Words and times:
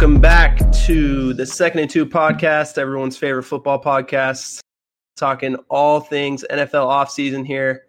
Welcome 0.00 0.18
back 0.18 0.72
to 0.86 1.34
the 1.34 1.44
Second 1.44 1.80
and 1.80 1.90
Two 1.90 2.06
podcast, 2.06 2.78
everyone's 2.78 3.18
favorite 3.18 3.42
football 3.42 3.78
podcast. 3.78 4.60
Talking 5.18 5.56
all 5.68 6.00
things 6.00 6.42
NFL 6.50 6.88
offseason 6.88 7.46
here. 7.46 7.84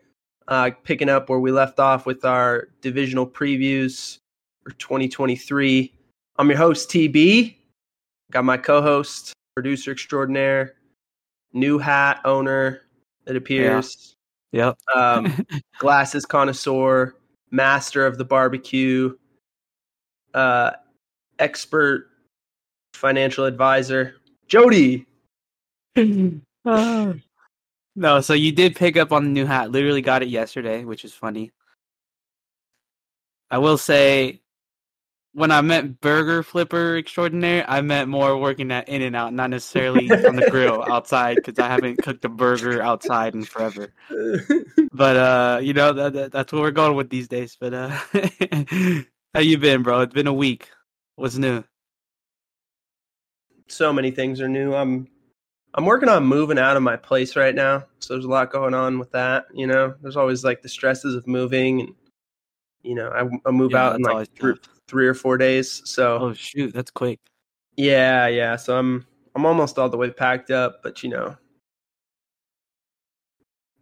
Uh, 0.49 0.71
picking 0.83 1.07
up 1.07 1.29
where 1.29 1.39
we 1.39 1.53
left 1.53 1.79
off 1.79 2.05
with 2.05 2.25
our 2.25 2.67
divisional 2.81 3.25
previews 3.25 4.17
for 4.61 4.71
2023. 4.71 5.93
I'm 6.35 6.49
your 6.49 6.57
host, 6.57 6.89
TB. 6.89 7.55
Got 8.29 8.43
my 8.43 8.57
co 8.57 8.81
host, 8.81 9.31
producer 9.55 9.93
extraordinaire, 9.93 10.73
new 11.53 11.79
hat 11.79 12.19
owner, 12.25 12.81
it 13.25 13.37
appears. 13.37 14.17
Yep. 14.51 14.77
Um, 14.93 15.45
glasses 15.79 16.25
connoisseur, 16.25 17.15
master 17.51 18.05
of 18.05 18.17
the 18.17 18.25
barbecue, 18.25 19.15
uh, 20.33 20.71
expert 21.39 22.10
financial 22.93 23.45
advisor, 23.45 24.15
Jodye. 24.47 25.05
Ah. 26.63 27.15
no, 27.95 28.21
so 28.21 28.35
you 28.35 28.51
did 28.51 28.75
pick 28.75 28.95
up 28.95 29.11
on 29.11 29.23
the 29.23 29.29
new 29.31 29.47
hat. 29.47 29.71
Literally 29.71 30.03
got 30.03 30.21
it 30.21 30.29
yesterday, 30.29 30.85
which 30.85 31.03
is 31.03 31.11
funny. 31.11 31.51
I 33.49 33.57
will 33.57 33.79
say, 33.79 34.41
when 35.33 35.51
I 35.51 35.61
meant 35.61 35.99
burger 36.01 36.43
flipper 36.43 36.97
extraordinaire, 36.97 37.65
I 37.67 37.81
meant 37.81 38.09
more 38.09 38.37
working 38.37 38.71
at 38.71 38.87
In 38.87 39.01
and 39.01 39.15
Out, 39.15 39.33
not 39.33 39.49
necessarily 39.49 40.09
on 40.11 40.35
the 40.35 40.47
grill 40.51 40.83
outside, 40.89 41.37
because 41.37 41.57
I 41.57 41.67
haven't 41.67 42.03
cooked 42.03 42.25
a 42.25 42.29
burger 42.29 42.81
outside 42.81 43.33
in 43.33 43.43
forever. 43.43 43.93
But 44.91 45.17
uh, 45.17 45.59
you 45.61 45.73
know 45.73 45.93
that, 45.93 46.13
that 46.13 46.31
that's 46.31 46.53
what 46.53 46.61
we're 46.61 46.71
going 46.71 46.95
with 46.95 47.09
these 47.09 47.27
days. 47.27 47.57
But 47.59 47.73
uh, 47.73 47.89
how 49.33 49.39
you 49.39 49.57
been, 49.57 49.83
bro? 49.83 50.01
It's 50.01 50.13
been 50.13 50.27
a 50.27 50.33
week. 50.33 50.69
What's 51.15 51.37
new? 51.37 51.63
So 53.71 53.91
many 53.93 54.11
things 54.11 54.41
are 54.41 54.49
new. 54.49 54.73
I'm 54.73 55.07
I'm 55.73 55.85
working 55.85 56.09
on 56.09 56.25
moving 56.25 56.59
out 56.59 56.75
of 56.77 56.83
my 56.83 56.97
place 56.97 57.35
right 57.35 57.55
now, 57.55 57.85
so 57.99 58.13
there's 58.13 58.25
a 58.25 58.29
lot 58.29 58.51
going 58.51 58.73
on 58.73 58.99
with 58.99 59.11
that. 59.11 59.45
You 59.53 59.67
know, 59.67 59.95
there's 60.01 60.17
always 60.17 60.43
like 60.43 60.61
the 60.61 60.69
stresses 60.69 61.15
of 61.15 61.27
moving, 61.27 61.81
and 61.81 61.95
you 62.83 62.95
know, 62.95 63.09
I, 63.09 63.29
I 63.47 63.51
move 63.51 63.71
Yeah, 63.71 63.83
out 63.87 63.95
in 63.95 64.01
like 64.01 64.27
three, 64.37 64.55
three 64.87 65.07
or 65.07 65.13
four 65.13 65.37
days. 65.37 65.81
So 65.85 66.17
Oh 66.17 66.33
shoot, 66.33 66.73
that's 66.73 66.91
quick. 66.91 67.19
yeah, 67.77 68.27
yeah. 68.27 68.55
So 68.55 68.77
I'm 68.77 69.05
I'm 69.35 69.45
almost 69.45 69.79
all 69.79 69.89
the 69.89 69.97
way 69.97 70.09
packed 70.11 70.51
up, 70.51 70.81
but 70.83 71.03
you 71.03 71.09
know, 71.09 71.35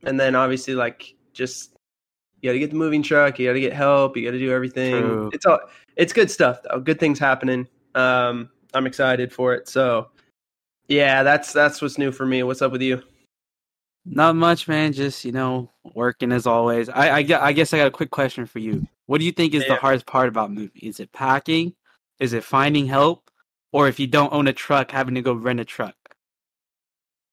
and 0.04 0.20
then 0.20 0.36
obviously 0.36 0.76
like 0.76 1.16
just 1.34 1.74
you 2.42 2.50
got 2.50 2.54
to 2.54 2.60
get 2.60 2.70
the 2.70 2.76
moving 2.78 3.04
truck, 3.04 3.40
you 3.40 3.48
got 3.48 3.54
to 3.54 3.60
get 3.60 3.74
help, 3.74 4.16
you 4.16 4.24
got 4.26 4.32
to 4.32 4.40
do 4.40 4.52
everything. 4.52 5.02
True. 5.02 5.30
It's 5.34 5.46
all 5.46 5.60
it's 5.96 6.14
good 6.14 6.30
stuff 6.32 6.60
though. 6.64 6.80
Good 6.80 7.00
things 7.00 7.20
happening. 7.20 7.68
Um, 7.96 8.50
I'm 8.74 8.86
excited 8.88 9.32
for 9.34 9.54
it. 9.54 9.68
So 9.68 10.10
yeah, 10.88 11.24
that's 11.24 11.54
that's 11.54 11.82
what's 11.82 11.98
new 11.98 12.12
for 12.12 12.26
me. 12.26 12.44
What's 12.44 12.62
up 12.62 12.72
with 12.72 12.82
you? 12.82 13.02
Not 14.06 14.36
much, 14.36 14.68
man. 14.68 14.94
Just 14.94 15.26
you 15.26 15.32
know, 15.32 15.70
working 15.94 16.32
as 16.32 16.48
always. 16.48 16.90
I 16.90 17.10
I, 17.20 17.48
I 17.48 17.52
guess 17.54 17.74
I 17.74 17.78
got 17.78 17.88
a 17.88 17.92
quick 17.92 18.12
question 18.12 18.46
for 18.46 18.60
you. 18.60 18.88
What 19.08 19.20
do 19.20 19.26
you 19.26 19.32
think 19.32 19.54
is 19.54 19.64
Yeah. 19.64 19.76
the 19.76 19.80
hardest 19.82 20.06
part 20.06 20.30
about 20.30 20.52
moving? 20.52 20.72
Is 20.82 21.00
it 21.00 21.12
packing? 21.12 21.74
Is 22.20 22.34
it 22.34 22.44
finding 22.44 22.86
help? 22.86 23.30
Or 23.72 23.88
if 23.88 24.00
you 24.00 24.08
don't 24.08 24.34
own 24.34 24.48
a 24.48 24.54
truck, 24.54 24.90
having 24.92 25.16
to 25.16 25.22
go 25.22 25.34
rent 25.34 25.60
a 25.60 25.66
truck? 25.66 25.96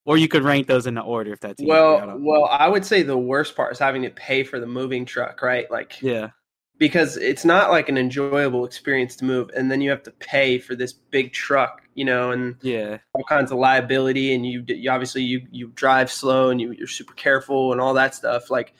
Or 0.05 0.17
you 0.17 0.27
could 0.27 0.43
rank 0.43 0.67
those 0.67 0.87
in 0.87 0.93
the 0.93 1.01
order 1.01 1.33
if 1.33 1.39
that's 1.39 1.59
easier. 1.61 1.73
I 1.73 1.77
Well, 1.81 1.99
don't- 2.07 2.23
well, 2.23 2.45
I 2.45 2.67
would 2.69 2.85
say 2.85 3.01
the 3.03 3.17
worst 3.17 3.55
part 3.55 3.73
is 3.73 3.79
having 3.79 4.03
to 4.03 4.09
pay 4.11 4.43
for 4.43 4.59
the 4.59 4.65
moving 4.67 5.03
truck, 5.05 5.41
right? 5.41 5.69
Like 5.69 6.01
yeah, 6.01 6.29
because 6.77 7.17
it's 7.17 7.43
not 7.43 7.71
like 7.71 7.89
an 7.89 7.97
enjoyable 7.97 8.65
experience 8.65 9.15
to 9.17 9.25
move 9.25 9.49
and 9.55 9.71
then 9.71 9.81
you 9.81 9.89
have 9.89 10.03
to 10.03 10.11
pay 10.11 10.59
for 10.59 10.75
this 10.75 10.93
big 10.93 11.33
truck, 11.33 11.81
you 11.95 12.05
know, 12.05 12.31
and 12.31 12.55
yeah, 12.61 12.97
all 13.13 13.23
kinds 13.23 13.51
of 13.51 13.57
liability 13.57 14.33
and 14.33 14.45
you, 14.45 14.63
you 14.67 14.89
obviously 14.89 15.23
you 15.23 15.45
you 15.51 15.67
drive 15.75 16.11
slow 16.11 16.49
and 16.49 16.61
you, 16.61 16.71
you're 16.73 16.87
super 16.87 17.13
careful 17.13 17.71
and 17.71 17.81
all 17.81 17.93
that 17.93 18.15
stuff. 18.15 18.49
Like 18.49 18.73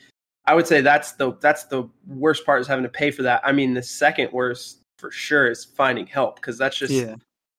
i 0.46 0.54
would 0.54 0.66
say 0.66 0.80
that's 0.80 1.12
the 1.12 1.34
that's 1.40 1.64
the 1.64 1.86
worst 2.06 2.46
part 2.46 2.58
is 2.60 2.66
having 2.66 2.84
to 2.84 2.88
pay 2.88 3.10
for 3.10 3.22
that. 3.22 3.40
I 3.44 3.52
mean 3.52 3.74
the 3.74 3.82
second 3.82 4.32
worst 4.32 4.82
for 4.98 5.10
sure 5.10 5.50
is 5.50 5.64
finding 5.64 6.06
help 6.06 6.36
because 6.36 6.58
that's 6.58 6.76
just 6.76 6.92
yeah, 6.92 7.16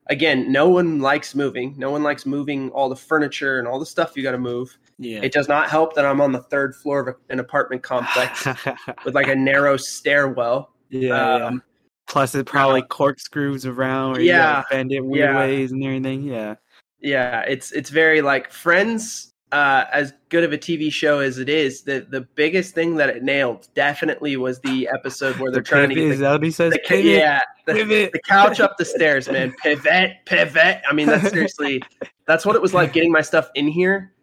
again 0.09 0.51
no 0.51 0.67
one 0.67 0.99
likes 0.99 1.35
moving 1.35 1.73
no 1.77 1.91
one 1.91 2.03
likes 2.03 2.25
moving 2.25 2.69
all 2.71 2.89
the 2.89 2.95
furniture 2.95 3.59
and 3.59 3.67
all 3.67 3.79
the 3.79 3.85
stuff 3.85 4.17
you 4.17 4.23
got 4.23 4.31
to 4.31 4.37
move 4.37 4.77
yeah. 4.97 5.19
it 5.21 5.31
does 5.31 5.47
not 5.47 5.69
help 5.69 5.93
that 5.95 6.05
i'm 6.05 6.19
on 6.19 6.31
the 6.31 6.41
third 6.43 6.75
floor 6.75 6.99
of 6.99 7.07
a, 7.07 7.15
an 7.31 7.39
apartment 7.39 7.81
complex 7.83 8.45
with 9.05 9.15
like 9.15 9.27
a 9.27 9.35
narrow 9.35 9.77
stairwell 9.77 10.71
yeah, 10.89 11.37
yeah. 11.37 11.45
um, 11.45 11.63
Plus, 12.09 12.33
it 12.33 12.47
probably 12.47 12.81
corkscrews 12.81 13.67
around, 13.67 14.17
or 14.17 14.21
Yeah, 14.21 14.63
bend 14.71 14.91
it 14.91 15.05
weird 15.05 15.29
yeah. 15.29 15.37
ways 15.37 15.71
and 15.71 15.83
everything. 15.83 16.23
Yeah, 16.23 16.55
yeah 16.99 17.41
it's 17.41 17.71
it's 17.71 17.91
very 17.91 18.21
like 18.21 18.51
friends 18.51 19.33
uh 19.51 19.85
as 19.91 20.13
good 20.29 20.43
of 20.43 20.53
a 20.53 20.57
tv 20.57 20.91
show 20.91 21.19
as 21.19 21.39
it 21.39 21.49
is 21.49 21.81
the 21.81 22.05
the 22.11 22.21
biggest 22.35 22.75
thing 22.75 22.95
that 22.95 23.09
it 23.09 23.23
nailed 23.23 23.67
definitely 23.73 24.37
was 24.37 24.59
the 24.59 24.87
episode 24.93 25.35
where 25.37 25.51
they're 25.51 25.61
the 25.61 25.67
trying 25.67 25.89
to 25.89 25.95
get 25.95 26.09
the, 26.09 26.15
that 26.17 26.31
what 26.33 26.43
he 26.43 26.51
says? 26.51 26.71
the, 26.71 26.79
Pivot, 26.85 27.05
yeah 27.05 27.39
the, 27.65 27.73
pivot. 27.73 28.11
the 28.11 28.19
couch 28.19 28.59
up 28.59 28.77
the 28.77 28.85
stairs 28.85 29.27
man. 29.29 29.53
Pivot 29.63 30.17
pivot. 30.25 30.81
I 30.87 30.93
mean 30.93 31.07
that's 31.07 31.29
seriously 31.29 31.81
that's 32.27 32.45
what 32.45 32.55
it 32.55 32.61
was 32.61 32.73
like 32.73 32.93
getting 32.93 33.11
my 33.11 33.21
stuff 33.21 33.49
in 33.55 33.67
here. 33.67 34.13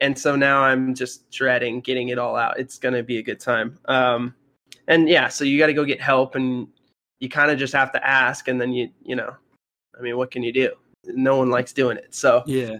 And 0.00 0.16
so 0.16 0.36
now 0.36 0.62
i'm 0.62 0.94
just 0.94 1.30
dreading 1.30 1.80
getting 1.80 2.10
it 2.10 2.18
all 2.18 2.36
out. 2.36 2.58
It's 2.58 2.78
gonna 2.78 3.02
be 3.02 3.18
a 3.18 3.22
good 3.22 3.40
time. 3.40 3.78
Um 3.86 4.34
and 4.88 5.08
yeah 5.08 5.28
so 5.28 5.44
you 5.44 5.58
got 5.58 5.66
to 5.66 5.74
go 5.74 5.84
get 5.84 6.00
help 6.00 6.36
and 6.36 6.68
you 7.18 7.28
kind 7.28 7.50
of 7.50 7.58
just 7.58 7.72
have 7.72 7.92
to 7.92 8.06
ask 8.06 8.46
and 8.46 8.60
then 8.60 8.72
you 8.72 8.88
you 9.02 9.16
know 9.16 9.34
i 9.98 10.02
mean 10.02 10.16
what 10.16 10.30
can 10.30 10.42
you 10.42 10.52
do? 10.52 10.70
No 11.06 11.36
one 11.36 11.50
likes 11.50 11.72
doing 11.72 11.96
it. 11.96 12.14
So 12.14 12.42
Yeah, 12.46 12.76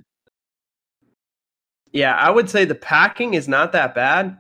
yeah, 1.97 2.15
I 2.17 2.31
would 2.31 2.49
say 2.51 2.65
the 2.65 2.75
packing 2.75 3.35
is 3.35 3.49
not 3.49 3.73
that 3.73 3.95
bad. 3.95 4.39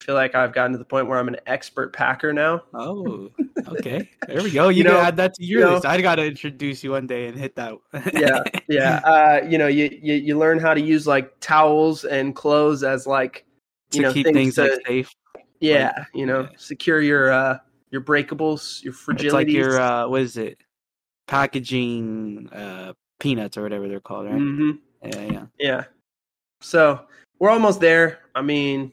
I 0.00 0.04
feel 0.04 0.14
like 0.16 0.34
I've 0.34 0.52
gotten 0.52 0.72
to 0.72 0.78
the 0.78 0.84
point 0.84 1.06
where 1.06 1.16
I'm 1.18 1.28
an 1.28 1.36
expert 1.46 1.92
packer 1.92 2.32
now. 2.32 2.62
Oh, 2.74 3.30
okay. 3.68 4.08
There 4.26 4.42
we 4.42 4.50
go. 4.50 4.68
You, 4.68 4.78
You 4.78 4.84
can 4.84 4.92
know- 4.94 5.00
add 5.00 5.16
that 5.18 5.34
to 5.34 5.44
your 5.44 5.60
you 5.60 5.66
know- 5.66 5.74
list. 5.74 5.86
I 5.86 6.00
got 6.00 6.16
to 6.16 6.26
introduce 6.26 6.82
you 6.82 6.90
one 6.90 7.06
day 7.06 7.28
and 7.28 7.38
hit 7.38 7.54
that. 7.56 7.74
Yeah, 8.12 8.42
yeah. 8.68 9.00
Uh, 9.04 9.40
you 9.48 9.58
know, 9.58 9.68
you, 9.68 9.96
you 10.02 10.14
you 10.14 10.38
learn 10.38 10.58
how 10.58 10.74
to 10.74 10.80
use 10.80 11.06
like 11.06 11.32
towels 11.40 12.04
and 12.04 12.34
clothes 12.34 12.82
as 12.82 13.06
like 13.06 13.44
to 13.92 14.00
know 14.00 14.12
keep 14.12 14.26
things, 14.26 14.36
things 14.36 14.54
to, 14.56 14.62
like 14.62 14.86
safe. 14.86 15.14
yeah, 15.60 16.04
you 16.14 16.26
know, 16.26 16.40
yeah. 16.42 16.48
secure 16.56 17.00
your 17.00 17.30
uh 17.30 17.58
your 17.90 18.00
breakables, 18.00 18.82
your 18.82 18.94
fragilities. 18.94 19.24
It's 19.24 19.34
like 19.34 19.48
your 19.48 19.78
uh, 19.80 20.08
what 20.08 20.22
is 20.22 20.36
it? 20.36 20.58
Packaging 21.28 22.48
uh, 22.52 22.92
peanuts 23.20 23.56
or 23.56 23.62
whatever 23.62 23.86
they're 23.88 24.00
called, 24.00 24.26
right? 24.26 24.34
Mhm, 24.34 24.78
Yeah, 25.04 25.20
yeah. 25.30 25.44
Yeah. 25.58 25.84
So 26.62 27.00
we're 27.38 27.50
almost 27.50 27.80
there. 27.80 28.20
I 28.34 28.42
mean, 28.42 28.92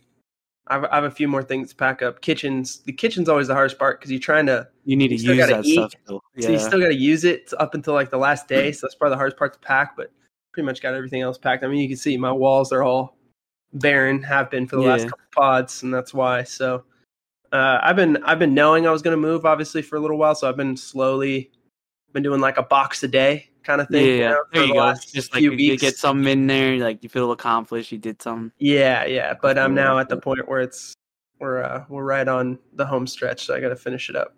I've, 0.67 0.85
I 0.85 0.95
have 0.95 1.03
a 1.03 1.11
few 1.11 1.27
more 1.27 1.43
things 1.43 1.69
to 1.69 1.75
pack 1.75 2.01
up. 2.01 2.21
Kitchens. 2.21 2.81
The 2.85 2.93
kitchen's 2.93 3.29
always 3.29 3.47
the 3.47 3.53
hardest 3.53 3.79
part 3.79 3.99
because 3.99 4.11
you're 4.11 4.19
trying 4.19 4.45
to 4.47 4.67
You 4.85 4.95
need 4.95 5.09
to 5.09 5.15
You 5.15 5.19
still 5.19 5.35
use 5.35 5.47
that 5.47 5.65
stuff. 5.65 5.65
eat, 5.65 5.99
Still. 6.03 6.21
So 6.39 6.51
you 6.51 6.59
still 6.59 6.79
got 6.79 6.87
to 6.87 6.95
use 6.95 7.23
it 7.23 7.53
up 7.59 7.73
until 7.73 7.93
like 7.93 8.09
the 8.09 8.17
last 8.17 8.47
day. 8.47 8.71
So 8.71 8.85
that's 8.85 8.95
probably 8.95 9.13
the 9.13 9.17
hardest 9.17 9.37
part 9.37 9.53
to 9.53 9.59
pack, 9.59 9.95
but 9.95 10.11
pretty 10.53 10.65
much 10.65 10.81
got 10.81 10.93
everything 10.93 11.21
else 11.21 11.37
packed. 11.37 11.63
I 11.63 11.67
mean, 11.67 11.79
you 11.79 11.87
can 11.87 11.97
see 11.97 12.17
my 12.17 12.31
walls 12.31 12.71
are 12.71 12.83
all 12.83 13.17
barren, 13.73 14.21
have 14.23 14.49
been 14.49 14.67
for 14.67 14.75
the 14.77 14.81
last 14.81 15.03
couple 15.03 15.25
pods, 15.35 15.83
and 15.83 15.93
that's 15.93 16.13
why. 16.13 16.43
So 16.43 16.83
uh, 17.51 17.79
I've 17.81 17.95
been 17.95 18.17
I've 18.23 18.39
been 18.39 18.53
knowing 18.53 18.87
I 18.87 18.91
was 18.91 19.01
going 19.01 19.15
to 19.15 19.21
move 19.21 19.45
obviously 19.45 19.81
for 19.81 19.95
a 19.95 19.99
little 19.99 20.17
while, 20.17 20.35
so 20.35 20.49
I've 20.49 20.57
been 20.57 20.77
slowly 20.77 21.51
been 22.13 22.23
doing 22.23 22.41
like 22.41 22.57
a 22.57 22.63
box 22.63 23.03
a 23.03 23.07
day 23.07 23.49
kind 23.63 23.81
of 23.81 23.87
thing. 23.87 24.05
yeah. 24.05 24.13
you 24.13 24.19
know, 24.21 24.43
there 24.53 24.63
you 24.65 24.73
go. 24.73 24.93
Just 24.93 25.33
like 25.33 25.43
you, 25.43 25.51
you 25.51 25.71
weeks. 25.71 25.81
get 25.81 25.97
something 25.97 26.31
in 26.31 26.47
there, 26.47 26.77
like 26.77 27.03
you 27.03 27.09
feel 27.09 27.31
accomplished. 27.31 27.91
You 27.91 27.97
did 27.97 28.21
something. 28.21 28.51
Yeah, 28.59 29.05
yeah, 29.05 29.35
but 29.41 29.57
I'm 29.57 29.73
now 29.73 29.99
at 29.99 30.09
the 30.09 30.17
point 30.17 30.47
where 30.47 30.61
it's 30.61 30.93
we're 31.39 31.63
uh, 31.63 31.85
we're 31.89 32.03
right 32.03 32.27
on 32.27 32.59
the 32.73 32.85
home 32.85 33.07
stretch, 33.07 33.45
so 33.45 33.55
I 33.55 33.59
got 33.59 33.69
to 33.69 33.75
finish 33.75 34.09
it 34.09 34.15
up. 34.15 34.35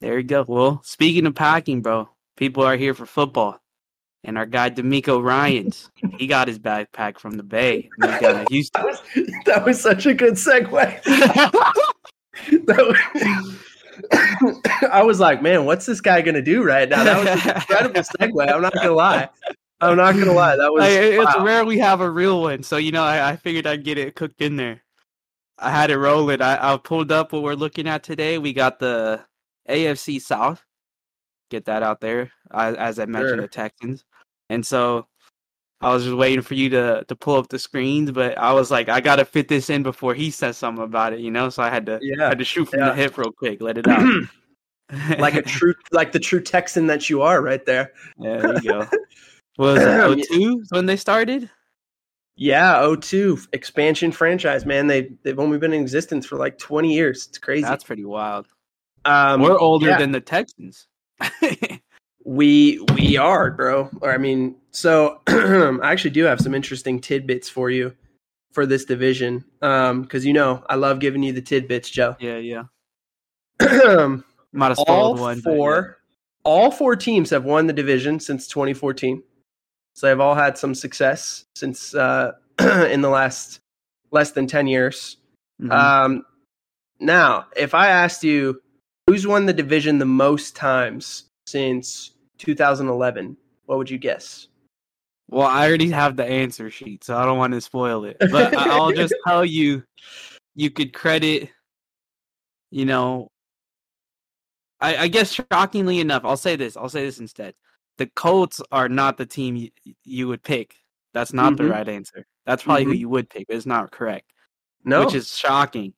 There 0.00 0.18
you 0.18 0.24
go. 0.24 0.44
Well, 0.46 0.80
speaking 0.84 1.26
of 1.26 1.34
packing, 1.34 1.80
bro, 1.80 2.08
people 2.36 2.64
are 2.64 2.76
here 2.76 2.94
for 2.94 3.06
football. 3.06 3.58
And 4.24 4.38
our 4.38 4.46
guy 4.46 4.70
DeMeco 4.70 5.20
Ryans, 5.20 5.90
he 6.16 6.28
got 6.28 6.46
his 6.46 6.56
backpack 6.56 7.18
from 7.18 7.36
the 7.36 7.42
Bay. 7.42 7.90
And 8.00 8.12
he's 8.12 8.20
down 8.20 8.34
to 8.34 8.46
Houston. 8.50 8.82
That 8.82 8.86
was 8.86 9.00
that 9.46 9.64
was 9.64 9.80
such 9.80 10.06
a 10.06 10.14
good 10.14 10.34
segue. 10.34 11.02
That 12.66 12.86
was- 12.86 13.58
I 14.92 15.02
was 15.02 15.20
like, 15.20 15.42
man, 15.42 15.64
what's 15.64 15.86
this 15.86 16.00
guy 16.00 16.20
gonna 16.22 16.42
do 16.42 16.62
right 16.62 16.88
now? 16.88 17.04
That 17.04 17.18
was 17.18 17.44
an 17.44 17.56
incredible 17.56 18.00
segue. 18.02 18.52
I'm 18.54 18.62
not 18.62 18.74
gonna 18.74 18.92
lie. 18.92 19.28
I'm 19.80 19.96
not 19.96 20.12
gonna 20.14 20.32
lie. 20.32 20.56
That 20.56 20.72
was 20.72 20.84
it- 20.84 21.14
it's 21.14 21.36
wow. 21.36 21.44
rare 21.44 21.64
we 21.64 21.78
have 21.78 22.00
a 22.00 22.10
real 22.10 22.40
one, 22.42 22.62
so 22.62 22.76
you 22.76 22.92
know 22.92 23.02
I, 23.04 23.30
I 23.30 23.36
figured 23.36 23.66
I'd 23.66 23.84
get 23.84 23.98
it 23.98 24.14
cooked 24.14 24.40
in 24.40 24.56
there. 24.56 24.82
I 25.58 25.70
had 25.70 25.90
it 25.90 25.98
rolling. 25.98 26.40
I, 26.40 26.72
I 26.72 26.76
pulled 26.76 27.12
up 27.12 27.32
what 27.32 27.42
we're 27.42 27.54
looking 27.54 27.86
at 27.86 28.02
today. 28.02 28.38
We 28.38 28.52
got 28.52 28.78
the 28.78 29.24
AFC 29.68 30.20
South. 30.20 30.64
Get 31.50 31.66
that 31.66 31.82
out 31.82 32.00
there, 32.00 32.32
as, 32.52 32.74
as 32.76 32.98
I 32.98 33.04
mentioned, 33.04 33.30
Sure. 33.36 33.40
the 33.42 33.48
Texans. 33.48 34.04
And 34.48 34.64
so 34.66 35.06
I 35.82 35.92
was 35.92 36.04
just 36.04 36.16
waiting 36.16 36.42
for 36.42 36.54
you 36.54 36.68
to 36.70 37.04
to 37.08 37.16
pull 37.16 37.36
up 37.36 37.48
the 37.48 37.58
screens, 37.58 38.10
but 38.12 38.38
I 38.38 38.52
was 38.52 38.70
like, 38.70 38.88
I 38.88 39.00
gotta 39.00 39.24
fit 39.24 39.48
this 39.48 39.68
in 39.70 39.82
before 39.82 40.14
he 40.14 40.30
says 40.30 40.56
something 40.56 40.84
about 40.84 41.12
it, 41.12 41.20
you 41.20 41.30
know. 41.30 41.48
So 41.50 41.62
I 41.62 41.70
had 41.70 41.86
to 41.86 41.98
Yeah. 42.02 42.28
had 42.28 42.38
to 42.38 42.44
shoot 42.44 42.66
from 42.68 42.80
Yeah. 42.80 42.90
the 42.90 42.94
hip 42.94 43.18
real 43.18 43.32
quick, 43.32 43.60
let 43.60 43.78
it 43.78 43.88
out. 43.88 44.06
like 45.18 45.34
a 45.34 45.42
true, 45.42 45.74
like 45.90 46.12
the 46.12 46.20
true 46.20 46.40
Texan 46.40 46.86
that 46.86 47.08
you 47.10 47.22
are, 47.22 47.42
right 47.42 47.64
there. 47.66 47.92
Yeah, 48.18 48.36
there 48.38 48.54
you 48.54 48.70
go. 48.70 48.86
Was 49.58 49.80
that? 49.80 50.26
02 50.30 50.64
when 50.70 50.86
they 50.86 50.96
started? 50.96 51.50
Yeah, 52.36 52.94
02 53.00 53.38
expansion 53.52 54.12
franchise, 54.12 54.64
man. 54.64 54.86
They 54.86 55.10
they've 55.22 55.38
only 55.38 55.58
been 55.58 55.72
in 55.72 55.82
existence 55.82 56.24
for 56.26 56.36
like 56.36 56.58
20 56.58 56.92
years. 56.92 57.26
It's 57.28 57.38
crazy. 57.38 57.62
That's 57.62 57.84
pretty 57.84 58.04
wild. 58.04 58.46
Um, 59.04 59.42
We're 59.42 59.58
older 59.58 59.88
yeah. 59.88 59.98
than 59.98 60.12
the 60.12 60.20
Texans. 60.20 60.86
We 62.24 62.78
we 62.96 63.16
are, 63.16 63.50
bro. 63.50 63.90
Or 64.00 64.12
I 64.12 64.18
mean, 64.18 64.56
so 64.70 65.20
I 65.26 65.78
actually 65.92 66.10
do 66.10 66.24
have 66.24 66.40
some 66.40 66.54
interesting 66.54 67.00
tidbits 67.00 67.48
for 67.48 67.70
you 67.70 67.94
for 68.52 68.66
this 68.66 68.84
division. 68.84 69.44
Um, 69.62 70.02
because 70.02 70.24
you 70.24 70.32
know 70.32 70.64
I 70.68 70.76
love 70.76 71.00
giving 71.00 71.22
you 71.22 71.32
the 71.32 71.42
tidbits, 71.42 71.90
Joe. 71.90 72.16
yeah, 72.20 72.36
yeah. 72.38 72.64
all 73.60 74.22
Might 74.52 74.68
have 74.68 74.78
spoiled 74.78 75.20
one. 75.20 75.40
four, 75.40 75.98
all 76.44 76.70
four 76.70 76.94
teams 76.96 77.30
have 77.30 77.44
won 77.44 77.66
the 77.66 77.72
division 77.72 78.20
since 78.20 78.46
2014. 78.48 79.22
So 79.94 80.06
they've 80.06 80.20
all 80.20 80.34
had 80.34 80.56
some 80.58 80.74
success 80.74 81.44
since 81.54 81.94
uh, 81.94 82.32
in 82.90 83.00
the 83.00 83.08
last 83.10 83.60
less 84.10 84.32
than 84.32 84.46
10 84.46 84.66
years. 84.66 85.16
yeah. 85.58 85.66
Mhm. 85.68 85.72
Um, 85.72 86.26
now, 87.00 87.46
if 87.56 87.74
I 87.74 87.88
asked 87.88 88.22
you 88.22 88.60
who's 89.08 89.26
won 89.26 89.46
the 89.46 89.52
division 89.52 89.98
the 89.98 90.04
most 90.04 90.54
times 90.54 91.24
since 91.46 92.12
2011, 92.38 93.36
what 93.66 93.78
would 93.78 93.90
you 93.90 93.98
guess? 93.98 94.48
Well, 95.28 95.46
I 95.46 95.66
already 95.66 95.90
have 95.90 96.16
the 96.16 96.24
answer 96.24 96.70
sheet, 96.70 97.04
so 97.04 97.16
I 97.16 97.24
don't 97.24 97.38
want 97.38 97.54
to 97.54 97.60
spoil 97.60 98.04
it. 98.04 98.16
But 98.20 98.54
I'll 98.56 98.92
just 98.92 99.14
tell 99.26 99.44
you, 99.44 99.82
you 100.54 100.70
could 100.70 100.92
credit, 100.92 101.48
you 102.70 102.84
know, 102.84 103.28
I, 104.80 104.96
I 104.96 105.08
guess 105.08 105.32
shockingly 105.32 106.00
enough, 106.00 106.24
I'll 106.24 106.36
say 106.36 106.56
this. 106.56 106.76
I'll 106.76 106.88
say 106.88 107.04
this 107.04 107.20
instead. 107.20 107.54
The 107.98 108.06
Colts 108.16 108.60
are 108.72 108.88
not 108.88 109.16
the 109.16 109.26
team 109.26 109.54
you, 109.56 109.70
you 110.04 110.28
would 110.28 110.42
pick. 110.42 110.74
That's 111.14 111.32
not 111.32 111.56
the 111.56 111.64
Mhm. 111.64 111.70
right 111.70 111.88
answer. 111.88 112.26
That's 112.46 112.62
probably 112.64 112.84
who 112.84 112.92
Mhm. 112.92 112.98
you 112.98 113.08
would 113.10 113.30
pick, 113.30 113.46
but 113.46 113.56
it's 113.56 113.66
not 113.66 113.90
correct, 113.92 114.32
No, 114.84 115.04
which 115.04 115.14
is 115.14 115.36
shocking. 115.36 115.94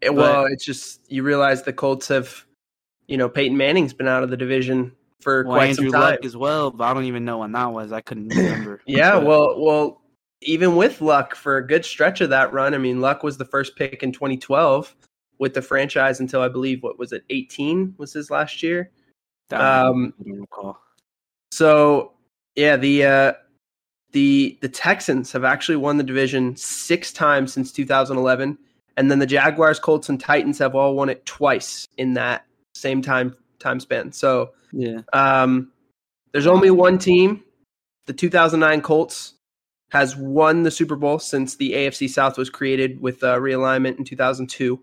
It- 0.00 0.14
well, 0.14 0.46
it's 0.46 0.64
just 0.64 1.10
you 1.10 1.22
realize 1.22 1.62
the 1.62 1.72
Colts 1.72 2.08
have, 2.08 2.44
you 3.08 3.16
know, 3.16 3.28
Peyton 3.28 3.56
Manning's 3.56 3.92
been 3.92 4.08
out 4.08 4.22
of 4.22 4.30
the 4.30 4.36
division 4.36 4.92
for 5.20 5.44
Well, 5.44 5.56
quite 5.56 5.70
Andrew 5.70 5.90
some 5.90 6.00
time. 6.00 6.10
Luck 6.12 6.24
as 6.24 6.36
well, 6.36 6.70
but 6.70 6.84
I 6.84 6.94
don't 6.94 7.04
even 7.04 7.24
know 7.24 7.38
when 7.38 7.52
that 7.52 7.72
was. 7.72 7.92
I 7.92 8.00
couldn't 8.00 8.28
remember. 8.36 8.80
Yeah, 8.86 9.12
But- 9.12 9.26
well, 9.26 9.60
well, 9.60 10.02
even 10.42 10.76
with 10.76 11.00
Luck 11.00 11.34
for 11.34 11.56
a 11.56 11.66
good 11.66 11.84
stretch 11.84 12.20
of 12.20 12.30
that 12.30 12.52
run, 12.52 12.74
I 12.74 12.78
mean, 12.78 13.00
Luck 13.00 13.22
was 13.22 13.36
the 13.38 13.44
first 13.44 13.74
pick 13.76 14.02
in 14.02 14.12
2012 14.12 14.94
with 15.38 15.54
the 15.54 15.62
franchise 15.62 16.20
until 16.20 16.40
I 16.42 16.48
believe 16.48 16.82
what 16.82 16.98
was 16.98 17.12
it, 17.12 17.24
18 17.30 17.94
was 17.98 18.12
his 18.12 18.30
last 18.30 18.62
year. 18.62 18.90
um, 19.52 20.12
don't 20.24 20.40
recall. 20.40 20.78
So 21.52 22.12
yeah, 22.54 22.76
the 22.76 23.04
uh, 23.04 23.32
the 24.12 24.58
the 24.60 24.68
Texans 24.68 25.32
have 25.32 25.44
actually 25.44 25.76
won 25.76 25.96
the 25.98 26.04
division 26.04 26.56
six 26.56 27.12
times 27.12 27.52
since 27.52 27.70
2011, 27.72 28.58
and 28.96 29.10
then 29.10 29.18
the 29.18 29.26
Jaguars, 29.26 29.78
Colts, 29.78 30.08
and 30.08 30.18
Titans 30.20 30.58
have 30.58 30.74
all 30.74 30.94
won 30.94 31.08
it 31.08 31.24
twice 31.26 31.86
in 31.98 32.14
that 32.14 32.45
same 32.76 33.02
time 33.02 33.36
time 33.58 33.80
span. 33.80 34.12
So 34.12 34.52
Yeah. 34.72 35.00
um, 35.12 35.72
there's 36.32 36.46
only 36.46 36.70
one 36.70 36.98
team, 36.98 37.42
the 38.06 38.12
2009 38.12 38.82
Colts, 38.82 39.34
has 39.90 40.16
won 40.16 40.62
the 40.62 40.70
Super 40.70 40.96
Bowl 40.96 41.18
since 41.18 41.56
the 41.56 41.72
AFC 41.72 42.08
South 42.08 42.36
was 42.36 42.50
created 42.50 43.00
with 43.00 43.22
uh, 43.22 43.36
realignment 43.36 43.98
in 43.98 44.04
2002. 44.04 44.82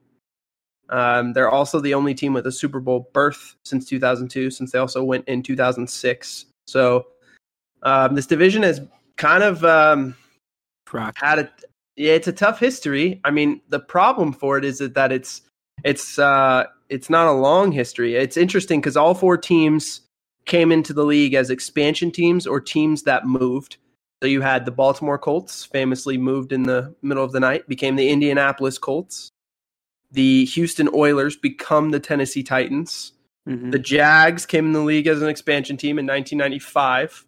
Um, 0.90 1.34
they're 1.34 1.50
also 1.50 1.80
the 1.80 1.94
only 1.94 2.14
team 2.14 2.34
with 2.34 2.48
a 2.48 2.52
Super 2.52 2.80
Bowl 2.80 3.10
berth 3.14 3.56
since 3.66 3.88
2002, 3.88 4.50
since 4.50 4.72
they 4.72 4.80
also 4.80 5.04
went 5.04 5.28
in 5.28 5.44
2006. 5.44 6.46
So 6.68 7.08
um, 7.84 8.16
this 8.16 8.26
division 8.26 8.64
has 8.64 8.82
kind 9.18 9.44
of 9.44 9.64
um, 9.64 10.16
had 11.16 11.40
a 11.40 11.52
yeah, 11.96 12.14
it's 12.14 12.28
a 12.28 12.34
tough 12.34 12.60
history. 12.60 13.22
I 13.24 13.32
mean, 13.32 13.62
the 13.70 13.80
problem 13.80 14.34
for 14.34 14.58
it 14.58 14.66
is 14.66 14.80
that, 14.80 14.96
that 14.96 15.12
it's 15.12 15.42
it's 15.84 16.18
uh, 16.18 16.66
it's 16.94 17.10
not 17.10 17.28
a 17.28 17.32
long 17.32 17.72
history. 17.72 18.16
It's 18.16 18.38
interesting 18.38 18.80
because 18.80 18.96
all 18.96 19.16
four 19.16 19.36
teams 19.36 20.02
came 20.46 20.72
into 20.72 20.94
the 20.94 21.04
league 21.04 21.34
as 21.34 21.50
expansion 21.50 22.12
teams 22.12 22.46
or 22.46 22.62
teams 22.62 23.04
that 23.04 23.26
moved. 23.26 23.78
So 24.22 24.28
you 24.28 24.42
had 24.42 24.66
the 24.66 24.72
Baltimore 24.72 25.18
Colts, 25.18 25.66
famously 25.66 26.18
moved 26.18 26.54
in 26.54 26.64
the 26.64 26.94
middle 27.02 27.24
of 27.24 27.32
the 27.32 27.40
night, 27.40 27.68
became 27.68 27.96
the 27.96 28.10
Indianapolis 28.10 28.78
Colts. 28.78 29.32
The 30.12 30.46
Houston 30.46 30.88
Oilers 30.94 31.36
become 31.36 31.90
the 31.90 32.00
Tennessee 32.00 32.44
Titans. 32.44 33.14
Mhm. 33.50 33.72
The 33.72 33.80
Jags 33.80 34.46
came 34.46 34.68
in 34.68 34.74
the 34.74 34.82
league 34.82 35.08
as 35.08 35.22
an 35.22 35.30
expansion 35.30 35.76
team 35.76 35.98
in 35.98 36.06
1995. 36.06 37.26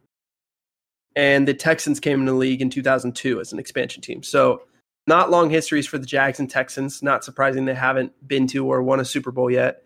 And 1.15 1.47
the 1.47 1.53
Texans 1.53 1.99
came 1.99 2.19
in 2.19 2.25
the 2.25 2.33
league 2.33 2.61
in 2.61 2.69
2002 2.69 3.39
as 3.39 3.51
an 3.51 3.59
expansion 3.59 4.01
team. 4.01 4.21
So, 4.21 4.61
not 5.07 5.29
long 5.29 5.49
histories 5.49 5.87
for 5.87 5.97
the 5.97 6.05
Jags 6.05 6.39
and 6.39 6.49
Texans. 6.49 7.03
Not 7.03 7.23
surprising 7.23 7.65
they 7.65 7.73
haven't 7.75 8.11
been 8.27 8.47
to 8.47 8.65
or 8.65 8.81
won 8.81 8.99
a 8.99 9.05
Super 9.05 9.31
Bowl 9.31 9.51
yet. 9.51 9.83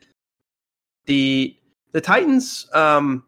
The 1.05 1.55
the 1.91 2.01
Titans 2.01 2.67
um, 2.73 3.23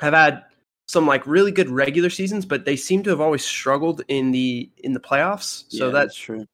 have 0.00 0.14
had 0.14 0.42
some 0.88 1.06
like 1.06 1.26
really 1.26 1.50
good 1.52 1.68
regular 1.68 2.10
seasons, 2.10 2.46
but 2.46 2.64
they 2.64 2.76
seem 2.76 3.02
to 3.02 3.10
have 3.10 3.20
always 3.20 3.44
struggled 3.44 4.02
in 4.08 4.30
the 4.32 4.70
in 4.78 4.92
the 4.92 5.00
playoffs. 5.00 5.64
So 5.68 5.86
Yeah, 5.86 5.92
that's 5.92 6.16
true. 6.16 6.46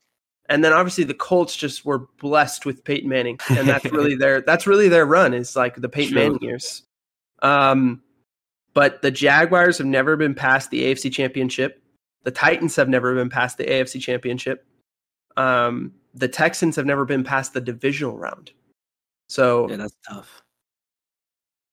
and 0.48 0.64
then 0.64 0.72
obviously 0.72 1.04
the 1.04 1.14
Colts 1.14 1.54
just 1.54 1.84
were 1.84 2.06
blessed 2.20 2.66
with 2.66 2.82
Peyton 2.84 3.08
Manning, 3.08 3.38
and 3.50 3.68
that's 3.68 3.84
really 3.92 4.14
their 4.16 4.40
that's 4.40 4.66
really 4.66 4.88
their 4.88 5.06
run 5.06 5.34
is 5.34 5.54
like 5.56 5.76
the 5.76 5.88
Peyton 5.88 6.12
True. 6.12 6.22
Manning 6.22 6.42
years. 6.42 6.82
Um, 7.42 8.02
but 8.74 9.02
the 9.02 9.10
Jaguars 9.10 9.76
have 9.78 9.86
never 9.86 10.16
been 10.16 10.34
past 10.34 10.70
the 10.70 10.84
AFC 10.84 11.12
Championship. 11.12 11.81
The 12.24 12.30
Titans 12.30 12.76
have 12.76 12.88
never 12.88 13.14
been 13.14 13.28
past 13.28 13.58
the 13.58 13.64
AFC 13.64 14.00
Championship. 14.00 14.64
Um, 15.36 15.92
the 16.14 16.28
Texans 16.28 16.76
have 16.76 16.86
never 16.86 17.04
been 17.04 17.24
past 17.24 17.54
the 17.54 17.60
divisional 17.60 18.16
round. 18.16 18.52
So 19.28 19.68
Yeah, 19.68 19.76
that's 19.76 19.96
tough. 20.08 20.42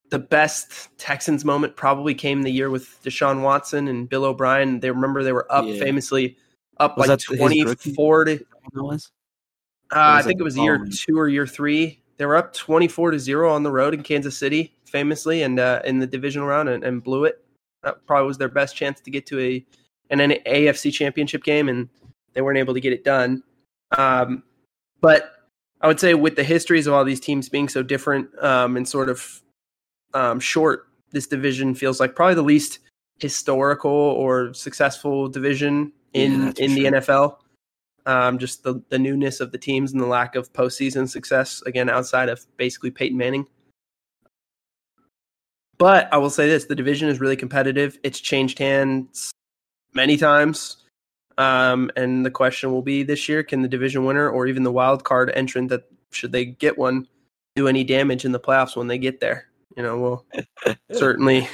the 0.10 0.20
best 0.20 0.90
Texans 0.98 1.46
moment 1.46 1.76
probably 1.76 2.16
came 2.16 2.42
the 2.42 2.52
year 2.52 2.70
with 2.70 3.02
Deshaun 3.04 3.42
Watson 3.44 3.88
and 3.88 4.10
Bill 4.10 4.26
O'Brien. 4.26 4.80
They 4.80 4.90
remember 4.90 5.24
they 5.24 5.34
were 5.34 5.52
up 5.52 5.66
Yeah. 5.66 5.80
famously 5.80 6.38
up 6.80 6.98
Was 6.98 7.10
like 7.10 7.20
twenty 7.20 7.64
four 7.94 8.26
to 8.26 8.44
was? 8.74 9.12
Uh, 9.92 9.96
I 9.96 10.16
was 10.18 10.26
it 10.26 10.30
think 10.30 10.40
it 10.40 10.44
was 10.44 10.58
year 10.58 10.88
two 10.92 11.20
or 11.20 11.28
year 11.28 11.46
three. 11.46 12.02
They 12.18 12.26
were 12.26 12.38
up 12.38 12.54
twenty 12.54 12.88
four 12.88 13.12
to 13.12 13.20
zero 13.20 13.52
on 13.52 13.64
the 13.64 13.72
road 13.72 13.94
in 13.94 14.02
Kansas 14.04 14.38
City, 14.38 14.74
famously, 14.86 15.44
and 15.44 15.60
uh, 15.60 15.82
in 15.86 16.00
the 16.00 16.08
divisional 16.08 16.48
round, 16.48 16.70
and, 16.70 16.84
and 16.84 17.04
blew 17.04 17.26
it. 17.26 17.44
That 17.84 18.06
probably 18.08 18.28
was 18.28 18.38
their 18.38 18.50
best 18.50 18.76
chance 18.76 19.02
to 19.02 19.12
get 19.12 19.26
to 19.28 19.40
a 19.40 19.66
an, 20.10 20.20
an 20.20 20.32
AFC 20.46 20.92
championship 20.92 21.44
game, 21.44 21.70
and 21.70 21.90
they 22.34 22.42
weren't 22.42 22.58
able 22.58 22.74
to 22.74 22.82
get 22.82 22.94
it 22.94 23.04
done. 23.04 23.44
Um, 23.98 24.44
but 25.02 25.32
I 25.82 25.88
would 25.88 26.00
say 26.00 26.14
with 26.14 26.36
the 26.36 26.44
histories 26.44 26.88
of 26.88 26.94
all 26.94 27.06
these 27.06 27.20
teams 27.20 27.50
being 27.50 27.70
so 27.70 27.84
different 27.84 28.28
um, 28.44 28.78
and 28.78 28.88
sort 28.88 29.10
of 29.10 29.42
um, 30.14 30.40
short, 30.40 30.88
this 31.12 31.28
division 31.28 31.74
feels 31.74 32.00
like 32.00 32.16
probably 32.16 32.36
the 32.36 32.42
least 32.44 32.80
historical 33.20 33.92
or 33.92 34.54
successful 34.54 35.28
division 35.28 35.92
Yeah, 36.14 36.24
in 36.24 36.46
that's 36.46 36.60
in 36.60 36.76
the 36.76 36.82
sure. 36.82 36.92
NFL. 36.92 37.38
Um, 38.06 38.40
just 38.40 38.64
the, 38.64 38.82
the 38.90 38.98
newness 38.98 39.40
of 39.40 39.52
the 39.52 39.58
teams 39.58 39.92
and 39.92 40.02
the 40.02 40.08
lack 40.08 40.36
of 40.36 40.52
postseason 40.54 41.08
success 41.08 41.62
again 41.66 41.90
outside 41.90 42.30
of 42.30 42.46
basically 42.58 42.92
Peyton 42.92 43.18
Manning. 43.18 43.46
But 45.78 46.12
I 46.12 46.18
will 46.18 46.30
say 46.30 46.48
this: 46.48 46.66
the 46.66 46.76
division 46.76 47.10
is 47.10 47.20
really 47.20 47.36
competitive. 47.36 48.00
It's 48.04 48.20
changed 48.20 48.58
hands 48.58 49.34
many 49.94 50.18
times, 50.18 50.78
um, 51.38 51.92
and 51.96 52.26
the 52.26 52.32
question 52.32 52.72
will 52.72 52.82
be 52.82 53.04
this 53.04 53.30
year: 53.30 53.44
Can 53.44 53.62
the 53.62 53.68
division 53.68 54.06
winner 54.06 54.30
or 54.30 54.48
even 54.48 54.64
the 54.64 54.72
wild 54.72 55.04
card 55.04 55.32
entrant 55.36 55.70
that 55.70 55.84
should 56.12 56.32
they 56.32 56.46
get 56.46 56.78
one 56.78 57.08
do 57.56 57.68
any 57.68 57.84
damage 57.84 58.26
in 58.26 58.32
the 58.32 58.40
playoffs 58.40 58.76
when 58.76 58.88
they 58.88 58.98
get 58.98 59.20
there? 59.20 59.50
You 59.78 59.84
know, 59.84 59.98
we'll 59.98 60.26
certainly. 60.92 61.48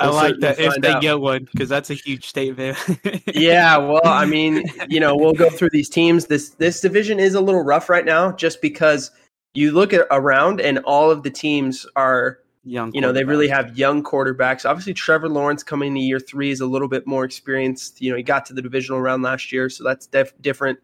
we'll 0.00 0.14
like 0.14 0.34
certainly 0.34 0.40
that 0.40 0.60
if 0.60 0.74
they 0.82 0.92
out. 0.92 1.02
get 1.02 1.20
one 1.20 1.48
because 1.52 1.68
that's 1.68 1.90
a 1.90 1.94
huge 1.94 2.26
statement. 2.26 2.78
yeah, 3.34 3.76
well, 3.76 4.00
I 4.04 4.26
mean, 4.26 4.64
you 4.88 5.00
know, 5.00 5.16
we'll 5.16 5.32
go 5.32 5.50
through 5.50 5.70
these 5.70 5.88
teams. 5.88 6.26
This 6.26 6.50
this 6.50 6.80
division 6.80 7.18
is 7.18 7.34
a 7.34 7.40
little 7.40 7.62
rough 7.62 7.88
right 7.88 8.04
now, 8.04 8.32
just 8.32 8.62
because 8.62 9.10
you 9.54 9.72
look 9.72 9.92
at 9.92 10.06
around 10.10 10.60
and 10.60 10.78
all 10.80 11.10
of 11.10 11.22
the 11.22 11.30
teams 11.30 11.86
are, 11.96 12.38
young. 12.64 12.92
you 12.94 13.00
know, 13.00 13.12
they 13.12 13.24
really 13.24 13.48
have 13.48 13.76
young 13.76 14.02
quarterbacks. 14.02 14.68
Obviously, 14.68 14.94
Trevor 14.94 15.28
Lawrence 15.28 15.62
coming 15.62 15.88
into 15.88 16.00
year 16.00 16.20
three 16.20 16.50
is 16.50 16.60
a 16.60 16.66
little 16.66 16.88
bit 16.88 17.06
more 17.06 17.24
experienced. 17.24 18.00
You 18.00 18.10
know, 18.10 18.16
he 18.16 18.22
got 18.22 18.46
to 18.46 18.54
the 18.54 18.62
divisional 18.62 19.00
round 19.00 19.22
last 19.22 19.52
year, 19.52 19.68
so 19.68 19.84
that's 19.84 20.06
def- 20.06 20.40
different. 20.40 20.78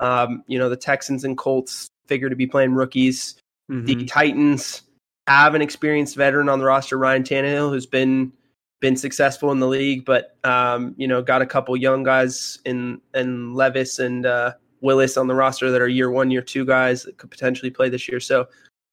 Um, 0.00 0.42
you 0.46 0.58
know, 0.58 0.68
the 0.68 0.76
Texans 0.76 1.24
and 1.24 1.36
Colts 1.38 1.88
figure 2.08 2.28
to 2.28 2.36
be 2.36 2.46
playing 2.46 2.74
rookies. 2.74 3.36
The 3.68 3.96
Mhm. 3.96 4.08
Titans 4.08 4.82
have 5.26 5.54
an 5.54 5.62
experienced 5.62 6.16
veteran 6.16 6.48
on 6.50 6.58
the 6.58 6.66
roster, 6.66 6.98
Ryan 6.98 7.22
Tannehill, 7.22 7.70
who's 7.70 7.86
been 7.86 8.32
been 8.80 8.96
successful 8.96 9.50
in 9.50 9.60
the 9.60 9.66
league, 9.66 10.04
but 10.04 10.36
um, 10.44 10.94
you 10.98 11.08
know, 11.08 11.22
got 11.22 11.40
a 11.40 11.46
couple 11.46 11.74
young 11.74 12.02
guys 12.02 12.58
in 12.66 13.00
in 13.14 13.54
Levis 13.54 13.98
and 13.98 14.26
uh, 14.26 14.52
Willis 14.82 15.16
on 15.16 15.26
the 15.28 15.34
roster 15.34 15.70
that 15.70 15.80
are 15.80 15.88
year 15.88 16.10
one, 16.10 16.30
year 16.30 16.42
two 16.42 16.66
guys 16.66 17.04
that 17.04 17.16
could 17.16 17.30
potentially 17.30 17.70
play 17.70 17.88
this 17.88 18.06
year. 18.06 18.20
So 18.20 18.46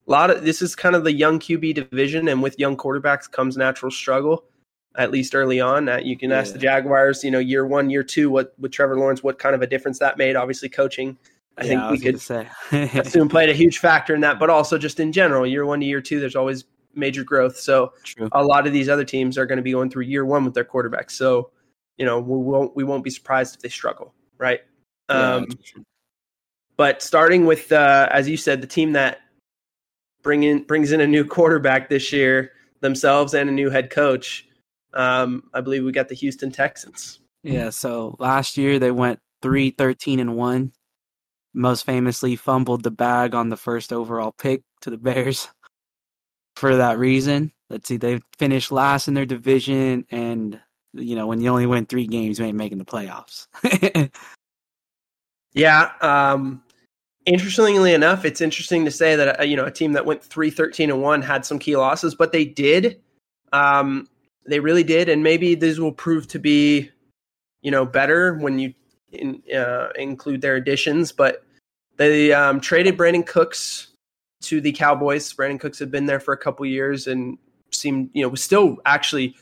a 0.07 0.11
lot 0.11 0.29
of 0.29 0.43
this 0.43 0.61
is 0.61 0.75
kind 0.75 0.95
of 0.95 1.03
the 1.03 1.13
young 1.13 1.39
QB 1.39 1.75
division, 1.75 2.27
and 2.27 2.41
with 2.41 2.57
young 2.59 2.75
quarterbacks 2.77 3.29
comes 3.31 3.57
natural 3.57 3.91
struggle. 3.91 4.45
At 4.97 5.09
least 5.11 5.33
early 5.35 5.61
on, 5.61 5.87
uh, 5.87 5.99
you 6.03 6.17
can 6.17 6.31
ask 6.33 6.47
Yeah. 6.49 6.53
the 6.53 6.59
Jaguars. 6.59 7.23
You 7.23 7.31
know, 7.31 7.39
year 7.39 7.65
one, 7.65 7.89
year 7.89 8.03
two, 8.03 8.29
what 8.29 8.53
with 8.59 8.71
Trevor 8.71 8.97
Lawrence, 8.97 9.23
what 9.23 9.39
kind 9.39 9.55
of 9.55 9.61
a 9.61 9.67
difference 9.67 9.99
that 9.99 10.17
made? 10.17 10.35
Obviously, 10.35 10.67
coaching. 10.69 11.17
I 11.57 11.63
Yeah, 11.63 11.87
think 11.87 12.01
we 12.01 12.05
could 12.05 12.19
say. 12.19 12.47
assume 12.99 13.29
played 13.29 13.49
a 13.49 13.53
huge 13.53 13.77
factor 13.79 14.13
in 14.15 14.21
that, 14.21 14.39
but 14.39 14.49
also 14.49 14.77
just 14.77 14.99
in 14.99 15.11
general, 15.11 15.45
year 15.45 15.65
one 15.65 15.79
to 15.79 15.85
year 15.85 16.01
two, 16.01 16.19
there's 16.19 16.35
always 16.35 16.65
major 16.93 17.23
growth. 17.23 17.57
So 17.57 17.93
True. 18.03 18.27
a 18.33 18.43
lot 18.43 18.67
of 18.67 18.73
these 18.73 18.89
other 18.89 19.05
teams 19.05 19.37
are 19.37 19.45
going 19.45 19.57
to 19.57 19.63
be 19.63 19.71
going 19.71 19.89
through 19.89 20.03
year 20.03 20.25
one 20.25 20.43
with 20.43 20.53
their 20.53 20.65
quarterbacks. 20.65 21.11
So, 21.11 21.51
you 21.97 22.05
know, 22.05 22.19
we 22.19 22.37
won't 22.37 22.75
we 22.75 22.83
won't 22.83 23.03
be 23.03 23.09
surprised 23.09 23.55
if 23.55 23.61
they 23.61 23.69
struggle, 23.69 24.13
right? 24.37 24.59
Yeah, 25.09 25.35
Um, 25.35 25.47
but 26.77 27.01
starting 27.01 27.45
with, 27.45 27.71
uh, 27.71 28.09
as 28.11 28.27
you 28.27 28.37
said, 28.37 28.61
the 28.61 28.67
team 28.67 28.93
that 28.93 29.19
bring 30.23 30.43
in 30.43 30.63
brings 30.63 30.91
in 30.91 31.01
a 31.01 31.07
new 31.07 31.25
quarterback 31.25 31.89
this 31.89 32.11
year 32.11 32.51
themselves 32.81 33.33
and 33.33 33.49
a 33.49 33.53
new 33.53 33.69
head 33.69 33.89
coach. 33.89 34.47
Um, 34.93 35.43
I 35.53 35.61
believe 35.61 35.83
we 35.83 35.91
got 35.91 36.09
the 36.09 36.15
Houston 36.15 36.51
Texans. 36.51 37.19
Yeah, 37.43 37.69
so 37.69 38.15
last 38.19 38.57
year 38.57 38.79
they 38.79 38.91
went 38.91 39.19
3 39.41 39.71
13 39.71 40.19
and 40.19 40.35
1. 40.35 40.71
Most 41.53 41.85
famously 41.85 42.35
fumbled 42.35 42.83
the 42.83 42.91
bag 42.91 43.35
on 43.35 43.49
the 43.49 43.57
first 43.57 43.91
overall 43.91 44.31
pick 44.31 44.63
to 44.81 44.89
the 44.89 44.97
Bears. 44.97 45.47
For 46.57 46.75
that 46.75 46.99
reason, 46.99 47.53
let's 47.69 47.87
see, 47.87 47.97
they 47.97 48.19
finished 48.37 48.71
last 48.71 49.07
in 49.07 49.13
their 49.13 49.25
division 49.25 50.05
and 50.11 50.59
you 50.93 51.15
know, 51.15 51.25
when 51.25 51.39
you 51.39 51.49
only 51.49 51.65
win 51.65 51.85
3 51.85 52.05
games, 52.07 52.37
you 52.37 52.45
ain't 52.45 52.57
making 52.57 52.77
the 52.77 52.83
playoffs. 52.83 53.47
Yeah. 55.53 55.91
Um, 56.01 56.63
interestingly 57.25 57.93
enough, 57.93 58.25
it's 58.25 58.41
interesting 58.41 58.85
to 58.85 58.91
say 58.91 59.15
that 59.15 59.39
uh, 59.39 59.43
you 59.43 59.55
know 59.55 59.65
a 59.65 59.71
team 59.71 59.93
that 59.93 60.05
went 60.05 60.21
3-13 60.21 60.85
and 60.85 61.01
one 61.01 61.21
had 61.21 61.45
some 61.45 61.59
key 61.59 61.75
losses, 61.75 62.15
but 62.15 62.31
they 62.31 62.45
did. 62.45 63.01
Um, 63.53 64.07
they 64.45 64.59
really 64.59 64.83
did, 64.83 65.09
and 65.09 65.23
maybe 65.23 65.55
these 65.55 65.79
will 65.79 65.91
prove 65.91 66.27
to 66.29 66.39
be, 66.39 66.89
you 67.61 67.71
know, 67.71 67.85
better 67.85 68.35
when 68.35 68.59
you 68.59 68.73
in, 69.11 69.41
uh, 69.55 69.89
include 69.95 70.41
their 70.41 70.55
additions. 70.55 71.11
But 71.11 71.43
they 71.97 72.33
um, 72.33 72.59
traded 72.59 72.97
Brandin 72.97 73.25
Cooks 73.25 73.87
to 74.43 74.59
the 74.61 74.71
Cowboys. 74.71 75.31
Brandin 75.33 75.59
Cooks 75.59 75.79
had 75.79 75.91
been 75.91 76.05
there 76.05 76.19
for 76.19 76.33
a 76.33 76.37
couple 76.37 76.65
years 76.65 77.07
and 77.07 77.37
seemed, 77.71 78.09
you 78.13 78.21
know, 78.23 78.29
was 78.29 78.43
still 78.43 78.77
actually. 78.85 79.35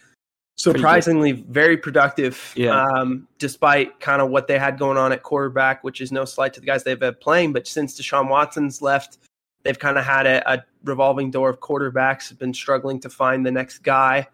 Surprisingly 0.59 1.31
very 1.31 1.77
productive. 1.77 2.53
Yeah. 2.55 2.83
Um, 2.83 3.27
despite 3.39 3.99
kind 3.99 4.21
of 4.21 4.29
what 4.29 4.47
they 4.47 4.59
had 4.59 4.77
going 4.77 4.97
on 4.97 5.11
at 5.11 5.23
quarterback, 5.23 5.83
which 5.83 6.01
is 6.01 6.11
no 6.11 6.25
slight 6.25 6.53
to 6.53 6.59
the 6.59 6.65
guys 6.65 6.83
they've 6.83 6.99
been 6.99 7.15
playing. 7.15 7.53
But 7.53 7.67
since 7.67 7.99
Deshaun 7.99 8.29
Watson's 8.29 8.81
left, 8.81 9.17
they've 9.63 9.79
kind 9.79 9.97
of 9.97 10.05
had 10.05 10.27
a, 10.27 10.51
a 10.51 10.63
revolving 10.83 11.31
door 11.31 11.49
of 11.49 11.59
quarterbacks. 11.59 12.37
Been 12.37 12.53
struggling 12.53 12.99
to 13.01 13.09
find 13.09 13.45
the 13.45 13.51
next 13.51 13.79
guy. 13.79 14.27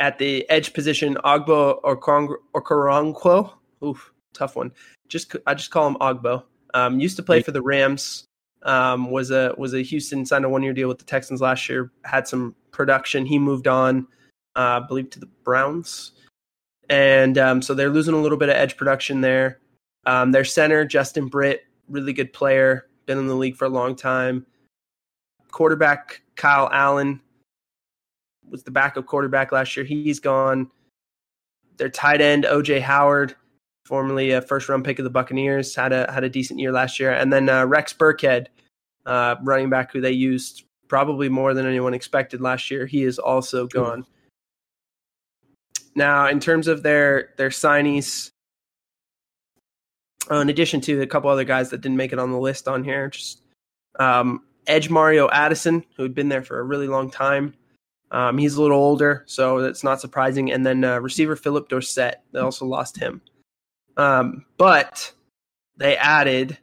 At 0.00 0.18
the 0.18 0.48
edge 0.50 0.74
position, 0.74 1.16
Ogbo 1.24 1.78
or 1.82 1.96
Okoronkwo. 1.96 3.52
Oof, 3.82 4.12
tough 4.34 4.56
one. 4.56 4.72
Just 5.08 5.34
I 5.46 5.54
just 5.54 5.70
call 5.70 5.86
him 5.86 5.96
Ogbo. 5.96 6.44
Um, 6.74 6.98
used 6.98 7.16
to 7.16 7.22
play 7.22 7.40
for 7.42 7.52
the 7.52 7.62
Rams. 7.62 8.24
Um, 8.62 9.10
was 9.10 9.30
a 9.30 9.54
was 9.56 9.72
a 9.74 9.82
Houston 9.82 10.26
signed 10.26 10.44
a 10.44 10.48
one 10.48 10.62
year 10.62 10.72
deal 10.72 10.88
with 10.88 10.98
the 10.98 11.04
Texans 11.04 11.40
last 11.40 11.68
year. 11.68 11.92
Had 12.04 12.26
some 12.26 12.56
production. 12.72 13.24
He 13.24 13.38
moved 13.38 13.68
on, 13.68 14.06
uh, 14.56 14.80
I 14.82 14.86
believe, 14.86 15.10
to 15.10 15.20
the 15.20 15.28
Browns, 15.44 16.12
and 16.88 17.38
um, 17.38 17.62
so 17.62 17.74
they're 17.74 17.90
losing 17.90 18.14
a 18.14 18.20
little 18.20 18.38
bit 18.38 18.48
of 18.48 18.56
edge 18.56 18.76
production 18.76 19.20
there. 19.20 19.60
Um, 20.06 20.32
their 20.32 20.44
center 20.44 20.84
Justin 20.84 21.28
Britt, 21.28 21.64
really 21.88 22.12
good 22.12 22.32
player, 22.32 22.88
been 23.06 23.18
in 23.18 23.26
the 23.26 23.34
league 23.34 23.56
for 23.56 23.64
a 23.64 23.70
long 23.70 23.96
time. 23.96 24.46
Quarterback 25.50 26.22
Kyle 26.36 26.68
Allen 26.72 27.20
was 28.48 28.62
the 28.62 28.70
backup 28.70 29.06
quarterback 29.06 29.52
last 29.52 29.76
year. 29.76 29.84
He's 29.84 30.20
gone. 30.20 30.70
Their 31.76 31.88
tight 31.88 32.20
end 32.20 32.44
OJ 32.44 32.80
Howard, 32.80 33.34
formerly 33.86 34.30
a 34.32 34.42
first 34.42 34.68
round 34.68 34.84
pick 34.84 34.98
of 34.98 35.04
the 35.04 35.10
Buccaneers, 35.10 35.74
had 35.74 35.92
a 35.92 36.10
had 36.12 36.24
a 36.24 36.28
decent 36.28 36.60
year 36.60 36.72
last 36.72 37.00
year, 37.00 37.12
and 37.12 37.32
then 37.32 37.48
uh, 37.48 37.64
Rex 37.66 37.92
Burkhead, 37.92 38.46
uh, 39.06 39.36
running 39.42 39.70
back 39.70 39.92
who 39.92 40.00
they 40.00 40.12
used 40.12 40.64
probably 40.88 41.28
more 41.28 41.54
than 41.54 41.66
anyone 41.66 41.94
expected 41.94 42.40
last 42.40 42.70
year. 42.70 42.86
He 42.86 43.04
is 43.04 43.18
also 43.18 43.66
gone. 43.66 44.06
Now, 45.94 46.28
in 46.28 46.40
terms 46.40 46.68
of 46.68 46.82
their 46.82 47.30
their 47.36 47.50
signees, 47.50 48.30
uh, 50.30 50.36
in 50.36 50.48
addition 50.48 50.80
to 50.82 51.02
a 51.02 51.06
couple 51.06 51.30
other 51.30 51.44
guys 51.44 51.70
that 51.70 51.80
didn't 51.80 51.96
make 51.96 52.12
it 52.12 52.18
on 52.18 52.32
the 52.32 52.38
list 52.38 52.66
on 52.68 52.84
here, 52.84 53.08
just 53.08 53.42
um, 53.98 54.42
Edge 54.66 54.90
Mario 54.90 55.28
Addison, 55.30 55.84
who 55.96 56.02
had 56.02 56.14
been 56.14 56.28
there 56.28 56.42
for 56.42 56.58
a 56.58 56.64
really 56.64 56.88
long 56.88 57.10
time. 57.10 57.54
Um, 58.10 58.38
he's 58.38 58.54
a 58.54 58.62
little 58.62 58.78
older, 58.78 59.24
so 59.26 59.60
that's 59.60 59.82
not 59.82 60.00
surprising. 60.00 60.52
And 60.52 60.64
then 60.64 60.84
uh, 60.84 61.00
receiver 61.00 61.36
Phillip 61.36 61.68
Dorsett, 61.68 62.20
they 62.32 62.38
also 62.38 62.64
lost 62.64 62.96
him. 62.96 63.20
Um, 63.96 64.44
but 64.56 65.12
they 65.76 65.96
added 65.96 66.58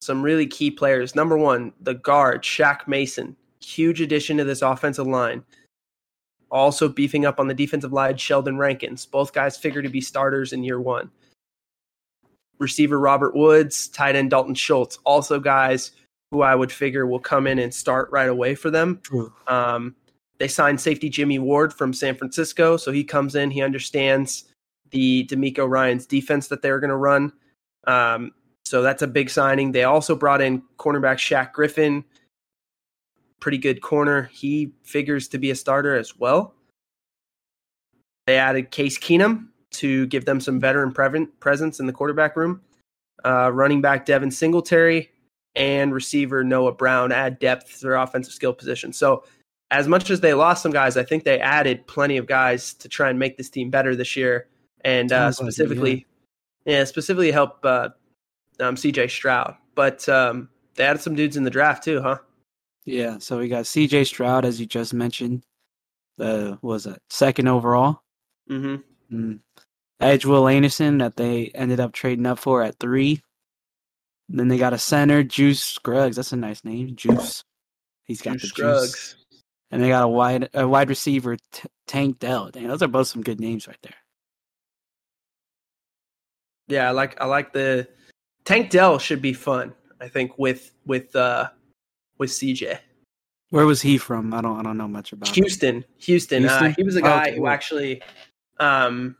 some 0.00 0.22
really 0.22 0.46
key 0.46 0.70
players. 0.70 1.14
Number 1.14 1.36
one, 1.36 1.72
the 1.80 1.94
guard, 1.94 2.42
Shaq 2.42 2.86
Mason. 2.86 3.36
Huge 3.60 4.00
addition 4.00 4.36
to 4.38 4.44
this 4.44 4.62
offensive 4.62 5.06
line. 5.06 5.44
Also 6.54 6.88
beefing 6.88 7.26
up 7.26 7.40
on 7.40 7.48
the 7.48 7.54
defensive 7.54 7.92
line, 7.92 8.16
Sheldon 8.16 8.56
Rankins. 8.56 9.04
Both 9.04 9.34
guys 9.34 9.56
figure 9.56 9.82
to 9.82 9.88
be 9.88 10.00
starters 10.00 10.52
in 10.52 10.64
year 10.64 10.80
one. 10.80 11.10
Receiver 12.60 12.98
Robert 12.98 13.34
Woods, 13.34 13.88
tight 13.88 14.14
end 14.14 14.30
Dalton 14.30 14.54
Schultz. 14.54 14.98
Also 15.04 15.40
guys 15.40 15.90
who 16.30 16.42
I 16.42 16.54
would 16.54 16.70
figure 16.70 17.06
will 17.06 17.18
come 17.18 17.48
in 17.48 17.58
and 17.58 17.74
start 17.74 18.08
right 18.12 18.28
away 18.28 18.54
for 18.54 18.70
them. 18.70 19.02
Um, 19.48 19.96
they 20.38 20.48
signed 20.48 20.80
safety 20.80 21.08
Jimmy 21.08 21.38
Ward 21.38 21.72
from 21.72 21.92
San 21.92 22.14
Francisco, 22.14 22.76
so 22.76 22.92
he 22.92 23.02
comes 23.04 23.34
in. 23.34 23.50
He 23.50 23.60
understands 23.60 24.44
the 24.90 25.26
DeMeco 25.26 25.68
Ryan's 25.68 26.06
defense 26.06 26.48
that 26.48 26.62
they're 26.62 26.80
going 26.80 26.90
to 26.90 26.96
run. 26.96 27.32
Um, 27.86 28.32
so 28.64 28.80
that's 28.80 29.02
a 29.02 29.08
big 29.08 29.28
signing. 29.28 29.72
They 29.72 29.84
also 29.84 30.14
brought 30.14 30.40
in 30.40 30.62
cornerback 30.78 31.16
Shaq 31.16 31.52
Griffin, 31.52 32.04
pretty 33.40 33.58
good 33.58 33.82
corner. 33.82 34.30
He 34.32 34.72
figures 34.82 35.28
to 35.28 35.38
be 35.38 35.50
a 35.50 35.54
starter 35.54 35.94
as 35.94 36.18
well. 36.18 36.54
They 38.26 38.38
added 38.38 38.70
Case 38.70 38.98
Keenum 38.98 39.48
to 39.72 40.06
give 40.06 40.24
them 40.24 40.40
some 40.40 40.60
veteran 40.60 40.92
preven- 40.92 41.28
presence 41.40 41.80
in 41.80 41.86
the 41.86 41.92
quarterback 41.92 42.36
room. 42.36 42.62
Uh, 43.24 43.50
running 43.52 43.80
back 43.80 44.06
Devin 44.06 44.30
Singletary 44.30 45.10
and 45.56 45.94
receiver 45.94 46.42
Noah 46.44 46.72
Brown 46.72 47.12
add 47.12 47.38
depth 47.38 47.74
to 47.76 47.80
their 47.82 47.94
offensive 47.94 48.32
skill 48.34 48.52
position. 48.52 48.92
So 48.92 49.24
as 49.70 49.88
much 49.88 50.10
as 50.10 50.20
they 50.20 50.34
lost 50.34 50.62
some 50.62 50.72
guys, 50.72 50.96
I 50.96 51.04
think 51.04 51.24
they 51.24 51.40
added 51.40 51.86
plenty 51.86 52.16
of 52.16 52.26
guys 52.26 52.74
to 52.74 52.88
try 52.88 53.10
and 53.10 53.18
make 53.18 53.36
this 53.36 53.48
team 53.48 53.70
better 53.70 53.96
this 53.96 54.16
year, 54.16 54.48
and 54.84 55.10
uh, 55.12 55.32
Sounds 55.32 55.40
like 55.40 55.48
it, 55.48 55.52
specifically, 55.52 56.06
yeah. 56.64 56.84
specifically 56.84 57.30
help 57.30 57.64
uh, 57.64 57.88
um, 58.60 58.76
C.J. 58.76 59.08
Stroud. 59.08 59.56
But 59.74 60.08
um, 60.08 60.48
they 60.76 60.84
added 60.84 61.02
some 61.02 61.14
dudes 61.14 61.36
in 61.36 61.44
the 61.44 61.50
draft 61.50 61.82
too, 61.82 62.00
huh? 62.00 62.18
Yeah, 62.84 63.18
so 63.18 63.38
we 63.38 63.48
got 63.48 63.64
CJ 63.64 64.06
Stroud, 64.06 64.44
as 64.44 64.60
you 64.60 64.66
just 64.66 64.92
mentioned. 64.92 65.42
The 66.18 66.58
what 66.60 66.74
was 66.74 66.84
that 66.84 67.00
second 67.10 67.48
overall? 67.48 68.02
Mm-hmm. 68.50 69.16
Mm. 69.16 69.40
Edge 70.00 70.24
Will 70.26 70.48
Anderson 70.48 70.98
that 70.98 71.16
they 71.16 71.50
ended 71.54 71.80
up 71.80 71.92
trading 71.92 72.26
up 72.26 72.38
for 72.38 72.62
at 72.62 72.78
three. 72.78 73.22
then 74.28 74.48
they 74.48 74.58
got 74.58 74.72
a 74.72 74.78
center, 74.78 75.22
Juice 75.22 75.62
Scruggs. 75.62 76.16
That's 76.16 76.32
a 76.32 76.36
nice 76.36 76.64
name, 76.64 76.94
Juice. 76.94 77.42
He's 78.04 78.20
got 78.20 78.40
the 78.40 78.48
juice. 78.48 79.16
And 79.70 79.82
they 79.82 79.88
got 79.88 80.04
a 80.04 80.08
wide 80.08 80.50
a 80.54 80.68
wide 80.68 80.88
receiver, 80.88 81.36
T- 81.52 81.68
Tank 81.86 82.18
Dell. 82.18 82.50
Dang, 82.50 82.68
those 82.68 82.82
are 82.82 82.88
both 82.88 83.08
some 83.08 83.22
good 83.22 83.40
names 83.40 83.66
right 83.66 83.78
there. 83.82 83.96
Yeah, 86.68 86.88
I 86.88 86.92
like 86.92 87.20
I 87.20 87.26
like 87.26 87.52
the 87.52 87.88
Tank 88.44 88.70
Dell 88.70 88.98
should 88.98 89.22
be 89.22 89.32
fun. 89.32 89.74
I 90.00 90.08
think 90.08 90.38
with 90.38 90.72
with 90.86 91.14
uh 91.16 91.48
with 92.18 92.30
CJ. 92.30 92.78
Where 93.50 93.66
was 93.66 93.82
he 93.82 93.98
from? 93.98 94.34
I 94.34 94.40
don't 94.40 94.58
I 94.58 94.62
don't 94.62 94.76
know 94.76 94.88
much 94.88 95.12
about 95.12 95.28
him. 95.28 95.34
Houston, 95.34 95.84
Houston. 95.98 96.46
Uh, 96.46 96.72
he 96.76 96.82
was 96.82 96.96
a 96.96 97.00
Oh, 97.00 97.02
guy 97.02 97.28
okay. 97.28 97.36
who 97.36 97.46
actually, 97.46 98.02
um, 98.58 99.16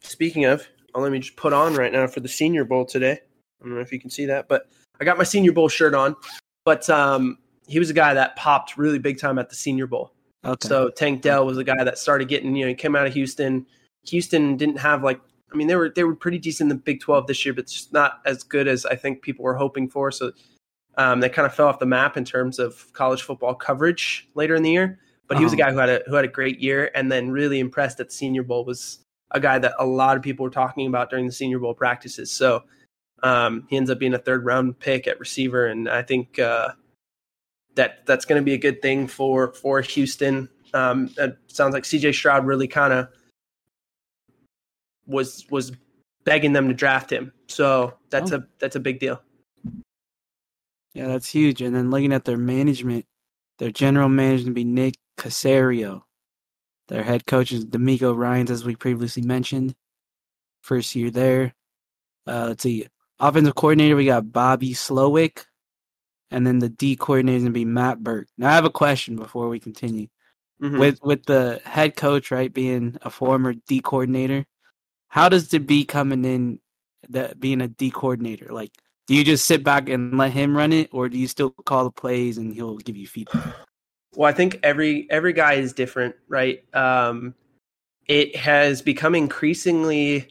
speaking 0.00 0.44
of, 0.46 0.66
oh, 0.94 1.00
let 1.00 1.12
me 1.12 1.18
just 1.18 1.36
put 1.36 1.52
on 1.52 1.74
right 1.74 1.92
now 1.92 2.06
for 2.06 2.20
the 2.20 2.28
Senior 2.28 2.64
Bowl 2.64 2.84
today. 2.84 3.12
I 3.60 3.64
don't 3.64 3.74
know 3.74 3.80
if 3.80 3.92
you 3.92 4.00
can 4.00 4.10
see 4.10 4.26
that, 4.26 4.48
but 4.48 4.70
I 5.00 5.04
got 5.04 5.18
my 5.18 5.24
Senior 5.24 5.52
Bowl 5.52 5.68
shirt 5.68 5.94
on. 5.94 6.16
But 6.64 6.88
um, 6.90 7.38
he 7.66 7.78
was 7.78 7.90
a 7.90 7.94
guy 7.94 8.14
that 8.14 8.36
popped 8.36 8.76
really 8.76 8.98
big 8.98 9.18
time 9.18 9.38
at 9.38 9.48
the 9.48 9.56
Senior 9.56 9.86
Bowl. 9.86 10.12
Okay. 10.44 10.68
So 10.68 10.88
Tank 10.90 11.22
Dell 11.22 11.44
was 11.44 11.58
a 11.58 11.64
guy 11.64 11.82
that 11.82 11.98
started 11.98 12.28
getting, 12.28 12.54
you 12.54 12.64
know, 12.64 12.68
he 12.68 12.74
came 12.74 12.96
out 12.96 13.06
of 13.06 13.12
Houston. 13.14 13.66
Houston 14.04 14.56
didn't 14.56 14.78
have 14.78 15.02
like, 15.02 15.20
I 15.52 15.56
mean, 15.56 15.66
they 15.66 15.76
were 15.76 15.90
they 15.90 16.04
were 16.04 16.14
pretty 16.14 16.38
decent 16.38 16.70
in 16.70 16.76
the 16.76 16.82
Big 16.82 17.00
Twelve 17.00 17.26
this 17.26 17.44
year, 17.44 17.54
but 17.54 17.66
just 17.66 17.92
not 17.92 18.20
as 18.24 18.42
good 18.42 18.68
as 18.68 18.86
I 18.86 18.96
think 18.96 19.22
people 19.22 19.44
were 19.44 19.54
hoping 19.54 19.88
for. 19.88 20.10
So 20.10 20.32
um, 20.96 21.20
they 21.20 21.28
kind 21.28 21.44
of 21.46 21.54
fell 21.54 21.68
off 21.68 21.78
the 21.78 21.86
map 21.86 22.16
in 22.16 22.24
terms 22.24 22.58
of 22.58 22.92
college 22.92 23.22
football 23.22 23.54
coverage 23.54 24.28
later 24.34 24.54
in 24.54 24.62
the 24.62 24.70
year. 24.70 24.98
But 25.28 25.38
he 25.38 25.44
was 25.44 25.52
a 25.52 25.56
Uh-huh. 25.56 25.66
guy 25.66 25.72
who 25.72 25.78
had 25.78 25.88
a 25.88 26.02
who 26.06 26.14
had 26.14 26.24
a 26.24 26.28
great 26.28 26.60
year, 26.60 26.90
and 26.94 27.10
then 27.10 27.30
really 27.30 27.58
impressed 27.58 27.98
at 28.00 28.08
the 28.08 28.14
Senior 28.14 28.42
Bowl. 28.44 28.64
Was 28.64 29.00
a 29.32 29.40
guy 29.40 29.58
that 29.58 29.74
a 29.78 29.84
lot 29.86 30.16
of 30.16 30.22
people 30.22 30.44
were 30.44 30.50
talking 30.50 30.86
about 30.86 31.10
during 31.10 31.26
the 31.26 31.32
Senior 31.32 31.58
Bowl 31.58 31.74
practices. 31.74 32.30
So 32.30 32.62
um, 33.24 33.66
he 33.68 33.76
ends 33.76 33.90
up 33.90 33.98
being 33.98 34.14
a 34.14 34.18
third 34.18 34.44
round 34.44 34.78
pick 34.78 35.06
at 35.08 35.18
receiver, 35.18 35.66
and 35.66 35.88
I 35.88 36.02
think 36.02 36.38
uh, 36.38 36.70
that 37.74 38.06
that's 38.06 38.24
going 38.24 38.40
to 38.40 38.44
be 38.44 38.54
a 38.54 38.58
good 38.58 38.80
thing 38.82 39.08
for 39.08 39.52
for 39.52 39.80
Houston. 39.80 40.48
Um, 40.74 41.10
it 41.18 41.36
sounds 41.48 41.74
like 41.74 41.82
CJ 41.84 42.14
Stroud 42.14 42.46
really 42.46 42.68
kind 42.68 42.92
of 42.92 43.08
was 45.06 45.44
was 45.50 45.72
begging 46.24 46.52
them 46.52 46.68
to 46.68 46.74
draft 46.74 47.10
him. 47.12 47.32
So 47.48 47.94
that's 48.10 48.32
Oh. 48.32 48.36
a 48.36 48.46
that's 48.60 48.76
a 48.76 48.80
big 48.80 49.00
deal. 49.00 49.20
Yeah, 50.96 51.08
that's 51.08 51.28
huge. 51.28 51.60
And 51.60 51.76
then 51.76 51.90
looking 51.90 52.14
at 52.14 52.24
their 52.24 52.38
management, 52.38 53.04
their 53.58 53.70
general 53.70 54.08
manager 54.08 54.44
would 54.46 54.54
be 54.54 54.64
Nick 54.64 54.94
Caserio. 55.18 56.00
Their 56.88 57.02
head 57.02 57.26
coach 57.26 57.52
is 57.52 57.66
DeMeco 57.66 58.16
Ryans, 58.16 58.50
as 58.50 58.64
we 58.64 58.76
previously 58.76 59.22
mentioned. 59.22 59.74
First 60.62 60.94
year 60.94 61.10
there. 61.10 61.54
Uh, 62.26 62.46
let's 62.48 62.62
see. 62.62 62.86
Offensive 63.20 63.54
coordinator, 63.54 63.94
we 63.94 64.06
got 64.06 64.32
Bobby 64.32 64.70
Slowik. 64.70 65.44
And 66.30 66.46
then 66.46 66.60
the 66.60 66.70
D 66.70 66.96
coordinator 66.96 67.36
is 67.36 67.42
going 67.42 67.52
to 67.52 67.58
be 67.58 67.66
Matt 67.66 68.02
Burke. 68.02 68.28
Now, 68.38 68.48
I 68.48 68.54
have 68.54 68.64
a 68.64 68.70
question 68.70 69.16
before 69.16 69.50
we 69.50 69.60
continue. 69.60 70.06
Mhm. 70.62 70.78
With 70.78 70.98
with 71.02 71.26
the 71.26 71.60
head 71.66 71.94
coach, 71.94 72.30
right, 72.30 72.50
being 72.50 72.96
a 73.02 73.10
former 73.10 73.52
D 73.52 73.80
coordinator, 73.80 74.46
how 75.08 75.28
does 75.28 75.48
the 75.48 75.58
B 75.58 75.84
coming 75.84 76.24
in 76.24 76.58
that 77.10 77.38
being 77.38 77.60
a 77.60 77.68
D 77.68 77.90
coordinator? 77.90 78.48
Like, 78.50 78.72
do 79.06 79.14
you 79.14 79.24
just 79.24 79.46
sit 79.46 79.62
back 79.62 79.88
and 79.88 80.16
let 80.16 80.32
him 80.32 80.56
run 80.56 80.72
it, 80.72 80.88
or 80.92 81.08
do 81.08 81.18
you 81.18 81.28
still 81.28 81.50
call 81.50 81.84
the 81.84 81.90
plays 81.90 82.38
and 82.38 82.52
he'll 82.54 82.78
give 82.78 82.96
you 82.96 83.06
feedback? 83.06 83.54
Well, 84.14 84.28
I 84.28 84.32
think 84.32 84.58
every 84.62 85.06
every 85.10 85.32
guy 85.32 85.54
is 85.54 85.72
different, 85.72 86.16
right? 86.28 86.64
Um, 86.74 87.34
it 88.06 88.34
has 88.36 88.82
become 88.82 89.14
increasingly 89.14 90.28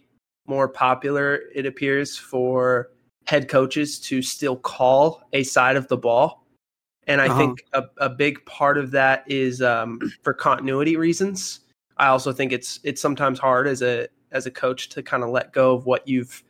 more 0.47 0.67
popular. 0.67 1.41
It 1.53 1.65
appears 1.65 2.17
for 2.17 2.91
head 3.27 3.47
coaches 3.47 3.99
to 3.99 4.21
still 4.21 4.55
call 4.55 5.23
a 5.33 5.43
side 5.43 5.75
of 5.75 5.87
the 5.87 5.97
ball, 5.97 6.45
and 7.07 7.21
I 7.21 7.29
Uh-huh. 7.29 7.39
think 7.39 7.65
a, 7.73 7.83
a 7.97 8.09
big 8.09 8.43
part 8.45 8.77
of 8.77 8.91
that 8.91 9.23
is 9.27 9.61
um, 9.61 9.99
for 10.23 10.33
continuity 10.33 10.97
reasons. 10.97 11.61
I 11.97 12.07
also 12.07 12.33
think 12.33 12.51
it's 12.51 12.79
it's 12.83 13.01
sometimes 13.01 13.39
hard 13.39 13.67
as 13.67 13.81
a 13.81 14.07
as 14.31 14.45
a 14.47 14.51
coach 14.51 14.89
to 14.89 15.03
kind 15.03 15.23
of 15.23 15.29
let 15.29 15.53
go 15.53 15.73
of 15.75 15.85
what 15.85 16.07
you've 16.07 16.43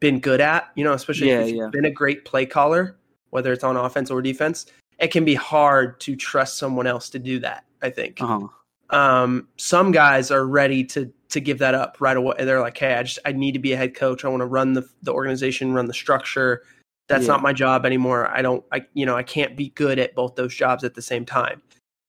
been 0.00 0.18
good 0.20 0.40
at, 0.40 0.70
you 0.74 0.82
know, 0.84 0.92
especially 0.94 1.28
Yeah, 1.28 1.40
if 1.42 1.48
you've 1.48 1.56
yeah. 1.56 1.68
been 1.70 1.84
a 1.84 1.90
great 1.90 2.24
play 2.24 2.46
caller, 2.46 2.96
whether 3.30 3.52
it's 3.52 3.62
on 3.64 3.76
offense 3.76 4.10
or 4.10 4.20
defense 4.22 4.66
it 4.98 5.10
can 5.10 5.24
be 5.24 5.34
hard 5.34 5.98
to 6.00 6.14
trust 6.14 6.58
someone 6.58 6.86
else 6.86 7.08
to 7.08 7.18
do 7.18 7.38
that. 7.38 7.64
I 7.80 7.88
think 7.88 8.20
Uh-huh. 8.20 8.48
um, 8.94 9.48
some 9.56 9.92
guys 9.92 10.30
are 10.30 10.46
ready 10.46 10.84
to 10.84 11.10
to 11.30 11.40
give 11.40 11.58
that 11.58 11.74
up 11.74 11.96
right 12.00 12.16
away. 12.16 12.34
They're 12.40 12.60
like, 12.60 12.76
"Hey, 12.76 12.94
I 12.94 13.02
just 13.04 13.18
I 13.24 13.32
need 13.32 13.52
to 13.52 13.58
be 13.60 13.72
a 13.72 13.76
head 13.78 13.94
coach. 13.94 14.24
I 14.24 14.28
want 14.28 14.40
to 14.42 14.46
run 14.46 14.72
the 14.74 14.86
the 15.02 15.12
organization, 15.12 15.72
run 15.72 15.86
the 15.86 15.94
structure. 15.94 16.64
That's 17.08 17.22
Yeah. 17.24 17.28
not 17.28 17.42
my 17.42 17.52
job 17.54 17.86
anymore. 17.86 18.28
I 18.28 18.42
don't. 18.42 18.62
I 18.72 18.84
you 18.94 19.06
know 19.06 19.16
I 19.16 19.22
can't 19.22 19.56
be 19.56 19.70
good 19.70 19.98
at 19.98 20.14
both 20.14 20.34
those 20.34 20.54
jobs 20.54 20.84
at 20.84 20.94
the 20.94 21.02
same 21.02 21.24
time." 21.24 21.62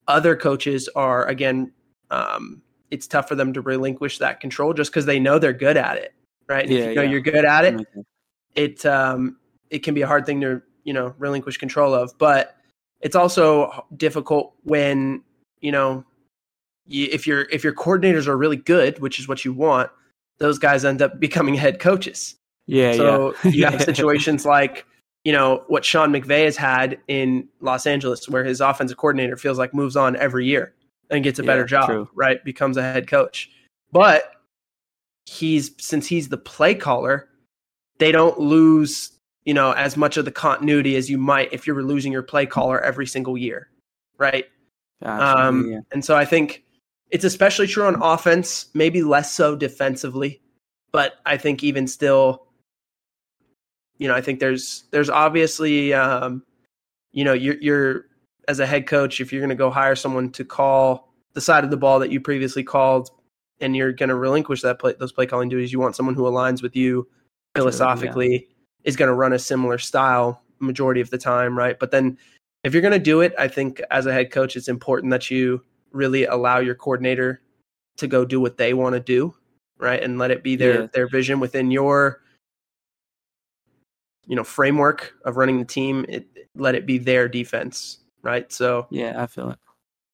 Other 0.09 0.35
coaches 0.35 0.89
are 0.95 1.25
again. 1.27 1.71
Um, 2.09 2.61
it's 2.89 3.07
tough 3.07 3.29
for 3.29 3.35
them 3.35 3.53
to 3.53 3.61
relinquish 3.61 4.17
that 4.17 4.41
control 4.41 4.73
just 4.73 4.91
because 4.91 5.05
they 5.05 5.17
know 5.19 5.39
they're 5.39 5.53
good 5.53 5.77
at 5.77 5.95
it, 5.97 6.13
right? 6.51 6.65
And 6.65 6.73
if 6.73 6.89
you 6.89 6.95
know 6.95 7.01
yeah. 7.01 7.09
you're 7.09 7.21
good 7.21 7.45
at 7.45 7.65
it, 7.65 7.87
it 8.55 8.85
um 8.85 9.37
it 9.69 9.79
can 9.79 9.93
be 9.93 10.01
a 10.01 10.07
hard 10.07 10.25
thing 10.25 10.41
to 10.41 10.61
you 10.83 10.93
know 10.93 11.15
relinquish 11.17 11.57
control 11.57 11.93
of 11.93 12.15
but 12.17 12.57
it's 13.01 13.15
also 13.15 13.85
difficult 13.97 14.53
when 14.63 15.23
you 15.61 15.71
know 15.71 16.03
you, 16.87 17.07
if 17.11 17.25
your 17.25 17.43
if 17.51 17.63
your 17.63 17.73
coordinators 17.73 18.27
are 18.27 18.37
really 18.37 18.57
good 18.57 18.99
which 18.99 19.19
is 19.19 19.27
what 19.27 19.45
you 19.45 19.53
want 19.53 19.89
those 20.39 20.59
guys 20.59 20.85
end 20.85 21.01
up 21.01 21.19
becoming 21.19 21.55
head 21.55 21.79
coaches 21.79 22.35
Yeah, 22.67 22.93
so 22.93 23.33
yeah. 23.43 23.51
you 23.51 23.65
have 23.65 23.81
situations 23.93 24.45
like 24.45 24.85
you 25.23 25.31
know 25.31 25.63
what 25.67 25.85
Sean 25.85 26.11
McVay 26.11 26.45
has 26.45 26.57
had 26.57 26.99
in 27.07 27.47
Los 27.61 27.85
Angeles 27.85 28.27
where 28.27 28.43
his 28.43 28.59
offensive 28.59 28.97
coordinator 28.97 29.37
feels 29.37 29.57
like 29.57 29.73
moves 29.73 29.95
on 29.95 30.15
every 30.15 30.45
year 30.45 30.73
and 31.11 31.23
gets 31.23 31.39
a 31.39 31.43
better 31.43 31.65
job 31.65 31.87
true. 31.87 32.09
right 32.15 32.43
becomes 32.43 32.77
a 32.77 32.81
head 32.81 33.07
coach 33.07 33.51
but 33.91 34.40
he's 35.25 35.71
since 35.77 36.07
he's 36.07 36.29
the 36.29 36.37
play 36.37 36.75
caller 36.75 37.29
they 37.99 38.11
don't 38.11 38.39
lose 38.39 39.11
you 39.45 39.53
know 39.53 39.71
as 39.73 39.95
much 39.95 40.17
of 40.17 40.25
the 40.25 40.31
continuity 40.31 40.95
as 40.95 41.09
you 41.09 41.17
might 41.17 41.51
if 41.53 41.67
you 41.67 41.73
were 41.73 41.83
losing 41.83 42.11
your 42.11 42.23
play 42.23 42.45
caller 42.45 42.81
every 42.81 43.07
single 43.07 43.37
year 43.37 43.69
right 44.17 44.45
Gotcha, 45.03 45.47
um, 45.47 45.71
yeah. 45.71 45.79
and 45.91 46.03
so 46.03 46.15
i 46.15 46.25
think 46.25 46.63
it's 47.09 47.25
especially 47.25 47.67
true 47.67 47.85
on 47.85 48.01
offense 48.01 48.67
maybe 48.73 49.03
less 49.03 49.31
so 49.33 49.55
defensively 49.55 50.41
but 50.91 51.15
i 51.25 51.37
think 51.37 51.63
even 51.63 51.87
still 51.87 52.47
you 53.97 54.07
know 54.07 54.15
i 54.15 54.21
think 54.21 54.39
there's 54.39 54.85
there's 54.91 55.09
obviously 55.09 55.93
um, 55.93 56.43
you 57.11 57.23
know 57.23 57.33
you're, 57.33 57.57
you're 57.61 58.05
as 58.47 58.59
a 58.59 58.65
head 58.65 58.87
coach 58.87 59.21
if 59.21 59.31
you're 59.31 59.41
going 59.41 59.49
to 59.49 59.55
go 59.55 59.69
hire 59.69 59.95
someone 59.95 60.31
to 60.31 60.43
call 60.43 61.13
the 61.33 61.41
side 61.41 61.63
of 61.63 61.69
the 61.69 61.77
ball 61.77 61.99
that 61.99 62.11
you 62.11 62.19
previously 62.19 62.63
called 62.63 63.09
and 63.61 63.75
you're 63.75 63.91
going 63.93 64.09
to 64.09 64.15
relinquish 64.15 64.61
that 64.61 64.79
play 64.79 64.93
those 64.99 65.11
play 65.11 65.25
calling 65.25 65.49
duties 65.49 65.71
you 65.71 65.79
want 65.79 65.95
someone 65.95 66.15
who 66.15 66.23
aligns 66.23 66.61
with 66.61 66.75
you 66.75 67.03
True, 67.03 67.09
yeah. 67.09 67.53
philosophically 67.61 68.47
is 68.83 68.95
going 68.95 69.07
to 69.07 69.13
run 69.15 69.33
a 69.33 69.39
similar 69.39 69.77
style 69.77 70.41
majority 70.59 71.01
of 71.01 71.09
the 71.09 71.17
time 71.17 71.57
right 71.57 71.79
but 71.79 71.91
then 71.91 72.17
if 72.63 72.73
you're 72.73 72.81
going 72.81 72.91
to 72.91 72.99
do 72.99 73.21
it 73.21 73.33
i 73.39 73.47
think 73.47 73.81
as 73.91 74.05
a 74.05 74.13
head 74.13 74.31
coach 74.31 74.55
it's 74.55 74.67
important 74.67 75.11
that 75.11 75.29
you 75.31 75.63
really 75.91 76.25
allow 76.25 76.59
your 76.59 76.75
coordinator 76.75 77.41
to 77.97 78.07
go 78.07 78.23
do 78.25 78.39
what 78.39 78.57
they 78.57 78.73
want 78.73 78.93
to 78.93 78.99
do 78.99 79.33
right 79.77 80.03
and 80.03 80.17
let 80.17 80.31
it 80.31 80.43
be 80.43 80.55
their 80.55 80.81
Yeah. 80.81 80.87
their 80.93 81.07
vision 81.07 81.39
within 81.39 81.71
your 81.71 82.21
you 84.27 84.35
know 84.35 84.43
framework 84.43 85.13
of 85.25 85.37
running 85.37 85.59
the 85.59 85.65
team 85.65 86.05
it, 86.07 86.27
let 86.55 86.75
it 86.75 86.85
be 86.85 86.97
their 86.97 87.27
defense 87.27 87.99
right 88.21 88.51
so 88.51 88.87
Yeah, 88.91 89.21
I 89.21 89.25
feel 89.25 89.49
it. 89.49 89.57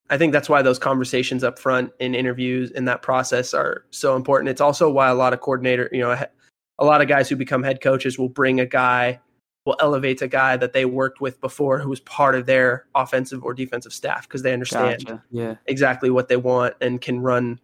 I 0.09 0.17
think 0.17 0.31
that's 0.33 0.47
why 0.49 0.61
those 0.61 0.79
conversations 0.79 1.43
up 1.43 1.59
front 1.59 1.91
in 1.99 2.15
interviews 2.15 2.71
in 2.71 2.85
that 2.85 3.01
process 3.01 3.53
are 3.53 3.85
so 3.91 4.15
important. 4.15 4.49
It's 4.49 4.61
also 4.61 4.89
why 4.89 5.09
a 5.09 5.15
lot 5.15 5.33
of 5.33 5.41
coordinator, 5.41 5.89
you 5.91 5.99
know, 5.99 6.11
a- 6.11 6.85
lot 6.85 7.01
of 7.01 7.07
guys 7.07 7.27
who 7.27 7.35
become 7.35 7.63
head 7.63 7.81
coaches 7.81 8.17
will 8.17 8.29
bring 8.29 8.59
a 8.59 8.65
guy, 8.65 9.19
will 9.65 9.75
elevate 9.81 10.21
a 10.21 10.27
guy 10.27 10.55
that 10.55 10.71
they 10.71 10.85
worked 10.85 11.19
with 11.19 11.41
before 11.41 11.79
who 11.79 11.89
was 11.89 11.99
part 12.01 12.35
of 12.35 12.45
their 12.45 12.85
offensive 12.95 13.43
or 13.43 13.53
defensive 13.53 13.91
staff 13.91 14.27
because 14.27 14.43
they 14.43 14.53
understand 14.53 15.05
Gotcha. 15.05 15.23
Yeah. 15.31 15.55
exactly 15.65 16.09
what 16.09 16.29
they 16.29 16.37
want 16.37 16.75
and 16.79 17.01
can 17.01 17.19
run 17.19 17.59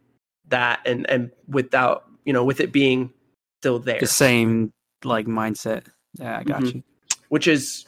that 0.49 0.81
and 0.85 1.09
and 1.09 1.31
without, 1.47 2.03
you 2.25 2.33
know, 2.33 2.43
with 2.43 2.59
it 2.59 2.73
being 2.73 3.13
still 3.61 3.79
there. 3.79 3.99
The 4.01 4.07
same 4.07 4.73
like 5.05 5.27
mindset. 5.27 5.85
Yeah, 6.19 6.39
I 6.39 6.43
got 6.43 6.61
Mhm. 6.63 6.75
you. 6.75 6.83
Which 7.29 7.47
is 7.47 7.85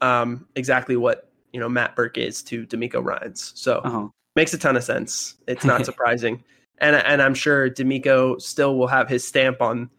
um 0.00 0.48
exactly 0.56 0.96
what, 0.96 1.30
you 1.52 1.60
know, 1.60 1.68
Matt 1.68 1.94
Burke 1.96 2.18
is 2.18 2.42
to 2.44 2.66
DeMeco 2.66 3.04
Ryans. 3.04 3.52
So 3.54 3.78
Uh-huh. 3.84 4.08
makes 4.36 4.52
a 4.54 4.58
ton 4.58 4.76
of 4.76 4.84
sense. 4.84 5.36
It's 5.46 5.64
not 5.64 5.84
surprising, 5.90 6.42
and 6.78 6.96
and 6.96 7.20
I'm 7.22 7.34
sure 7.34 7.68
DeMeco 7.70 8.40
still 8.40 8.76
will 8.76 8.86
have 8.88 9.08
his 9.08 9.26
stamp 9.26 9.60
on 9.60 9.90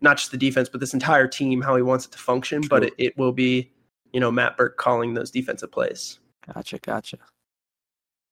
not 0.00 0.16
just 0.16 0.30
the 0.30 0.38
defense, 0.38 0.68
but 0.68 0.80
this 0.80 0.94
entire 0.94 1.28
team, 1.28 1.60
how 1.60 1.76
he 1.76 1.82
wants 1.82 2.06
it 2.06 2.12
to 2.12 2.18
function. 2.18 2.62
But 2.68 2.84
it, 2.84 2.94
it 2.98 3.18
will 3.18 3.32
be, 3.32 3.70
you 4.12 4.20
know, 4.20 4.30
Matt 4.30 4.56
Burke 4.56 4.76
calling 4.78 5.12
those 5.14 5.30
defensive 5.30 5.70
plays. 5.70 6.18
Gotcha, 6.54 6.78
gotcha. 6.78 7.18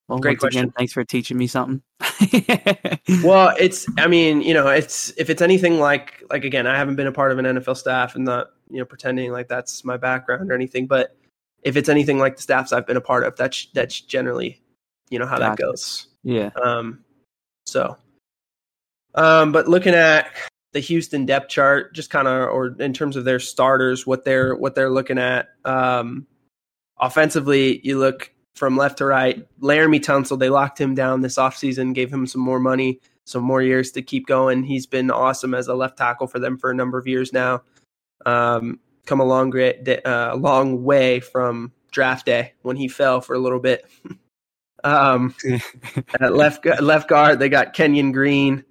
Well, 0.07 0.17
Great 0.17 0.41
once 0.41 0.55
again, 0.55 0.63
question. 0.69 0.73
thanks 0.75 0.93
for 0.93 1.03
teaching 1.03 1.37
me 1.37 1.45
something. 1.45 1.83
Well, 3.23 3.55
it's 3.59 3.87
I 3.97 4.07
mean, 4.07 4.41
you 4.41 4.53
know, 4.53 4.67
it's 4.67 5.11
if 5.17 5.29
it's 5.29 5.41
anything 5.41 5.79
like 5.79 6.23
like 6.29 6.43
again, 6.45 6.67
I 6.67 6.77
haven't 6.77 6.95
been 6.95 7.07
a 7.07 7.11
part 7.11 7.31
of 7.31 7.37
an 7.39 7.45
NFL 7.45 7.75
staff 7.77 8.15
and 8.15 8.25
not 8.25 8.47
you 8.69 8.77
know 8.79 8.85
pretending 8.85 9.31
like 9.31 9.47
that's 9.47 9.83
my 9.83 9.97
background 9.97 10.51
or 10.51 10.55
anything, 10.55 10.85
but 10.87 11.15
if 11.63 11.75
it's 11.75 11.89
anything 11.89 12.19
like 12.19 12.35
the 12.35 12.41
staffs 12.41 12.71
I've 12.71 12.87
been 12.87 12.97
a 12.97 13.01
part 13.01 13.23
of, 13.23 13.35
that's 13.35 13.67
that's 13.73 13.99
generally 14.01 14.61
you 15.09 15.19
know 15.19 15.25
how 15.25 15.39
that 15.39 15.57
goes. 15.57 16.07
yeah. 16.23 16.49
Um, 16.61 17.03
so, 17.65 17.97
um, 19.15 19.51
but 19.51 19.67
looking 19.67 19.93
at 19.93 20.27
the 20.73 20.79
Houston 20.79 21.25
depth 21.25 21.49
chart, 21.49 21.93
just 21.93 22.09
kind 22.09 22.27
of, 22.27 22.49
or 22.49 22.75
in 22.79 22.93
terms 22.93 23.15
of 23.15 23.25
their 23.25 23.39
starters, 23.39 24.05
what 24.05 24.23
they're 24.23 24.55
what 24.55 24.75
they're 24.75 24.89
looking 24.89 25.17
at. 25.17 25.49
Um, 25.65 26.27
offensively, 26.99 27.79
you 27.83 27.97
look 27.97 28.31
from 28.55 28.77
left 28.77 28.97
to 28.99 29.05
right. 29.05 29.47
Laremy 29.61 29.99
Tunsil, 29.99 30.37
they 30.37 30.49
locked 30.49 30.79
him 30.79 30.93
down 30.93 31.21
this 31.21 31.37
offseason, 31.37 31.93
gave 31.93 32.13
him 32.13 32.27
some 32.27 32.41
more 32.41 32.59
money, 32.59 32.99
some 33.25 33.43
more 33.43 33.61
years 33.61 33.91
to 33.91 34.01
keep 34.01 34.27
going. 34.27 34.63
He's 34.63 34.85
been 34.85 35.09
awesome 35.09 35.53
as 35.53 35.67
a 35.67 35.73
left 35.73 35.97
tackle 35.97 36.27
for 36.27 36.39
them 36.39 36.57
for 36.57 36.69
a 36.69 36.75
number 36.75 36.97
of 36.97 37.07
years 37.07 37.33
now. 37.33 37.63
Um, 38.25 38.79
come 39.09 39.19
a 39.19 39.25
long, 39.25 39.49
great, 39.49 39.87
uh, 39.89 40.29
a 40.31 40.37
long 40.37 40.83
way 40.83 41.19
from 41.19 41.73
draft 41.91 42.27
day 42.27 42.53
when 42.61 42.77
he 42.77 42.87
fell 42.87 43.19
for 43.19 43.33
a 43.33 43.39
little 43.39 43.59
bit. 43.59 43.85
um, 44.83 45.35
at 46.19 46.35
left 46.35 46.65
left 46.81 47.09
guard, 47.09 47.39
they 47.39 47.49
got 47.49 47.73
Kenyon 47.73 48.11
Green. 48.11 48.63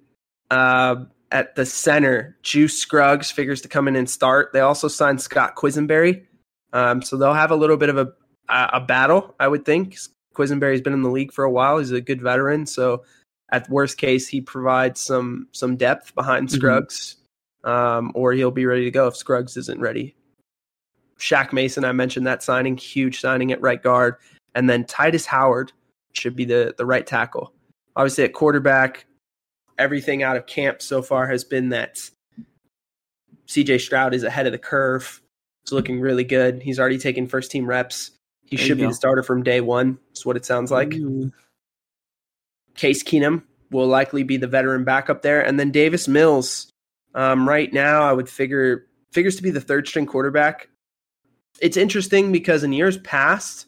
Uh, 0.49 1.05
at 1.31 1.55
the 1.55 1.65
center, 1.65 2.35
Juice 2.41 2.79
Scruggs 2.79 3.29
figures 3.29 3.61
to 3.61 3.67
come 3.67 3.87
in 3.87 3.95
and 3.95 4.09
start. 4.09 4.51
They 4.51 4.61
also 4.61 4.87
signed 4.87 5.21
Scott 5.21 5.55
Quessenberry, 5.55 6.25
um, 6.73 7.03
so 7.03 7.17
they'll 7.17 7.33
have 7.33 7.51
a 7.51 7.55
little 7.55 7.77
bit 7.77 7.89
of 7.89 7.97
a 7.97 8.13
a 8.49 8.81
battle, 8.81 9.35
I 9.39 9.47
would 9.47 9.63
think. 9.63 9.95
Quessenberry's 10.35 10.81
been 10.81 10.93
in 10.93 11.03
the 11.03 11.11
league 11.11 11.31
for 11.31 11.43
a 11.43 11.51
while. 11.51 11.77
He's 11.77 11.91
a 11.91 12.01
good 12.01 12.19
veteran, 12.19 12.65
so 12.65 13.03
at 13.51 13.69
worst 13.69 13.97
case, 13.97 14.27
he 14.27 14.41
provides 14.41 14.99
some 14.99 15.47
some 15.51 15.75
depth 15.75 16.15
behind 16.15 16.47
Mhm. 16.47 16.53
Scruggs, 16.53 17.17
um, 17.63 18.11
or 18.15 18.33
he'll 18.33 18.49
be 18.49 18.65
ready 18.65 18.85
to 18.85 18.91
go 18.91 19.07
if 19.07 19.15
Scruggs 19.15 19.55
isn't 19.57 19.79
ready. 19.81 20.15
Shaq 21.19 21.51
Mason, 21.53 21.83
I 21.85 21.91
mentioned 21.91 22.25
that 22.27 22.41
signing, 22.43 22.77
huge 22.77 23.19
signing 23.19 23.51
at 23.51 23.61
right 23.61 23.81
guard. 23.81 24.15
and 24.55 24.69
then 24.69 24.83
Tytus 24.85 25.25
Howard 25.25 25.71
should 26.13 26.35
be 26.35 26.45
the 26.45 26.73
the 26.77 26.85
right 26.85 27.05
tackle. 27.05 27.53
Obviously, 27.95 28.23
at 28.23 28.33
quarterback, 28.33 29.05
everything 29.77 30.23
out 30.23 30.37
of 30.37 30.45
camp 30.47 30.81
so 30.81 31.01
far 31.01 31.27
has 31.27 31.43
been 31.43 31.69
that 31.69 32.09
CJ 33.47 33.81
Stroud 33.81 34.13
is 34.13 34.23
ahead 34.23 34.45
of 34.45 34.51
the 34.51 34.57
curve. 34.57 35.21
It's 35.63 35.71
looking 35.71 35.99
really 35.99 36.23
good. 36.23 36.61
He's 36.61 36.79
already 36.79 36.97
taken 36.97 37.27
first 37.27 37.51
team 37.51 37.67
reps. 37.67 38.11
He 38.45 38.55
There 38.55 38.65
should 38.65 38.77
be 38.77 38.83
go. 38.83 38.89
the 38.89 38.95
starter 38.95 39.21
from 39.23 39.43
day 39.43 39.61
one. 39.61 39.99
Is 40.13 40.25
what 40.25 40.37
it 40.37 40.45
sounds 40.45 40.71
like. 40.71 40.93
Ooh. 40.95 41.31
Case 42.75 43.03
Keenum 43.03 43.43
will 43.71 43.87
likely 43.87 44.23
be 44.23 44.37
the 44.37 44.47
veteran 44.47 44.83
backup 44.83 45.21
there, 45.21 45.45
and 45.45 45.59
then 45.59 45.71
Davis 45.71 46.07
Mills. 46.07 46.71
Um, 47.13 47.47
right 47.47 47.71
now, 47.73 48.03
I 48.03 48.13
would 48.13 48.29
figure 48.29 48.87
figures 49.11 49.35
to 49.35 49.43
be 49.43 49.51
the 49.51 49.61
third 49.61 49.87
string 49.87 50.05
quarterback. 50.05 50.69
It's 51.61 51.77
interesting 51.77 52.31
because 52.31 52.63
in 52.63 52.73
years 52.73 52.97
past, 52.99 53.65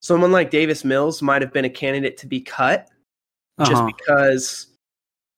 someone 0.00 0.32
like 0.32 0.50
Davis 0.50 0.84
Mills 0.84 1.22
might 1.22 1.42
have 1.42 1.52
been 1.52 1.64
a 1.64 1.70
candidate 1.70 2.16
to 2.18 2.26
be 2.26 2.40
cut 2.40 2.88
just 3.60 3.72
Uh-huh. 3.72 3.90
because 3.96 4.66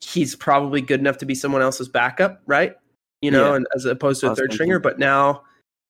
he's 0.01 0.35
probably 0.35 0.81
good 0.81 1.01
enough 1.01 1.19
to 1.19 1.27
be 1.27 1.35
someone 1.35 1.63
else's 1.63 1.89
backup, 1.89 2.41
right? 2.47 2.75
You 3.23 3.31
know, 3.31 3.51
Yeah. 3.51 3.57
and 3.57 3.67
as 3.75 3.85
opposed 3.85 4.21
to 4.21 4.31
a 4.31 4.37
third 4.37 4.53
stringer. 4.53 4.79
But 4.79 4.99
now 4.99 5.43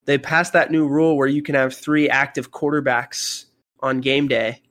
they 0.04 0.18
passed 0.18 0.52
that 0.52 0.70
new 0.70 0.86
rule 0.88 1.16
where 1.16 1.28
you 1.28 1.42
can 1.42 1.54
have 1.54 1.74
three 1.74 2.08
active 2.08 2.50
quarterbacks 2.50 3.44
on 3.80 4.00
game 4.00 4.26
day. 4.28 4.62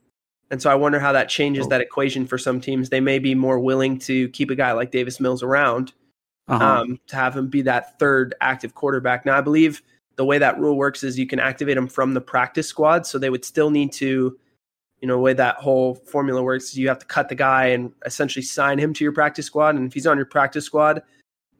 And 0.50 0.60
so 0.60 0.68
I 0.70 0.74
wonder 0.74 0.98
how 0.98 1.12
that 1.12 1.28
changes 1.28 1.66
Oh. 1.66 1.68
that 1.68 1.80
equation 1.80 2.26
for 2.26 2.36
some 2.36 2.60
teams. 2.60 2.88
They 2.90 3.00
may 3.00 3.18
be 3.18 3.34
more 3.34 3.58
willing 3.60 3.98
to 4.00 4.28
keep 4.30 4.50
a 4.50 4.54
guy 4.54 4.72
like 4.72 4.90
Davis 4.90 5.20
Mills 5.20 5.42
around 5.42 5.92
Uh-huh. 6.48 6.64
um, 6.64 6.98
to 7.06 7.16
have 7.16 7.36
him 7.36 7.46
be 7.48 7.62
that 7.62 7.98
third 7.98 8.34
active 8.40 8.74
quarterback. 8.74 9.24
Now, 9.24 9.38
I 9.38 9.40
believe 9.40 9.82
the 10.16 10.24
way 10.24 10.38
that 10.38 10.58
rule 10.58 10.76
works 10.76 11.02
is 11.02 11.18
you 11.18 11.26
can 11.26 11.40
activate 11.40 11.76
them 11.76 11.88
from 11.88 12.14
the 12.14 12.20
practice 12.20 12.66
squad, 12.66 13.06
so 13.06 13.18
they 13.18 13.30
would 13.30 13.44
still 13.44 13.70
need 13.70 13.92
to, 13.92 14.38
you 15.00 15.08
know, 15.08 15.14
the 15.14 15.20
way 15.20 15.32
that 15.32 15.56
whole 15.56 15.94
formula 15.94 16.42
works 16.42 16.64
is 16.70 16.78
you 16.78 16.88
have 16.88 16.98
to 16.98 17.06
cut 17.06 17.28
the 17.28 17.34
guy 17.34 17.66
and 17.66 17.92
essentially 18.04 18.42
sign 18.42 18.78
him 18.78 18.92
to 18.94 19.04
your 19.04 19.12
practice 19.12 19.46
squad. 19.46 19.76
And 19.76 19.86
if 19.86 19.94
he's 19.94 20.06
on 20.06 20.16
your 20.16 20.26
practice 20.26 20.64
squad, 20.66 21.02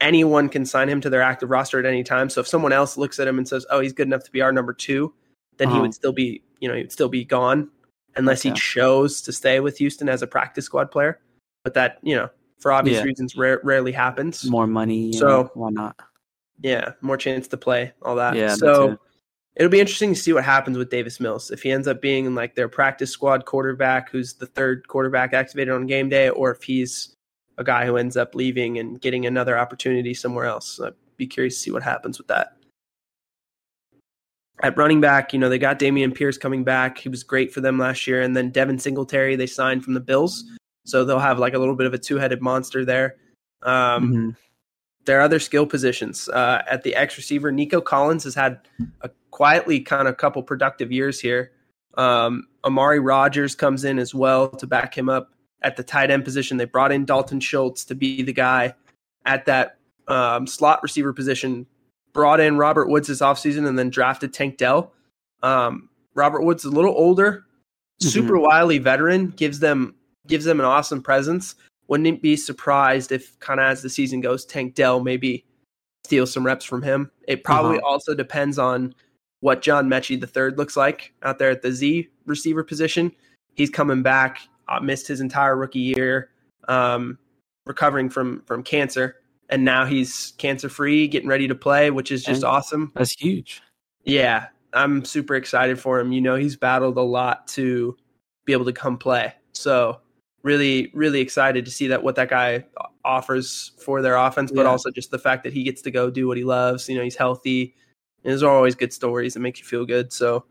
anyone 0.00 0.48
can 0.48 0.66
sign 0.66 0.88
him 0.88 1.00
to 1.00 1.10
their 1.10 1.22
active 1.22 1.50
roster 1.50 1.78
at 1.78 1.86
any 1.86 2.02
time. 2.02 2.28
So 2.28 2.40
if 2.40 2.48
someone 2.48 2.72
else 2.72 2.96
looks 2.96 3.18
at 3.18 3.28
him 3.28 3.38
and 3.38 3.46
says, 3.48 3.66
"Oh, 3.70 3.80
he's 3.80 3.92
good 3.92 4.06
enough 4.06 4.24
to 4.24 4.30
be 4.30 4.40
our 4.42 4.52
number 4.52 4.72
two, 4.72 5.12
then 5.56 5.68
he 5.68 5.74
Uh-huh. 5.74 5.82
would 5.82 5.94
still 5.94 6.12
be, 6.12 6.42
you 6.60 6.68
know, 6.68 6.74
he 6.74 6.82
would 6.82 6.92
still 6.92 7.08
be 7.08 7.24
gone 7.24 7.70
unless 8.16 8.42
he 8.42 8.50
Okay. 8.50 8.58
chose 8.58 9.20
to 9.22 9.32
stay 9.32 9.60
with 9.60 9.78
Houston 9.78 10.08
as 10.08 10.22
a 10.22 10.26
practice 10.26 10.64
squad 10.64 10.90
player. 10.90 11.20
But 11.64 11.74
that, 11.74 11.98
you 12.02 12.16
know, 12.16 12.28
for 12.58 12.72
obvious 12.72 12.98
Yeah. 12.98 13.04
reasons, 13.04 13.36
rare, 13.36 13.60
rarely 13.62 13.92
happens. 13.92 14.44
More 14.50 14.66
money. 14.66 15.12
So- 15.12 15.26
know, 15.28 15.50
why 15.54 15.70
not? 15.70 15.96
Yeah, 16.62 16.92
more 17.00 17.16
chance 17.16 17.48
to 17.48 17.56
play, 17.56 17.92
all 18.02 18.16
that. 18.16 18.36
Yeah, 18.36 18.54
so 18.54 18.98
it'll 19.56 19.70
be 19.70 19.80
interesting 19.80 20.14
to 20.14 20.20
see 20.20 20.32
what 20.32 20.44
happens 20.44 20.76
with 20.76 20.90
Davis 20.90 21.18
Mills. 21.20 21.50
If 21.50 21.62
he 21.62 21.70
ends 21.70 21.88
up 21.88 22.00
being 22.02 22.34
like 22.34 22.54
their 22.54 22.68
practice 22.68 23.10
squad 23.10 23.46
quarterback, 23.46 24.10
who's 24.10 24.34
the 24.34 24.46
third 24.46 24.86
quarterback 24.88 25.32
activated 25.32 25.72
on 25.72 25.86
game 25.86 26.08
day, 26.08 26.28
or 26.28 26.50
if 26.50 26.62
he's 26.62 27.16
a 27.60 27.64
guy 27.64 27.84
who 27.84 27.96
ends 27.96 28.16
up 28.16 28.34
leaving 28.34 28.78
and 28.78 29.00
getting 29.00 29.26
another 29.26 29.58
opportunity 29.58 30.14
somewhere 30.14 30.46
else. 30.46 30.80
I'd 30.80 30.94
be 31.18 31.26
curious 31.26 31.56
to 31.56 31.60
see 31.60 31.70
what 31.70 31.82
happens 31.82 32.16
with 32.18 32.26
that. 32.28 32.56
At 34.62 34.76
running 34.76 35.00
back, 35.00 35.32
you 35.32 35.38
know, 35.38 35.48
they 35.48 35.58
got 35.58 35.78
Dameon 35.78 36.14
Pierce 36.14 36.38
coming 36.38 36.64
back. 36.64 36.98
He 36.98 37.08
was 37.08 37.22
great 37.22 37.52
for 37.52 37.60
them 37.60 37.78
last 37.78 38.06
year. 38.06 38.22
And 38.22 38.34
then 38.36 38.50
Devin 38.50 38.78
Singletary, 38.78 39.36
they 39.36 39.46
signed 39.46 39.84
from 39.84 39.94
the 39.94 40.00
Bills. 40.00 40.44
So 40.86 41.04
they'll 41.04 41.18
have 41.18 41.38
like 41.38 41.54
a 41.54 41.58
little 41.58 41.76
bit 41.76 41.86
of 41.86 41.94
a 41.94 41.98
two 41.98 42.16
headed 42.16 42.40
monster 42.40 42.84
there. 42.84 43.16
Um, 43.62 44.12
Mhm. 44.12 44.36
There 45.10 45.18
are 45.18 45.22
other 45.22 45.40
skill 45.40 45.66
positions 45.66 46.28
uh, 46.28 46.62
at 46.70 46.84
the 46.84 46.94
X 46.94 47.16
receiver. 47.16 47.50
Nico 47.50 47.80
Collins 47.80 48.22
has 48.22 48.36
had 48.36 48.60
a 49.00 49.10
quietly 49.32 49.80
kind 49.80 50.06
of 50.06 50.16
couple 50.18 50.40
productive 50.40 50.92
years 50.92 51.18
here. 51.18 51.50
Um, 51.94 52.46
Amari 52.64 53.00
Rodgers 53.00 53.56
comes 53.56 53.82
in 53.82 53.98
as 53.98 54.14
well 54.14 54.48
to 54.50 54.68
back 54.68 54.96
him 54.96 55.08
up 55.08 55.32
at 55.62 55.76
the 55.76 55.82
tight 55.82 56.12
end 56.12 56.24
position. 56.24 56.58
They 56.58 56.64
brought 56.64 56.92
in 56.92 57.06
Dalton 57.06 57.40
Schultz 57.40 57.84
to 57.86 57.96
be 57.96 58.22
the 58.22 58.32
guy 58.32 58.72
at 59.26 59.46
that 59.46 59.78
um, 60.06 60.46
slot 60.46 60.80
receiver 60.80 61.12
position. 61.12 61.66
Brought 62.12 62.38
in 62.38 62.56
Robert 62.56 62.88
Woods 62.88 63.08
this 63.08 63.20
offseason 63.20 63.66
and 63.66 63.76
then 63.76 63.90
drafted 63.90 64.32
Tank 64.32 64.58
Dell. 64.58 64.92
Um, 65.42 65.88
Robert 66.14 66.42
Woods 66.42 66.64
is 66.64 66.70
a 66.70 66.74
little 66.76 66.94
older, 66.94 67.46
super 67.98 68.38
wily 68.38 68.78
veteran, 68.78 69.30
gives 69.30 69.58
them 69.58 69.96
gives 70.28 70.44
them 70.44 70.60
an 70.60 70.66
awesome 70.66 71.02
presence 71.02 71.56
wouldn't 71.90 72.22
be 72.22 72.36
surprised 72.36 73.12
if 73.12 73.38
kind 73.40 73.60
of 73.60 73.66
as 73.66 73.82
the 73.82 73.90
season 73.90 74.20
goes, 74.20 74.46
Tank 74.46 74.74
Dell 74.74 75.00
maybe 75.00 75.44
steals 76.06 76.32
some 76.32 76.46
reps 76.46 76.64
from 76.64 76.82
him. 76.82 77.10
It 77.28 77.44
probably 77.44 77.78
Uh-huh. 77.78 77.86
also 77.88 78.14
depends 78.14 78.58
on 78.58 78.94
what 79.40 79.60
John 79.60 79.88
Metchie 79.88 80.18
the 80.20 80.26
third 80.26 80.56
looks 80.56 80.76
like 80.76 81.12
out 81.22 81.38
there 81.38 81.50
at 81.50 81.62
the 81.62 81.72
Z 81.72 82.08
receiver 82.26 82.62
position. 82.64 83.12
He's 83.54 83.70
coming 83.70 84.02
back, 84.02 84.38
uh, 84.68 84.80
missed 84.80 85.08
his 85.08 85.20
entire 85.20 85.56
rookie 85.56 85.80
year, 85.80 86.30
um, 86.68 87.18
recovering 87.66 88.08
from 88.08 88.42
from 88.46 88.62
cancer, 88.62 89.16
and 89.48 89.64
now 89.64 89.84
he's 89.84 90.32
cancer 90.38 90.68
free, 90.68 91.08
getting 91.08 91.28
ready 91.28 91.48
to 91.48 91.54
play, 91.54 91.90
which 91.90 92.12
is 92.12 92.22
just 92.22 92.42
And- 92.42 92.50
awesome. 92.52 92.92
That's 92.94 93.12
huge. 93.20 93.62
Yeah, 94.04 94.46
I'm 94.72 95.04
super 95.04 95.34
excited 95.34 95.78
for 95.80 95.98
him. 95.98 96.12
You 96.12 96.20
know, 96.20 96.36
he's 96.36 96.56
battled 96.56 96.96
a 96.96 97.02
lot 97.02 97.48
to 97.48 97.96
be 98.44 98.52
able 98.52 98.64
to 98.66 98.72
come 98.72 98.96
play. 98.96 99.34
So 99.52 100.00
really, 100.42 100.90
really 100.94 101.20
excited 101.20 101.64
to 101.64 101.70
see 101.70 101.86
that 101.88 102.02
what 102.02 102.16
that 102.16 102.28
guy 102.30 102.64
offers 103.04 103.72
for 103.78 104.02
their 104.02 104.16
offense, 104.16 104.50
but 104.50 104.62
Yeah. 104.62 104.68
also 104.68 104.90
just 104.90 105.10
the 105.10 105.18
fact 105.18 105.44
that 105.44 105.52
he 105.52 105.62
gets 105.62 105.82
to 105.82 105.90
go 105.90 106.10
do 106.10 106.26
what 106.26 106.36
he 106.36 106.44
loves. 106.44 106.88
You 106.88 106.96
know, 106.96 107.02
he's 107.02 107.16
healthy. 107.16 107.74
And 108.24 108.32
those 108.32 108.42
are 108.42 108.54
always 108.54 108.74
good 108.74 108.92
stories 108.92 109.34
that 109.34 109.40
make 109.40 109.58
you 109.58 109.64
feel 109.64 109.86
good. 109.86 110.12
So, 110.12 110.44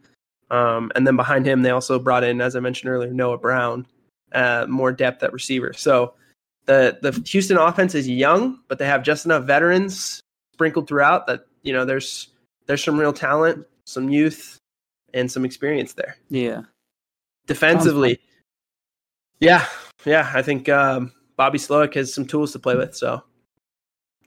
um, 0.51 0.91
and 0.95 1.05
then 1.05 1.15
behind 1.15 1.45
him, 1.45 1.61
they 1.61 1.69
also 1.69 1.99
brought 1.99 2.23
in, 2.23 2.41
as 2.41 2.55
I 2.55 2.59
mentioned 2.59 2.91
earlier, 2.91 3.13
Noah 3.13 3.37
Brown, 3.37 3.85
uh, 4.31 4.65
more 4.67 4.91
depth 4.91 5.21
at 5.23 5.33
receiver. 5.33 5.73
So 5.73 6.13
the 6.65 6.97
the 7.01 7.11
Houston 7.27 7.57
offense 7.57 7.95
is 7.95 8.07
young, 8.07 8.59
but 8.67 8.79
they 8.79 8.85
have 8.85 9.03
just 9.03 9.25
enough 9.25 9.45
veterans 9.45 10.21
sprinkled 10.53 10.87
throughout 10.87 11.25
that 11.27 11.45
you 11.63 11.73
know 11.73 11.85
there's 11.85 12.29
there's 12.65 12.83
some 12.83 12.99
real 12.99 13.13
talent, 13.13 13.65
some 13.85 14.09
youth, 14.09 14.57
and 15.13 15.31
some 15.31 15.45
experience 15.45 15.93
there. 15.93 16.17
Yeah. 16.29 16.61
Defensively, 17.47 18.19
yeah, 19.39 19.65
yeah, 20.05 20.31
I 20.33 20.41
think 20.41 20.69
um, 20.69 21.11
Bobby 21.35 21.57
Slowik 21.57 21.93
has 21.95 22.13
some 22.13 22.25
tools 22.25 22.51
to 22.53 22.59
play 22.59 22.75
with. 22.75 22.95
So 22.95 23.23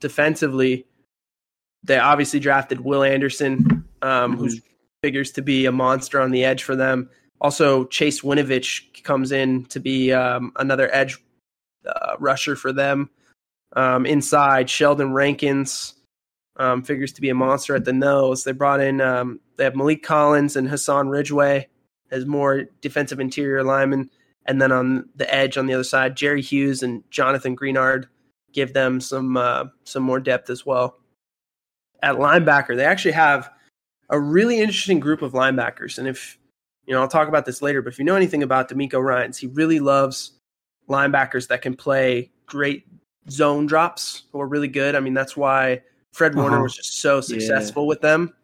defensively, 0.01 0.87
they 1.85 1.99
obviously 1.99 2.41
drafted 2.41 2.81
Will 2.81 3.03
Anderson, 3.03 3.85
um, 4.03 4.37
who 4.37 4.51
figures 5.03 5.33
to 5.33 5.43
be 5.43 5.67
a 5.67 5.73
monster 5.73 6.21
on 6.21 6.31
the 6.31 6.45
edge 6.45 6.63
for 6.63 6.77
them. 6.77 7.11
Also, 7.41 7.85
Chase 7.87 8.21
Winovich 8.21 9.03
comes 9.03 9.33
in 9.33 9.65
to 9.67 9.81
be 9.81 10.13
um, 10.13 10.53
another 10.57 10.95
edge 10.95 11.19
uh, 11.87 12.15
rusher 12.21 12.55
for 12.55 12.73
them. 12.73 13.11
Um, 13.75 14.07
inside, 14.07 14.71
Sheldon 14.71 15.13
Rankins 15.13 15.95
um, 16.57 16.83
figures 16.83 17.13
to 17.15 17.21
be 17.21 17.31
a 17.31 17.35
monster 17.35 17.75
at 17.75 17.85
the 17.85 17.93
nose. 17.93 18.45
They 18.45 18.53
brought 18.53 18.81
in 18.81 19.01
um, 19.01 19.41
they 19.57 19.65
have 19.65 19.75
Maliek 19.75 20.03
Collins 20.03 20.57
and 20.57 20.69
Hassan 20.69 21.09
Ridgeway 21.09 21.69
as 22.11 22.27
more 22.27 22.65
defensive 22.81 23.21
interior 23.21 23.65
linemen, 23.65 24.11
and 24.47 24.61
then 24.61 24.73
on 24.73 25.09
the 25.17 25.33
edge 25.33 25.57
on 25.57 25.67
the 25.67 25.75
other 25.75 25.85
side, 25.85 26.17
Jerry 26.17 26.43
Hughes 26.43 26.83
and 26.83 27.03
Jonathan 27.11 27.57
Greenard 27.57 28.07
give 28.53 28.73
them 28.75 29.01
some 29.01 29.37
uh, 29.37 29.65
some 29.85 30.03
more 30.03 30.21
depth 30.21 30.51
as 30.51 30.67
well. 30.67 30.99
At 32.03 32.17
linebacker, 32.17 32.77
they 32.77 32.85
actually 32.85 33.13
have 33.13 33.51
a 34.11 34.19
really 34.19 34.61
interesting 34.61 35.01
group 35.01 35.23
of 35.23 35.33
linebackers, 35.33 35.99
and 35.99 36.09
if 36.09 36.39
you 36.87 36.93
know, 36.95 37.01
I'll 37.01 37.09
talk 37.09 37.29
about 37.29 37.47
this 37.47 37.63
later. 37.63 37.81
But 37.81 37.93
if 37.93 37.99
you 37.99 38.05
know 38.05 38.17
anything 38.17 38.43
about 38.43 38.69
DeMeco 38.69 39.01
Ryans, 39.03 39.39
he 39.39 39.47
really 39.47 39.79
loves 39.79 40.33
linebackers 40.89 41.47
that 41.49 41.63
can 41.63 41.77
play 41.77 42.31
great 42.47 42.85
zone 43.31 43.67
drops 43.67 44.25
who 44.33 44.41
are 44.41 44.49
really 44.49 44.67
good. 44.67 44.97
I 44.97 45.01
mean, 45.01 45.15
that's 45.15 45.37
why 45.37 45.81
Fred 46.13 46.35
Warner 46.35 46.57
Uh-huh. 46.57 46.63
was 46.65 46.75
just 46.77 46.99
so 47.01 47.21
successful 47.21 47.87
with 47.87 48.01
them. 48.01 48.35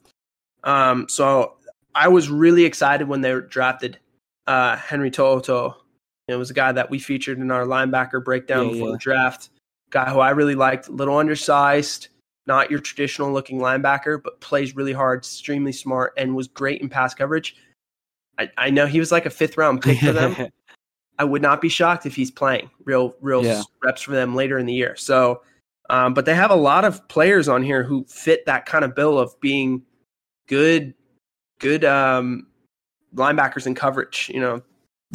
Um, 0.63 1.09
so 1.09 1.57
I 1.97 2.07
was 2.07 2.31
really 2.31 2.65
excited 2.65 3.09
when 3.09 3.21
they 3.23 3.39
drafted 3.49 3.99
uh, 4.47 4.77
Henry 4.77 5.11
To'oTo'o. 5.11 5.75
It 6.29 6.37
was 6.37 6.51
a 6.51 6.55
guy 6.55 6.73
that 6.73 6.91
we 6.91 6.99
featured 6.99 7.39
in 7.39 7.51
our 7.51 7.65
linebacker 7.65 8.23
breakdown 8.23 8.67
Yeah, 8.67 8.73
before 8.73 8.89
yeah. 8.89 8.93
the 8.93 8.99
draft. 8.99 9.49
Guy 9.91 10.11
who 10.11 10.21
I 10.21 10.31
really 10.31 10.55
liked, 10.55 10.89
a 10.89 10.93
little 10.93 11.17
undersized, 11.17 12.09
not 12.47 12.71
your 12.71 12.81
traditional 12.81 13.33
looking 13.33 13.59
linebacker, 13.59 14.23
but 14.23 14.39
plays 14.41 14.77
really 14.77 14.93
hard, 14.93 15.21
extremely 15.21 15.73
smart, 15.73 16.13
and 16.19 16.37
was 16.37 16.47
great 16.47 16.83
in 16.83 16.91
pass 16.91 17.15
coverage. 17.15 17.57
I, 18.39 18.51
I 18.59 18.71
know 18.71 18.87
he 18.87 19.01
was 19.01 19.11
like 19.11 19.25
a 19.25 19.31
fifth 19.31 19.57
round 19.57 19.81
pick 19.83 19.99
for 19.99 20.13
them. 20.13 20.37
I 21.19 21.25
would 21.25 21.43
not 21.43 21.61
be 21.61 21.71
shocked 21.71 22.07
if 22.07 22.15
he's 22.15 22.31
playing 22.31 22.71
real 22.85 23.15
real 23.21 23.45
Yeah. 23.45 23.63
reps 23.83 24.03
for 24.03 24.13
them 24.13 24.35
later 24.37 24.59
in 24.59 24.67
the 24.67 24.73
year. 24.75 24.95
So, 24.97 25.43
um, 25.91 26.15
but 26.15 26.27
they 26.27 26.35
have 26.35 26.51
a 26.51 26.57
lot 26.57 26.85
of 26.85 27.09
players 27.09 27.49
on 27.49 27.63
here 27.63 27.83
who 27.83 28.05
fit 28.05 28.45
that 28.47 28.67
kind 28.67 28.85
of 28.85 28.95
bill 28.95 29.19
of 29.19 29.39
being 29.41 29.83
good, 30.47 30.95
good 31.59 31.85
um, 31.85 32.47
linebackers 33.15 33.67
in 33.67 33.75
coverage. 33.75 34.31
You 34.33 34.41
know, 34.41 34.63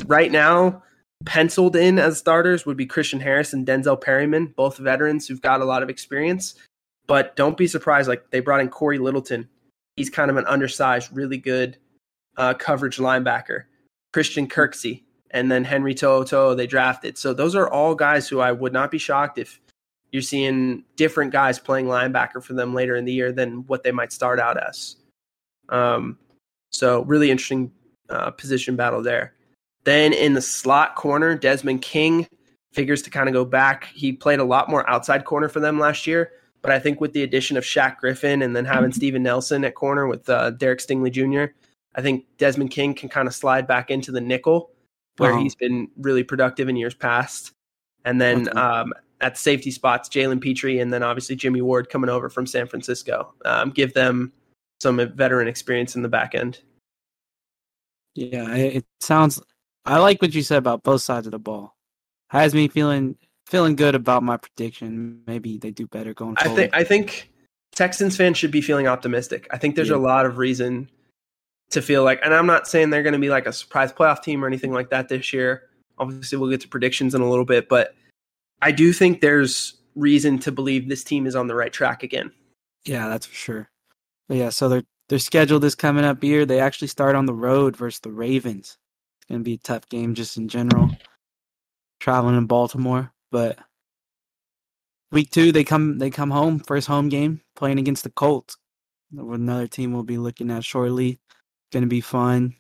right 0.08 0.32
now 0.32 0.84
penciled 1.26 1.76
in 1.76 2.00
as 2.00 2.18
starters 2.18 2.66
would 2.66 2.78
be 2.78 2.86
Christian 2.86 3.20
Harris 3.20 3.54
and 3.54 3.66
Denzel 3.66 4.00
Perryman, 4.00 4.54
both 4.56 4.78
veterans 4.78 5.28
who've 5.28 5.42
got 5.42 5.62
a 5.62 5.66
lot 5.66 5.84
of 5.84 5.90
experience. 5.90 6.56
But 7.08 7.36
don't 7.36 7.58
be 7.58 7.68
surprised, 7.68 8.08
like 8.08 8.30
they 8.32 8.40
brought 8.40 8.62
in 8.62 8.70
Cory 8.70 8.98
Littleton. 8.98 9.50
He's 9.96 10.10
kind 10.10 10.32
of 10.32 10.38
an 10.38 10.46
undersized, 10.46 11.16
really 11.16 11.38
good 11.38 11.78
uh, 12.38 12.54
coverage 12.54 12.98
linebacker. 12.98 13.66
Christian 14.14 14.48
Kirksey, 14.48 15.04
and 15.32 15.52
then 15.52 15.64
Henry 15.64 15.96
To'oTo'o 15.96 16.56
they 16.56 16.68
drafted. 16.68 17.18
So 17.18 17.34
those 17.34 17.56
are 17.56 17.70
all 17.70 17.96
guys 17.96 18.30
who 18.30 18.40
I 18.40 18.52
would 18.52 18.72
not 18.72 18.92
be 18.92 19.00
shocked 19.00 19.38
if 19.38 19.60
you're 20.12 20.22
seeing 20.22 20.84
different 20.96 21.32
guys 21.32 21.58
playing 21.58 21.88
linebacker 21.88 22.42
for 22.42 22.54
them 22.54 22.74
later 22.74 22.96
in 22.96 23.06
the 23.06 23.12
year 23.12 23.32
than 23.32 23.66
what 23.66 23.84
they 23.84 23.92
might 23.92 24.14
start 24.14 24.40
out 24.40 24.58
as. 24.58 24.96
Um, 25.70 26.20
so 26.72 27.02
really 27.04 27.32
interesting 27.32 27.72
uh, 28.10 28.30
position 28.32 28.76
battle 28.76 29.02
there. 29.02 29.34
Then 29.84 30.14
in 30.14 30.34
the 30.34 30.42
slot 30.42 30.96
corner, 30.96 31.36
Desmond 31.36 31.82
King 31.82 32.28
figures 32.72 33.02
to 33.04 33.10
kind 33.10 33.28
of 33.28 33.34
go 33.34 33.46
back. 33.46 33.86
He 33.94 34.14
played 34.14 34.40
a 34.40 34.44
lot 34.44 34.70
more 34.70 34.90
outside 34.90 35.26
corner 35.26 35.50
for 35.50 35.60
them 35.60 35.80
last 35.80 36.08
year, 36.08 36.32
but 36.62 36.72
I 36.72 36.80
think 36.80 37.02
with 37.02 37.14
the 37.14 37.24
addition 37.24 37.58
of 37.58 37.64
Shaq 37.64 37.98
Griffin 37.98 38.42
and 38.42 38.56
then 38.56 38.66
having 38.66 38.90
mm-hmm. 38.90 38.96
Steven 38.96 39.24
Nelson 39.24 39.66
at 39.66 39.76
corner 39.76 40.08
with 40.08 40.28
uh, 40.30 40.52
Derek 40.52 40.80
Stingley 40.80 41.12
Jr., 41.12 41.54
I 41.96 42.02
think 42.02 42.26
Desmond 42.38 42.72
King 42.72 42.96
can 42.96 43.10
kind 43.10 43.28
of 43.28 43.36
slide 43.36 43.68
back 43.68 43.92
into 43.92 44.12
the 44.12 44.22
nickel 44.22 44.72
where 45.18 45.38
he's 45.38 45.54
been 45.54 45.90
really 45.98 46.24
productive 46.24 46.70
in 46.70 46.76
years 46.76 46.96
past. 46.96 47.52
And 48.04 48.20
then 48.20 48.58
um, 48.58 48.94
at 49.22 49.38
safety 49.38 49.70
spots, 49.72 50.10
Jalen 50.10 50.42
Pitre 50.42 50.80
and 50.80 50.92
then 50.92 51.04
obviously 51.04 51.36
Jimmy 51.36 51.62
Ward 51.62 51.90
coming 51.90 52.10
over 52.10 52.30
from 52.30 52.48
San 52.48 52.68
Francisco. 52.68 53.34
Um, 53.46 53.70
give 53.70 53.94
them 53.94 54.34
some 54.82 54.98
veteran 55.16 55.48
experience 55.48 55.96
in 55.96 56.02
the 56.02 56.10
back 56.10 56.36
end. 56.36 56.60
Yeah, 58.16 58.54
it 58.54 58.86
sounds. 59.02 59.42
I 59.86 60.00
like 60.00 60.22
what 60.22 60.34
you 60.34 60.42
said 60.42 60.58
about 60.58 60.84
both 60.84 61.02
sides 61.02 61.28
of 61.28 61.32
the 61.32 61.40
ball. 61.40 61.76
Has 62.30 62.54
me 62.54 62.68
feeling 62.68 63.18
feeling 63.46 63.76
good 63.76 63.96
about 63.96 64.24
my 64.24 64.38
prediction. 64.38 65.22
Maybe 65.28 65.58
they 65.58 65.72
do 65.72 65.88
better 65.88 66.14
going 66.14 66.36
forward. 66.36 66.54
I 66.54 66.56
think 66.56 66.76
I 66.76 66.84
think 66.84 67.32
Texans 67.74 68.16
fans 68.16 68.38
should 68.38 68.52
be 68.52 68.62
feeling 68.62 68.88
optimistic. 68.88 69.48
I 69.52 69.58
think 69.58 69.76
there's 69.76 69.90
yeah. 69.90 69.96
a 69.96 69.98
lot 69.98 70.26
of 70.26 70.38
reason 70.38 70.90
to 71.72 71.82
feel 71.82 72.04
like, 72.04 72.20
and 72.24 72.34
I'm 72.34 72.46
not 72.46 72.68
saying 72.68 72.90
they're 72.90 73.04
going 73.04 73.14
to 73.14 73.20
be 73.20 73.30
like 73.30 73.48
a 73.48 73.54
surprise 73.54 73.92
playoff 73.92 74.22
team 74.22 74.44
or 74.44 74.48
anything 74.48 74.72
like 74.72 74.90
that 74.92 75.10
this 75.10 75.34
year. 75.34 75.70
Obviously, 75.98 76.38
we'll 76.38 76.50
get 76.50 76.62
to 76.62 76.68
predictions 76.68 77.14
in 77.14 77.22
a 77.22 77.30
little 77.30 77.46
bit, 77.46 77.70
but 77.70 77.96
I 78.62 78.72
do 78.72 78.94
think 78.94 79.22
there's 79.22 79.76
reason 79.96 80.40
to 80.40 80.52
believe 80.52 80.88
this 80.88 81.04
team 81.04 81.28
is 81.28 81.36
on 81.36 81.48
the 81.48 81.56
right 81.56 81.74
track 81.74 82.04
again. 82.04 82.32
Yeah, 82.86 83.08
that's 83.10 83.26
for 83.26 83.36
sure. 83.36 83.70
But 84.28 84.38
yeah, 84.38 84.50
so 84.50 84.70
their 84.70 84.84
their 85.10 85.20
schedule 85.20 85.60
this 85.60 85.76
coming 85.76 86.06
up 86.06 86.24
year, 86.24 86.46
they 86.46 86.60
actually 86.60 86.88
start 86.88 87.16
on 87.16 87.26
the 87.26 87.34
road 87.34 87.76
versus 87.76 88.00
the 88.00 88.12
Ravens. 88.12 88.78
It's 89.24 89.32
gonna 89.32 89.44
be 89.44 89.54
a 89.54 89.58
tough 89.58 89.88
game 89.88 90.16
just 90.16 90.36
in 90.36 90.50
general. 90.50 90.90
Traveling 92.02 92.38
in 92.38 92.46
Baltimore, 92.46 93.14
but 93.32 93.58
week 95.14 95.32
two 95.32 95.54
they 95.54 95.64
come 95.64 95.98
they 95.98 96.10
come 96.10 96.30
home 96.30 96.60
first 96.60 96.88
home 96.88 97.08
game 97.08 97.40
playing 97.56 97.80
against 97.80 98.04
the 98.04 98.10
Colts. 98.10 98.58
Another 99.16 99.68
team 99.68 99.94
we'll 99.94 100.04
be 100.04 100.18
looking 100.18 100.52
at 100.52 100.66
shortly. 100.66 101.20
Going 101.72 101.84
to 101.84 101.88
be 101.88 102.02
fun. 102.02 102.56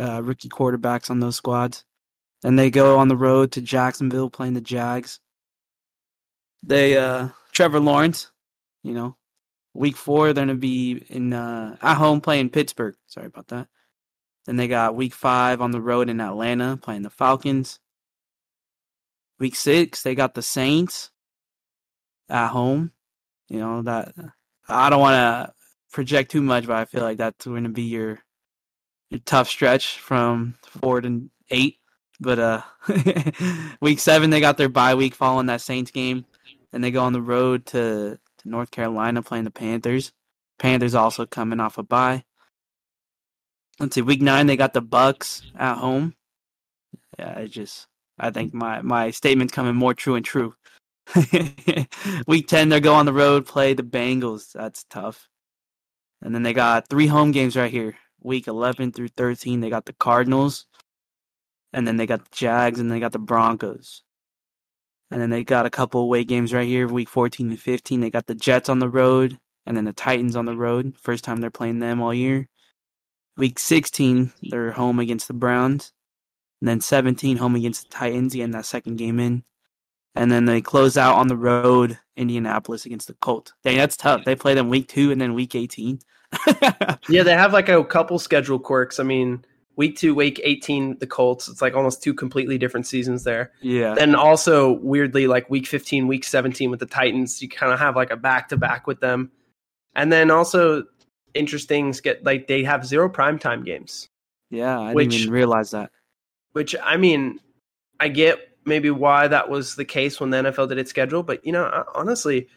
Uh, 0.00 0.22
rookie 0.22 0.48
quarterbacks 0.48 1.10
on 1.10 1.20
those 1.20 1.36
squads. 1.36 1.84
Then 2.42 2.56
they 2.56 2.70
go 2.70 2.98
on 2.98 3.08
the 3.08 3.16
road 3.16 3.52
to 3.52 3.60
Jacksonville 3.60 4.30
playing 4.30 4.54
the 4.54 4.60
Jags. 4.60 5.20
They 6.62 6.96
uh 6.96 7.28
Trevor 7.52 7.80
Lawrence, 7.80 8.30
you 8.82 8.94
know, 8.94 9.16
week 9.74 9.96
four 9.96 10.32
they're 10.32 10.46
gonna 10.46 10.54
be 10.54 11.04
in 11.08 11.32
uh 11.32 11.76
at 11.82 11.96
home 11.96 12.20
playing 12.20 12.50
Pittsburgh. 12.50 12.94
Sorry 13.06 13.26
about 13.26 13.48
that. 13.48 13.68
Then 14.48 14.56
they 14.56 14.68
got 14.68 14.96
week 14.96 15.14
five 15.14 15.60
on 15.60 15.72
the 15.72 15.82
road 15.82 16.10
in 16.10 16.22
Atlanta 16.22 16.78
playing 16.78 17.02
the 17.02 17.10
Falcons. 17.10 17.80
Week 19.38 19.54
six 19.54 20.02
they 20.02 20.14
got 20.16 20.34
the 20.34 20.42
Saints 20.42 21.10
at 22.30 22.48
home. 22.48 22.92
You 23.50 23.58
know 23.60 23.82
that 23.82 24.14
I 24.68 24.90
don't 24.90 25.00
want 25.02 25.16
to 25.16 25.54
project 25.92 26.30
too 26.32 26.42
much, 26.42 26.66
but 26.66 26.76
I 26.76 26.86
feel 26.86 27.02
like 27.02 27.18
that's 27.18 27.46
going 27.46 27.64
to 27.64 27.70
be 27.70 27.82
your 27.84 28.20
your 29.10 29.20
tough 29.26 29.48
stretch 29.50 29.98
from 29.98 30.56
four 30.66 31.02
to 31.02 31.30
eight. 31.50 31.76
But 32.18 32.38
uh, 32.40 32.62
week 33.82 34.00
seven 34.00 34.30
they 34.30 34.40
got 34.40 34.56
their 34.56 34.70
bye 34.70 34.96
week 34.96 35.14
following 35.14 35.46
that 35.48 35.60
Saints 35.60 35.90
game, 35.92 36.26
and 36.72 36.82
they 36.82 36.90
go 36.90 37.04
on 37.04 37.12
the 37.12 37.22
road 37.22 37.66
to 37.66 38.18
to 38.38 38.48
North 38.48 38.70
Carolina 38.70 39.22
playing 39.22 39.44
the 39.44 39.52
Panthers. 39.52 40.12
Panthers 40.58 40.94
also 40.96 41.26
coming 41.26 41.60
off 41.60 41.78
a 41.78 41.84
bye. 41.84 42.24
Let's 43.80 43.94
see, 43.94 44.02
week 44.02 44.22
nine 44.22 44.46
they 44.46 44.56
got 44.56 44.72
the 44.72 44.82
Bucs 44.82 45.42
at 45.56 45.76
home. 45.76 46.14
Yeah, 47.18 47.34
I 47.38 47.46
just 47.46 47.86
I 48.18 48.30
think 48.30 48.54
my 48.54 48.82
my 48.82 49.10
statement's 49.10 49.52
coming 49.52 49.76
more 49.76 49.94
true 49.94 50.16
and 50.16 50.24
true. 50.24 50.54
week 52.26 52.48
ten 52.48 52.68
they 52.68 52.80
go 52.80 52.94
on 52.94 53.06
the 53.06 53.12
road 53.12 53.46
play 53.46 53.74
the 53.74 53.82
Bengals. 53.82 54.52
That's 54.52 54.84
tough. 54.90 55.28
And 56.22 56.34
then 56.34 56.42
they 56.42 56.52
got 56.52 56.88
three 56.88 57.06
home 57.06 57.32
games 57.32 57.56
right 57.56 57.70
here. 57.70 57.96
Week 58.22 58.48
eleven 58.48 58.92
through 58.92 59.08
thirteen 59.08 59.60
they 59.60 59.70
got 59.70 59.86
the 59.86 59.92
Cardinals, 59.92 60.66
and 61.72 61.86
then 61.86 61.96
they 61.96 62.06
got 62.06 62.24
the 62.24 62.36
Jags, 62.36 62.80
and 62.80 62.90
they 62.90 63.00
got 63.00 63.12
the 63.12 63.18
Broncos. 63.20 64.02
And 65.10 65.20
then 65.20 65.30
they 65.30 65.44
got 65.44 65.66
a 65.66 65.70
couple 65.70 66.02
away 66.02 66.24
games 66.24 66.52
right 66.52 66.66
here, 66.66 66.86
week 66.86 67.08
14 67.08 67.48
and 67.50 67.58
15. 67.60 68.00
They 68.00 68.10
got 68.10 68.26
the 68.26 68.34
Jets 68.34 68.68
on 68.68 68.78
the 68.78 68.90
road, 68.90 69.38
and 69.64 69.76
then 69.76 69.84
the 69.84 69.92
Titans 69.92 70.36
on 70.36 70.44
the 70.44 70.56
road. 70.56 70.94
First 71.00 71.24
time 71.24 71.40
they're 71.40 71.50
playing 71.50 71.78
them 71.78 72.02
all 72.02 72.12
year. 72.12 72.46
Week 73.38 73.58
16, 73.58 74.32
they're 74.50 74.72
home 74.72 74.98
against 74.98 75.28
the 75.28 75.34
Browns. 75.34 75.92
And 76.60 76.68
then 76.68 76.80
17, 76.80 77.36
home 77.36 77.54
against 77.54 77.84
the 77.84 77.96
Titans, 77.96 78.34
getting 78.34 78.50
that 78.50 78.66
second 78.66 78.96
game 78.96 79.20
in. 79.20 79.44
And 80.16 80.32
then 80.32 80.44
they 80.44 80.60
close 80.60 80.96
out 80.96 81.14
on 81.14 81.28
the 81.28 81.36
road, 81.36 81.96
Indianapolis 82.16 82.84
against 82.84 83.06
the 83.06 83.14
Colts. 83.14 83.52
Dang, 83.62 83.76
that's 83.76 83.96
tough. 83.96 84.24
They 84.24 84.34
play 84.34 84.54
them 84.54 84.68
week 84.68 84.88
two 84.88 85.12
and 85.12 85.20
then 85.20 85.34
week 85.34 85.54
18. 85.54 86.00
yeah, 87.08 87.22
they 87.22 87.32
have 87.32 87.52
like 87.52 87.68
a 87.68 87.84
couple 87.84 88.18
schedule 88.18 88.58
quirks. 88.58 88.98
I 88.98 89.04
mean, 89.04 89.44
week 89.76 89.96
two, 89.96 90.16
week 90.16 90.40
18, 90.42 90.98
the 90.98 91.06
Colts. 91.06 91.48
It's 91.48 91.62
like 91.62 91.74
almost 91.74 92.02
two 92.02 92.12
completely 92.12 92.58
different 92.58 92.88
seasons 92.88 93.22
there. 93.22 93.52
Yeah. 93.62 93.94
And 94.00 94.16
also, 94.16 94.72
weirdly, 94.80 95.28
like 95.28 95.48
week 95.48 95.68
15, 95.68 96.08
week 96.08 96.24
17 96.24 96.72
with 96.72 96.80
the 96.80 96.86
Titans, 96.86 97.40
you 97.40 97.48
kind 97.48 97.72
of 97.72 97.78
have 97.78 97.94
like 97.94 98.10
a 98.10 98.16
back 98.16 98.48
to 98.48 98.56
back 98.56 98.88
with 98.88 98.98
them. 98.98 99.30
And 99.94 100.12
then 100.12 100.32
also, 100.32 100.84
interesting, 101.34 101.90
get 102.02 102.24
like 102.24 102.46
they 102.46 102.62
have 102.64 102.86
zero 102.86 103.08
primetime 103.08 103.64
games. 103.64 104.08
Yeah, 104.50 104.78
I 104.78 104.94
which, 104.94 105.10
didn't 105.10 105.22
even 105.22 105.32
realize 105.32 105.70
that. 105.72 105.90
Which, 106.52 106.74
I 106.82 106.96
mean, 106.96 107.40
I 108.00 108.08
get 108.08 108.48
maybe 108.64 108.90
why 108.90 109.28
that 109.28 109.48
was 109.48 109.76
the 109.76 109.84
case 109.84 110.20
when 110.20 110.30
the 110.30 110.38
NFL 110.38 110.68
did 110.68 110.78
its 110.78 110.90
schedule, 110.90 111.22
but, 111.22 111.44
you 111.44 111.52
know, 111.52 111.64
uh, 111.64 111.84
honestly, 111.94 112.48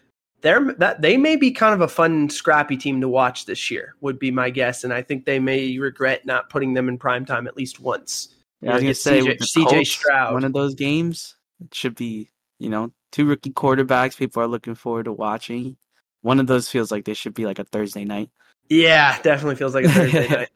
they're 0.42 0.74
that 0.74 1.02
they 1.02 1.18
may 1.18 1.36
be 1.36 1.52
kind 1.52 1.74
of 1.74 1.82
a 1.82 1.88
fun, 1.88 2.30
scrappy 2.30 2.76
team 2.76 3.00
to 3.02 3.08
watch 3.08 3.46
this 3.46 3.70
year. 3.70 3.96
Would 4.02 4.20
be 4.20 4.32
my 4.32 4.50
guess, 4.50 4.84
and 4.84 4.92
I 4.92 5.02
think 5.02 5.26
they 5.26 5.40
may 5.40 5.78
regret 5.78 6.26
not 6.26 6.50
putting 6.50 6.74
them 6.74 6.90
in 6.90 6.98
prime 6.98 7.26
time 7.26 7.48
at 7.48 7.56
least 7.56 7.80
once. 7.80 8.36
Yeah, 8.62 8.72
I 8.72 8.74
was 8.74 8.84
gonna 8.84 8.94
say 8.96 9.22
CJ, 9.22 9.38
CJ 9.38 9.86
Stroud, 9.86 10.34
one 10.34 10.44
of 10.44 10.54
those 10.54 10.74
games. 10.74 11.36
It 11.64 11.74
should 11.74 11.96
be 11.96 12.32
you 12.60 12.70
know 12.70 12.92
two 13.12 13.26
rookie 13.26 13.52
quarterbacks. 13.52 14.18
People 14.18 14.42
are 14.42 14.48
looking 14.48 14.76
forward 14.76 15.06
to 15.06 15.14
watching. 15.14 15.78
One 16.22 16.40
of 16.40 16.48
those 16.48 16.70
feels 16.70 16.92
like 16.92 17.06
they 17.06 17.14
should 17.14 17.34
be 17.34 17.46
like 17.46 17.60
a 17.60 17.64
Thursday 17.64 18.06
night. 18.06 18.30
Yeah, 18.72 19.22
definitely 19.22 19.58
feels 19.58 19.76
like 19.76 19.84
a 19.84 19.90
Thursday 19.90 20.28
night. 20.30 20.50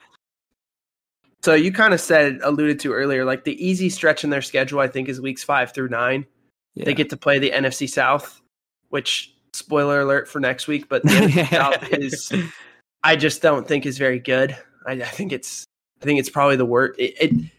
So 1.44 1.54
you 1.54 1.74
kind 1.74 1.94
of 1.94 2.00
said 2.00 2.40
alluded 2.44 2.80
to 2.80 2.94
earlier, 2.94 3.26
like 3.26 3.44
the 3.44 3.62
easy 3.64 3.90
stretch 3.90 4.24
in 4.24 4.30
their 4.30 4.42
schedule, 4.42 4.80
I 4.80 4.88
think, 4.88 5.10
is 5.10 5.20
weeks 5.20 5.44
five 5.44 5.74
through 5.74 5.90
nine. 5.90 6.26
Yeah. 6.76 6.86
They 6.86 6.94
get 6.94 7.10
to 7.10 7.18
play 7.18 7.40
the 7.40 7.52
NFC 7.52 7.90
South, 7.90 8.42
which 8.88 9.36
spoiler 9.52 10.00
alert 10.00 10.30
for 10.30 10.40
next 10.40 10.66
week, 10.66 10.88
but 10.88 11.04
the 11.04 11.48
South 11.52 11.92
is 11.92 12.32
I 13.04 13.18
just 13.18 13.42
don't 13.42 13.68
think 13.68 13.86
is 13.86 13.98
very 13.98 14.20
good. 14.20 14.58
I, 14.88 14.94
I, 14.94 15.04
think 15.04 15.34
it's 15.34 15.66
I 16.02 16.06
think 16.06 16.18
it's 16.18 16.30
probably 16.30 16.56
the 16.56 16.66
worst. 16.66 16.98
It, 16.98 17.16
it, 17.20 17.52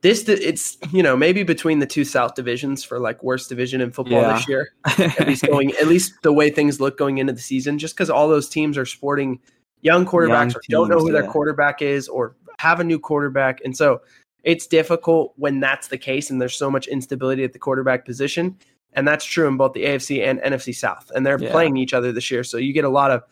this 0.00 0.26
it's 0.30 0.78
you 0.92 1.02
know 1.02 1.14
maybe 1.14 1.42
between 1.42 1.78
the 1.78 1.86
two 1.86 2.06
South 2.06 2.34
divisions 2.34 2.82
for 2.82 2.98
like 2.98 3.22
worst 3.22 3.50
division 3.50 3.82
in 3.82 3.90
football 3.90 4.22
yeah. 4.22 4.36
this 4.36 4.48
year. 4.48 4.72
at 4.98 5.28
least 5.28 5.46
going 5.46 5.72
at 5.72 5.88
least 5.88 6.14
the 6.22 6.32
way 6.32 6.48
things 6.48 6.80
look 6.80 6.96
going 6.96 7.18
into 7.18 7.34
the 7.34 7.40
season, 7.40 7.78
just 7.78 7.94
because 7.94 8.08
all 8.08 8.28
those 8.28 8.48
teams 8.48 8.78
are 8.78 8.86
sporting 8.86 9.38
young 9.82 10.06
quarterbacks 10.06 10.30
young 10.30 10.48
teams, 10.50 10.66
don't 10.68 10.88
know 10.88 10.98
who 10.98 11.12
yeah. 11.12 11.20
their 11.20 11.30
quarterback 11.30 11.82
is 11.82 12.08
or 12.08 12.36
have 12.58 12.80
a 12.80 12.84
new 12.84 12.98
quarterback, 12.98 13.60
and 13.64 13.76
so 13.76 14.00
it's 14.42 14.66
difficult 14.66 15.34
when 15.36 15.60
that's 15.60 15.88
the 15.88 15.98
case 15.98 16.30
and 16.30 16.40
there's 16.40 16.56
so 16.56 16.70
much 16.70 16.86
instability 16.86 17.44
at 17.44 17.52
the 17.52 17.58
quarterback 17.58 18.06
position 18.06 18.56
and 18.92 19.06
that's 19.06 19.24
true 19.24 19.46
in 19.46 19.56
both 19.56 19.72
the 19.72 19.84
AFC 19.84 20.24
and 20.24 20.40
NFC 20.40 20.74
South. 20.74 21.10
And 21.14 21.24
they're 21.24 21.40
yeah. 21.40 21.50
playing 21.50 21.76
each 21.76 21.94
other 21.94 22.12
this 22.12 22.30
year, 22.30 22.44
so 22.44 22.56
you 22.56 22.72
get 22.72 22.84
a 22.84 22.88
lot 22.88 23.10
of 23.10 23.22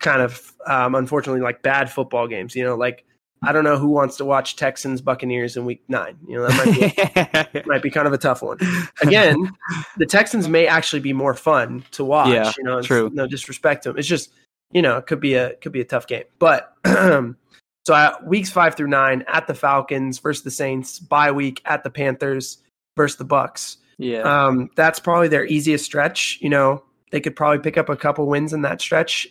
kind 0.00 0.22
of 0.22 0.52
um, 0.66 0.94
unfortunately 0.94 1.40
like 1.40 1.62
bad 1.62 1.90
football 1.90 2.26
games. 2.28 2.54
You 2.54 2.64
know, 2.64 2.76
like 2.76 3.04
I 3.42 3.52
don't 3.52 3.64
know 3.64 3.76
who 3.76 3.88
wants 3.88 4.16
to 4.18 4.24
watch 4.24 4.56
Texans 4.56 5.00
Buccaneers 5.00 5.56
in 5.56 5.64
Week 5.64 5.82
Nine. 5.88 6.16
You 6.26 6.36
know, 6.36 6.48
that 6.48 6.56
might 6.56 7.52
be, 7.54 7.62
might 7.66 7.82
be 7.82 7.90
kind 7.90 8.06
of 8.06 8.12
a 8.12 8.18
tough 8.18 8.42
one. 8.42 8.58
Again, 9.02 9.50
the 9.98 10.06
Texans 10.06 10.48
may 10.48 10.66
actually 10.66 11.00
be 11.00 11.12
more 11.12 11.34
fun 11.34 11.84
to 11.92 12.04
watch. 12.04 12.28
Yeah, 12.28 12.52
you 12.56 12.64
know, 12.64 12.80
true. 12.80 13.10
No 13.12 13.26
disrespect 13.26 13.82
to 13.82 13.90
them. 13.90 13.98
It's 13.98 14.08
just 14.08 14.32
you 14.72 14.82
know 14.82 14.98
it 14.98 15.06
could 15.06 15.20
be 15.20 15.34
a 15.34 15.54
could 15.56 15.72
be 15.72 15.80
a 15.80 15.84
tough 15.84 16.06
game, 16.06 16.24
but. 16.38 16.72
so 16.86 17.94
uh, 17.94 18.14
weeks 18.24 18.50
five 18.50 18.74
through 18.74 18.88
nine 18.88 19.24
at 19.28 19.46
the 19.46 19.54
Falcons 19.54 20.18
versus 20.18 20.44
the 20.44 20.50
Saints, 20.50 20.98
bye 20.98 21.30
week 21.30 21.62
at 21.64 21.84
the 21.84 21.90
Panthers 21.90 22.58
versus 22.96 23.16
the 23.18 23.24
Bucs. 23.24 23.76
Yeah. 23.98 24.22
Um, 24.22 24.70
that's 24.76 25.00
probably 25.00 25.28
their 25.28 25.46
easiest 25.46 25.84
stretch. 25.84 26.38
You 26.40 26.50
know, 26.50 26.82
they 27.10 27.20
could 27.20 27.36
probably 27.36 27.58
pick 27.58 27.78
up 27.78 27.88
a 27.88 27.96
couple 27.96 28.26
wins 28.26 28.52
in 28.52 28.62
that 28.62 28.80
stretch, 28.80 29.26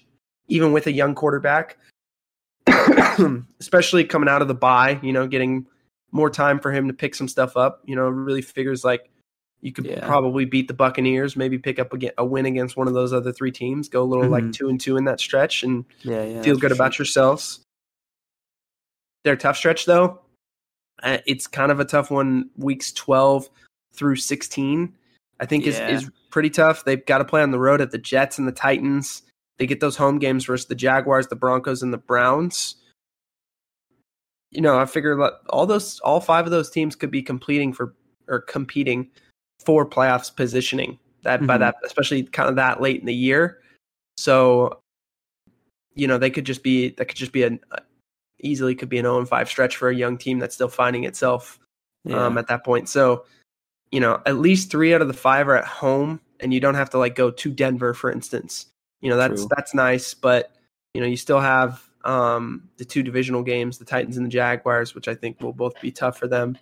even 0.47 0.71
with 0.71 0.87
a 0.87 0.91
young 0.91 1.15
quarterback, 1.15 1.77
especially 3.59 4.05
coming 4.05 4.29
out 4.29 4.41
of 4.41 4.47
the 4.47 4.55
bye, 4.55 4.99
you 5.03 5.13
know, 5.13 5.27
getting 5.27 5.67
more 6.11 6.29
time 6.29 6.59
for 6.59 6.71
him 6.71 6.87
to 6.87 6.93
pick 6.93 7.15
some 7.15 7.27
stuff 7.27 7.57
up. 7.57 7.81
You 7.85 7.95
know, 7.95 8.07
really 8.07 8.41
figures 8.41 8.83
like 8.83 9.09
you 9.65 9.71
could 9.73 9.85
Yeah. 9.85 10.05
probably 10.05 10.45
beat 10.45 10.67
the 10.67 10.75
Buccaneers, 10.75 11.35
maybe 11.35 11.57
pick 11.57 11.79
up 11.79 11.91
a, 11.91 12.11
a 12.19 12.23
win 12.25 12.45
against 12.45 12.77
one 12.77 12.87
of 12.87 12.93
those 12.93 13.11
other 13.11 13.31
three 13.33 13.51
teams, 13.51 13.89
go 13.89 14.03
a 14.03 14.05
little 14.05 14.29
like 14.29 14.43
Mhm. 14.43 14.53
two 14.53 14.69
and 14.69 14.79
two 14.79 14.95
in 14.95 15.05
that 15.05 15.19
stretch, 15.19 15.63
and 15.63 15.83
Yeah, 16.03 16.23
yeah. 16.23 16.41
feel 16.43 16.55
good 16.55 16.71
about 16.71 16.93
sure. 16.93 17.03
yourselves. 17.03 17.61
Their 19.23 19.35
tough 19.35 19.57
stretch 19.57 19.85
though, 19.87 20.19
it's 21.03 21.47
kind 21.47 21.71
of 21.71 21.79
a 21.79 21.85
tough 21.85 22.11
one. 22.11 22.51
Weeks 22.57 22.91
twelve 22.91 23.49
through 23.95 24.17
sixteen, 24.17 24.93
I 25.39 25.47
think 25.47 25.65
is 25.65 25.79
is 25.79 26.11
pretty 26.29 26.51
tough. 26.51 26.85
They've 26.85 27.03
got 27.03 27.17
to 27.17 27.25
play 27.25 27.41
on 27.41 27.49
the 27.49 27.57
road 27.59 27.81
at 27.81 27.89
the 27.89 27.97
Jets 27.97 28.37
and 28.37 28.47
the 28.47 28.51
Titans. 28.51 29.23
They 29.57 29.65
get 29.65 29.79
those 29.79 29.95
home 29.97 30.19
games 30.19 30.45
versus 30.45 30.67
the 30.67 30.75
Jaguars, 30.75 31.25
the 31.27 31.35
Broncos, 31.35 31.81
and 31.81 31.91
the 31.91 31.97
Browns. 31.97 32.75
You 34.51 34.61
know, 34.61 34.77
I 34.77 34.85
figure 34.85 35.19
all 35.49 35.65
those, 35.65 35.99
all 36.01 36.21
five 36.21 36.45
of 36.45 36.51
those 36.51 36.69
teams 36.69 36.95
could 36.95 37.09
be 37.09 37.23
completing 37.23 37.73
for 37.73 37.95
or 38.27 38.39
competing 38.41 39.09
for 39.65 39.85
playoffs 39.85 40.33
positioning. 40.35 40.99
That 41.23 41.45
by 41.47 41.57
Mhm. 41.57 41.59
that, 41.61 41.75
especially 41.83 42.23
kind 42.23 42.49
of 42.49 42.55
that 42.57 42.81
late 42.81 42.99
in 42.99 43.05
the 43.07 43.13
year. 43.13 43.59
So, 44.17 44.79
you 45.95 46.07
know, 46.07 46.17
they 46.17 46.29
could 46.29 46.45
just 46.45 46.61
be 46.63 46.89
that 46.91 47.05
could 47.05 47.17
just 47.17 47.31
be 47.31 47.43
an 47.43 47.59
easily 48.41 48.75
could 48.75 48.89
be 48.89 48.99
an 48.99 49.05
0 49.05 49.17
and 49.19 49.27
5 49.27 49.49
stretch 49.49 49.75
for 49.77 49.89
a 49.89 49.95
young 49.95 50.17
team 50.17 50.37
that's 50.39 50.53
still 50.53 50.67
finding 50.67 51.03
itself 51.05 51.59
Yeah. 52.03 52.23
um, 52.25 52.37
at 52.37 52.47
that 52.47 52.63
point. 52.63 52.89
So, 52.89 53.25
you 53.91 53.99
know, 53.99 54.21
at 54.25 54.37
least 54.37 54.69
three 54.69 54.93
out 54.93 55.01
of 55.01 55.07
the 55.07 55.13
five 55.13 55.47
are 55.47 55.57
at 55.57 55.65
home, 55.65 56.19
and 56.41 56.53
you 56.53 56.59
don't 56.59 56.75
have 56.75 56.89
to 56.91 56.99
like 56.99 57.15
go 57.15 57.31
to 57.31 57.51
Denver, 57.51 57.93
for 57.93 58.11
instance. 58.11 58.67
You 59.01 59.09
know, 59.09 59.17
that's 59.17 59.41
True. 59.41 59.49
that's 59.55 59.73
nice, 59.73 60.13
but 60.13 60.51
you 60.93 61.01
know, 61.01 61.07
you 61.07 61.17
still 61.17 61.39
have 61.39 61.83
um, 62.03 62.69
the 62.77 62.85
two 62.85 63.01
divisional 63.01 63.41
games, 63.41 63.79
the 63.79 63.85
Titans 63.85 64.17
and 64.17 64.25
the 64.25 64.29
Jaguars, 64.29 64.93
which 64.93 65.07
I 65.07 65.15
think 65.15 65.41
will 65.41 65.53
both 65.53 65.79
be 65.81 65.91
tough 65.91 66.19
for 66.19 66.27
them. 66.27 66.55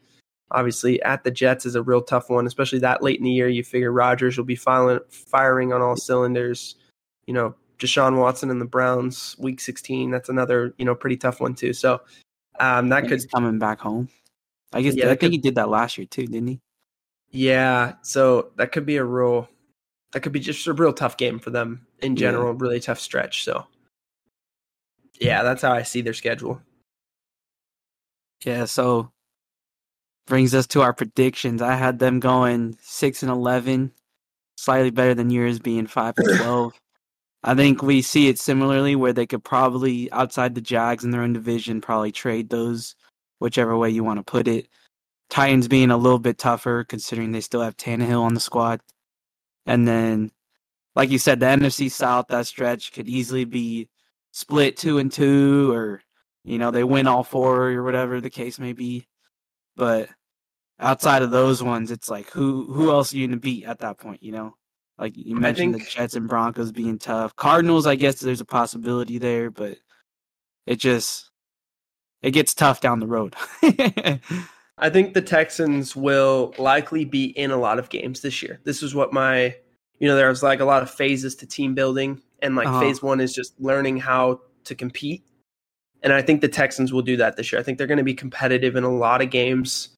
Obviously, 0.54 1.02
at 1.02 1.24
the 1.24 1.32
Jets 1.32 1.66
is 1.66 1.76
a 1.76 1.82
real 1.82 2.02
tough 2.02 2.30
one, 2.30 2.46
especially 2.48 2.80
that 2.80 3.02
late 3.02 3.18
in 3.18 3.24
the 3.26 3.32
year. 3.32 3.48
You 3.50 3.64
figure 3.64 3.92
Rodgers 3.92 4.38
will 4.38 4.46
be 4.46 4.56
filing, 4.56 5.00
firing 5.10 5.74
on 5.74 5.82
all 5.82 5.96
cylinders. 5.96 6.76
You 7.26 7.34
know, 7.34 7.56
Deshaun 7.80 8.20
Watson 8.20 8.50
and 8.52 8.62
the 8.62 8.66
Browns, 8.66 9.36
Week 9.40 9.60
16. 9.60 10.12
That's 10.12 10.30
another 10.30 10.74
you 10.78 10.86
know 10.86 10.94
pretty 10.96 11.18
tough 11.18 11.40
one 11.42 11.56
too. 11.56 11.74
So 11.74 12.02
um, 12.60 12.90
that 12.90 13.02
could 13.04 13.14
he's 13.14 13.26
coming 13.26 13.58
back 13.60 13.80
home. 13.80 14.10
I 14.74 14.82
guess 14.82 14.96
Yeah, 14.96 15.06
I 15.06 15.08
think 15.10 15.20
could- 15.22 15.32
he 15.32 15.38
did 15.38 15.56
that 15.56 15.70
last 15.70 15.98
year 15.98 16.06
too, 16.06 16.28
didn't 16.28 16.48
he? 16.48 16.60
Yeah, 17.32 17.94
so 18.04 18.52
that 18.58 18.72
could 18.72 18.86
be 18.86 18.98
a 18.98 19.04
real 19.04 19.50
that 20.12 20.22
could 20.22 20.32
be 20.34 20.40
just 20.40 20.68
a 20.68 20.74
real 20.74 20.94
tough 20.94 21.18
game 21.18 21.40
for 21.40 21.50
them 21.50 21.88
in 22.02 22.12
Yeah. 22.16 22.20
general, 22.20 22.54
really 22.54 22.80
tough 22.80 23.00
stretch. 23.00 23.44
So 23.44 23.66
yeah, 25.20 25.42
that's 25.42 25.64
how 25.64 25.72
I 25.72 25.82
see 25.82 26.02
their 26.02 26.14
schedule. 26.14 26.62
Yeah, 28.46 28.66
so 28.66 29.12
brings 30.28 30.54
us 30.54 30.68
to 30.68 30.82
our 30.82 30.94
predictions. 30.94 31.62
I 31.62 31.76
had 31.76 32.00
them 32.00 32.20
going 32.20 32.78
six 32.82 33.24
and 33.24 33.32
eleven, 33.32 33.92
slightly 34.58 34.92
better 34.92 35.14
than 35.14 35.30
yours 35.30 35.60
being 35.60 35.88
five 35.88 36.16
and 36.18 36.38
twelve. 36.40 36.74
I 37.44 37.56
think 37.56 37.82
we 37.82 38.02
see 38.02 38.30
it 38.30 38.40
similarly 38.40 38.96
where 38.96 39.14
they 39.14 39.28
could 39.28 39.44
probably 39.44 40.12
outside 40.12 40.56
the 40.56 40.62
Jags 40.62 41.04
in 41.04 41.12
their 41.12 41.22
own 41.22 41.34
division 41.34 41.82
probably 41.82 42.12
trade 42.12 42.50
those 42.50 42.96
whichever 43.40 43.78
way 43.78 43.90
you 43.90 44.04
want 44.04 44.20
to 44.20 44.24
put 44.24 44.48
it. 44.48 44.70
Titans 45.30 45.68
being 45.68 45.92
a 45.92 45.98
little 45.98 46.20
bit 46.20 46.38
tougher 46.38 46.86
considering 46.86 47.32
they 47.32 47.42
still 47.42 47.62
have 47.62 47.76
Tannehill 47.76 48.22
on 48.22 48.34
the 48.34 48.40
squad. 48.40 48.80
And 49.66 49.88
then 49.88 50.32
like 50.96 51.10
you 51.10 51.18
said, 51.18 51.40
the 51.40 51.48
NFC 51.48 51.92
South 51.92 52.28
that 52.30 52.48
stretch 52.48 52.94
could 52.94 53.08
easily 53.10 53.46
be 53.46 53.90
split 54.32 54.78
two 54.78 55.00
and 55.00 55.12
two 55.12 55.72
or 55.74 56.02
you 56.46 56.58
know, 56.58 56.72
they 56.72 56.84
win 56.84 57.08
all 57.08 57.24
four 57.24 57.72
or 57.72 57.84
whatever 57.84 58.20
the 58.20 58.30
case 58.30 58.60
may 58.60 58.74
be. 58.74 59.08
But 59.76 60.10
outside 60.80 61.22
of 61.22 61.32
those 61.32 61.64
ones, 61.64 61.92
it's 61.92 62.10
like 62.10 62.30
who 62.30 62.72
who 62.72 62.90
else 62.92 63.14
are 63.14 63.18
you 63.18 63.28
gonna 63.28 63.40
beat 63.40 63.66
at 63.66 63.80
that 63.80 63.98
point, 63.98 64.22
you 64.24 64.32
know? 64.32 64.56
Like 64.98 65.14
you 65.18 65.36
mentioned 65.36 65.74
think- 65.74 65.86
the 65.86 65.90
Jets 65.90 66.16
and 66.16 66.28
Broncos 66.30 66.72
being 66.72 67.00
tough. 67.00 67.36
Cardinals, 67.36 67.88
I 67.88 67.96
guess 67.96 68.20
there's 68.20 68.42
a 68.42 68.46
possibility 68.46 69.18
there, 69.18 69.50
but 69.50 69.78
it 70.68 70.76
just 70.78 71.30
it 72.22 72.32
gets 72.32 72.54
tough 72.54 72.80
down 72.80 73.00
the 73.00 73.08
road. 73.08 73.36
I 74.78 74.90
think 74.90 75.14
the 75.14 75.22
Texans 75.22 75.96
will 75.96 76.54
likely 76.58 77.06
be 77.06 77.26
in 77.26 77.52
a 77.52 77.58
lot 77.58 77.80
of 77.80 77.90
games 77.90 78.22
this 78.22 78.42
year. 78.42 78.60
This 78.64 78.82
is 78.84 78.96
what 78.96 79.14
my 79.14 79.56
you 80.00 80.08
know, 80.08 80.16
there 80.16 80.30
was 80.30 80.44
like 80.44 80.60
a 80.60 80.66
lot 80.66 80.82
of 80.84 80.90
phases 80.90 81.36
to 81.36 81.46
team 81.46 81.74
building 81.76 82.22
and 82.42 82.56
like 82.56 82.68
Uh-huh. 82.68 82.80
phase 82.82 83.02
1 83.02 83.22
is 83.22 83.34
just 83.34 83.60
learning 83.60 83.98
how 83.98 84.42
to 84.66 84.76
compete. 84.76 85.24
And 86.04 86.14
I 86.14 86.22
think 86.22 86.42
the 86.42 86.50
Texans 86.50 86.94
will 86.94 87.02
do 87.02 87.18
that 87.18 87.38
this 87.38 87.52
year. 87.52 87.60
I 87.60 87.64
think 87.64 87.78
they're 87.78 87.88
going 87.88 87.98
to 87.98 88.04
be 88.04 88.14
competitive 88.14 88.76
in 88.76 88.84
a 88.84 88.94
lot 88.94 89.22
of 89.22 89.30
games. 89.30 89.90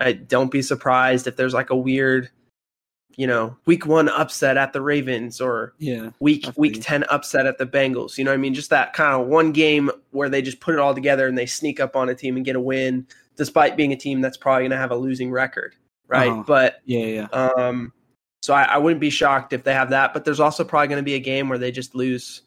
I 0.00 0.12
don't 0.12 0.50
be 0.50 0.62
surprised 0.62 1.26
if 1.26 1.36
there's 1.36 1.54
like 1.54 1.70
a 1.70 1.76
weird 1.76 2.30
you 3.16 3.26
know, 3.26 3.56
week 3.66 3.86
1 3.86 4.08
upset 4.08 4.56
at 4.56 4.72
the 4.72 4.80
Ravens 4.80 5.40
or 5.40 5.74
yeah. 5.78 6.10
week 6.20 6.46
I 6.48 6.52
week 6.56 6.78
10 6.80 7.04
upset 7.10 7.46
at 7.46 7.58
the 7.58 7.66
Bengals. 7.66 8.16
You 8.16 8.24
know 8.24 8.30
what 8.30 8.36
I 8.36 8.38
mean? 8.38 8.54
Just 8.54 8.70
that 8.70 8.92
kind 8.92 9.20
of 9.20 9.28
one 9.28 9.52
game 9.52 9.90
where 10.10 10.28
they 10.28 10.42
just 10.42 10.60
put 10.60 10.74
it 10.74 10.80
all 10.80 10.94
together 10.94 11.26
and 11.26 11.36
they 11.36 11.46
sneak 11.46 11.80
up 11.80 11.96
on 11.96 12.08
a 12.08 12.14
team 12.14 12.36
and 12.36 12.44
get 12.44 12.56
a 12.56 12.60
win 12.60 13.06
despite 13.36 13.76
being 13.76 13.92
a 13.92 13.96
team 13.96 14.20
that's 14.20 14.36
probably 14.36 14.62
going 14.62 14.70
to 14.70 14.76
have 14.76 14.90
a 14.90 14.96
losing 14.96 15.30
record, 15.30 15.74
right? 16.08 16.30
Uh-huh. 16.30 16.44
But 16.46 16.80
Yeah, 16.84 17.06
yeah. 17.06 17.26
um 17.26 17.92
so 18.42 18.54
I, 18.54 18.62
I 18.62 18.78
wouldn't 18.78 19.02
be 19.02 19.10
shocked 19.10 19.52
if 19.52 19.64
they 19.64 19.74
have 19.74 19.90
that, 19.90 20.14
but 20.14 20.24
there's 20.24 20.40
also 20.40 20.64
probably 20.64 20.88
going 20.88 21.00
to 21.00 21.04
be 21.04 21.14
a 21.14 21.20
game 21.20 21.50
where 21.50 21.58
they 21.58 21.70
just 21.70 21.94
lose 21.94 22.42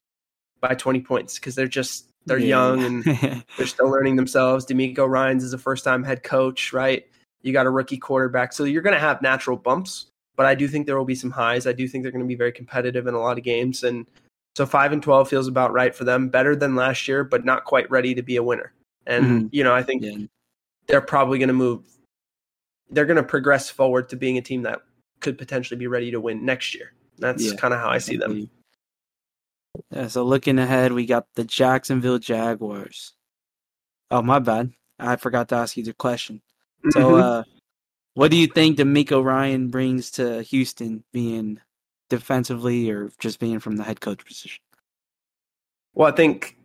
by 0.59 0.73
20 0.73 1.01
points 1.01 1.35
because 1.35 1.53
they're 1.53 1.67
just 1.67 2.07
they're 2.25 2.37
Yeah. 2.37 2.47
young 2.75 2.83
and 2.83 3.03
they're 3.57 3.67
still 3.67 3.89
learning 3.89 4.15
themselves. 4.15 4.65
DeMeco 4.65 5.07
Ryans 5.07 5.43
is 5.43 5.53
a 5.53 5.57
first 5.57 5.83
time 5.83 6.03
head 6.03 6.23
coach, 6.23 6.73
right? 6.73 7.07
You 7.41 7.51
got 7.53 7.65
a 7.65 7.69
rookie 7.69 7.97
quarterback. 7.97 8.53
So 8.53 8.63
you're 8.63 8.81
going 8.81 8.93
to 8.93 8.99
have 8.99 9.21
natural 9.21 9.57
bumps, 9.57 10.07
but 10.35 10.45
I 10.45 10.55
do 10.55 10.67
think 10.67 10.85
there 10.85 10.97
will 10.97 11.05
be 11.05 11.15
some 11.15 11.31
highs. 11.31 11.67
I 11.67 11.73
do 11.73 11.87
think 11.87 12.03
they're 12.03 12.11
going 12.11 12.23
to 12.23 12.27
be 12.27 12.35
very 12.35 12.51
competitive 12.53 13.07
in 13.07 13.13
a 13.13 13.19
lot 13.19 13.37
of 13.37 13.43
games. 13.43 13.83
And 13.83 14.05
so 14.55 14.65
5 14.65 14.93
and 14.93 15.03
12 15.03 15.27
feels 15.29 15.47
about 15.47 15.73
right 15.73 15.93
for 15.93 16.03
them, 16.05 16.29
better 16.29 16.55
than 16.55 16.75
last 16.75 17.07
year, 17.07 17.23
but 17.23 17.43
not 17.43 17.65
quite 17.65 17.89
ready 17.91 18.13
to 18.15 18.21
be 18.21 18.37
a 18.37 18.43
winner. 18.43 18.71
And, 19.05 19.25
Mhm. 19.25 19.49
you 19.51 19.63
know, 19.63 19.73
I 19.73 19.83
think 19.83 20.03
yeah. 20.03 20.17
they're 20.87 21.01
probably 21.01 21.37
going 21.39 21.49
to 21.49 21.53
move, 21.53 21.83
they're 22.89 23.05
going 23.05 23.17
to 23.17 23.23
progress 23.23 23.69
forward 23.69 24.07
to 24.09 24.15
being 24.15 24.37
a 24.37 24.41
team 24.41 24.61
that 24.61 24.81
could 25.19 25.37
potentially 25.37 25.77
be 25.77 25.87
ready 25.87 26.11
to 26.11 26.19
win 26.21 26.45
next 26.45 26.73
year. 26.75 26.93
That's 27.17 27.43
Yeah. 27.43 27.55
kind 27.57 27.73
of 27.73 27.79
how 27.79 27.89
I 27.89 27.97
see 27.97 28.15
them. 28.17 28.49
Yeah, 29.93 30.07
so 30.07 30.23
looking 30.23 30.57
ahead, 30.57 30.91
we 30.91 31.05
got 31.05 31.27
the 31.35 31.43
Jacksonville 31.43 32.17
Jaguars. 32.17 33.13
Oh, 34.09 34.23
my 34.23 34.39
bad. 34.39 34.71
I 34.97 35.17
forgot 35.17 35.49
to 35.49 35.55
ask 35.55 35.77
you 35.77 35.83
the 35.83 35.93
question. 35.93 36.41
So, 36.89 37.11
Mhm. 37.11 37.21
uh, 37.21 37.43
what 38.15 38.31
do 38.31 38.37
you 38.37 38.47
think 38.47 38.77
DeMeco 38.77 39.23
Ryan 39.23 39.69
brings 39.69 40.09
to 40.11 40.41
Houston, 40.41 41.03
being 41.13 41.59
defensively 42.09 42.89
or 42.89 43.11
just 43.19 43.39
being 43.39 43.59
from 43.59 43.75
the 43.75 43.83
head 43.83 44.01
coach 44.01 44.25
position? 44.25 44.61
Well, 45.93 46.11
I 46.11 46.15
think 46.15 46.57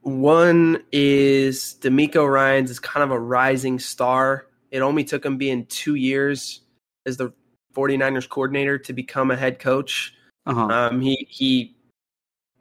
one 0.00 0.82
is 0.90 1.76
DeMeco 1.80 2.26
Ryans 2.30 2.70
is 2.70 2.78
kind 2.78 3.04
of 3.04 3.10
a 3.10 3.20
rising 3.20 3.78
star. 3.78 4.46
It 4.70 4.80
only 4.80 5.04
took 5.04 5.24
him 5.24 5.36
being 5.36 5.66
two 5.66 5.96
years 5.96 6.62
as 7.04 7.18
the 7.18 7.32
49ers 7.74 8.26
coordinator 8.26 8.78
to 8.78 8.92
become 8.92 9.30
a 9.30 9.36
head 9.36 9.58
coach. 9.58 10.14
Uh-huh. 10.46 10.66
Um, 10.66 11.00
he 11.00 11.26
he, 11.28 11.76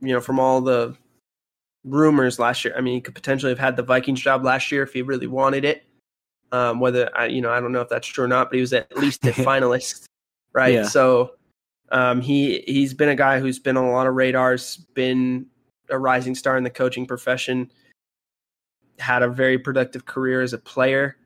you 0.03 0.13
know, 0.13 0.21
from 0.21 0.39
all 0.39 0.61
the 0.61 0.95
rumors 1.85 2.37
last 2.37 2.65
year, 2.65 2.75
I 2.77 2.81
mean, 2.81 2.95
he 2.95 3.01
could 3.01 3.15
potentially 3.15 3.51
have 3.51 3.59
had 3.59 3.77
the 3.77 3.83
Vikings 3.83 4.21
job 4.21 4.43
last 4.43 4.71
year 4.71 4.83
if 4.83 4.93
he 4.93 5.01
really 5.01 5.27
wanted 5.27 5.65
it. 5.65 5.85
Um, 6.51 6.79
whether 6.79 7.09
I, 7.17 7.27
you 7.27 7.41
know, 7.41 7.49
I 7.49 7.59
don't 7.59 7.71
know 7.71 7.81
if 7.81 7.89
that's 7.89 8.07
true 8.07 8.25
or 8.25 8.27
not, 8.27 8.49
but 8.49 8.55
he 8.55 8.61
was 8.61 8.73
at 8.73 8.95
least 8.97 9.25
a 9.25 9.31
finalist, 9.31 10.03
right? 10.53 10.73
Yeah. 10.73 10.83
So, 10.83 11.31
um, 11.91 12.21
he 12.21 12.63
he's 12.67 12.93
been 12.93 13.09
a 13.09 13.15
guy 13.15 13.39
who's 13.39 13.57
been 13.57 13.77
on 13.77 13.85
a 13.85 13.91
lot 13.91 14.05
of 14.05 14.13
radars, 14.13 14.77
been 14.93 15.47
a 15.89 15.97
rising 15.97 16.35
star 16.35 16.57
in 16.57 16.63
the 16.63 16.69
coaching 16.69 17.07
profession, 17.07 17.71
had 18.99 19.23
a 19.23 19.27
very 19.27 19.57
productive 19.57 20.05
career 20.05 20.41
as 20.41 20.53
a 20.53 20.59
player, 20.59 21.17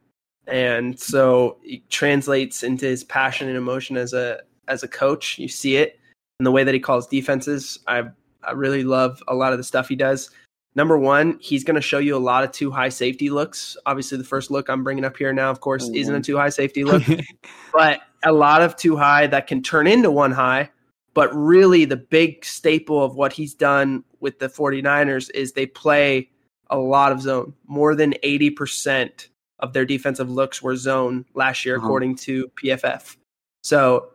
and 0.45 0.97
so 0.97 1.57
it 1.63 1.89
translates 1.89 2.63
into 2.63 2.85
his 2.85 3.03
passion 3.03 3.49
and 3.49 3.57
emotion 3.57 3.97
as 3.97 4.13
a 4.13 4.41
as 4.69 4.83
a 4.83 4.87
coach. 4.87 5.37
You 5.37 5.49
see 5.49 5.75
it 5.75 5.99
in 6.39 6.43
the 6.45 6.51
way 6.51 6.63
that 6.63 6.73
he 6.73 6.79
calls 6.79 7.07
defenses. 7.07 7.79
I 7.87 8.03
I 8.47 8.51
really 8.51 8.83
love 8.83 9.21
a 9.27 9.35
lot 9.35 9.51
of 9.51 9.57
the 9.59 9.63
stuff 9.63 9.87
he 9.89 9.95
does. 9.95 10.31
Number 10.75 10.97
one, 10.97 11.37
he's 11.41 11.63
going 11.63 11.75
to 11.75 11.81
show 11.81 11.97
you 11.97 12.15
a 12.15 12.19
lot 12.19 12.43
of 12.43 12.51
too 12.51 12.69
high 12.69 12.89
safety 12.89 13.29
looks. 13.29 13.75
Obviously, 13.85 14.17
the 14.17 14.23
first 14.23 14.51
look 14.51 14.69
I'm 14.69 14.83
bringing 14.83 15.05
up 15.05 15.17
here 15.17 15.33
now, 15.33 15.49
of 15.49 15.59
course, 15.59 15.89
isn't 15.89 16.13
a 16.13 16.21
too 16.21 16.37
high 16.37 16.49
safety 16.49 16.83
look, 16.83 17.03
but 17.73 18.01
a 18.23 18.31
lot 18.31 18.61
of 18.61 18.75
too 18.75 18.95
high 18.95 19.27
that 19.27 19.47
can 19.47 19.61
turn 19.63 19.87
into 19.87 20.11
one 20.11 20.31
high. 20.31 20.69
But 21.15 21.33
really, 21.35 21.85
the 21.85 21.97
big 21.97 22.45
staple 22.45 23.03
of 23.03 23.15
what 23.15 23.33
he's 23.33 23.55
done 23.55 24.03
with 24.19 24.37
the 24.37 24.47
49ers 24.47 25.31
is 25.33 25.51
they 25.51 25.65
play 25.65 26.29
a 26.69 26.77
lot 26.77 27.11
of 27.11 27.21
zone. 27.21 27.53
More 27.65 27.95
than 27.95 28.13
80% 28.23 29.29
of 29.59 29.73
their 29.73 29.85
defensive 29.85 30.29
looks 30.29 30.61
were 30.61 30.75
zone 30.75 31.25
last 31.33 31.65
year, 31.65 31.77
Uh-huh. 31.77 31.85
according 31.87 32.17
to 32.17 32.47
PFF. 32.61 33.17
So, 33.63 34.09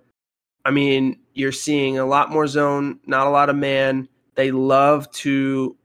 I 0.65 0.71
mean, 0.71 1.19
you're 1.35 1.51
seeing 1.51 1.99
a 1.99 2.07
lot 2.07 2.31
more 2.31 2.47
zone, 2.47 3.01
not 3.07 3.27
a 3.27 3.31
lot 3.31 3.51
of 3.51 3.57
man. 3.57 4.09
They 4.35 4.51
love 4.51 5.11
to, 5.13 5.77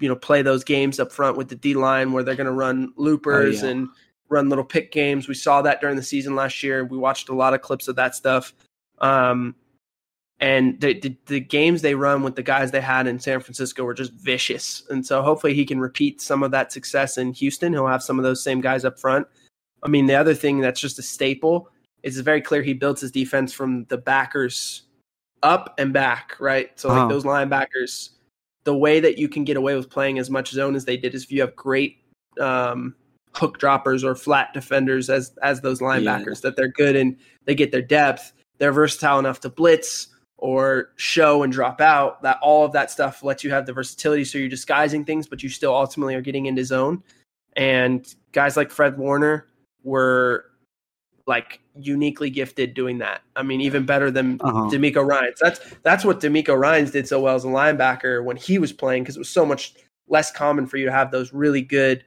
you 0.00 0.08
know, 0.08 0.16
play 0.16 0.42
those 0.42 0.64
games 0.64 0.98
up 0.98 1.12
front 1.12 1.36
with 1.36 1.48
the 1.48 1.54
D 1.54 1.74
line 1.74 2.12
where 2.12 2.22
they're 2.22 2.34
going 2.34 2.46
to 2.46 2.52
run 2.52 2.92
loopers 2.96 3.62
yeah. 3.62 3.70
and 3.70 3.88
run 4.28 4.48
little 4.48 4.64
pick 4.64 4.92
games. 4.92 5.28
We 5.28 5.34
saw 5.34 5.62
that 5.62 5.80
during 5.80 5.96
the 5.96 6.02
season 6.02 6.34
last 6.34 6.62
year. 6.62 6.84
We 6.84 6.98
watched 6.98 7.28
a 7.28 7.34
lot 7.34 7.54
of 7.54 7.62
clips 7.62 7.88
of 7.88 7.96
that 7.96 8.14
stuff. 8.14 8.52
Um, 8.98 9.54
and 10.38 10.78
the, 10.80 10.98
the, 11.00 11.16
the 11.26 11.40
games 11.40 11.80
they 11.80 11.94
run 11.94 12.22
with 12.22 12.36
the 12.36 12.42
guys 12.42 12.70
they 12.70 12.80
had 12.80 13.06
in 13.06 13.18
San 13.18 13.40
Francisco 13.40 13.84
were 13.84 13.94
just 13.94 14.12
vicious. 14.12 14.82
And 14.90 15.06
so 15.06 15.22
hopefully 15.22 15.54
he 15.54 15.64
can 15.64 15.80
repeat 15.80 16.20
some 16.20 16.42
of 16.42 16.50
that 16.50 16.72
success 16.72 17.16
in 17.16 17.32
Houston. 17.32 17.72
He'll 17.72 17.86
have 17.86 18.02
some 18.02 18.18
of 18.18 18.22
those 18.22 18.42
same 18.42 18.60
guys 18.60 18.84
up 18.84 18.98
front. 18.98 19.26
I 19.82 19.88
mean, 19.88 20.06
the 20.06 20.14
other 20.14 20.34
thing 20.34 20.60
that's 20.60 20.80
just 20.80 20.98
a 20.98 21.02
staple 21.02 21.70
is 22.02 22.16
it's 22.18 22.24
very 22.24 22.42
clear 22.42 22.62
he 22.62 22.74
builds 22.74 23.00
his 23.00 23.10
defense 23.10 23.52
from 23.52 23.84
the 23.84 23.96
backers 23.96 24.82
up 25.46 25.74
and 25.78 25.92
back, 25.92 26.36
right? 26.40 26.68
So 26.78 26.88
like 26.88 26.98
Uh-huh. 26.98 27.08
those 27.08 27.24
linebackers, 27.24 28.10
the 28.64 28.76
way 28.76 29.00
that 29.00 29.16
you 29.16 29.28
can 29.28 29.44
get 29.44 29.56
away 29.56 29.76
with 29.76 29.88
playing 29.88 30.18
as 30.18 30.28
much 30.28 30.50
zone 30.50 30.74
as 30.74 30.84
they 30.84 30.96
did 30.96 31.14
is 31.14 31.22
if 31.24 31.30
you 31.32 31.40
have 31.40 31.54
great 31.54 31.98
um, 32.40 32.94
hook 33.34 33.58
droppers 33.58 34.02
or 34.02 34.14
flat 34.14 34.52
defenders 34.52 35.08
as 35.10 35.32
as 35.42 35.60
those 35.60 35.80
linebackers 35.80 36.40
that 36.40 36.56
they're 36.56 36.68
good 36.68 36.96
and 36.96 37.16
they 37.44 37.54
get 37.54 37.70
their 37.70 37.82
depth. 37.82 38.32
They're 38.58 38.72
versatile 38.72 39.18
enough 39.18 39.40
to 39.40 39.50
blitz 39.50 40.08
or 40.38 40.90
show 40.96 41.42
and 41.42 41.52
drop 41.52 41.80
out. 41.80 42.22
That 42.22 42.38
all 42.42 42.64
of 42.64 42.72
that 42.72 42.90
stuff 42.90 43.22
lets 43.22 43.44
you 43.44 43.50
have 43.50 43.66
the 43.66 43.72
versatility. 43.72 44.24
So 44.24 44.38
you're 44.38 44.48
disguising 44.48 45.04
things, 45.04 45.28
but 45.28 45.42
you 45.42 45.48
still 45.48 45.74
ultimately 45.74 46.14
are 46.14 46.22
getting 46.22 46.46
into 46.46 46.64
zone. 46.64 47.02
And 47.56 48.06
guys 48.32 48.56
like 48.56 48.70
Fred 48.70 48.98
Warner 48.98 49.46
were 49.84 50.46
like 51.26 51.60
uniquely 51.74 52.30
gifted 52.30 52.72
doing 52.74 52.98
that. 52.98 53.22
I 53.34 53.42
mean, 53.42 53.60
even 53.60 53.84
better 53.84 54.10
than 54.10 54.38
Uh-huh. 54.40 54.70
DeMeco 54.70 55.04
Ryans. 55.06 55.38
That's 55.40 55.60
that's 55.82 56.04
what 56.04 56.20
DeMeco 56.20 56.56
Ryans 56.56 56.90
did 56.92 57.08
so 57.08 57.20
well 57.20 57.34
as 57.34 57.44
a 57.44 57.48
linebacker 57.48 58.22
when 58.24 58.36
he 58.36 58.58
was 58.58 58.72
playing 58.72 59.02
because 59.02 59.16
it 59.16 59.20
was 59.20 59.28
so 59.28 59.44
much 59.44 59.74
less 60.08 60.30
common 60.30 60.66
for 60.66 60.76
you 60.76 60.84
to 60.86 60.92
have 60.92 61.10
those 61.10 61.32
really 61.32 61.62
good 61.62 62.04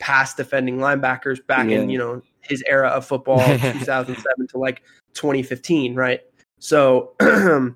pass 0.00 0.34
defending 0.34 0.78
linebackers 0.78 1.44
back 1.46 1.68
in 1.68 1.88
you 1.90 1.98
know 1.98 2.20
his 2.40 2.62
era 2.68 2.88
of 2.88 3.04
football, 3.06 3.38
2007 3.46 4.48
to 4.48 4.58
like 4.58 4.82
2015, 5.14 5.94
right? 5.94 6.20
So 6.58 7.12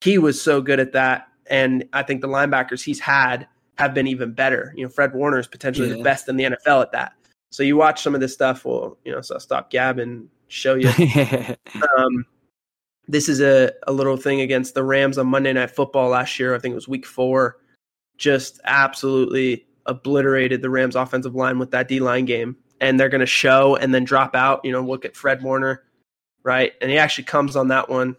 he 0.00 0.16
was 0.18 0.40
so 0.40 0.60
good 0.62 0.80
at 0.80 0.92
that, 0.92 1.28
and 1.48 1.84
I 1.92 2.02
think 2.02 2.20
the 2.22 2.28
linebackers 2.28 2.82
he's 2.82 3.00
had 3.00 3.46
have 3.78 3.92
been 3.94 4.06
even 4.06 4.32
better. 4.32 4.72
You 4.76 4.84
know, 4.84 4.88
Fred 4.88 5.12
Warner 5.14 5.38
is 5.38 5.46
potentially 5.46 5.88
the 5.88 6.02
best 6.02 6.28
in 6.28 6.36
the 6.36 6.44
NFL 6.44 6.82
at 6.82 6.92
that. 6.92 7.12
So 7.52 7.62
you 7.62 7.76
watch 7.76 8.02
some 8.02 8.14
of 8.14 8.20
this 8.22 8.32
stuff. 8.32 8.64
Well, 8.64 8.96
you 9.04 9.12
know, 9.12 9.20
so 9.20 9.34
I'll 9.34 9.40
stop 9.40 9.70
gabbing, 9.70 10.26
show 10.48 10.74
you 10.74 10.88
um, 11.98 12.24
this 13.08 13.28
is 13.28 13.40
a, 13.42 13.72
a 13.86 13.92
little 13.92 14.16
thing 14.16 14.40
against 14.40 14.74
the 14.74 14.82
Rams 14.82 15.18
on 15.18 15.26
Monday 15.26 15.52
Night 15.52 15.70
Football 15.70 16.08
last 16.08 16.38
year. 16.40 16.54
I 16.54 16.58
think 16.58 16.72
it 16.72 16.76
was 16.76 16.88
week 16.88 17.04
four. 17.04 17.58
Just 18.16 18.58
absolutely 18.64 19.66
obliterated 19.86 20.62
the 20.62 20.70
Rams 20.70 20.96
offensive 20.96 21.34
line 21.34 21.58
with 21.58 21.70
that 21.72 21.88
D 21.88 22.00
line 22.00 22.24
game. 22.24 22.56
And 22.80 22.98
they're 22.98 23.10
going 23.10 23.20
to 23.20 23.26
show 23.26 23.76
and 23.76 23.94
then 23.94 24.04
drop 24.04 24.34
out. 24.34 24.64
You 24.64 24.72
know, 24.72 24.80
look 24.82 25.04
at 25.04 25.14
Fred 25.14 25.42
Warner, 25.42 25.82
right? 26.44 26.72
And 26.80 26.90
he 26.90 26.96
actually 26.98 27.24
comes 27.24 27.54
on 27.54 27.68
that 27.68 27.88
one. 27.88 28.16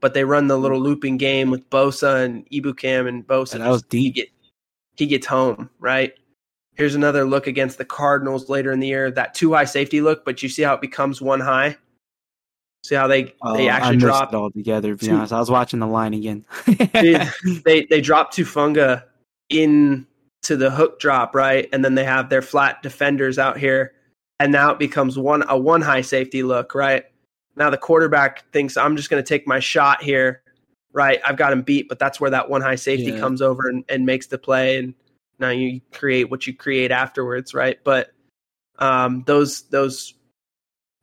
But 0.00 0.14
they 0.14 0.24
run 0.24 0.46
the 0.46 0.56
little 0.56 0.80
looping 0.80 1.18
game 1.18 1.50
with 1.50 1.68
Bosa 1.68 2.24
and 2.24 2.48
Ebukam 2.48 3.06
and 3.08 3.26
Bosa. 3.26 3.54
And 3.56 3.62
that 3.62 3.68
was 3.68 3.82
just- 3.82 3.92
he 3.92 4.10
get- 4.10 4.30
he 4.96 5.06
gets 5.06 5.26
home, 5.26 5.68
right? 5.78 6.12
Here's 6.76 6.94
another 6.94 7.24
look 7.24 7.46
against 7.46 7.78
the 7.78 7.84
Cardinals 7.84 8.48
later 8.48 8.72
in 8.72 8.80
the 8.80 8.86
year. 8.86 9.10
That 9.10 9.34
two 9.34 9.52
high 9.52 9.64
safety 9.64 10.00
look, 10.00 10.24
but 10.24 10.42
you 10.42 10.48
see 10.48 10.62
how 10.62 10.74
it 10.74 10.80
becomes 10.80 11.20
one 11.20 11.40
high. 11.40 11.76
See 12.84 12.94
how 12.94 13.06
they 13.06 13.34
Oh, 13.42 13.54
they 13.54 13.68
actually 13.68 13.96
missed 13.96 14.06
drop 14.06 14.32
it 14.32 14.36
all 14.36 14.50
together. 14.50 14.92
To 14.92 14.96
be 14.96 15.06
two- 15.06 15.12
honest, 15.12 15.32
I 15.32 15.38
was 15.38 15.50
watching 15.50 15.80
the 15.80 15.86
line 15.86 16.14
again. 16.14 16.46
Dude, 16.94 17.28
they 17.64 17.84
they 17.90 18.00
drop 18.00 18.32
Tufunga 18.32 19.04
in 19.50 20.06
to 20.42 20.56
the 20.56 20.70
hook 20.70 20.98
drop 21.00 21.34
right, 21.34 21.68
and 21.72 21.84
then 21.84 21.94
they 21.94 22.04
have 22.04 22.30
their 22.30 22.40
flat 22.40 22.82
defenders 22.82 23.38
out 23.38 23.58
here, 23.58 23.92
and 24.38 24.50
now 24.50 24.70
it 24.70 24.78
becomes 24.78 25.18
one 25.18 25.44
a 25.50 25.58
one 25.58 25.82
high 25.82 26.00
safety 26.00 26.42
look 26.42 26.74
right. 26.74 27.04
Now 27.56 27.68
the 27.68 27.76
quarterback 27.76 28.50
thinks 28.52 28.78
I'm 28.78 28.96
just 28.96 29.10
going 29.10 29.22
to 29.22 29.28
take 29.28 29.46
my 29.46 29.58
shot 29.58 30.02
here, 30.02 30.40
right? 30.94 31.20
I've 31.26 31.36
got 31.36 31.52
him 31.52 31.60
beat, 31.60 31.90
but 31.90 31.98
that's 31.98 32.18
where 32.18 32.30
that 32.30 32.48
one 32.48 32.62
high 32.62 32.76
safety 32.76 33.10
Yeah. 33.10 33.18
comes 33.18 33.42
over 33.42 33.68
and, 33.68 33.84
and 33.90 34.06
makes 34.06 34.28
the 34.28 34.38
play, 34.38 34.78
and 34.78 34.94
now 35.40 35.50
you 35.50 35.80
create 35.92 36.30
what 36.30 36.46
you 36.46 36.54
create 36.54 36.90
afterwards, 36.90 37.54
right? 37.54 37.78
But 37.82 38.12
um, 38.78 39.24
those 39.26 39.62
those 39.62 40.14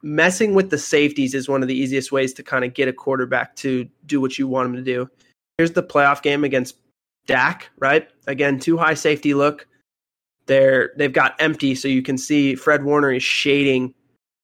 messing 0.04 0.54
with 0.54 0.70
the 0.70 0.78
safeties 0.78 1.34
is 1.34 1.50
one 1.50 1.62
of 1.62 1.68
the 1.68 1.76
easiest 1.76 2.12
ways 2.12 2.34
to 2.34 2.44
kind 2.44 2.64
of 2.64 2.74
get 2.74 2.88
a 2.88 2.94
quarterback 2.94 3.56
to 3.58 3.90
do 4.06 4.22
what 4.22 4.38
you 4.38 4.48
want 4.48 4.70
him 4.70 4.76
to 4.76 4.82
do. 4.82 5.10
Here's 5.58 5.72
the 5.72 5.84
playoff 5.84 6.22
game 6.22 6.44
against 6.44 6.76
Dak, 7.26 7.70
right? 7.80 8.08
Again, 8.28 8.60
two 8.60 8.78
high 8.78 8.94
safety 8.94 9.34
look. 9.34 9.68
They're 10.46 10.92
they've 10.98 11.12
got 11.12 11.36
empty, 11.40 11.76
so 11.76 11.88
you 11.88 12.02
can 12.02 12.18
see 12.18 12.56
Fred 12.56 12.84
Warner 12.84 13.12
is 13.12 13.24
shading 13.24 13.94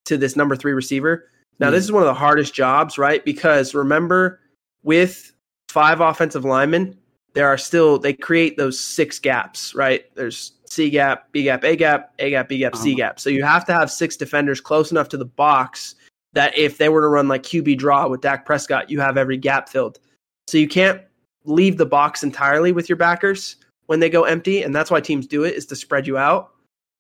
to 0.06 0.18
this 0.18 0.36
number 0.36 0.56
three 0.56 0.74
receiver. 0.74 1.30
Now, 1.60 1.70
this 1.70 1.84
is 1.84 1.92
one 1.92 2.02
of 2.02 2.08
the 2.08 2.14
hardest 2.14 2.54
jobs, 2.54 2.98
right? 2.98 3.24
Because 3.24 3.74
remember, 3.74 4.42
with 4.84 5.34
five 5.70 6.02
offensive 6.02 6.44
linemen, 6.44 6.98
there 7.34 7.48
are 7.48 7.58
still 7.58 7.98
they 8.00 8.14
create 8.14 8.58
those 8.58 8.80
six 8.80 9.20
gaps, 9.20 9.74
right? 9.76 10.06
There's 10.16 10.54
C 10.66 10.90
gap, 10.90 11.32
B 11.32 11.44
gap, 11.44 11.64
A 11.64 11.76
gap, 11.76 12.14
A 12.20 12.30
gap, 12.32 12.50
B 12.50 12.58
gap, 12.60 12.76
C 12.76 12.92
Uh-huh. 12.92 12.98
gap. 12.98 13.20
So 13.20 13.30
you 13.30 13.44
have 13.44 13.66
to 13.66 13.74
have 13.74 13.92
six 13.92 14.16
defenders 14.16 14.62
close 14.62 14.92
enough 14.92 15.10
to 15.10 15.18
the 15.18 15.26
box 15.26 15.96
that 16.34 16.58
if 16.58 16.78
they 16.78 16.90
were 16.90 17.02
to 17.02 17.08
run 17.08 17.28
like 17.28 17.44
QB 17.44 17.78
draw 17.78 18.08
with 18.08 18.22
Dak 18.22 18.46
Prescott, 18.46 18.90
you 18.90 19.00
have 19.00 19.18
every 19.18 19.38
gap 19.38 19.70
filled. 19.70 20.00
So 20.48 20.58
you 20.58 20.68
can't 20.68 21.02
leave 21.46 21.78
the 21.78 21.86
box 21.86 22.24
entirely 22.24 22.72
with 22.72 22.90
your 22.90 22.96
backers 22.96 23.58
when 23.88 24.00
they 24.00 24.10
go 24.10 24.24
empty, 24.24 24.64
and 24.64 24.74
that's 24.76 24.90
why 24.90 25.00
teams 25.02 25.28
do 25.28 25.44
it 25.44 25.54
is 25.56 25.66
to 25.68 25.76
spread 25.76 26.08
you 26.08 26.18
out. 26.18 26.52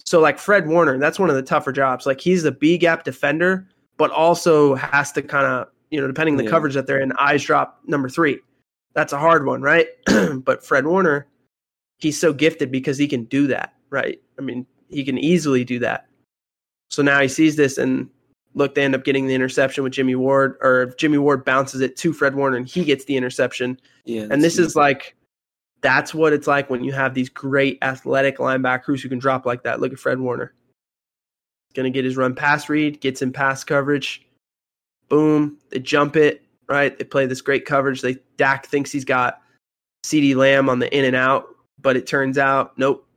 So 0.06 0.20
like 0.20 0.38
Fred 0.38 0.68
Warner, 0.68 0.98
that's 1.00 1.18
one 1.18 1.30
of 1.30 1.36
the 1.36 1.42
tougher 1.42 1.72
jobs. 1.72 2.06
Like 2.06 2.20
he's 2.22 2.44
the 2.44 2.52
B 2.52 2.78
gap 2.78 3.04
defender, 3.06 3.68
but 3.98 4.12
also 4.12 4.76
has 4.76 5.12
to 5.14 5.22
kind 5.22 5.46
of 5.46 5.68
you 5.92 6.00
know 6.02 6.08
depending 6.08 6.38
the 6.38 6.44
Yeah. 6.44 6.50
coverage 6.50 6.74
that 6.76 6.86
they're 6.88 7.00
in, 7.00 7.12
eyes 7.20 7.44
drop 7.44 7.80
number 7.88 8.10
three. 8.10 8.40
That's 8.94 9.14
a 9.14 9.20
hard 9.20 9.46
one, 9.46 9.62
right? 9.62 9.88
but 10.44 10.66
Fred 10.66 10.86
Warner, 10.86 11.28
he's 11.98 12.20
so 12.20 12.34
gifted 12.34 12.72
because 12.72 12.98
he 12.98 13.08
can 13.08 13.26
do 13.26 13.48
that, 13.48 13.74
right? 13.89 14.22
I 14.38 14.41
mean, 14.41 14.66
he 14.89 15.04
can 15.04 15.18
easily 15.18 15.64
do 15.64 15.80
that. 15.80 16.08
So 16.89 17.02
now 17.02 17.20
he 17.22 17.28
sees 17.28 17.56
this 17.56 17.78
and 17.78 18.10
look, 18.56 18.76
they 18.76 18.84
end 18.84 18.96
up 18.96 19.04
getting 19.04 19.28
the 19.28 19.34
interception 19.34 19.84
with 19.84 19.94
Jimmy 19.94 20.16
Ward, 20.16 20.58
or 20.62 20.94
Jimmy 20.98 21.18
Ward 21.18 21.44
bounces 21.44 21.82
it 21.82 21.96
to 21.98 22.14
Fred 22.14 22.36
Warner 22.36 22.58
and 22.58 22.68
he 22.68 22.84
gets 22.84 23.06
the 23.06 23.18
interception. 23.18 23.80
yeah, 24.06 24.28
And 24.30 24.44
this 24.44 24.60
is 24.60 24.76
like, 24.76 25.16
that's 25.82 26.14
what 26.14 26.34
it's 26.34 26.48
like 26.48 26.70
when 26.70 26.84
you 26.84 26.91
have 26.94 27.14
these 27.14 27.30
great 27.30 27.78
athletic 27.82 28.38
linebackers 28.38 29.02
who 29.02 29.10
can 29.10 29.20
drop 29.20 29.46
like 29.46 29.64
that. 29.64 29.80
Look 29.80 29.91
at 29.91 30.00
Fred 30.00 30.20
Warner. 30.20 30.54
He's 31.70 31.76
Going 31.76 31.91
to 31.91 31.96
get 31.96 32.06
his 32.06 32.16
run 32.16 32.36
pass 32.36 32.70
read, 32.70 33.02
gets 33.02 33.22
in 33.22 33.34
pass 33.34 33.64
coverage. 33.64 34.26
Boom. 35.10 35.58
They 35.70 35.80
jump 35.80 36.16
it, 36.16 36.43
right? 36.68 36.97
They 36.97 37.03
play 37.03 37.26
this 37.26 37.41
great 37.41 37.66
coverage. 37.66 38.01
They 38.01 38.18
Dak 38.38 38.66
thinks 38.66 38.91
he's 38.91 39.05
got 39.05 39.41
CeeDee 40.05 40.36
Lamb 40.36 40.70
on 40.70 40.80
the 40.80 40.95
in 40.95 41.05
and 41.05 41.16
out, 41.16 41.47
but 41.82 41.95
it 41.95 42.07
turns 42.07 42.38
out, 42.38 42.78
nope. 42.78 43.07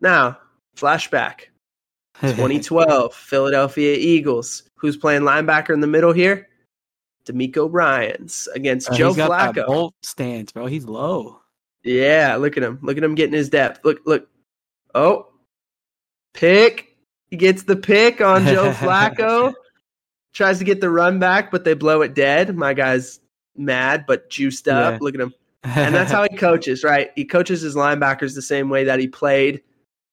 Now, 0.00 0.38
flashback 0.76 1.44
2012, 2.20 3.14
Philadelphia 3.14 3.96
Eagles. 3.98 4.64
Who's 4.76 4.96
playing 4.96 5.22
linebacker 5.22 5.70
in 5.72 5.80
the 5.80 5.86
middle 5.86 6.12
here? 6.12 6.48
DeMeco 7.26 7.68
Ryans 7.72 8.48
against 8.54 8.90
Uh, 8.90 8.94
Joe 8.96 9.08
he's 9.08 9.16
got 9.16 9.30
that 9.30 9.54
Flacco. 9.54 9.66
bolt 9.66 9.94
stance, 10.02 10.52
bro. 10.52 10.66
He's 10.66 10.84
low. 10.84 11.40
Yeah, 11.82 12.36
look 12.36 12.56
at 12.56 12.62
him. 12.62 12.78
Look 12.82 12.96
at 12.98 13.04
him 13.04 13.14
getting 13.14 13.34
his 13.34 13.48
depth. 13.48 13.84
Look, 13.84 14.00
look. 14.04 14.28
Oh, 14.94 15.28
pick. 16.34 16.96
He 17.30 17.36
gets 17.36 17.62
the 17.62 17.76
pick 17.76 18.20
on 18.20 18.44
Joe 18.44 18.72
Flacco. 18.76 19.54
Tries 20.34 20.58
to 20.58 20.64
get 20.64 20.80
the 20.80 20.90
run 20.90 21.18
back, 21.18 21.50
but 21.50 21.64
they 21.64 21.74
blow 21.74 22.02
it 22.02 22.14
dead. 22.14 22.54
My 22.56 22.74
guy's 22.74 23.20
mad, 23.56 24.04
but 24.06 24.28
juiced 24.30 24.68
up. 24.68 24.94
Yeah. 24.94 24.98
Look 25.00 25.14
at 25.14 25.20
him. 25.20 25.34
And 25.64 25.94
that's 25.94 26.12
how 26.12 26.26
he 26.30 26.36
coaches, 26.36 26.84
right? 26.84 27.10
He 27.16 27.24
coaches 27.24 27.62
his 27.62 27.74
linebackers 27.74 28.34
the 28.34 28.42
same 28.42 28.68
way 28.68 28.84
that 28.84 29.00
he 29.00 29.08
played. 29.08 29.62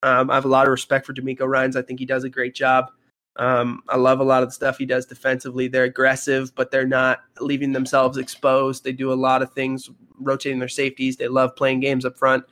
Um, 0.02 0.30
I 0.30 0.34
have 0.34 0.46
a 0.46 0.48
lot 0.48 0.66
of 0.66 0.70
respect 0.70 1.04
for 1.04 1.12
DeMeco 1.12 1.46
Ryans. 1.46 1.76
I 1.76 1.82
think 1.82 2.00
he 2.00 2.06
does 2.06 2.24
a 2.24 2.30
great 2.30 2.54
job. 2.54 2.90
Um, 3.36 3.82
I 3.88 3.96
love 3.96 4.20
a 4.20 4.24
lot 4.24 4.42
of 4.42 4.48
the 4.48 4.54
stuff 4.54 4.78
he 4.78 4.86
does 4.86 5.04
defensively. 5.04 5.68
They're 5.68 5.84
aggressive, 5.84 6.54
but 6.54 6.70
they're 6.70 6.86
not 6.86 7.20
leaving 7.38 7.72
themselves 7.72 8.16
exposed. 8.16 8.82
They 8.82 8.92
do 8.92 9.12
a 9.12 9.14
lot 9.14 9.42
of 9.42 9.52
things, 9.52 9.90
rotating 10.18 10.58
their 10.58 10.68
safeties. 10.68 11.16
They 11.16 11.28
love 11.28 11.54
playing 11.56 11.80
games 11.80 12.04
up 12.04 12.16
front. 12.16 12.44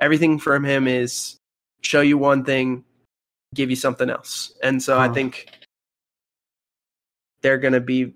Everything 0.00 0.38
from 0.38 0.64
him 0.64 0.86
is 0.86 1.36
show 1.82 2.00
you 2.00 2.18
one 2.18 2.44
thing, 2.44 2.84
give 3.54 3.70
you 3.70 3.76
something 3.76 4.10
else. 4.10 4.52
And 4.62 4.82
so 4.82 4.98
I 4.98 5.08
think 5.08 5.48
they're 7.42 7.58
going 7.58 7.72
to 7.72 7.80
be, 7.80 8.14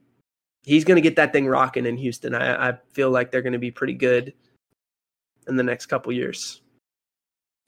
he's 0.63 0.85
going 0.85 0.97
to 0.97 1.03
get 1.03 1.17
that 1.17 1.33
thing 1.33 1.47
rocking 1.47 1.87
in 1.87 1.97
Houston. 1.97 2.35
I, 2.35 2.71
I 2.71 2.79
feel 2.93 3.11
like 3.11 3.31
they're 3.31 3.43
going 3.43 3.53
to 3.55 3.59
be 3.59 3.71
pretty 3.71 3.95
good 3.95 4.33
in 5.47 5.57
the 5.57 5.63
next 5.63 5.87
couple 5.87 6.13
years. 6.13 6.61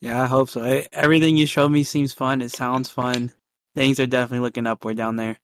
Yeah, 0.00 0.22
I 0.22 0.26
hope 0.26 0.50
so. 0.50 0.62
I- 0.62 0.86
Everything 0.92 1.36
you 1.36 1.46
showed 1.46 1.70
me 1.70 1.84
seems 1.84 2.12
fun. 2.12 2.42
It 2.42 2.50
sounds 2.50 2.90
fun. 2.90 3.32
Things 3.74 4.00
are 4.00 4.06
definitely 4.06 4.40
looking 4.40 4.66
upward 4.66 4.96
down 4.96 5.16
there. 5.16 5.38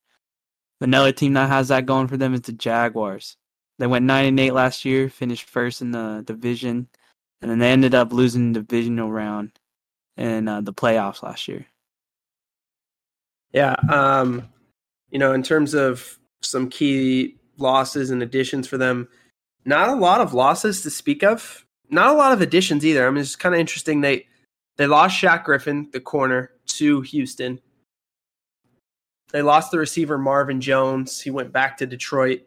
Another 0.80 1.12
team 1.12 1.34
that 1.34 1.48
has 1.48 1.68
that 1.68 1.86
going 1.86 2.08
for 2.08 2.16
them 2.16 2.34
is 2.34 2.40
the 2.40 2.52
Jaguars. 2.52 3.36
They 3.78 3.86
went 3.86 4.04
nine 4.04 4.26
and 4.26 4.40
eight 4.40 4.52
last 4.52 4.84
year, 4.84 5.08
finished 5.08 5.48
first 5.48 5.80
in 5.80 5.90
the 5.92 6.22
division, 6.26 6.88
and 7.40 7.50
then 7.50 7.58
they 7.58 7.70
ended 7.70 7.94
up 7.94 8.12
losing 8.12 8.52
the 8.52 8.60
divisional 8.60 9.10
round 9.10 9.52
in 10.16 10.48
uh, 10.48 10.60
the 10.60 10.72
playoffs 10.72 11.22
last 11.22 11.48
year. 11.48 11.66
Yeah. 13.52 13.74
Um, 13.88 14.48
you 15.12 15.18
know, 15.18 15.32
in 15.32 15.42
terms 15.42 15.74
of 15.74 16.18
some 16.40 16.68
key 16.68 17.36
losses 17.58 18.10
and 18.10 18.22
additions 18.22 18.66
for 18.66 18.78
them, 18.78 19.06
not 19.64 19.88
a 19.88 19.94
lot 19.94 20.20
of 20.20 20.34
losses 20.34 20.82
to 20.82 20.90
speak 20.90 21.22
of. 21.22 21.64
Not 21.90 22.08
a 22.08 22.16
lot 22.16 22.32
of 22.32 22.40
additions 22.40 22.84
either. 22.84 23.06
I 23.06 23.10
mean, 23.10 23.20
it's 23.20 23.36
kind 23.36 23.54
of 23.54 23.60
interesting. 23.60 24.00
They 24.00 24.26
they 24.76 24.86
lost 24.86 25.20
Shaq 25.20 25.44
Griffin, 25.44 25.90
the 25.92 26.00
corner, 26.00 26.50
to 26.66 27.02
Houston. 27.02 27.60
They 29.30 29.42
lost 29.42 29.70
the 29.70 29.78
receiver 29.78 30.16
Marvin 30.16 30.62
Jones. 30.62 31.20
He 31.20 31.30
went 31.30 31.52
back 31.52 31.76
to 31.76 31.86
Detroit. 31.86 32.40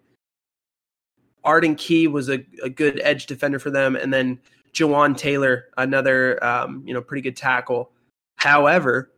Arden 1.43 1.75
Key 1.75 2.07
was 2.07 2.27
a, 2.27 2.43
a 2.63 2.69
good 2.69 2.99
edge 3.03 3.27
defender 3.27 3.59
for 3.59 3.69
them, 3.69 3.95
and 3.95 4.11
then 4.11 4.39
Jawaan 4.73 5.15
Taylor, 5.15 5.65
another 5.77 6.43
um, 6.43 6.81
you 6.85 6.95
know 6.95 7.01
pretty 7.01 7.21
good 7.21 7.37
tackle. 7.37 7.91
However, 8.37 9.11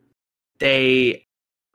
they 0.58 1.26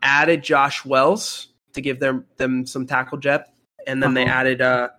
added 0.03 0.43
Josh 0.43 0.85
Wells 0.85 1.47
to 1.73 1.81
give 1.81 1.99
them 1.99 2.25
them 2.37 2.65
some 2.65 2.85
tackle 2.85 3.17
depth, 3.17 3.51
and 3.87 4.01
then 4.01 4.17
uh-huh. 4.17 4.25
they 4.25 4.31
added 4.31 4.61
uh, 4.61 4.89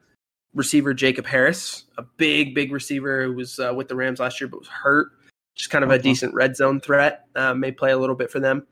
receiver 0.55 0.95
Jacob 0.95 1.27
Harris, 1.27 1.85
a 1.99 2.03
big 2.03 2.55
big 2.55 2.73
receiver 2.73 3.25
who 3.25 3.35
was 3.35 3.59
uh, 3.59 3.73
with 3.75 3.89
the 3.89 3.97
Rams 3.97 4.21
last 4.21 4.41
year 4.41 4.49
but 4.49 4.61
was 4.61 4.69
hurt. 4.69 5.09
Just 5.55 5.71
kind 5.71 5.85
of 5.85 5.91
uh-huh. 5.91 6.01
a 6.01 6.03
decent 6.03 6.35
red 6.35 6.57
zone 6.57 6.81
threat. 6.81 7.27
Uh, 7.35 7.55
may 7.55 7.71
play 7.71 7.93
a 7.93 7.99
little 7.99 8.17
bit 8.17 8.31
for 8.31 8.41
them. 8.41 8.67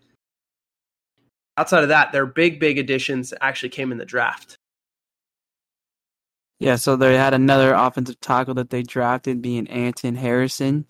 Outside 1.56 1.82
of 1.82 1.90
that, 1.90 2.12
their 2.12 2.26
big 2.26 2.58
big 2.60 2.78
additions 2.78 3.32
actually 3.40 3.68
came 3.68 3.92
in 3.92 3.98
the 3.98 4.04
draft. 4.04 4.56
Yeah, 6.58 6.76
so 6.76 6.94
they 6.94 7.16
had 7.16 7.34
another 7.34 7.74
offensive 7.74 8.20
tackle 8.20 8.54
that 8.54 8.70
they 8.70 8.84
drafted, 8.84 9.42
being 9.42 9.66
Anton 9.66 10.14
Harrison. 10.14 10.86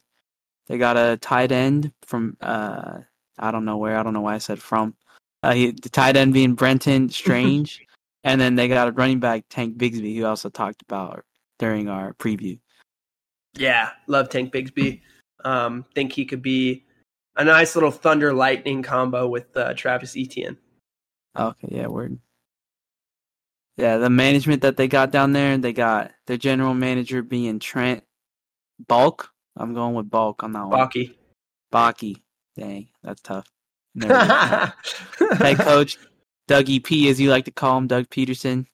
They 0.67 0.77
got 0.77 0.99
a 0.99 1.17
tight 1.17 1.51
end 1.51 1.93
from 2.05 2.37
uh, 2.41 2.99
I 3.39 3.51
don't 3.51 3.65
know 3.65 3.79
where. 3.79 3.97
I 3.97 4.03
don't 4.03 4.13
know 4.13 4.21
why 4.21 4.35
I 4.35 4.39
said 4.39 4.61
from. 4.61 4.95
Uh, 5.43 5.55
he, 5.55 5.71
the 5.71 5.89
tight 5.89 6.17
end 6.17 6.33
being 6.33 6.55
Brenton 6.55 7.09
Strange, 7.11 7.81
and 8.25 8.41
then 8.41 8.55
they 8.55 8.69
got 8.69 8.89
a 8.89 8.93
running 8.93 9.21
back 9.21 9.45
Tank 9.51 9.77
Bigsby, 9.77 10.17
who 10.17 10.25
also 10.25 10.49
talked 10.49 10.83
about 10.83 11.25
during 11.59 11.89
our 11.89 12.15
preview. 12.15 12.59
Yeah, 13.55 13.91
love 14.07 14.29
Tank 14.29 14.53
Bigsby. 14.53 15.01
Um, 15.45 15.85
think 15.95 16.13
he 16.13 16.25
could 16.25 16.43
be 16.43 16.85
a 17.37 17.45
nice 17.45 17.75
little 17.75 17.91
thunder 17.91 18.33
lightning 18.33 18.83
combo 18.83 19.29
with 19.29 19.57
uh, 19.57 19.75
Travis 19.75 20.17
Etienne. 20.17 20.57
Okay, 21.39 21.69
yeah, 21.71 21.87
word. 21.87 22.19
Yeah, 23.77 23.97
the 23.97 24.11
management 24.11 24.63
that 24.63 24.77
they 24.77 24.87
got 24.87 25.11
down 25.11 25.33
there, 25.33 25.57
they 25.57 25.73
got 25.73 26.13
their 26.27 26.37
general 26.37 26.75
manager 26.75 27.23
being 27.23 27.59
Trent 27.59 28.05
Bulk. 28.87 29.31
I'm 29.57 29.75
going 29.75 29.95
with 29.95 30.11
Bulk 30.11 30.43
on 30.43 30.53
that 30.53 30.67
one. 30.67 30.79
Baalke. 30.79 31.15
Baalke. 31.73 32.23
Dang, 32.57 32.89
that's 33.03 33.23
tough. 33.23 33.47
Head 34.01 35.59
coach 35.59 35.99
Dougie 36.49 36.83
P, 36.83 37.09
as 37.09 37.21
you 37.21 37.31
like 37.31 37.45
to 37.45 37.51
call 37.51 37.79
him, 37.79 37.87
Doug 37.87 38.09
Pederson. 38.09 38.67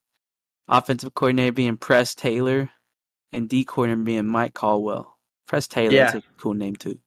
Offensive 0.68 1.14
coordinator 1.14 1.52
being 1.52 1.76
Press 1.76 2.14
Taylor, 2.14 2.70
and 3.32 3.48
D 3.48 3.64
coordinator 3.64 4.04
being 4.04 4.26
Mike 4.26 4.54
Caldwell. 4.54 5.16
Press 5.46 5.66
Taylor, 5.66 5.94
yeah. 5.94 6.10
that's 6.12 6.26
a 6.26 6.28
cool 6.38 6.54
name 6.54 6.76
too. 6.76 6.98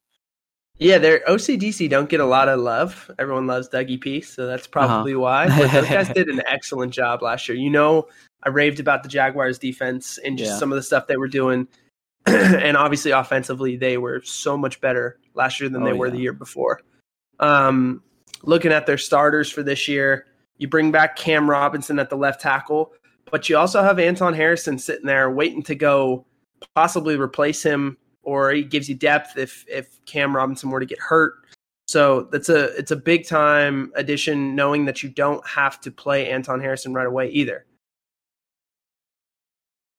Yeah, 0.80 0.98
their 0.98 1.20
OCDC 1.28 1.90
don't 1.92 2.10
get 2.10 2.22
a 2.22 2.26
lot 2.26 2.50
of 2.50 2.60
love. 2.60 3.12
Everyone 3.20 3.46
loves 3.46 3.70
Dougie 3.70 4.02
P, 4.02 4.20
so 4.20 4.48
that's 4.48 4.66
probably 4.66 5.14
uh-huh. 5.14 5.22
why. 5.22 5.48
But 5.48 5.72
those 5.72 5.88
guys 5.88 6.10
did 6.16 6.28
an 6.28 6.42
excellent 6.48 6.92
job 6.92 7.22
last 7.22 7.48
year. 7.48 7.56
You 7.56 7.70
know, 7.70 8.08
I 8.42 8.50
raved 8.50 8.80
about 8.80 9.04
the 9.04 9.10
Jaguars 9.10 9.60
defense 9.60 10.18
and 10.18 10.40
just 10.40 10.54
yeah. 10.54 10.58
some 10.58 10.72
of 10.72 10.76
the 10.78 10.82
stuff 10.82 11.06
they 11.06 11.18
were 11.18 11.28
doing. 11.28 11.68
and 12.26 12.76
obviously 12.76 13.12
offensively, 13.12 13.76
they 13.76 14.00
were 14.00 14.22
so 14.24 14.58
much 14.58 14.82
better 14.82 15.20
last 15.36 15.60
year 15.60 15.70
than 15.70 15.84
oh, 15.84 15.86
they 15.86 15.94
were 15.94 16.08
yeah. 16.08 16.14
the 16.14 16.20
year 16.20 16.34
before. 16.34 16.82
Um, 17.42 18.02
looking 18.44 18.72
at 18.72 18.86
their 18.86 18.98
starters 18.98 19.50
for 19.50 19.64
this 19.64 19.88
year, 19.88 20.28
you 20.58 20.68
bring 20.68 20.92
back 20.92 21.16
Cam 21.16 21.50
Robinson 21.50 22.00
at 22.00 22.10
the 22.10 22.16
left 22.16 22.40
tackle, 22.40 22.94
but 23.32 23.50
you 23.50 23.58
also 23.58 23.82
have 23.82 24.00
Anton 24.00 24.34
Harrison 24.34 24.78
sitting 24.78 25.06
there 25.06 25.32
waiting 25.32 25.64
to 25.64 25.76
go 25.76 26.26
possibly 26.76 27.18
replace 27.18 27.64
him 27.64 27.98
or 28.24 28.52
he 28.52 28.64
gives 28.64 28.88
you 28.88 28.96
depth 28.96 29.38
if 29.38 29.66
if 29.68 30.04
Cam 30.06 30.36
Robinson 30.36 30.70
were 30.70 30.80
to 30.80 30.86
get 30.86 31.00
hurt. 31.00 31.36
So 31.88 32.30
that's 32.32 32.50
a 32.50 32.76
it's 32.78 32.92
a 32.92 32.96
big 32.96 33.28
time 33.28 33.92
addition, 33.96 34.56
knowing 34.56 34.86
that 34.86 35.04
you 35.04 35.10
don't 35.10 35.46
have 35.48 35.82
to 35.82 35.92
play 35.92 36.30
Anton 36.30 36.60
Harrison 36.60 36.94
right 36.94 37.08
away 37.08 37.30
either. 37.30 37.66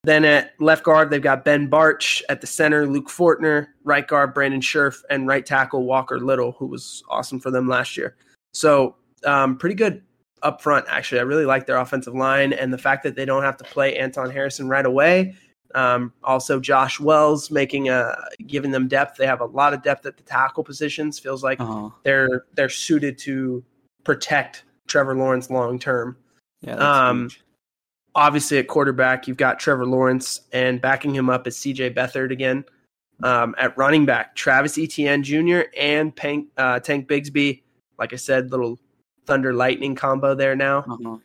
Then 0.05 0.25
at 0.25 0.53
left 0.59 0.85
guard, 0.85 1.11
they've 1.11 1.23
got 1.23 1.45
Ben 1.45 1.71
Bartch. 1.71 2.23
At 2.29 2.41
the 2.41 2.47
center, 2.47 2.87
Luke 2.87 3.09
Fortner. 3.09 3.69
Right 3.85 4.07
guard, 4.07 4.35
Brandon 4.35 4.61
Scherff. 4.61 5.03
And 5.11 5.29
right 5.29 5.47
tackle, 5.47 5.85
Walker 5.85 6.19
Little, 6.19 6.53
who 6.53 6.67
was 6.67 7.03
awesome 7.09 7.39
for 7.41 7.51
them 7.51 7.69
last 7.69 7.97
year. 7.97 8.17
So 8.53 8.97
um, 9.25 9.57
pretty 9.57 9.77
good 9.77 10.03
up 10.43 10.61
front, 10.61 10.87
actually. 10.89 11.21
I 11.21 11.23
really 11.23 11.47
like 11.47 11.67
their 11.67 11.77
offensive 11.77 12.15
line 12.15 12.53
and 12.53 12.73
the 12.73 12.79
fact 12.79 13.05
that 13.05 13.15
they 13.15 13.25
don't 13.25 13.45
have 13.45 13.57
to 13.59 13.65
play 13.65 13.97
Anton 13.97 14.31
Harrison 14.31 14.69
right 14.69 14.85
away 14.85 15.37
um, 15.75 16.13
also, 16.23 16.61
Josh 16.61 17.01
Wells 17.01 17.51
making 17.51 17.89
a 17.89 18.17
giving 18.47 18.71
them 18.71 18.89
depth. 18.89 19.17
They 19.17 19.27
have 19.27 19.41
a 19.41 19.47
lot 19.47 19.75
of 19.75 19.83
depth 19.83 20.07
at 20.07 20.17
the 20.17 20.23
tackle 20.23 20.65
positions. 20.65 21.19
Feels 21.19 21.43
like 21.43 21.61
uh-huh. 21.61 21.91
they're 22.03 22.45
they're 22.55 22.69
suited 22.69 23.19
to 23.19 23.65
protect 24.05 24.65
Trevor 24.87 25.17
Lawrence 25.17 25.51
long 25.51 25.79
term. 25.79 26.17
Yeah. 26.61 26.75
um, 26.77 27.23
huge. 27.23 27.43
Obviously 28.15 28.59
at 28.59 28.69
quarterback, 28.69 29.27
you've 29.27 29.37
got 29.37 29.59
Trevor 29.59 29.87
Lawrence, 29.87 30.43
and 30.53 30.81
backing 30.81 31.15
him 31.15 31.31
up 31.31 31.47
is 31.47 31.57
C.J. 31.57 31.95
Beathard 31.95 32.31
again. 32.31 32.65
Um, 33.23 33.55
at 33.59 33.77
running 33.79 34.05
back, 34.05 34.35
Travis 34.35 34.79
Etienne 34.79 35.23
Jr. 35.23 35.63
and 35.79 36.15
Tank, 36.17 36.49
uh, 36.57 36.81
Tank 36.81 37.09
Bigsby. 37.09 37.63
Like 37.99 38.13
I 38.13 38.17
said, 38.17 38.51
little 38.51 38.79
thunder 39.27 39.53
lightning 39.53 39.95
combo 39.95 40.35
there 40.35 40.57
now. 40.57 40.79
Uh-huh. 40.79 41.19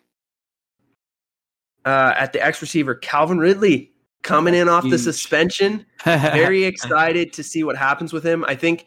Uh, 1.85 2.13
at 2.17 2.33
the 2.33 2.45
X 2.45 2.61
receiver, 2.61 2.95
Calvin 2.95 3.39
Ridley 3.39 3.91
coming 4.21 4.53
in 4.53 4.67
off 4.67 4.83
Huge. 4.83 4.91
the 4.91 4.99
suspension. 4.99 5.85
Very 6.03 6.65
excited 6.65 7.33
to 7.33 7.43
see 7.43 7.63
what 7.63 7.77
happens 7.77 8.13
with 8.13 8.25
him. 8.25 8.45
I 8.47 8.55
think 8.55 8.85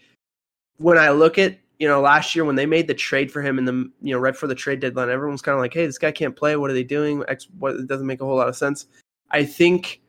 when 0.76 0.98
I 0.98 1.11
look 1.11 1.38
at 1.38 1.59
you 1.81 1.89
know 1.89 2.01
last 2.01 2.37
year 2.37 2.45
when 2.45 2.55
they 2.55 2.66
made 2.66 2.87
the 2.87 2.95
trade 2.95 3.33
for 3.33 3.43
him 3.43 3.59
in 3.59 3.64
the 3.64 3.91
you 4.03 4.14
know 4.14 4.18
right 4.18 4.35
before 4.35 4.49
the 4.49 4.55
trade 4.55 4.78
deadline, 4.81 5.09
everyone's 5.09 5.43
kind 5.43 5.55
of 5.55 5.61
like, 5.61 5.74
hey, 5.74 5.87
this 5.87 5.99
guy 5.99 6.12
can't 6.12 6.37
play. 6.37 6.55
What 6.55 6.70
are 6.70 6.74
they 6.74 6.85
doing? 6.85 7.24
X, 7.26 7.49
what 7.59 7.74
it 7.74 7.89
doesn't 7.89 8.07
make 8.07 8.20
a 8.20 8.24
whole 8.24 8.37
lot 8.37 8.49
of 8.49 8.57
sense. 8.57 8.87
I 9.31 9.45
think 9.45 10.01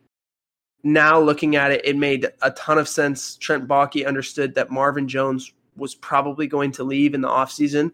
now 0.84 1.18
looking 1.18 1.56
at 1.56 1.72
it, 1.72 1.84
it 1.84 1.96
made 1.96 2.28
a 2.42 2.50
ton 2.52 2.76
of 2.76 2.88
sense. 2.88 3.36
Trent 3.36 3.66
Baalke 3.66 4.06
understood 4.06 4.54
that 4.54 4.70
Marvin 4.70 5.08
Jones 5.08 5.52
was 5.76 5.94
probably 5.94 6.46
going 6.46 6.72
to 6.72 6.84
leave 6.84 7.14
in 7.14 7.22
the 7.22 7.28
offseason, 7.28 7.90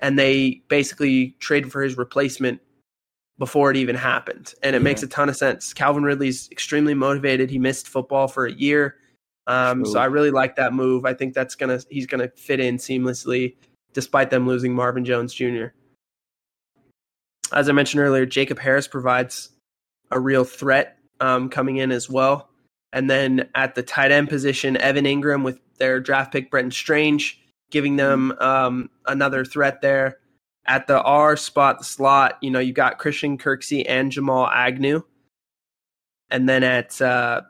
and 0.00 0.18
they 0.18 0.62
basically 0.68 1.36
traded 1.38 1.70
for 1.70 1.82
his 1.82 1.96
replacement 1.96 2.60
before 3.38 3.70
it 3.70 3.76
even 3.76 3.94
happened. 3.94 4.54
And 4.64 4.74
it 4.74 4.80
yeah. 4.80 4.84
makes 4.84 5.04
a 5.04 5.06
ton 5.06 5.28
of 5.28 5.36
sense. 5.36 5.72
Calvin 5.72 6.02
Ridley's 6.02 6.48
extremely 6.50 6.94
motivated. 6.94 7.48
He 7.48 7.58
missed 7.58 7.88
football 7.88 8.26
for 8.26 8.46
a 8.46 8.52
year. 8.52 8.96
Um, 9.50 9.84
so 9.84 9.98
I 9.98 10.04
really 10.04 10.30
like 10.30 10.54
that 10.56 10.72
move. 10.72 11.04
I 11.04 11.12
think 11.12 11.34
that's 11.34 11.56
gonna 11.56 11.80
he's 11.90 12.06
gonna 12.06 12.28
fit 12.36 12.60
in 12.60 12.76
seamlessly, 12.76 13.56
despite 13.92 14.30
them 14.30 14.46
losing 14.46 14.72
Marvin 14.72 15.04
Jones 15.04 15.34
Jr. 15.34 15.66
As 17.52 17.68
I 17.68 17.72
mentioned 17.72 18.00
earlier, 18.00 18.24
Jacob 18.24 18.60
Harris 18.60 18.86
provides 18.86 19.50
a 20.12 20.20
real 20.20 20.44
threat 20.44 20.98
um, 21.18 21.48
coming 21.48 21.78
in 21.78 21.90
as 21.90 22.08
well. 22.08 22.48
And 22.92 23.10
then 23.10 23.48
at 23.56 23.74
the 23.74 23.82
tight 23.82 24.12
end 24.12 24.28
position, 24.28 24.76
Evan 24.76 25.04
Engram 25.04 25.42
with 25.42 25.60
their 25.78 25.98
draft 25.98 26.30
pick 26.32 26.48
Brenton 26.48 26.70
Strange, 26.70 27.42
giving 27.72 27.96
them 27.96 28.32
um, 28.38 28.88
another 29.06 29.44
threat 29.44 29.80
there. 29.80 30.18
At 30.66 30.86
the 30.86 31.02
R 31.02 31.36
spot, 31.36 31.78
the 31.78 31.84
slot, 31.84 32.38
you 32.40 32.52
know, 32.52 32.60
you 32.60 32.72
got 32.72 32.98
Christian 32.98 33.36
Kirksey 33.36 33.84
and 33.88 34.12
Jamal 34.12 34.46
Agnew. 34.46 35.02
And 36.30 36.48
then 36.48 36.62
at 36.62 37.02
uh, 37.02 37.40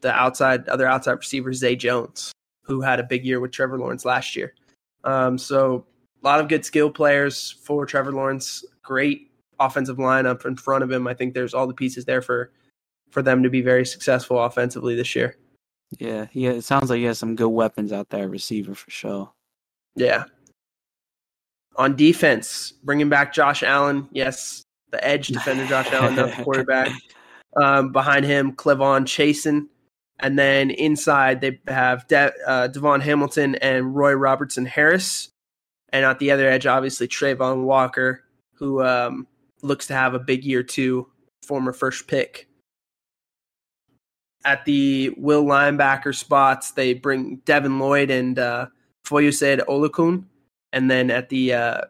the 0.00 0.12
outside, 0.12 0.68
other 0.68 0.86
outside 0.86 1.12
receiver, 1.12 1.52
Zay 1.52 1.76
Jones, 1.76 2.32
who 2.62 2.80
had 2.80 3.00
a 3.00 3.04
big 3.04 3.24
year 3.24 3.40
with 3.40 3.52
Trevor 3.52 3.78
Lawrence 3.78 4.04
last 4.04 4.36
year. 4.36 4.54
Um, 5.04 5.38
so 5.38 5.86
a 6.22 6.26
lot 6.26 6.40
of 6.40 6.48
good 6.48 6.64
skill 6.64 6.90
players 6.90 7.52
for 7.62 7.86
Trevor 7.86 8.12
Lawrence. 8.12 8.64
Great 8.82 9.30
offensive 9.58 9.96
lineup 9.96 10.44
in 10.44 10.56
front 10.56 10.84
of 10.84 10.90
him. 10.90 11.06
I 11.06 11.14
think 11.14 11.34
there's 11.34 11.54
all 11.54 11.66
the 11.66 11.74
pieces 11.74 12.04
there 12.04 12.22
for 12.22 12.52
for 13.10 13.22
them 13.22 13.42
to 13.42 13.50
be 13.50 13.62
very 13.62 13.86
successful 13.86 14.42
offensively 14.42 14.96
this 14.96 15.14
year. 15.14 15.36
Yeah, 15.98 16.26
yeah. 16.32 16.50
It 16.50 16.62
sounds 16.62 16.90
like 16.90 16.98
he 16.98 17.04
has 17.04 17.18
some 17.18 17.36
good 17.36 17.48
weapons 17.48 17.92
out 17.92 18.08
there, 18.10 18.28
receiver 18.28 18.74
for 18.74 18.90
sure. 18.90 19.32
Yeah, 19.94 20.24
on 21.76 21.96
defense, 21.96 22.72
bringing 22.84 23.08
back 23.08 23.32
Josh 23.32 23.62
Allen. 23.62 24.08
Yes, 24.12 24.62
the 24.90 25.02
edge 25.06 25.28
defender, 25.28 25.66
Josh 25.66 25.92
Allen, 25.92 26.16
not 26.16 26.36
the 26.36 26.42
quarterback. 26.44 26.90
Um, 27.56 27.92
behind 27.92 28.24
him, 28.24 28.52
K'Lavon 28.52 29.04
Chaisson. 29.04 29.68
And 30.18 30.38
then 30.38 30.70
inside, 30.70 31.40
they 31.40 31.60
have 31.68 32.06
De- 32.08 32.32
uh, 32.46 32.68
DaVon 32.68 33.02
Hamilton 33.02 33.54
and 33.56 33.94
Roy 33.94 34.12
Robertson 34.12 34.64
Harris. 34.64 35.28
And 35.92 36.04
at 36.04 36.18
the 36.18 36.30
other 36.30 36.48
edge, 36.48 36.66
obviously, 36.66 37.06
Travon 37.06 37.64
Walker, 37.64 38.24
who 38.54 38.82
um, 38.82 39.26
looks 39.62 39.86
to 39.88 39.94
have 39.94 40.14
a 40.14 40.18
big 40.18 40.44
year 40.44 40.62
too, 40.62 41.08
former 41.46 41.72
first 41.72 42.06
pick. 42.06 42.48
At 44.44 44.64
the 44.64 45.12
will 45.16 45.44
linebacker 45.44 46.14
spots, 46.14 46.70
they 46.70 46.94
bring 46.94 47.36
Devin 47.44 47.78
Lloyd 47.78 48.10
and 48.10 48.38
uh, 48.38 48.66
Foyesade 49.04 49.64
Oluokun. 49.66 50.24
And 50.72 50.90
then 50.90 51.10
at 51.10 51.28
the 51.28 51.52
uh, 51.52 51.80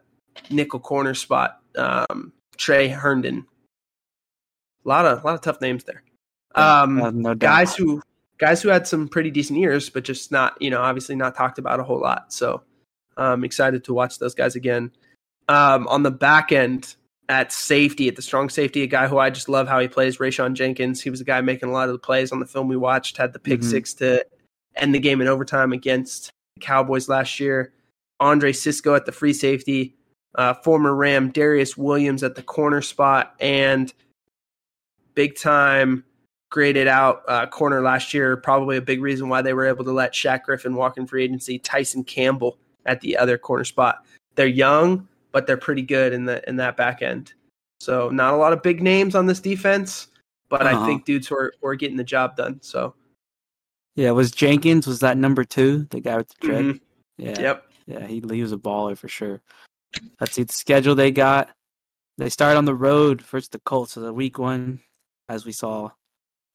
nickel 0.50 0.80
corner 0.80 1.14
spot, 1.14 1.60
um, 1.76 2.32
Tre 2.56 2.88
Herndon. 2.88 3.46
A 4.84 4.88
lot 4.88 5.04
of 5.04 5.22
a 5.22 5.26
lot 5.26 5.34
of 5.34 5.40
tough 5.42 5.60
names 5.60 5.84
there. 5.84 6.02
Um, 6.54 7.22
no 7.22 7.34
guys 7.34 7.76
who 7.76 8.00
guys 8.39 8.62
who 8.62 8.68
had 8.68 8.87
some 8.87 9.09
pretty 9.09 9.30
decent 9.30 9.59
years, 9.59 9.89
but 9.91 10.05
just 10.05 10.30
not 10.32 10.61
you 10.61 10.70
know 10.70 10.80
obviously 10.80 11.16
not 11.16 11.34
talked 11.34 11.59
about 11.59 11.80
a 11.80 11.84
whole 11.84 12.01
lot. 12.01 12.32
So 12.32 12.62
I'm 13.16 13.45
excited 13.45 13.84
to 13.84 13.95
watch 13.95 14.18
those 14.18 14.34
guys 14.34 14.57
again. 14.57 14.91
Um, 15.49 15.87
on 15.89 16.03
the 16.03 16.11
back 16.11 16.53
end 16.53 16.97
at 17.28 17.51
safety, 17.53 18.09
at 18.09 18.16
the 18.16 18.22
strong 18.22 18.49
safety, 18.49 18.82
a 18.82 18.87
guy 18.87 19.09
who 19.09 19.18
I 19.18 19.30
just 19.30 19.49
love 19.49 19.66
how 19.68 19.80
he 19.80 19.89
plays, 19.89 20.18
Rayshawn 20.18 20.55
Jenkins. 20.55 21.01
He 21.01 21.11
was 21.11 21.20
a 21.20 21.24
guy 21.24 21.41
making 21.41 21.68
a 21.68 21.72
lot 21.72 21.89
of 21.89 21.93
the 21.93 21.99
plays 21.99 22.30
on 22.32 22.41
the 22.41 22.47
film 22.47 22.68
we 22.68 22.76
watched. 22.76 23.16
Had 23.16 23.32
the 23.32 23.39
pick 23.39 23.61
Mhm. 23.61 23.70
six 23.70 23.95
to 23.95 24.24
end 24.76 24.95
the 24.95 24.99
game 25.01 25.20
in 25.20 25.28
overtime 25.28 25.72
against 25.72 26.30
the 26.57 26.61
Cowboys 26.61 27.09
last 27.09 27.41
year. 27.41 27.72
Andre 28.20 28.53
Cisco 28.53 28.95
at 28.95 29.07
the 29.07 29.12
free 29.12 29.32
safety, 29.32 29.95
uh, 30.37 30.55
former 30.55 30.95
Ram 30.95 31.32
Darious 31.32 31.76
Williams 31.76 32.22
at 32.22 32.34
the 32.34 32.43
corner 32.43 32.80
spot, 32.82 33.34
and 33.41 33.93
big 35.14 35.37
time 35.37 36.05
graded 36.57 36.88
out 36.88 37.22
uh, 37.28 37.44
corner 37.44 37.82
last 37.82 38.14
year. 38.14 38.34
Probably 38.34 38.78
a 38.78 38.80
big 38.80 39.02
reason 39.02 39.28
why 39.28 39.42
they 39.42 39.52
were 39.52 39.66
able 39.66 39.84
to 39.84 39.92
let 39.92 40.14
Shaq 40.14 40.44
Griffin 40.44 40.74
walk 40.74 40.96
in 40.96 41.07
free 41.07 41.22
agency. 41.22 41.59
Tyson 41.59 42.02
Campbell 42.02 42.57
at 42.86 42.98
the 43.02 43.14
other 43.14 43.36
corner 43.36 43.62
spot. 43.62 44.07
They're 44.36 44.46
young, 44.46 45.07
but 45.32 45.46
they're 45.46 45.59
pretty 45.59 45.82
good 45.82 46.14
in 46.14 46.24
the 46.24 46.42
in 46.48 46.57
that 46.57 46.74
back 46.78 47.02
end. 47.02 47.34
So 47.80 48.09
not 48.09 48.32
a 48.32 48.38
lot 48.38 48.54
of 48.54 48.62
big 48.62 48.82
names 48.82 49.14
on 49.14 49.26
this 49.26 49.38
defense, 49.38 50.09
but 50.48 50.62
Uh-huh. 50.62 50.82
I 50.82 50.86
think 50.86 51.04
dudes 51.04 51.30
are, 51.30 51.52
are 51.62 51.74
getting 51.74 51.98
the 51.98 52.04
job 52.04 52.36
done. 52.36 52.59
So 52.62 52.94
yeah, 53.94 54.12
was 54.12 54.30
Jenkins 54.30 54.86
was 54.86 55.00
that 55.00 55.18
number 55.18 55.44
two, 55.44 55.86
the 55.90 56.00
guy 56.00 56.16
with 56.16 56.28
the 56.40 56.46
dread? 56.46 56.64
mhm. 56.64 56.80
Yeah, 57.18 57.38
yep. 57.38 57.66
yeah, 57.86 58.07
he, 58.07 58.22
he 58.30 58.40
was 58.40 58.52
a 58.52 58.57
baller 58.57 58.96
for 58.96 59.09
sure. 59.09 59.42
Let's 60.22 60.32
see 60.32 60.44
the 60.44 60.54
schedule 60.54 60.94
they 60.94 61.11
got. 61.11 61.50
They 62.16 62.30
start 62.30 62.57
on 62.57 62.64
the 62.64 62.74
road 62.74 63.20
versus 63.20 63.50
the 63.50 63.59
Colts. 63.59 63.92
So 63.92 64.00
the 64.00 64.11
week 64.14 64.38
one, 64.38 64.80
as 65.28 65.44
we 65.44 65.52
saw, 65.52 65.90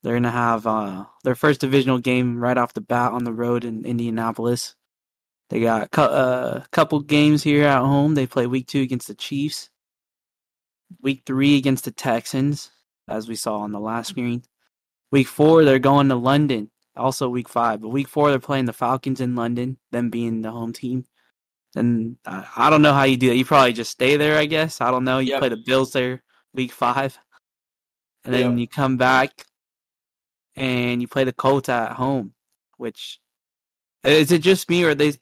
they're 0.04 0.16
gonna 0.16 0.32
have 0.32 0.66
uh, 0.68 1.06
their 1.24 1.36
first 1.36 1.62
divisional 1.62 2.00
game 2.00 2.38
right 2.40 2.58
off 2.58 2.74
the 2.74 2.82
bat 2.82 3.12
on 3.12 3.24
the 3.24 3.34
road 3.34 3.66
in 3.66 3.86
Indianapolis. 3.86 4.76
They 5.50 5.60
got 5.60 5.90
a 5.98 6.02
uh, 6.02 6.64
couple 6.72 7.02
games 7.02 7.44
here 7.44 7.66
at 7.68 7.80
home. 7.82 8.16
They 8.16 8.26
play 8.26 8.48
week 8.48 8.68
two 8.68 8.82
against 8.82 9.08
the 9.08 9.16
Chiefs, 9.16 9.70
week 11.02 11.24
three 11.26 11.58
against 11.58 11.86
the 11.86 11.92
Texans, 11.92 12.72
as 13.10 13.28
we 13.28 13.36
saw 13.36 13.58
on 13.60 13.72
the 13.72 13.80
last 13.80 14.10
screen. 14.10 14.44
Week 15.12 15.28
four, 15.28 15.66
they're 15.66 15.78
going 15.80 16.08
to 16.10 16.16
London. 16.16 16.72
Also 16.96 17.30
week 17.30 17.50
five, 17.50 17.82
but 17.82 17.90
week 17.90 18.08
four 18.08 18.30
they're 18.30 18.40
playing 18.40 18.66
the 18.66 18.74
Falcons 18.74 19.22
in 19.22 19.36
London, 19.36 19.78
them 19.92 20.10
being 20.10 20.42
the 20.42 20.52
home 20.52 20.74
team. 20.74 21.06
And 21.76 22.18
I, 22.26 22.46
I 22.58 22.70
don't 22.70 22.82
know 22.82 22.94
how 22.94 23.04
you 23.04 23.16
do 23.18 23.30
that. 23.30 23.36
You 23.38 23.46
probably 23.46 23.72
just 23.74 23.92
stay 23.92 24.18
there, 24.18 24.38
I 24.38 24.46
guess. 24.46 24.82
I 24.82 24.92
don't 24.92 25.06
know. 25.06 25.20
You 25.20 25.30
Yep. 25.32 25.40
play 25.40 25.50
the 25.50 25.58
Bills 25.58 25.94
there 25.94 26.22
week 26.54 26.72
five, 26.74 27.18
and 28.26 28.34
then 28.34 28.52
Yep. 28.52 28.60
you 28.60 28.68
come 28.68 28.98
back 28.98 29.46
and 30.56 31.02
you 31.02 31.08
play 31.08 31.24
the 31.24 31.34
Colts 31.34 31.70
at 31.70 31.94
home. 31.94 32.34
Which 32.78 33.20
uh, 34.06 34.10
is 34.10 34.32
it 34.32 34.42
just 34.42 34.70
me, 34.70 34.84
or 34.84 34.96
they 34.96 35.14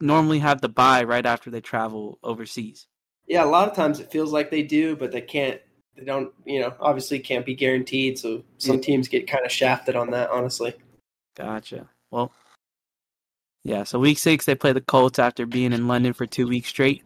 normally 0.00 0.38
have 0.38 0.60
the 0.60 0.68
bye 0.68 1.04
right 1.04 1.26
after 1.26 1.50
they 1.50 1.60
travel 1.60 2.18
overseas? 2.22 2.86
Yeah, 3.26 3.44
a 3.44 3.46
lot 3.46 3.68
of 3.68 3.74
times 3.74 4.00
it 4.00 4.10
feels 4.10 4.32
like 4.32 4.50
they 4.50 4.62
do, 4.62 4.96
but 4.96 5.12
they 5.12 5.20
can't. 5.20 5.60
They 5.96 6.04
don't. 6.04 6.32
You 6.44 6.60
know, 6.60 6.74
obviously 6.80 7.18
can't 7.18 7.46
be 7.46 7.54
guaranteed. 7.54 8.18
So 8.18 8.44
some 8.58 8.80
teams 8.80 9.08
get 9.08 9.28
kind 9.28 9.44
of 9.44 9.52
shafted 9.52 9.96
on 9.96 10.10
that. 10.10 10.30
Honestly. 10.30 10.74
Gotcha. 11.36 11.88
Well, 12.10 12.32
yeah. 13.64 13.84
So 13.84 13.98
week 13.98 14.18
six, 14.18 14.44
they 14.44 14.54
play 14.54 14.72
the 14.72 14.80
Colts 14.80 15.18
after 15.18 15.46
being 15.46 15.72
in 15.72 15.88
London 15.88 16.12
for 16.12 16.26
two 16.26 16.46
weeks 16.46 16.68
straight. 16.68 17.02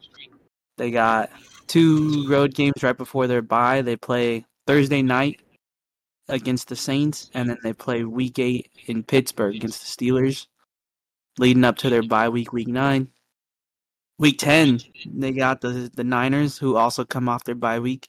They 0.77 0.91
got 0.91 1.31
two 1.67 2.29
road 2.29 2.55
games 2.55 2.83
right 2.83 2.97
before 2.97 3.27
their 3.27 3.43
bye. 3.43 3.83
They 3.83 3.97
play 3.97 4.45
Thursday 4.67 5.03
night 5.03 5.41
against 6.29 6.69
the 6.69 6.77
Saints, 6.77 7.31
and 7.35 7.49
then 7.49 7.59
they 7.63 7.73
play 7.73 8.05
Week 8.05 8.39
eight 8.39 8.71
in 8.87 9.03
Pittsburgh 9.03 9.55
against 9.57 9.81
the 9.81 10.07
Steelers, 10.07 10.47
leading 11.39 11.65
up 11.65 11.77
to 11.79 11.91
their 11.91 12.03
bye 12.03 12.29
week, 12.29 12.53
Week 12.53 12.69
nine. 12.69 13.09
Week 14.19 14.39
ten, 14.39 14.81
they 15.07 15.33
got 15.33 15.61
the 15.61 15.91
the 15.95 16.05
Niners, 16.05 16.57
who 16.57 16.77
also 16.77 17.05
come 17.05 17.29
off 17.29 17.45
their 17.45 17.55
bye 17.55 17.81
week. 17.81 18.09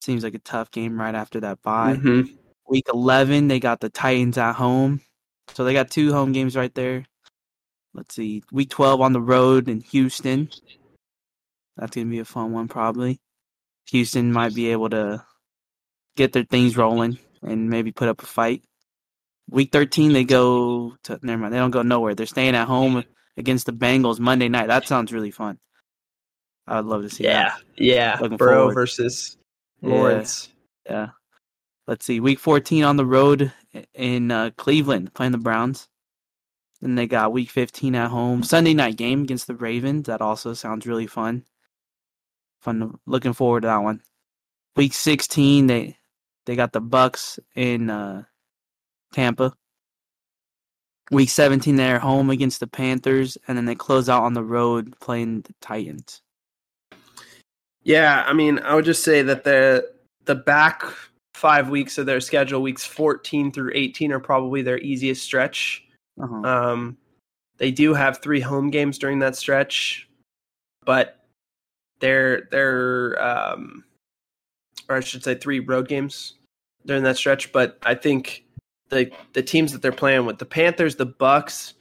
Seems 0.00 0.24
like 0.24 0.34
a 0.34 0.38
tough 0.38 0.70
game 0.70 0.98
right 0.98 1.14
after 1.14 1.40
that 1.40 1.60
bye. 1.62 1.96
Mhm. 1.96 2.36
Week 2.70 2.86
11, 2.92 3.48
they 3.48 3.58
got 3.58 3.80
the 3.80 3.90
Titans 3.90 4.38
at 4.38 4.54
home. 4.54 5.00
So 5.48 5.64
they 5.64 5.72
got 5.72 5.90
two 5.90 6.12
home 6.12 6.30
games 6.30 6.56
right 6.56 6.72
there. 6.74 7.04
Let's 7.92 8.14
see. 8.14 8.44
Week 8.52 8.70
12 8.70 9.00
on 9.00 9.12
the 9.12 9.20
road 9.20 9.68
in 9.68 9.80
Houston. 9.80 10.48
That's 11.76 11.94
going 11.94 12.06
to 12.06 12.10
be 12.10 12.20
a 12.20 12.24
fun 12.24 12.52
one, 12.52 12.68
probably. 12.68 13.20
Houston 13.90 14.32
might 14.32 14.54
be 14.54 14.68
able 14.68 14.88
to 14.90 15.24
get 16.20 16.32
their 16.32 16.44
things 16.44 16.76
rolling 16.76 17.18
and 17.42 17.70
maybe 17.70 17.92
put 17.92 18.08
up 18.08 18.22
a 18.22 18.26
fight. 18.26 18.62
Week 19.48 19.72
13, 19.72 20.12
they 20.12 20.24
go 20.24 20.94
to, 21.04 21.18
never 21.22 21.40
mind, 21.40 21.54
they 21.54 21.58
don't 21.58 21.70
go 21.70 21.82
nowhere. 21.82 22.14
They're 22.14 22.26
staying 22.26 22.54
at 22.54 22.68
home 22.68 23.02
against 23.36 23.66
the 23.66 23.72
Bengals 23.72 24.20
Monday 24.20 24.48
night. 24.48 24.68
That 24.68 24.86
sounds 24.86 25.12
really 25.12 25.30
fun. 25.30 25.58
I 26.66 26.76
would 26.76 26.86
love 26.86 27.02
to 27.02 27.10
see 27.10 27.24
Yeah, 27.24 27.48
that. 27.50 27.62
yeah. 27.76 28.18
Looking 28.20 28.36
Burrow 28.36 28.58
forward. 28.60 28.74
versus 28.74 29.36
Yeah. 29.80 29.94
Lawrence. 29.94 30.50
Yeah. 30.88 31.08
Let's 31.86 32.04
see. 32.04 32.20
Week 32.20 32.38
14 32.38 32.84
on 32.84 32.96
the 32.96 33.06
road 33.06 33.52
in 33.94 34.30
uh, 34.30 34.50
Cleveland 34.56 35.14
playing 35.14 35.32
the 35.32 35.38
Browns. 35.38 35.88
Then 36.80 36.94
they 36.94 37.06
got 37.06 37.32
week 37.32 37.50
15 37.50 37.94
at 37.96 38.10
home. 38.10 38.42
Sunday 38.42 38.74
night 38.74 38.96
game 38.96 39.22
against 39.22 39.46
the 39.48 39.56
Ravens. 39.56 40.06
That 40.06 40.20
also 40.20 40.52
sounds 40.54 40.86
really 40.86 41.06
fun. 41.08 41.44
Fun. 42.60 42.80
to- 42.80 43.00
Looking 43.06 43.32
forward 43.32 43.62
to 43.62 43.68
that 43.68 43.78
one. 43.82 44.02
Week 44.76 44.92
16 44.92 45.66
they 45.66 45.96
they 46.50 46.56
got 46.56 46.72
the 46.72 46.82
Bucs 46.82 47.38
in 47.54 47.90
uh, 47.90 48.24
Tampa. 49.12 49.54
Week 51.12 51.28
17 51.28 51.76
they're 51.76 52.00
home 52.00 52.28
against 52.28 52.58
the 52.58 52.66
Panthers 52.66 53.38
and 53.46 53.56
then 53.56 53.66
they 53.66 53.76
close 53.76 54.08
out 54.08 54.24
on 54.24 54.32
the 54.32 54.42
road 54.42 54.98
playing 54.98 55.42
the 55.42 55.54
Titans. 55.60 56.22
Yeah, 57.84 58.24
I 58.26 58.32
mean, 58.32 58.58
I 58.58 58.74
would 58.74 58.84
just 58.84 59.04
say 59.04 59.22
that 59.22 59.44
the 59.44 59.92
the 60.24 60.34
back 60.34 60.82
five 61.34 61.68
weeks 61.68 61.98
of 61.98 62.06
their 62.06 62.20
schedule, 62.20 62.62
weeks 62.62 62.84
14 62.84 63.52
through 63.52 63.70
18, 63.72 64.10
are 64.10 64.18
probably 64.18 64.62
their 64.62 64.78
easiest 64.78 65.22
stretch. 65.22 65.84
Uh-huh. 66.20 66.34
Um, 66.34 66.98
they 67.58 67.70
do 67.70 67.94
have 67.94 68.18
three 68.18 68.40
home 68.40 68.70
games 68.70 68.98
during 68.98 69.20
that 69.20 69.36
stretch, 69.36 70.08
but 70.84 71.20
they're 72.00 72.48
they're 72.50 73.22
um, 73.22 73.84
or 74.88 74.96
I 74.96 75.00
should 75.00 75.22
say 75.22 75.36
three 75.36 75.60
road 75.60 75.86
games 75.86 76.34
during 76.86 77.02
that 77.04 77.16
stretch. 77.16 77.52
But 77.52 77.78
I 77.84 77.94
think 77.94 78.44
the 78.88 79.10
the 79.32 79.42
teams 79.42 79.72
that 79.72 79.82
they're 79.82 79.92
playing 79.92 80.26
with 80.26 80.38
the 80.38 80.46
Panthers, 80.46 80.96
the 80.96 81.06
Bucs, 81.06 81.74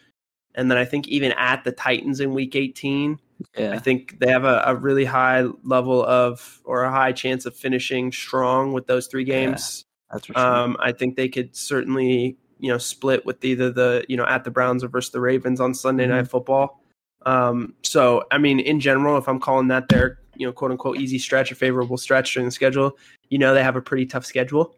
and 0.55 0.69
then 0.69 0.77
I 0.77 0.85
think 0.85 1.07
even 1.07 1.31
at 1.33 1.63
the 1.63 1.71
Titans 1.71 2.19
in 2.19 2.33
Week 2.33 2.55
18. 2.55 3.19
yeah. 3.57 3.71
I 3.73 3.79
think 3.79 4.19
they 4.19 4.29
have 4.29 4.43
a, 4.45 4.63
a 4.65 4.75
really 4.75 5.05
high 5.05 5.43
level 5.63 6.03
of 6.05 6.61
or 6.65 6.83
a 6.83 6.91
high 6.91 7.11
chance 7.13 7.45
of 7.45 7.55
finishing 7.55 8.11
strong 8.11 8.73
with 8.73 8.87
those 8.87 9.07
three 9.07 9.23
games. 9.23 9.85
That's 10.11 10.25
for 10.25 10.33
sure. 10.33 10.41
Um, 10.45 10.77
I 10.79 10.91
think 10.91 11.15
they 11.15 11.29
could 11.29 11.55
certainly 11.55 12.37
you 12.59 12.69
know 12.69 12.77
split 12.77 13.25
with 13.25 13.43
either 13.45 13.71
the 13.71 14.05
you 14.09 14.17
know 14.17 14.25
at 14.25 14.43
the 14.43 14.51
Browns 14.51 14.83
or 14.83 14.89
versus 14.89 15.11
the 15.11 15.21
Ravens 15.21 15.61
on 15.61 15.73
Sunday 15.73 16.05
Mhm. 16.05 16.09
Night 16.09 16.27
Football. 16.27 16.83
Um, 17.25 17.73
so 17.83 18.23
I 18.31 18.37
mean, 18.37 18.59
in 18.59 18.79
general, 18.79 19.17
if 19.17 19.27
I'm 19.29 19.39
calling 19.39 19.67
that 19.69 19.87
their 19.89 20.19
you 20.35 20.45
know 20.45 20.51
quote 20.53 20.71
unquote 20.71 20.97
easy 20.97 21.19
stretch 21.19 21.51
or 21.51 21.55
favorable 21.55 21.97
stretch 21.97 22.33
during 22.33 22.45
the 22.47 22.51
schedule, 22.51 22.97
you 23.29 23.37
know 23.37 23.53
they 23.53 23.63
have 23.63 23.75
a 23.75 23.81
pretty 23.81 24.05
tough 24.05 24.25
schedule. 24.25 24.75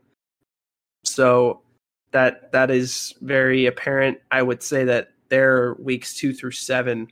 So 1.03 1.61
that 2.11 2.51
that 2.51 2.71
is 2.71 3.13
very 3.21 3.65
apparent. 3.65 4.19
I 4.31 4.41
would 4.41 4.61
say 4.61 4.83
that 4.85 5.11
their 5.29 5.75
weeks 5.79 6.15
two 6.15 6.33
through 6.33 6.51
seven 6.51 7.07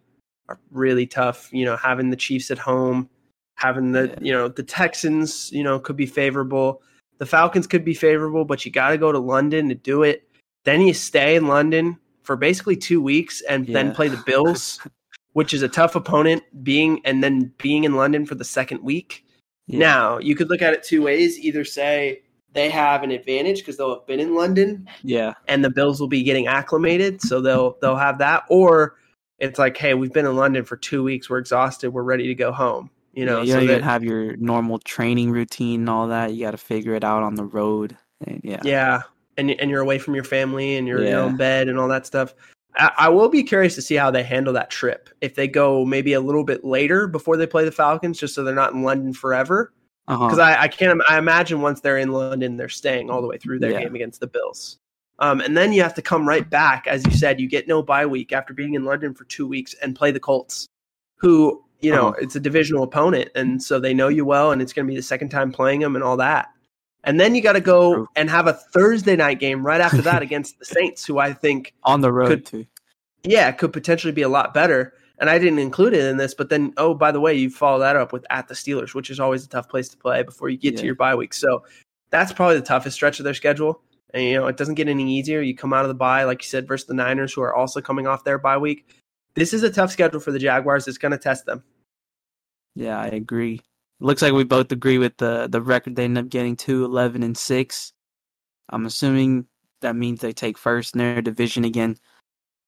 are 0.48 0.60
really 0.72 1.08
tough. 1.08 1.50
You 1.52 1.66
know, 1.66 1.78
having 1.78 2.10
the 2.10 2.16
Chiefs 2.16 2.52
at 2.52 2.58
home, 2.58 3.10
having 3.56 3.92
the 3.92 4.10
Yeah. 4.10 4.16
you 4.22 4.34
know 4.34 4.48
the 4.48 4.64
Texans, 4.64 5.52
you 5.52 5.64
know, 5.64 5.80
could 5.80 5.96
be 5.96 6.06
favorable. 6.06 6.82
The 7.18 7.26
Falcons 7.26 7.68
could 7.68 7.84
be 7.84 7.94
favorable, 7.94 8.46
but 8.46 8.66
you 8.66 8.72
got 8.72 8.90
to 8.90 8.98
go 8.98 9.12
to 9.12 9.20
London 9.20 9.68
to 9.70 9.76
do 9.76 10.04
it. 10.04 10.28
Then 10.64 10.82
you 10.82 10.94
stay 10.94 11.36
in 11.36 11.48
London 11.48 11.98
for 12.24 12.36
basically 12.36 12.76
two 12.78 13.02
weeks 13.02 13.42
and 13.50 13.68
then 13.68 13.94
play 13.94 14.08
the 14.08 14.22
Bills, 14.26 14.80
which 15.34 15.54
is 15.54 15.62
a 15.62 15.68
tough 15.68 15.96
opponent. 15.96 16.44
Being 16.64 17.02
and 17.06 17.24
then 17.24 17.52
being 17.58 17.84
in 17.86 17.96
London 17.96 18.26
for 18.26 18.36
the 18.36 18.46
second 18.46 18.82
week. 18.84 19.26
Yeah. 19.68 19.80
Now 19.80 20.18
you 20.20 20.36
could 20.36 20.50
look 20.50 20.62
at 20.62 20.74
it 20.74 20.84
two 20.84 21.02
ways. 21.02 21.40
Either 21.40 21.64
say 21.66 22.22
they 22.54 22.70
have 22.70 23.04
an 23.04 23.12
advantage 23.12 23.60
because 23.60 23.78
they'll 23.78 23.94
have 23.94 24.06
been 24.08 24.20
in 24.20 24.36
London 24.36 24.88
yeah. 25.04 25.34
and 25.48 25.64
the 25.64 25.70
Bills 25.70 26.00
will 26.00 26.08
be 26.08 26.24
getting 26.24 26.48
acclimated, 26.48 27.22
so 27.22 27.42
they'll 27.42 27.78
they'll 27.82 27.96
have 27.96 28.18
that. 28.20 28.44
Or 28.50 28.96
it's 29.38 29.60
like, 29.60 29.78
hey, 29.78 29.94
we've 29.94 30.14
been 30.14 30.26
in 30.26 30.36
London 30.36 30.66
for 30.66 30.78
two 30.78 31.04
weeks, 31.04 31.30
we're 31.30 31.38
exhausted, 31.38 31.92
we're 31.92 32.04
ready 32.04 32.28
to 32.28 32.36
go 32.36 32.52
home. 32.52 32.90
You 33.14 33.26
know, 33.26 33.38
yeah, 33.38 33.44
you 33.44 33.52
so 33.54 33.60
don't 33.60 33.68
that 33.68 33.84
have 33.84 34.04
your 34.04 34.36
normal 34.38 34.80
training 34.80 35.32
routine 35.32 35.82
and 35.82 35.90
all 35.90 36.08
that. 36.08 36.34
You 36.34 36.46
got 36.46 36.52
to 36.52 36.58
figure 36.58 36.96
it 36.96 37.04
out 37.04 37.24
on 37.24 37.36
the 37.36 37.44
road. 37.44 37.98
And 38.26 38.42
yeah, 38.44 38.62
yeah, 38.64 39.02
and 39.38 39.52
and 39.52 39.70
you're 39.70 39.82
away 39.82 40.00
from 40.00 40.16
your 40.16 40.24
family 40.24 40.78
and 40.78 40.88
you're 40.88 41.00
in 41.00 41.08
your 41.08 41.22
own 41.22 41.38
bed 41.38 41.70
and 41.70 41.80
all 41.80 41.88
that 41.88 42.06
stuff. 42.06 42.34
I, 42.76 42.92
I 42.98 43.10
will 43.10 43.30
be 43.30 43.44
curious 43.44 43.76
to 43.76 43.82
see 43.82 43.96
how 43.96 44.12
they 44.12 44.24
handle 44.24 44.54
that 44.54 44.70
trip. 44.70 45.10
If 45.22 45.36
they 45.36 45.48
go 45.48 45.86
maybe 45.86 46.14
a 46.14 46.22
little 46.22 46.44
bit 46.44 46.64
later 46.64 47.08
before 47.08 47.38
they 47.38 47.48
play 47.48 47.66
the 47.66 47.72
Falcons, 47.72 48.20
just 48.20 48.36
so 48.36 48.44
they're 48.44 48.56
not 48.56 48.74
in 48.74 48.84
London 48.84 49.14
forever. 49.14 49.74
Because 50.10 50.40
Uh-huh. 50.40 50.56
I, 50.60 50.64
I 50.64 50.68
can't. 50.68 51.02
I 51.08 51.18
imagine 51.20 51.62
once 51.62 51.82
they're 51.82 52.00
in 52.00 52.12
London, 52.12 52.58
they're 52.58 52.68
staying 52.68 53.10
all 53.12 53.22
the 53.22 53.28
way 53.28 53.38
through 53.38 53.60
their 53.60 53.72
Yeah. 53.72 53.84
game 53.84 53.94
against 53.96 54.20
the 54.20 54.28
Bills. 54.28 54.80
Um, 55.20 55.40
and 55.40 55.56
then 55.56 55.72
you 55.72 55.84
have 55.84 55.94
to 55.96 56.02
come 56.02 56.28
right 56.28 56.50
back, 56.50 56.88
as 56.88 57.06
you 57.06 57.12
said. 57.12 57.40
You 57.40 57.48
get 57.48 57.68
no 57.68 57.84
bye 57.84 58.06
week 58.08 58.32
after 58.34 58.54
being 58.54 58.74
in 58.74 58.86
London 58.86 59.14
for 59.14 59.26
two 59.26 59.46
weeks 59.48 59.76
and 59.84 59.96
play 59.96 60.12
the 60.12 60.20
Colts, 60.20 60.68
who 61.18 61.64
you 61.82 61.92
know 61.92 62.08
Uh-huh. 62.10 62.18
it's 62.22 62.36
a 62.36 62.40
divisional 62.40 62.84
opponent, 62.84 63.30
and 63.36 63.62
so 63.62 63.80
they 63.80 63.94
know 63.94 64.08
you 64.08 64.26
well, 64.26 64.52
and 64.52 64.62
it's 64.64 64.74
going 64.74 64.88
to 64.88 64.92
be 64.92 64.96
the 64.98 65.04
second 65.04 65.30
time 65.30 65.52
playing 65.52 65.82
them 65.82 65.96
and 65.96 66.04
all 66.04 66.18
that. 66.18 66.48
And 67.04 67.20
then 67.20 67.36
you 67.36 67.42
got 67.42 67.54
to 67.54 67.62
go 67.62 67.94
True. 67.94 68.08
and 68.16 68.30
have 68.30 68.48
a 68.48 68.54
Thursday 68.54 69.16
night 69.16 69.40
game 69.40 69.64
right 69.66 69.80
after 69.80 70.02
that 70.02 70.22
against 70.28 70.58
the 70.60 70.66
Saints, 70.66 71.06
who 71.06 71.20
I 71.20 71.34
think 71.34 71.74
on 71.84 72.02
the 72.02 72.12
road 72.12 72.28
could- 72.30 72.46
too. 72.46 72.66
yeah, 73.24 73.52
could 73.52 73.72
potentially 73.74 74.12
be 74.14 74.24
a 74.24 74.30
lot 74.30 74.54
better. 74.54 74.94
And 75.20 75.30
I 75.30 75.38
didn't 75.38 75.60
include 75.60 75.94
it 75.94 76.06
in 76.06 76.18
this, 76.18 76.34
but 76.34 76.50
then 76.50 76.74
oh, 76.78 76.94
by 76.94 77.12
the 77.12 77.20
way, 77.20 77.34
you 77.34 77.50
follow 77.50 77.80
that 77.80 77.96
up 77.96 78.14
with 78.14 78.26
at 78.30 78.48
the 78.48 78.54
Steelers, 78.54 78.94
which 78.94 79.10
is 79.10 79.20
always 79.20 79.46
a 79.46 79.50
tough 79.50 79.68
place 79.68 79.90
to 79.90 79.98
play 79.98 80.24
before 80.24 80.50
you 80.50 80.58
get 80.58 80.78
to 80.78 80.86
your 80.86 80.96
bye 80.96 81.16
week. 81.16 81.34
So 81.34 81.64
that's 82.10 82.32
probably 82.32 82.56
the 82.56 82.66
toughest 82.66 82.96
stretch 82.96 83.20
of 83.20 83.26
their 83.26 83.34
schedule. 83.34 83.82
And 84.14 84.24
you 84.24 84.34
know, 84.36 84.48
it 84.48 84.58
doesn't 84.58 84.76
get 84.76 84.88
any 84.88 85.12
easier. 85.12 85.42
You 85.42 85.56
come 85.56 85.74
out 85.74 85.84
of 85.84 85.90
the 85.90 85.96
bye, 85.96 86.24
like 86.24 86.42
you 86.42 86.48
said, 86.48 86.68
versus 86.68 86.88
the 86.88 86.94
Niners, 86.94 87.34
who 87.34 87.42
are 87.42 87.54
also 87.54 87.82
coming 87.82 88.08
off 88.08 88.24
their 88.24 88.40
bye 88.40 88.58
week. 88.58 88.88
This 89.36 89.54
is 89.54 89.64
a 89.64 89.70
tough 89.70 89.92
schedule 89.92 90.20
for 90.20 90.32
the 90.32 90.40
Jaguars. 90.40 90.88
It's 90.88 90.98
going 90.98 91.12
to 91.12 91.18
test 91.18 91.46
them. 91.46 91.64
Yeah, 92.76 93.00
I 93.00 93.08
agree. 93.08 93.62
Looks 94.00 94.22
like 94.22 94.34
we 94.34 94.46
both 94.46 94.72
agree 94.72 94.98
with 94.98 95.18
the 95.18 95.48
the 95.52 95.62
record 95.62 95.96
they 95.96 96.06
end 96.06 96.18
up 96.18 96.30
getting 96.30 96.56
to 96.58 96.86
11 96.86 97.22
and 97.24 97.38
6. 97.38 97.94
I'm 98.70 98.86
assuming 98.86 99.46
that 99.82 99.96
means 99.96 100.22
they 100.22 100.34
take 100.34 100.58
first 100.58 100.96
in 100.96 101.00
their 101.00 101.22
division 101.22 101.66
again. 101.66 101.98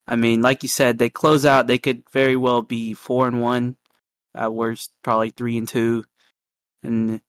I 0.07 0.15
mean, 0.15 0.41
like 0.41 0.63
you 0.63 0.69
said, 0.69 0.97
they 0.97 1.09
close 1.09 1.45
out, 1.45 1.67
they 1.67 1.77
could 1.77 2.03
very 2.11 2.35
well 2.35 2.61
be 2.61 2.93
4 2.93 3.27
and 3.27 3.41
1 3.41 3.75
at 4.35 4.53
worst, 4.53 4.91
probably 5.03 5.29
3 5.29 5.57
and 5.59 5.67
2. 5.67 6.03
And 6.83 7.21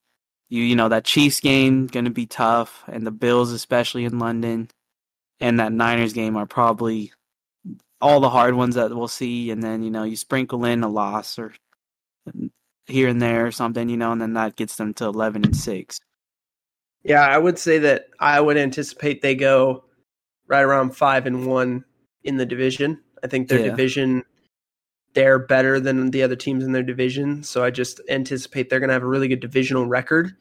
you 0.48 0.62
you 0.62 0.76
know, 0.76 0.88
that 0.88 1.04
Chiefs 1.04 1.40
game 1.40 1.86
going 1.86 2.04
to 2.04 2.10
be 2.10 2.26
tough 2.26 2.84
and 2.88 3.06
the 3.06 3.10
Bills 3.10 3.52
especially 3.52 4.04
in 4.04 4.18
London 4.18 4.70
and 5.40 5.60
that 5.60 5.72
Niners 5.72 6.12
game 6.12 6.36
are 6.36 6.46
probably 6.46 7.12
all 8.00 8.20
the 8.20 8.30
hard 8.30 8.54
ones 8.54 8.74
that 8.74 8.94
we'll 8.94 9.08
see 9.08 9.50
and 9.50 9.62
then, 9.62 9.82
you 9.82 9.90
know, 9.90 10.04
you 10.04 10.16
sprinkle 10.16 10.64
in 10.64 10.82
a 10.82 10.88
loss 10.88 11.38
or 11.38 11.54
here 12.86 13.08
and 13.08 13.22
there 13.22 13.46
or 13.46 13.52
something, 13.52 13.88
you 13.88 13.96
know, 13.96 14.12
and 14.12 14.20
then 14.20 14.34
that 14.34 14.56
gets 14.56 14.76
them 14.76 14.92
to 14.94 15.06
11 15.06 15.44
and 15.44 15.56
6. 15.56 16.00
Yeah, 17.04 17.22
I 17.22 17.38
would 17.38 17.58
say 17.58 17.78
that 17.78 18.06
I 18.20 18.40
would 18.40 18.56
anticipate 18.56 19.22
they 19.22 19.34
go 19.34 19.84
right 20.46 20.62
around 20.62 20.96
five 20.96 21.26
and 21.26 21.46
one 21.46 21.84
in 22.24 22.36
the 22.36 22.46
division. 22.46 23.00
I 23.22 23.26
think 23.26 23.48
their 23.48 23.58
Yeah. 23.60 23.70
division 23.70 24.24
they're 25.14 25.38
better 25.38 25.78
than 25.78 26.10
the 26.10 26.22
other 26.22 26.34
teams 26.36 26.64
in 26.64 26.72
their 26.72 26.82
division. 26.82 27.42
So 27.42 27.62
I 27.62 27.70
just 27.70 28.00
anticipate 28.08 28.70
they're 28.70 28.80
gonna 28.80 28.94
have 28.94 29.02
a 29.02 29.06
really 29.06 29.28
good 29.28 29.40
divisional 29.40 29.84
record. 29.86 30.34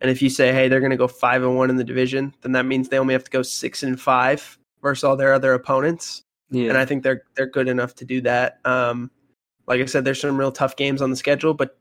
And 0.00 0.10
if 0.10 0.22
you 0.22 0.30
say, 0.30 0.50
hey, 0.50 0.66
they're 0.66 0.80
gonna 0.80 0.96
go 0.96 1.08
five 1.08 1.42
and 1.42 1.56
one 1.56 1.68
in 1.68 1.76
the 1.76 1.84
division, 1.84 2.34
then 2.40 2.52
that 2.52 2.64
means 2.64 2.88
they 2.88 2.98
only 2.98 3.12
have 3.12 3.24
to 3.24 3.30
go 3.30 3.42
six 3.42 3.82
and 3.82 4.00
five 4.00 4.58
versus 4.80 5.04
all 5.04 5.16
their 5.16 5.34
other 5.34 5.52
opponents. 5.52 6.22
Yeah. 6.50 6.70
And 6.70 6.78
I 6.78 6.86
think 6.86 7.02
they're 7.02 7.24
they're 7.34 7.46
good 7.46 7.68
enough 7.68 7.94
to 7.96 8.06
do 8.06 8.22
that. 8.22 8.60
Um, 8.64 9.10
like 9.66 9.80
I 9.80 9.84
said, 9.84 10.06
there's 10.06 10.20
some 10.20 10.38
real 10.38 10.52
tough 10.52 10.76
games 10.76 11.02
on 11.02 11.10
the 11.10 11.16
schedule, 11.16 11.52
but 11.52 11.76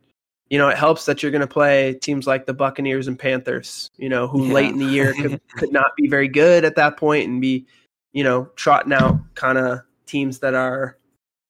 you 0.49 0.57
know, 0.57 0.67
it 0.67 0.77
helps 0.77 1.05
that 1.05 1.23
you're 1.23 1.31
going 1.31 1.41
to 1.41 1.47
play 1.47 1.93
teams 1.95 2.27
like 2.27 2.45
the 2.45 2.53
Buccaneers 2.53 3.07
and 3.07 3.17
Panthers, 3.17 3.89
you 3.97 4.09
know, 4.09 4.27
who 4.27 4.45
Yeah. 4.45 4.53
late 4.53 4.69
in 4.71 4.77
the 4.77 4.85
year 4.85 5.13
could, 5.13 5.39
could 5.57 5.71
not 5.71 5.95
be 5.95 6.07
very 6.07 6.27
good 6.27 6.65
at 6.65 6.75
that 6.75 6.97
point 6.97 7.27
and 7.27 7.41
be, 7.41 7.65
you 8.13 8.23
know, 8.23 8.49
trotting 8.55 8.93
out 8.93 9.19
kind 9.35 9.57
of 9.57 9.81
teams 10.05 10.39
that 10.39 10.53
are 10.53 10.97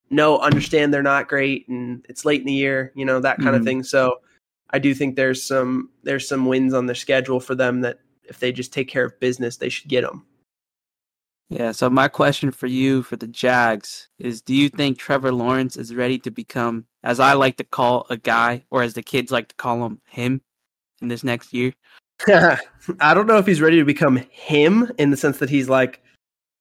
no 0.09 0.39
understand 0.39 0.93
they're 0.93 1.03
not 1.03 1.27
great 1.27 1.67
and 1.67 2.05
it's 2.09 2.25
late 2.25 2.41
in 2.41 2.47
the 2.47 2.53
year, 2.53 2.91
you 2.95 3.05
know, 3.05 3.19
that 3.19 3.39
kind 3.39 3.55
of 3.55 3.61
Mhm. 3.61 3.65
thing. 3.65 3.83
So 3.83 4.21
I 4.69 4.79
do 4.79 4.93
think 4.93 5.15
there's 5.15 5.43
some 5.43 5.89
there's 6.03 6.27
some 6.27 6.45
wins 6.45 6.73
on 6.73 6.85
their 6.85 6.95
schedule 6.95 7.39
for 7.39 7.55
them 7.55 7.81
that 7.81 7.99
if 8.23 8.39
they 8.39 8.51
just 8.51 8.73
take 8.73 8.87
care 8.87 9.05
of 9.05 9.19
business, 9.19 9.57
they 9.57 9.69
should 9.69 9.89
get 9.89 10.01
them. 10.01 10.25
yeah, 11.49 11.71
so 11.71 11.89
my 11.89 12.07
question 12.07 12.49
for 12.51 12.67
you 12.67 13.03
for 13.03 13.15
the 13.15 13.27
Jags 13.27 14.07
is 14.17 14.41
do 14.41 14.55
you 14.55 14.69
think 14.69 14.97
Trevor 14.97 15.31
Lawrence 15.31 15.77
is 15.77 15.93
ready 15.93 16.17
to 16.19 16.31
become 16.31 16.85
as 17.03 17.19
I 17.19 17.33
like 17.33 17.57
to 17.57 17.63
call 17.63 18.07
a 18.09 18.17
guy 18.17 18.63
or 18.71 18.81
as 18.81 18.93
the 18.93 19.03
kids 19.03 19.31
like 19.31 19.49
to 19.49 19.55
call 19.55 19.85
him 19.85 20.01
him 20.07 20.41
in 21.01 21.09
this 21.09 21.23
next 21.23 21.53
year? 21.53 21.73
I 22.27 23.13
don't 23.13 23.27
know 23.27 23.37
if 23.37 23.45
he's 23.45 23.61
ready 23.61 23.77
to 23.77 23.85
become 23.85 24.17
him 24.31 24.91
in 24.97 25.11
the 25.11 25.17
sense 25.17 25.37
that 25.39 25.49
he's 25.49 25.69
like, 25.69 26.01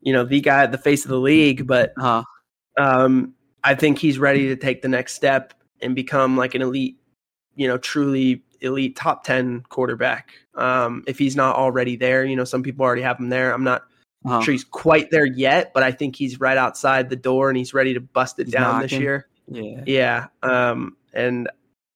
you 0.02 0.12
know, 0.12 0.24
the 0.24 0.40
guy 0.40 0.64
at 0.64 0.72
the 0.72 0.78
face 0.78 1.04
of 1.04 1.10
the 1.10 1.18
league, 1.18 1.66
but 1.66 1.94
Uh, 1.98 2.22
um, 2.78 3.34
I 3.64 3.74
think 3.74 3.98
he's 3.98 4.18
ready 4.18 4.48
to 4.48 4.56
take 4.56 4.82
the 4.82 4.88
next 4.88 5.14
step 5.14 5.54
and 5.80 5.94
become 5.94 6.36
like 6.36 6.54
an 6.54 6.62
elite, 6.62 6.96
you 7.54 7.68
know, 7.68 7.78
truly 7.78 8.42
elite 8.60 8.96
top 8.96 9.24
10 9.24 9.62
quarterback. 9.68 10.32
Um, 10.54 11.04
if 11.06 11.18
he's 11.18 11.36
not 11.36 11.56
already 11.56 11.96
there, 11.96 12.24
you 12.24 12.36
know, 12.36 12.44
some 12.44 12.62
people 12.62 12.84
already 12.84 13.02
have 13.02 13.18
him 13.18 13.28
there. 13.28 13.52
I'm 13.52 13.64
not 13.64 13.82
uh, 14.24 14.40
sure 14.40 14.52
he's 14.52 14.64
quite 14.64 15.10
there 15.10 15.26
yet, 15.26 15.72
but 15.74 15.82
I 15.82 15.92
think 15.92 16.16
he's 16.16 16.40
right 16.40 16.56
outside 16.56 17.08
the 17.08 17.16
door 17.16 17.48
and 17.48 17.56
he's 17.56 17.74
ready 17.74 17.94
to 17.94 18.00
bust 18.00 18.38
it 18.38 18.46
He's 18.46 18.54
down 18.54 18.82
this 18.82 18.92
year. 18.92 19.28
yeah. 19.48 19.82
Yeah. 19.86 20.26
Um, 20.42 20.96
and 21.12 21.48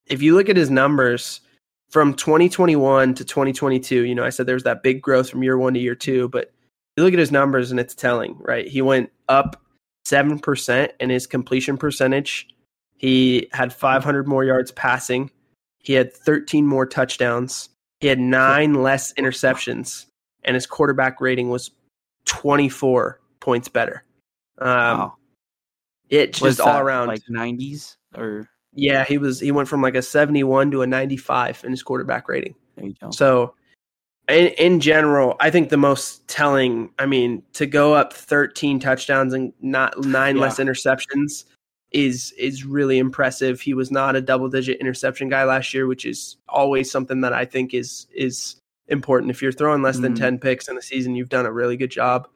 if 0.07 0.21
you 0.21 0.35
look 0.35 0.49
at 0.49 0.57
his 0.57 0.69
numbers 0.69 1.41
from 1.89 2.13
2021 2.13 3.13
to 3.15 3.25
2022, 3.25 4.03
you 4.03 4.15
know, 4.15 4.23
I 4.23 4.29
said 4.29 4.45
there 4.45 4.55
was 4.55 4.63
that 4.63 4.83
big 4.83 5.01
growth 5.01 5.29
from 5.29 5.43
year 5.43 5.57
one 5.57 5.73
to 5.73 5.79
year 5.79 5.95
two, 5.95 6.29
but 6.29 6.51
you 6.97 7.03
look 7.03 7.13
at 7.13 7.19
his 7.19 7.31
numbers 7.31 7.71
and 7.71 7.79
it's 7.79 7.93
telling, 7.95 8.35
right? 8.39 8.67
He 8.67 8.81
went 8.81 9.11
up 9.29 9.61
7% 10.07 10.89
in 10.99 11.09
his 11.09 11.27
completion 11.27 11.77
percentage. 11.77 12.47
He 12.97 13.47
had 13.53 13.71
500 13.71 14.27
more 14.27 14.43
yards 14.43 14.71
passing. 14.71 15.29
He 15.79 15.93
had 15.93 16.13
13 16.13 16.65
more 16.65 16.85
touchdowns. 16.85 17.69
He 17.99 18.07
had 18.07 18.19
nine 18.19 18.73
less 18.75 19.13
interceptions, 19.13 20.05
and 20.43 20.55
his 20.55 20.65
quarterback 20.65 21.21
rating 21.21 21.49
was 21.49 21.71
24 22.25 23.19
points 23.39 23.67
better. 23.67 24.03
Um, 24.59 24.67
wow. 24.97 25.13
It 26.09 26.33
just 26.33 26.41
Was 26.41 26.59
all 26.59 26.79
around. 26.79 27.07
like 27.07 27.21
90s 27.29 27.95
or 28.15 28.49
Yeah, 28.73 29.03
he 29.03 29.17
was 29.17 29.39
he 29.39 29.51
went 29.51 29.67
from 29.67 29.81
like 29.81 29.95
a 29.95 30.01
71 30.01 30.71
to 30.71 30.81
a 30.81 30.87
95 30.87 31.63
in 31.63 31.71
his 31.71 31.83
quarterback 31.83 32.27
rating. 32.29 32.55
there 32.75 32.85
you 32.85 32.95
go. 33.01 33.11
So 33.11 33.55
in, 34.29 34.47
in 34.57 34.79
general, 34.79 35.35
I 35.39 35.49
think 35.49 35.69
the 35.69 35.77
most 35.77 36.27
telling, 36.27 36.89
I 36.99 37.05
mean, 37.05 37.43
to 37.53 37.65
go 37.65 37.93
up 37.93 38.13
13 38.13 38.79
touchdowns 38.79 39.33
and 39.33 39.53
not 39.61 39.97
nine 40.03 40.35
Yeah. 40.35 40.41
less 40.43 40.59
interceptions 40.59 41.45
is 41.91 42.33
is 42.37 42.65
really 42.65 42.97
impressive. 42.97 43.61
He 43.61 43.73
was 43.73 43.91
not 43.91 44.15
a 44.17 44.21
double 44.21 44.49
digit 44.49 44.79
interception 44.81 45.29
guy 45.29 45.45
last 45.45 45.73
year, 45.73 45.87
which 45.87 46.05
is 46.05 46.35
always 46.49 46.91
something 46.91 47.21
that 47.21 47.31
I 47.31 47.45
think 47.45 47.73
is 47.73 48.07
is 48.13 48.57
important. 48.89 49.31
If 49.31 49.41
you're 49.41 49.51
throwing 49.53 49.81
less 49.81 49.99
than 49.99 50.13
Mhm. 50.13 50.17
10 50.19 50.39
picks 50.39 50.67
in 50.67 50.77
a 50.77 50.81
season, 50.81 51.15
you've 51.15 51.29
done 51.29 51.45
a 51.45 51.51
really 51.51 51.77
good 51.77 51.91
job. 51.91 52.27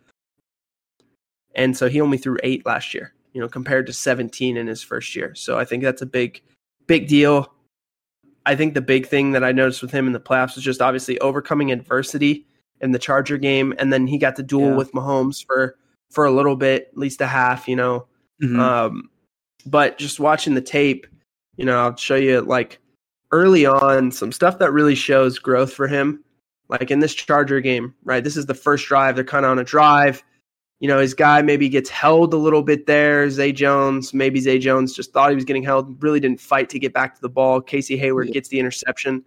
And 1.56 1.76
so 1.76 1.90
he 1.90 2.00
only 2.00 2.18
threw 2.18 2.38
8 2.44 2.66
last 2.66 2.94
year, 2.94 3.14
you 3.34 3.42
know, 3.42 3.50
compared 3.50 3.86
to 3.88 3.94
17 3.94 4.56
in 4.56 4.68
his 4.68 4.82
first 4.82 5.16
year. 5.16 5.36
So 5.36 5.58
I 5.58 5.66
think 5.66 5.84
that's 5.84 6.02
a 6.02 6.06
big 6.06 6.42
big 6.88 7.08
deal. 7.08 7.54
I 8.46 8.56
think 8.56 8.74
the 8.74 8.82
big 8.82 9.06
thing 9.08 9.32
that 9.32 9.44
I 9.44 9.52
noticed 9.52 9.82
with 9.82 9.92
him 9.92 10.08
in 10.08 10.14
the 10.14 10.20
playoffs 10.20 10.56
was 10.56 10.64
just 10.64 10.82
obviously 10.82 11.20
overcoming 11.20 11.72
adversity 11.72 12.46
in 12.82 12.92
the 12.92 13.00
Charger 13.00 13.38
game, 13.38 13.74
and 13.78 13.94
then 13.94 14.08
he 14.08 14.18
got 14.18 14.36
to 14.38 14.44
duel 14.44 14.70
Yeah. 14.70 14.76
with 14.76 14.92
Mahomes 14.94 15.46
for 15.46 15.76
for 16.10 16.26
a 16.26 16.32
little 16.32 16.58
bit, 16.58 16.90
at 16.92 16.98
least 16.98 17.22
a 17.22 17.28
half, 17.28 17.68
you 17.70 17.76
know. 17.76 18.06
Mhm. 18.44 18.60
Um, 18.60 19.10
but 19.66 19.98
just 19.98 20.20
watching 20.20 20.56
the 20.56 20.62
tape, 20.62 21.08
you 21.56 21.64
know, 21.64 21.80
I'll 21.80 21.96
show 21.96 22.16
you 22.16 22.42
like 22.42 22.80
early 23.32 23.66
on 23.66 24.12
some 24.12 24.32
stuff 24.34 24.60
that 24.60 24.74
really 24.74 24.96
shows 24.96 25.40
growth 25.40 25.72
for 25.74 25.88
him. 25.88 26.22
Like 26.68 26.92
in 26.92 27.00
this 27.00 27.14
Charger 27.14 27.62
game, 27.62 27.94
right? 28.04 28.24
This 28.24 28.36
is 28.36 28.46
the 28.46 28.54
first 28.54 28.88
drive. 28.88 29.16
They're 29.16 29.24
kind 29.24 29.46
of 29.46 29.52
on 29.52 29.60
a 29.60 29.64
drive. 29.64 30.22
You 30.82 30.88
know, 30.88 30.98
his 30.98 31.14
guy 31.14 31.44
maybe 31.44 31.70
gets 31.70 31.90
held 31.92 32.34
a 32.34 32.38
little 32.38 32.64
bit 32.64 32.88
there. 32.88 33.30
Zay 33.30 33.52
Jones, 33.52 34.16
maybe 34.16 34.40
Zay 34.40 34.58
Jones 34.58 34.94
just 34.94 35.14
thought 35.14 35.30
he 35.30 35.36
was 35.36 35.46
getting 35.46 35.62
held, 35.62 36.02
really 36.02 36.20
didn't 36.20 36.42
fight 36.42 36.70
to 36.70 36.80
get 36.80 36.92
back 36.92 37.14
to 37.14 37.22
the 37.22 37.30
ball. 37.30 37.62
Casey 37.62 37.96
Hayward 37.98 38.28
Yeah. 38.28 38.34
gets 38.34 38.50
the 38.50 38.60
interception. 38.60 39.24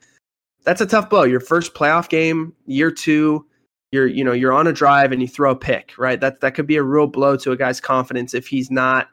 That's 0.64 0.80
a 0.80 0.86
tough 0.86 1.08
blow. 1.08 1.22
Your 1.22 1.38
first 1.38 1.72
playoff 1.72 2.08
game, 2.08 2.52
year 2.66 2.90
two, 2.90 3.46
you're 3.92 4.08
you 4.08 4.24
know 4.24 4.32
you're 4.32 4.52
on 4.52 4.66
a 4.66 4.72
drive 4.72 5.12
and 5.12 5.22
you 5.22 5.28
throw 5.28 5.52
a 5.52 5.56
pick, 5.56 5.92
right? 5.96 6.20
That 6.20 6.40
that 6.40 6.56
could 6.56 6.66
be 6.66 6.76
a 6.76 6.82
real 6.82 7.06
blow 7.06 7.36
to 7.36 7.52
a 7.52 7.56
guy's 7.56 7.80
confidence 7.80 8.34
if 8.34 8.48
he's 8.48 8.68
not, 8.68 9.08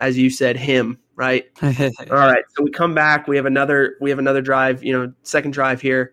as 0.00 0.16
you 0.16 0.30
said, 0.30 0.56
him, 0.56 0.98
right? 1.16 1.46
All 1.62 1.72
right, 2.10 2.44
so 2.56 2.62
we 2.62 2.70
come 2.70 2.94
back. 2.94 3.26
We 3.26 3.34
have 3.34 3.46
another. 3.46 3.96
We 4.00 4.10
have 4.10 4.20
another 4.20 4.40
drive. 4.42 4.84
You 4.84 4.92
know, 4.92 5.12
second 5.24 5.50
drive 5.50 5.80
here. 5.80 6.12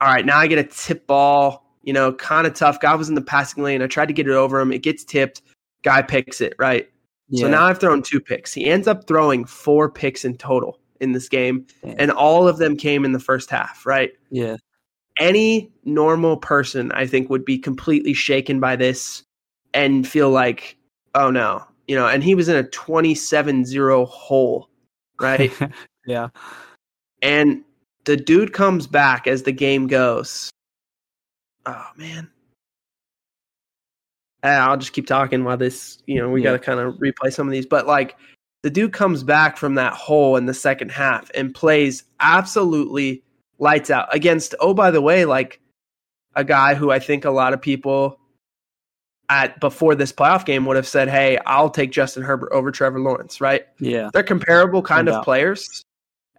All 0.00 0.08
right, 0.12 0.26
now 0.26 0.38
I 0.38 0.48
get 0.48 0.58
a 0.58 0.64
tip 0.64 1.06
ball. 1.06 1.63
You 1.84 1.92
know, 1.92 2.12
kind 2.14 2.46
of 2.46 2.54
tough. 2.54 2.80
Guy 2.80 2.94
was 2.94 3.08
in 3.08 3.14
the 3.14 3.22
passing 3.22 3.62
lane. 3.62 3.82
I 3.82 3.86
tried 3.86 4.08
to 4.08 4.14
get 4.14 4.26
it 4.26 4.32
over 4.32 4.58
him. 4.60 4.72
It 4.72 4.82
gets 4.82 5.04
tipped. 5.04 5.42
Guy 5.82 6.02
picks 6.02 6.40
it. 6.40 6.54
Right. 6.58 6.88
So 7.32 7.48
now 7.48 7.64
I've 7.64 7.78
thrown 7.78 8.02
two 8.02 8.20
picks. 8.20 8.52
He 8.52 8.66
ends 8.66 8.86
up 8.86 9.06
throwing 9.06 9.44
four 9.44 9.90
picks 9.90 10.24
in 10.24 10.36
total 10.36 10.78
in 11.00 11.12
this 11.12 11.28
game, 11.28 11.66
Damn. 11.82 11.96
and 11.98 12.10
all 12.10 12.46
of 12.46 12.58
them 12.58 12.76
came 12.76 13.04
in 13.04 13.12
the 13.12 13.18
first 13.18 13.50
half. 13.50 13.84
Right. 13.86 14.12
yeah. 14.30 14.56
Any 15.18 15.72
normal 15.84 16.36
person, 16.36 16.90
I 16.92 17.06
think, 17.06 17.30
would 17.30 17.44
be 17.44 17.58
completely 17.58 18.14
shaken 18.14 18.60
by 18.60 18.76
this 18.76 19.22
and 19.72 20.06
feel 20.06 20.30
like, 20.30 20.76
oh 21.14 21.30
no, 21.30 21.64
you 21.86 21.94
know, 21.94 22.08
and 22.08 22.22
he 22.22 22.34
was 22.34 22.48
in 22.48 22.56
a 22.56 22.64
27-0 22.64 24.08
hole, 24.08 24.68
right? 25.20 25.52
yeah. 26.06 26.28
and 27.22 27.62
the 28.04 28.16
dude 28.16 28.52
comes 28.52 28.86
back 28.86 29.26
as 29.26 29.44
the 29.44 29.52
game 29.52 29.86
goes. 29.86 30.50
Oh 31.66 31.86
man. 31.96 32.30
Ah, 34.42 34.68
I'll 34.68 34.76
just 34.76 34.92
keep 34.92 35.06
talking 35.06 35.44
while 35.44 35.56
this, 35.56 36.02
you 36.06 36.20
know, 36.20 36.28
we 36.28 36.42
Yeah. 36.42 36.50
got 36.50 36.52
to 36.52 36.58
kind 36.58 36.80
of 36.80 36.94
replay 36.96 37.32
some 37.32 37.46
of 37.48 37.52
these. 37.52 37.66
But 37.66 37.86
like 37.86 38.16
the 38.62 38.70
dude 38.70 38.92
comes 38.92 39.22
back 39.22 39.56
from 39.56 39.74
that 39.76 39.94
hole 39.94 40.36
in 40.36 40.46
the 40.46 40.54
second 40.54 40.90
half 40.90 41.30
and 41.34 41.54
plays 41.54 42.04
absolutely 42.20 43.22
lights 43.58 43.90
out 43.90 44.14
against, 44.14 44.54
oh, 44.60 44.74
by 44.74 44.90
the 44.90 45.00
way, 45.00 45.24
like 45.24 45.60
a 46.34 46.44
guy 46.44 46.74
who 46.74 46.90
I 46.90 46.98
think 46.98 47.24
a 47.24 47.30
lot 47.30 47.54
of 47.54 47.62
people 47.62 48.18
at 49.30 49.58
before 49.60 49.94
this 49.94 50.12
playoff 50.12 50.44
game 50.44 50.66
would 50.66 50.76
have 50.76 50.86
said, 50.88 51.08
Hey, 51.08 51.38
I'll 51.46 51.70
take 51.70 51.90
Justin 51.92 52.22
Herbert 52.22 52.52
over 52.52 52.70
Trevor 52.70 53.00
Lawrence, 53.00 53.40
right? 53.40 53.66
Yeah. 53.78 54.10
They're 54.12 54.22
comparable 54.22 54.82
kind 54.82 55.06
No 55.06 55.12
of 55.12 55.16
doubt. 55.18 55.24
players. 55.24 55.82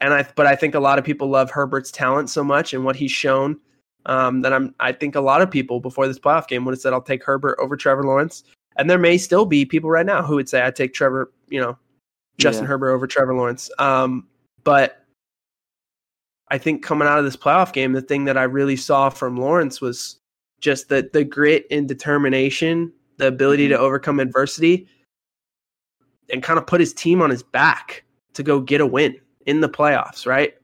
And 0.01 0.13
I 0.13 0.27
but 0.35 0.45
I 0.45 0.55
think 0.55 0.75
a 0.75 0.79
lot 0.79 0.99
of 0.99 1.05
people 1.05 1.27
love 1.29 1.49
Herbert's 1.49 1.89
talent 1.89 2.29
so 2.29 2.43
much 2.43 2.73
and 2.75 2.85
what 2.85 2.95
he's 2.95 3.11
shown 3.11 3.59
um, 4.05 4.41
that 4.41 4.53
I'm 4.53 4.73
I 4.79 4.91
think 4.91 5.15
a 5.15 5.21
lot 5.21 5.41
of 5.41 5.49
people 5.49 5.79
before 5.79 6.07
this 6.07 6.19
playoff 6.19 6.47
game 6.47 6.65
would 6.65 6.73
have 6.73 6.81
said 6.81 6.93
I'll 6.93 7.01
take 7.01 7.23
Herbert 7.23 7.57
over 7.59 7.75
Trevor 7.75 8.03
Lawrence. 8.03 8.43
And 8.77 8.89
there 8.89 8.99
may 8.99 9.17
still 9.17 9.45
be 9.45 9.65
people 9.65 9.89
right 9.89 10.05
now 10.05 10.21
who 10.21 10.35
would 10.35 10.49
say 10.49 10.65
I 10.65 10.71
take 10.71 10.93
Trevor, 10.93 11.31
you 11.47 11.61
know, 11.61 11.77
Justin 12.37 12.65
Yeah. 12.65 12.69
Herbert 12.69 12.91
over 12.91 13.07
Trevor 13.07 13.33
Lawrence. 13.33 13.69
Um, 13.79 14.27
but 14.63 15.05
I 16.49 16.57
think 16.57 16.83
coming 16.83 17.07
out 17.07 17.17
of 17.17 17.25
this 17.25 17.37
playoff 17.37 17.73
game, 17.73 17.93
the 17.93 18.01
thing 18.01 18.25
that 18.25 18.37
I 18.37 18.43
really 18.43 18.75
saw 18.75 19.09
from 19.09 19.37
Lawrence 19.37 19.81
was 19.81 20.19
just 20.61 20.89
the 20.89 21.09
the 21.13 21.23
grit 21.23 21.65
and 21.71 21.87
determination, 21.87 22.91
the 23.17 23.27
ability 23.27 23.67
to 23.69 23.79
overcome 23.79 24.19
adversity, 24.19 24.87
and 26.31 26.43
kind 26.43 26.59
of 26.59 26.67
put 26.67 26.79
his 26.79 26.93
team 26.93 27.21
on 27.21 27.29
his 27.29 27.43
back 27.43 28.03
to 28.33 28.43
go 28.43 28.59
get 28.59 28.81
a 28.81 28.85
win 28.85 29.15
in 29.45 29.61
the 29.61 29.69
playoffs, 29.69 30.25
right? 30.25 30.55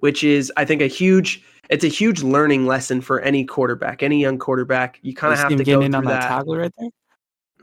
Which 0.00 0.24
is, 0.24 0.52
I 0.56 0.64
think, 0.64 0.82
a 0.82 0.86
huge. 0.86 1.42
It's 1.68 1.84
a 1.84 1.88
huge 1.88 2.22
learning 2.22 2.66
lesson 2.66 3.00
for 3.00 3.20
any 3.20 3.44
quarterback, 3.44 4.02
any 4.02 4.20
young 4.20 4.38
quarterback. 4.38 4.98
You 5.02 5.14
kind 5.14 5.32
of 5.32 5.38
have 5.38 5.56
to 5.56 5.62
go 5.62 5.80
in 5.80 5.94
on 5.94 6.04
that 6.04 6.20
that. 6.20 6.28
tackle 6.28 6.56
right 6.56 6.72
there. 6.76 6.90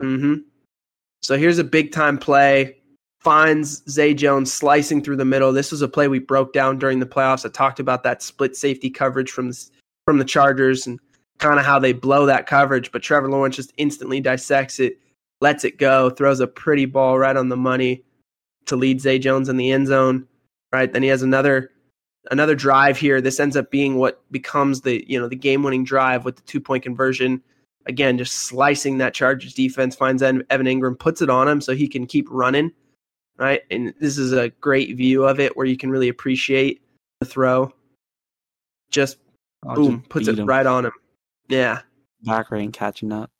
Mm-hmm. 0.00 0.34
So 1.22 1.36
here's 1.36 1.58
a 1.58 1.64
big 1.64 1.92
time 1.92 2.16
play. 2.16 2.76
Finds 3.20 3.82
Zay 3.90 4.14
Jones 4.14 4.52
slicing 4.52 5.02
through 5.02 5.16
the 5.16 5.24
middle. 5.24 5.52
This 5.52 5.72
was 5.72 5.82
a 5.82 5.88
play 5.88 6.08
we 6.08 6.20
broke 6.20 6.52
down 6.52 6.78
during 6.78 7.00
the 7.00 7.06
playoffs. 7.06 7.44
I 7.44 7.50
talked 7.50 7.80
about 7.80 8.02
that 8.04 8.22
split 8.22 8.56
safety 8.56 8.88
coverage 8.88 9.30
from 9.30 9.50
the, 9.50 9.68
from 10.06 10.18
the 10.18 10.24
Chargers 10.24 10.86
and 10.86 10.98
kind 11.38 11.58
of 11.58 11.66
how 11.66 11.78
they 11.78 11.92
blow 11.92 12.26
that 12.26 12.46
coverage. 12.46 12.92
But 12.92 13.02
Trevor 13.02 13.28
Lawrence 13.28 13.56
just 13.56 13.72
instantly 13.76 14.20
dissects 14.20 14.78
it, 14.78 14.98
lets 15.40 15.64
it 15.64 15.78
go, 15.78 16.10
throws 16.10 16.40
a 16.40 16.46
pretty 16.46 16.86
ball 16.86 17.18
right 17.18 17.36
on 17.36 17.48
the 17.48 17.56
money 17.56 18.04
to 18.66 18.76
lead 18.76 19.00
Zay 19.00 19.18
Jones 19.18 19.48
in 19.48 19.56
the 19.56 19.72
end 19.72 19.88
zone. 19.88 20.26
Right 20.72 20.90
then 20.92 21.02
he 21.02 21.08
has 21.08 21.22
another 21.22 21.72
another 22.30 22.54
drive 22.54 22.96
here. 22.98 23.20
This 23.20 23.40
ends 23.40 23.56
up 23.56 23.70
being 23.70 23.96
what 23.96 24.22
becomes 24.30 24.82
the 24.82 25.04
you 25.08 25.18
know 25.18 25.28
the 25.28 25.36
game 25.36 25.62
winning 25.62 25.84
drive 25.84 26.24
with 26.24 26.36
the 26.36 26.42
two 26.42 26.60
point 26.60 26.82
conversion 26.82 27.42
again, 27.88 28.18
just 28.18 28.34
slicing 28.34 28.98
that 28.98 29.14
Chargers 29.14 29.54
defense, 29.54 29.96
finds 29.96 30.22
Evan 30.22 30.44
Engram, 30.50 30.98
puts 30.98 31.22
it 31.22 31.30
on 31.30 31.48
him 31.48 31.60
so 31.60 31.74
he 31.74 31.88
can 31.88 32.06
keep 32.06 32.26
running, 32.30 32.70
right? 33.38 33.62
And 33.70 33.94
this 33.98 34.18
is 34.18 34.32
a 34.32 34.50
great 34.60 34.96
view 34.96 35.24
of 35.24 35.40
it 35.40 35.56
where 35.56 35.66
you 35.66 35.76
can 35.76 35.90
really 35.90 36.08
appreciate 36.08 36.82
the 37.20 37.26
throw. 37.26 37.72
Just 38.90 39.18
I'll 39.66 39.74
boom, 39.74 39.98
just 40.00 40.08
puts 40.10 40.28
it 40.28 40.38
him. 40.38 40.46
right 40.46 40.66
on 40.66 40.84
him. 40.86 40.92
Yeah, 41.48 41.80
Back 42.22 42.50
and 42.50 42.72
catching 42.72 43.10
up. 43.12 43.30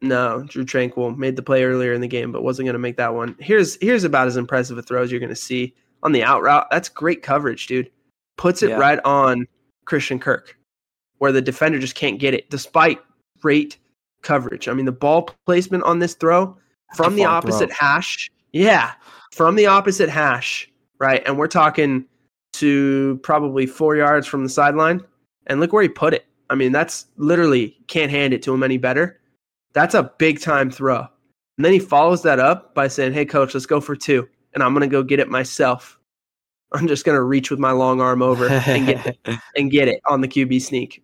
no, 0.00 0.44
Drue 0.48 0.64
Tranquill 0.64 1.16
made 1.16 1.36
the 1.36 1.42
play 1.42 1.64
earlier 1.64 1.92
in 1.92 2.00
the 2.00 2.08
game, 2.08 2.32
but 2.32 2.42
wasn't 2.42 2.66
going 2.66 2.74
to 2.74 2.78
make 2.78 2.96
that 2.96 3.14
one. 3.14 3.36
Here's 3.38 3.76
here's 3.80 4.04
about 4.04 4.26
as 4.26 4.36
impressive 4.36 4.78
a 4.78 4.82
throw 4.82 5.02
as 5.02 5.10
you're 5.10 5.20
going 5.20 5.28
to 5.28 5.36
see 5.36 5.74
on 6.02 6.12
the 6.12 6.24
out 6.24 6.42
route. 6.42 6.66
That's 6.70 6.88
great 6.88 7.22
coverage, 7.22 7.66
dude. 7.66 7.90
Puts 8.36 8.62
it 8.62 8.70
Yeah. 8.70 8.76
right 8.76 9.00
on 9.04 9.46
Christian 9.84 10.18
Kirk, 10.18 10.56
where 11.18 11.32
the 11.32 11.42
defender 11.42 11.78
just 11.78 11.94
can't 11.94 12.18
get 12.18 12.34
it, 12.34 12.48
despite 12.50 13.00
great 13.40 13.78
coverage. 14.22 14.68
I 14.68 14.72
mean, 14.74 14.86
the 14.86 14.92
ball 14.92 15.28
placement 15.46 15.84
on 15.84 15.98
this 15.98 16.14
throw 16.14 16.56
from 16.94 17.14
the 17.16 17.24
opposite 17.24 17.70
throw. 17.70 17.76
hash, 17.88 18.30
yeah, 18.52 18.92
from 19.32 19.56
the 19.56 19.66
opposite 19.66 20.08
hash, 20.08 20.70
right? 20.98 21.22
And 21.26 21.38
we're 21.38 21.48
talking 21.48 22.04
to 22.54 23.18
probably 23.22 23.66
four 23.66 23.96
yards 23.96 24.26
from 24.26 24.42
the 24.44 24.48
sideline, 24.50 25.02
and 25.46 25.60
look 25.60 25.72
where 25.72 25.82
he 25.82 25.88
put 25.88 26.14
it. 26.14 26.26
I 26.50 26.54
mean, 26.54 26.70
that's 26.72 27.06
literally 27.16 27.76
can't 27.88 28.10
hand 28.10 28.34
it 28.34 28.42
to 28.42 28.52
him 28.54 28.62
any 28.62 28.76
better. 28.76 29.18
That's 29.72 29.94
a 29.94 30.12
big 30.18 30.40
time 30.40 30.70
throw. 30.70 31.06
And 31.56 31.64
then 31.64 31.72
he 31.72 31.78
follows 31.78 32.22
that 32.22 32.38
up 32.38 32.74
by 32.74 32.88
saying, 32.88 33.14
Hey, 33.14 33.24
coach, 33.24 33.54
let's 33.54 33.66
go 33.66 33.80
for 33.80 33.96
two. 33.96 34.28
And 34.52 34.62
I'm 34.62 34.74
going 34.74 34.82
to 34.82 34.86
go 34.86 35.02
get 35.02 35.18
it 35.20 35.30
myself. 35.30 35.98
I'm 36.74 36.88
just 36.88 37.04
going 37.04 37.16
to 37.16 37.22
reach 37.22 37.50
with 37.50 37.60
my 37.60 37.72
long 37.72 38.00
arm 38.00 38.22
over 38.22 38.48
and 38.48 38.86
get, 38.86 39.18
and 39.56 39.70
get 39.70 39.88
it 39.88 40.00
on 40.08 40.20
the 40.20 40.28
QB 40.28 40.60
sneak. 40.62 41.02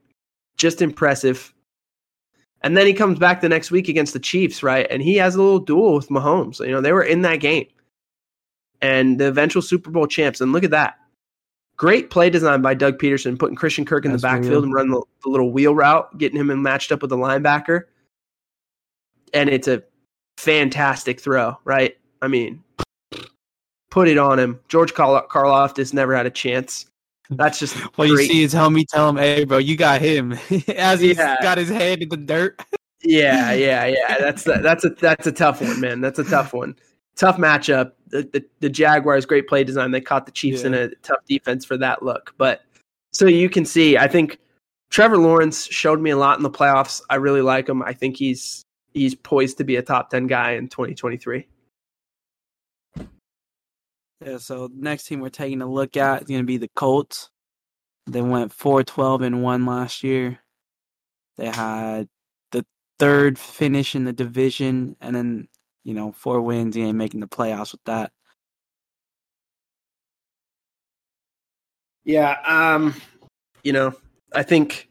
Just 0.57 0.83
impressive. 0.83 1.53
And 2.63 2.77
then 2.77 2.87
he 2.87 2.93
comes 2.93 3.19
back 3.19 3.41
the 3.41 3.49
next 3.49 3.71
week 3.71 3.89
against 3.89 4.13
the 4.13 4.19
Chiefs, 4.19 4.63
right? 4.63 4.87
And 4.91 5.03
he 5.03 5.17
has 5.17 5.35
a 5.35 5.43
little 5.43 5.61
duel 5.61 5.95
with 5.95 6.09
Mahomes. 6.09 6.59
You 6.61 6.73
know, 6.73 6.81
they 6.81 6.93
were 6.93 7.03
in 7.03 7.23
that 7.23 7.37
game. 7.37 7.67
And 8.81 9.19
the 9.19 9.27
eventual 9.27 9.63
Super 9.63 9.91
Bowl 9.91 10.07
champs. 10.07 10.41
And 10.41 10.53
look 10.53 10.65
at 10.65 10.71
that. 10.71 10.97
Great 11.77 12.11
play 12.11 12.29
design 12.29 12.61
by 12.61 12.75
Doug 12.75 12.99
Pederson, 12.99 13.39
putting 13.39 13.55
Christian 13.55 13.85
Kirk 13.85 14.05
in 14.05 14.11
That's 14.11 14.23
the 14.23 14.29
backfield 14.29 14.53
real. 14.53 14.63
and 14.65 14.75
running 14.75 14.93
the, 14.93 15.03
the 15.23 15.31
little 15.31 15.53
wheel 15.53 15.75
route, 15.75 16.19
getting 16.19 16.39
him 16.39 16.51
in 16.51 16.61
matched 16.61 16.91
up 16.91 17.03
with 17.03 17.11
the 17.11 17.17
linebacker. 17.17 17.83
And 19.33 19.49
it's 19.49 19.69
a 19.69 19.85
fantastic 20.39 21.21
throw, 21.21 21.57
right? 21.65 21.97
I 22.21 22.27
mean, 22.27 22.65
put 23.91 24.09
it 24.09 24.19
on 24.19 24.39
him. 24.39 24.61
George 24.69 24.95
Karl- 24.95 25.27
Karlaftis 25.29 25.93
never 25.95 26.15
had 26.17 26.27
a 26.27 26.31
chance. 26.31 26.87
That's 27.31 27.59
just 27.59 27.77
Well, 27.99 28.09
you 28.09 28.15
great. 28.17 28.31
see 28.31 28.41
his 28.43 28.55
homie 28.55 28.87
tell 28.89 29.09
him, 29.09 29.17
"Hey, 29.17 29.45
bro, 29.45 29.59
you 29.59 29.77
got 29.77 30.01
him." 30.01 30.33
As 30.77 31.01
he's 31.01 31.17
Yeah. 31.19 31.37
got 31.43 31.59
his 31.59 31.69
head 31.69 32.03
in 32.03 32.09
the 32.09 32.17
dirt. 32.17 32.61
Yeah, 33.05 33.53
yeah, 33.53 33.87
yeah. 33.87 34.19
That's 34.19 34.43
that's 34.43 34.85
a 34.85 34.89
that's 34.91 35.25
a 35.29 35.31
tough 35.33 35.61
one, 35.61 35.81
man. 35.81 36.01
That's 36.01 36.19
a 36.19 36.25
tough 36.25 36.53
one. 36.53 36.75
Tough 37.15 37.37
matchup. 37.37 37.93
The 38.09 38.23
the, 38.33 38.45
the 38.59 38.69
Jaguars 38.69 39.25
great 39.25 39.47
play 39.47 39.63
design. 39.63 39.93
They 39.93 40.01
caught 40.01 40.27
the 40.27 40.33
Chiefs 40.33 40.65
in 40.65 40.75
a 40.75 40.89
tough 40.97 41.25
defense 41.29 41.65
for 41.65 41.77
that 41.77 42.03
look. 42.03 42.35
But 42.39 42.63
so 43.13 43.27
you 43.27 43.49
can 43.49 43.65
see, 43.65 43.97
I 43.97 44.09
think 44.09 44.41
Trevor 44.91 45.17
Lawrence 45.17 45.67
showed 45.67 46.01
me 46.01 46.11
a 46.11 46.17
lot 46.17 46.39
in 46.39 46.43
the 46.43 46.51
playoffs. 46.51 47.01
I 47.09 47.15
really 47.15 47.41
like 47.41 47.69
him. 47.69 47.85
I 47.85 47.93
think 47.93 48.17
he's 48.17 48.65
he's 48.95 49.15
poised 49.15 49.59
to 49.59 49.65
be 49.65 49.77
a 49.77 49.83
top 49.83 50.11
ten 50.11 50.27
guy 50.27 50.55
in 50.55 50.67
2023. 50.69 51.47
Yeah. 54.25 54.39
So 54.39 54.69
next 54.75 55.05
team 55.05 55.21
we're 55.21 55.29
taking 55.31 55.63
a 55.63 55.67
look 55.71 55.97
at 55.97 56.23
is 56.23 56.29
going 56.29 56.41
to 56.41 56.47
be 56.47 56.57
the 56.57 56.71
Colts. 56.75 57.31
They 58.07 58.23
went 58.23 58.53
four 58.53 58.83
twelve 58.83 59.23
and 59.23 59.43
one 59.43 59.67
last 59.67 60.03
year. 60.03 60.39
They 61.37 61.49
had 61.49 62.09
the 62.53 62.65
third 62.99 63.39
finish 63.39 63.95
in 63.95 64.05
the 64.05 64.13
division, 64.13 64.97
and 65.01 65.15
then 65.15 65.49
you 65.85 65.95
know 65.95 66.13
four 66.13 66.41
wins 66.41 66.77
and 66.77 66.99
making 66.99 67.21
the 67.21 67.29
playoffs 67.29 67.73
with 67.73 67.85
that. 67.85 68.13
Yeah, 72.05 72.37
um, 72.47 72.95
you 73.63 73.73
know, 73.73 73.95
I 74.35 74.43
think 74.43 74.89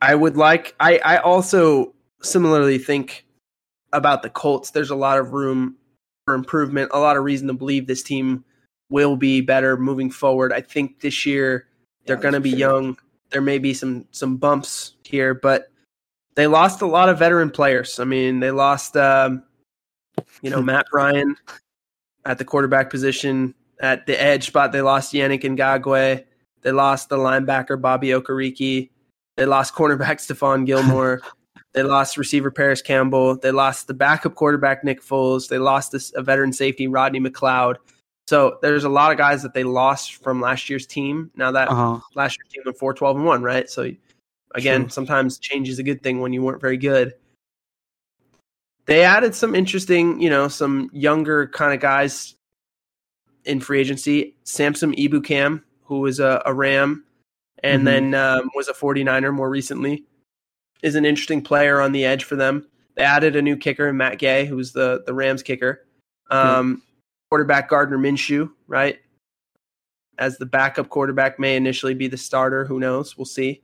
I 0.00 0.14
would 0.14 0.36
like. 0.36 0.74
I 0.78 0.98
I 1.04 1.16
also 1.18 1.94
similarly 2.22 2.78
think 2.78 3.26
about 3.92 4.22
the 4.22 4.30
Colts. 4.30 4.70
There's 4.70 4.90
a 4.90 4.96
lot 4.96 5.18
of 5.18 5.32
room 5.32 5.76
improvement. 6.32 6.90
A 6.94 6.98
lot 6.98 7.16
of 7.16 7.24
reason 7.24 7.48
to 7.48 7.54
believe 7.54 7.86
this 7.86 8.02
team 8.02 8.44
will 8.88 9.16
be 9.16 9.40
better 9.40 9.76
moving 9.76 10.10
forward. 10.10 10.52
I 10.52 10.60
think 10.60 11.00
this 11.00 11.26
year 11.26 11.68
they're 12.06 12.16
Yeah, 12.16 12.22
going 12.22 12.34
to 12.34 12.40
be 12.40 12.50
young. 12.50 12.96
There 13.30 13.42
may 13.42 13.58
be 13.58 13.74
some 13.74 14.06
some 14.10 14.36
bumps 14.36 14.94
here, 15.04 15.34
but 15.34 15.68
they 16.36 16.46
lost 16.46 16.82
a 16.82 16.86
lot 16.86 17.08
of 17.08 17.18
veteran 17.18 17.50
players. 17.50 17.98
I 17.98 18.04
mean, 18.04 18.40
they 18.40 18.50
lost, 18.50 18.96
um, 18.96 19.42
you 20.40 20.50
know, 20.50 20.62
Matt 20.70 20.86
Ryan 20.92 21.36
at 22.24 22.38
the 22.38 22.44
quarterback 22.44 22.90
position. 22.90 23.54
At 23.80 24.06
the 24.06 24.20
edge 24.20 24.46
spot, 24.46 24.72
they 24.72 24.80
lost 24.80 25.12
Yannick 25.12 25.42
Ngakoue. 25.42 26.24
They 26.62 26.72
lost 26.72 27.08
the 27.08 27.16
linebacker 27.16 27.80
Bobby 27.80 28.08
Okereke. 28.08 28.90
They 29.36 29.46
lost 29.46 29.74
cornerback 29.74 30.20
Stephon 30.20 30.64
Gilmore. 30.66 31.20
They 31.74 31.82
lost 31.82 32.16
receiver 32.16 32.50
Parris 32.50 32.80
Campbell. 32.80 33.36
They 33.36 33.50
lost 33.50 33.88
the 33.88 33.94
backup 33.94 34.36
quarterback 34.36 34.84
Nick 34.84 35.02
Foles. 35.02 35.48
They 35.48 35.58
lost 35.58 35.90
this, 35.92 36.12
a 36.14 36.22
veteran 36.22 36.52
safety 36.52 36.86
Rodney 36.86 37.20
McLeod. 37.20 37.76
So 38.28 38.58
there's 38.62 38.84
a 38.84 38.88
lot 38.88 39.10
of 39.12 39.18
guys 39.18 39.42
that 39.42 39.52
they 39.54 39.64
lost 39.64 40.22
from 40.22 40.40
last 40.40 40.70
year's 40.70 40.86
team. 40.86 41.30
Now 41.36 41.50
that 41.50 41.68
Uh 41.68 41.74
huh. 41.74 42.00
last 42.14 42.38
year's 42.38 42.48
team 42.52 42.62
went 42.64 42.78
4 42.78 42.94
12 42.94 43.16
and 43.16 43.26
1, 43.26 43.42
right? 43.42 43.68
So 43.68 43.90
again, 44.54 44.82
True. 44.82 44.88
sometimes 44.90 45.36
change 45.38 45.68
is 45.68 45.78
a 45.78 45.82
good 45.82 46.02
thing 46.02 46.20
when 46.20 46.32
you 46.32 46.42
weren't 46.42 46.60
very 46.60 46.76
good. 46.78 47.14
They 48.86 49.02
added 49.02 49.34
some 49.34 49.54
interesting, 49.54 50.20
you 50.20 50.30
know, 50.30 50.46
some 50.48 50.90
younger 50.92 51.48
kind 51.48 51.74
of 51.74 51.80
guys 51.80 52.36
in 53.44 53.60
free 53.60 53.80
agency. 53.80 54.36
Samson 54.44 54.94
Ebukam, 54.94 55.62
who 55.84 56.00
was 56.00 56.20
a, 56.20 56.40
a 56.46 56.54
Ram 56.54 57.04
and 57.62 57.82
Mhm. 57.82 57.84
then 57.84 58.14
um, 58.14 58.50
was 58.54 58.68
a 58.68 58.74
49er 58.74 59.34
more 59.34 59.50
recently, 59.50 60.04
is 60.84 60.94
an 60.94 61.04
interesting 61.04 61.42
player 61.42 61.80
on 61.80 61.90
the 61.90 62.04
edge 62.04 62.22
for 62.22 62.36
them. 62.36 62.68
They 62.94 63.02
added 63.02 63.34
a 63.34 63.42
new 63.42 63.56
kicker, 63.56 63.92
Matt 63.92 64.18
Gay, 64.18 64.44
who 64.44 64.54
was 64.54 64.72
the 64.72 65.02
the 65.06 65.14
Rams 65.14 65.42
kicker. 65.42 65.84
Um, 66.30 66.70
yeah. 66.70 66.90
Quarterback 67.30 67.68
Gardner 67.68 67.98
Minshew, 67.98 68.50
right? 68.68 69.00
As 70.18 70.38
the 70.38 70.46
backup 70.46 70.90
quarterback, 70.90 71.40
may 71.40 71.56
initially 71.56 71.94
be 71.94 72.06
the 72.06 72.16
starter. 72.16 72.64
Who 72.64 72.78
knows? 72.78 73.16
We'll 73.16 73.24
see. 73.24 73.62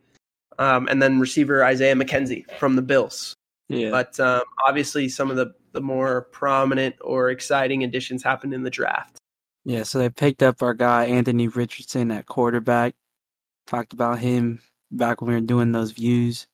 Um, 0.59 0.89
and 0.89 1.01
then 1.01 1.21
receiver 1.21 1.65
Isaiah 1.65 1.95
McKenzie 1.95 2.51
from 2.59 2.75
the 2.75 2.83
Bills. 2.83 3.35
Yeah. 3.69 3.91
But 3.91 4.19
um, 4.19 4.43
obviously, 4.67 5.09
some 5.09 5.31
of 5.31 5.37
the 5.37 5.55
the 5.73 5.81
more 5.81 6.23
prominent 6.33 6.97
or 7.01 7.31
exciting 7.31 7.85
additions 7.85 8.25
happened 8.25 8.55
in 8.55 8.65
the 8.65 8.71
draft. 8.71 9.19
Yeah, 9.65 9.83
so 9.83 9.99
they 9.99 10.09
picked 10.09 10.43
up 10.43 10.63
our 10.63 10.75
guy 10.75 11.05
Anthony 11.05 11.47
Richardson 11.47 12.11
at 12.11 12.27
quarterback. 12.27 12.95
Talked 13.67 13.93
about 13.93 14.19
him 14.19 14.61
back 14.91 15.21
when 15.21 15.29
we 15.29 15.35
were 15.35 15.41
doing 15.41 15.71
those 15.71 15.93
views. 15.93 16.49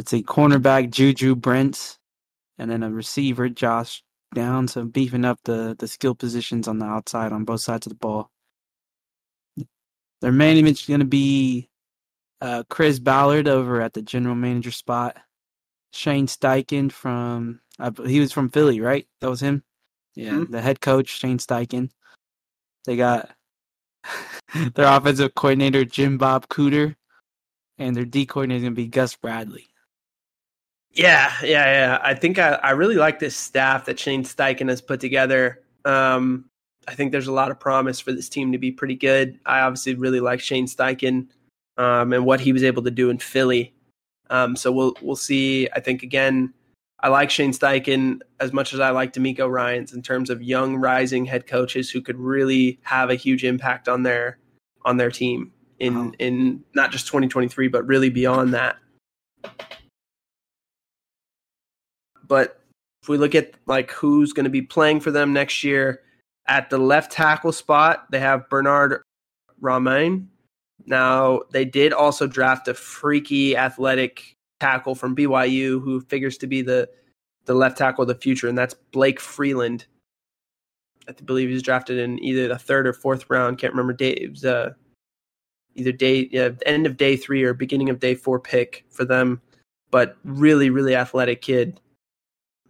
Let's 0.00 0.12
see, 0.12 0.22
cornerback 0.22 0.88
Juju 0.88 1.36
Brents, 1.36 1.98
and 2.56 2.70
then 2.70 2.82
a 2.82 2.90
receiver 2.90 3.50
Josh 3.50 4.02
Downs. 4.34 4.72
So 4.72 4.86
beefing 4.86 5.26
up 5.26 5.38
the 5.44 5.76
the 5.78 5.86
skill 5.86 6.14
positions 6.14 6.68
on 6.68 6.78
the 6.78 6.86
outside 6.86 7.34
on 7.34 7.44
both 7.44 7.60
sides 7.60 7.86
of 7.86 7.90
the 7.90 7.98
ball. 7.98 8.30
Their 10.22 10.32
main 10.32 10.56
image 10.56 10.80
is 10.80 10.86
going 10.86 11.00
to 11.00 11.06
be 11.06 11.68
uh, 12.40 12.62
Chris 12.70 12.98
Ballard 12.98 13.46
over 13.46 13.82
at 13.82 13.92
the 13.92 14.00
general 14.00 14.34
manager 14.34 14.70
spot. 14.70 15.18
Shane 15.92 16.26
Steichen 16.26 16.90
from 16.90 17.60
uh, 17.78 17.90
he 18.06 18.20
was 18.20 18.32
from 18.32 18.48
Philly, 18.48 18.80
right? 18.80 19.06
That 19.20 19.28
was 19.28 19.42
him. 19.42 19.62
Yeah, 20.14 20.30
mm-hmm. 20.30 20.50
the 20.50 20.62
head 20.62 20.80
coach 20.80 21.08
Shane 21.08 21.36
Steichen. 21.36 21.90
They 22.86 22.96
got 22.96 23.32
their 24.74 24.86
offensive 24.86 25.34
coordinator 25.34 25.84
Jim 25.84 26.16
Bob 26.16 26.48
Cooter, 26.48 26.96
and 27.76 27.94
their 27.94 28.06
D 28.06 28.24
coordinator 28.24 28.56
is 28.60 28.62
gonna 28.62 28.74
be 28.74 28.88
Gus 28.88 29.14
Bradley. 29.14 29.66
Yeah, 30.92 31.32
yeah, 31.42 31.64
yeah. 31.66 31.98
I 32.02 32.14
think 32.14 32.38
I, 32.38 32.54
I 32.62 32.70
really 32.70 32.96
like 32.96 33.18
this 33.18 33.36
staff 33.36 33.84
that 33.84 33.98
Shane 33.98 34.24
Steichen 34.24 34.68
has 34.68 34.80
put 34.80 35.00
together. 35.00 35.62
Um, 35.84 36.46
I 36.88 36.94
think 36.94 37.12
there's 37.12 37.28
a 37.28 37.32
lot 37.32 37.50
of 37.50 37.60
promise 37.60 38.00
for 38.00 38.12
this 38.12 38.28
team 38.28 38.52
to 38.52 38.58
be 38.58 38.72
pretty 38.72 38.96
good. 38.96 39.38
I 39.46 39.60
obviously 39.60 39.94
really 39.94 40.20
like 40.20 40.40
Shane 40.40 40.66
Steichen 40.66 41.28
um, 41.76 42.12
and 42.12 42.24
what 42.24 42.40
he 42.40 42.52
was 42.52 42.64
able 42.64 42.82
to 42.82 42.90
do 42.90 43.10
in 43.10 43.18
Philly. 43.18 43.72
Um, 44.30 44.56
so 44.56 44.72
we'll 44.72 44.94
we'll 45.00 45.16
see. 45.16 45.68
I 45.74 45.80
think 45.80 46.02
again, 46.02 46.52
I 47.00 47.08
like 47.08 47.30
Shane 47.30 47.52
Steichen 47.52 48.20
as 48.40 48.52
much 48.52 48.74
as 48.74 48.80
I 48.80 48.90
like 48.90 49.12
DeMeco 49.12 49.50
Ryans 49.50 49.92
in 49.92 50.02
terms 50.02 50.30
of 50.30 50.42
young 50.42 50.76
rising 50.76 51.24
head 51.24 51.46
coaches 51.46 51.90
who 51.90 52.00
could 52.00 52.18
really 52.18 52.78
have 52.82 53.10
a 53.10 53.14
huge 53.14 53.44
impact 53.44 53.88
on 53.88 54.02
their 54.02 54.38
on 54.84 54.96
their 54.96 55.10
team 55.10 55.52
in 55.78 55.94
wow. 55.94 56.12
in 56.18 56.64
not 56.74 56.90
just 56.90 57.06
2023 57.06 57.68
but 57.68 57.86
really 57.86 58.10
beyond 58.10 58.54
that. 58.54 58.76
But 62.30 62.60
if 63.02 63.08
we 63.08 63.18
look 63.18 63.34
at 63.34 63.54
like 63.66 63.90
who's 63.90 64.32
going 64.32 64.44
to 64.44 64.50
be 64.50 64.62
playing 64.62 65.00
for 65.00 65.10
them 65.10 65.32
next 65.32 65.64
year 65.64 66.02
at 66.46 66.70
the 66.70 66.78
left 66.78 67.10
tackle 67.10 67.50
spot, 67.50 68.06
they 68.12 68.20
have 68.20 68.48
Bernard 68.48 69.02
Raimann. 69.60 70.26
Now, 70.86 71.40
they 71.50 71.64
did 71.64 71.92
also 71.92 72.28
draft 72.28 72.68
a 72.68 72.74
freaky 72.74 73.56
athletic 73.56 74.36
tackle 74.60 74.94
from 74.94 75.16
BYU 75.16 75.82
who 75.82 76.02
figures 76.02 76.38
to 76.38 76.46
be 76.46 76.62
the 76.62 76.88
the 77.46 77.54
left 77.54 77.76
tackle 77.76 78.02
of 78.02 78.08
the 78.08 78.14
future, 78.14 78.46
and 78.46 78.56
that's 78.56 78.74
Blake 78.92 79.18
Freeland. 79.18 79.86
I 81.08 81.12
believe 81.12 81.48
he's 81.48 81.64
drafted 81.64 81.98
in 81.98 82.22
either 82.22 82.46
the 82.46 82.58
third 82.58 82.86
or 82.86 82.92
fourth 82.92 83.28
round. 83.28 83.58
Can't 83.58 83.72
remember 83.72 83.96
was 84.30 84.44
uh, 84.44 84.74
either 85.74 85.90
day 85.90 86.28
yeah, 86.30 86.50
end 86.64 86.86
of 86.86 86.96
day 86.96 87.16
three 87.16 87.42
or 87.42 87.54
beginning 87.54 87.90
of 87.90 87.98
day 87.98 88.14
four 88.14 88.38
pick 88.38 88.84
for 88.88 89.04
them. 89.04 89.42
But 89.90 90.16
really, 90.22 90.70
really 90.70 90.94
athletic 90.94 91.42
kid. 91.42 91.80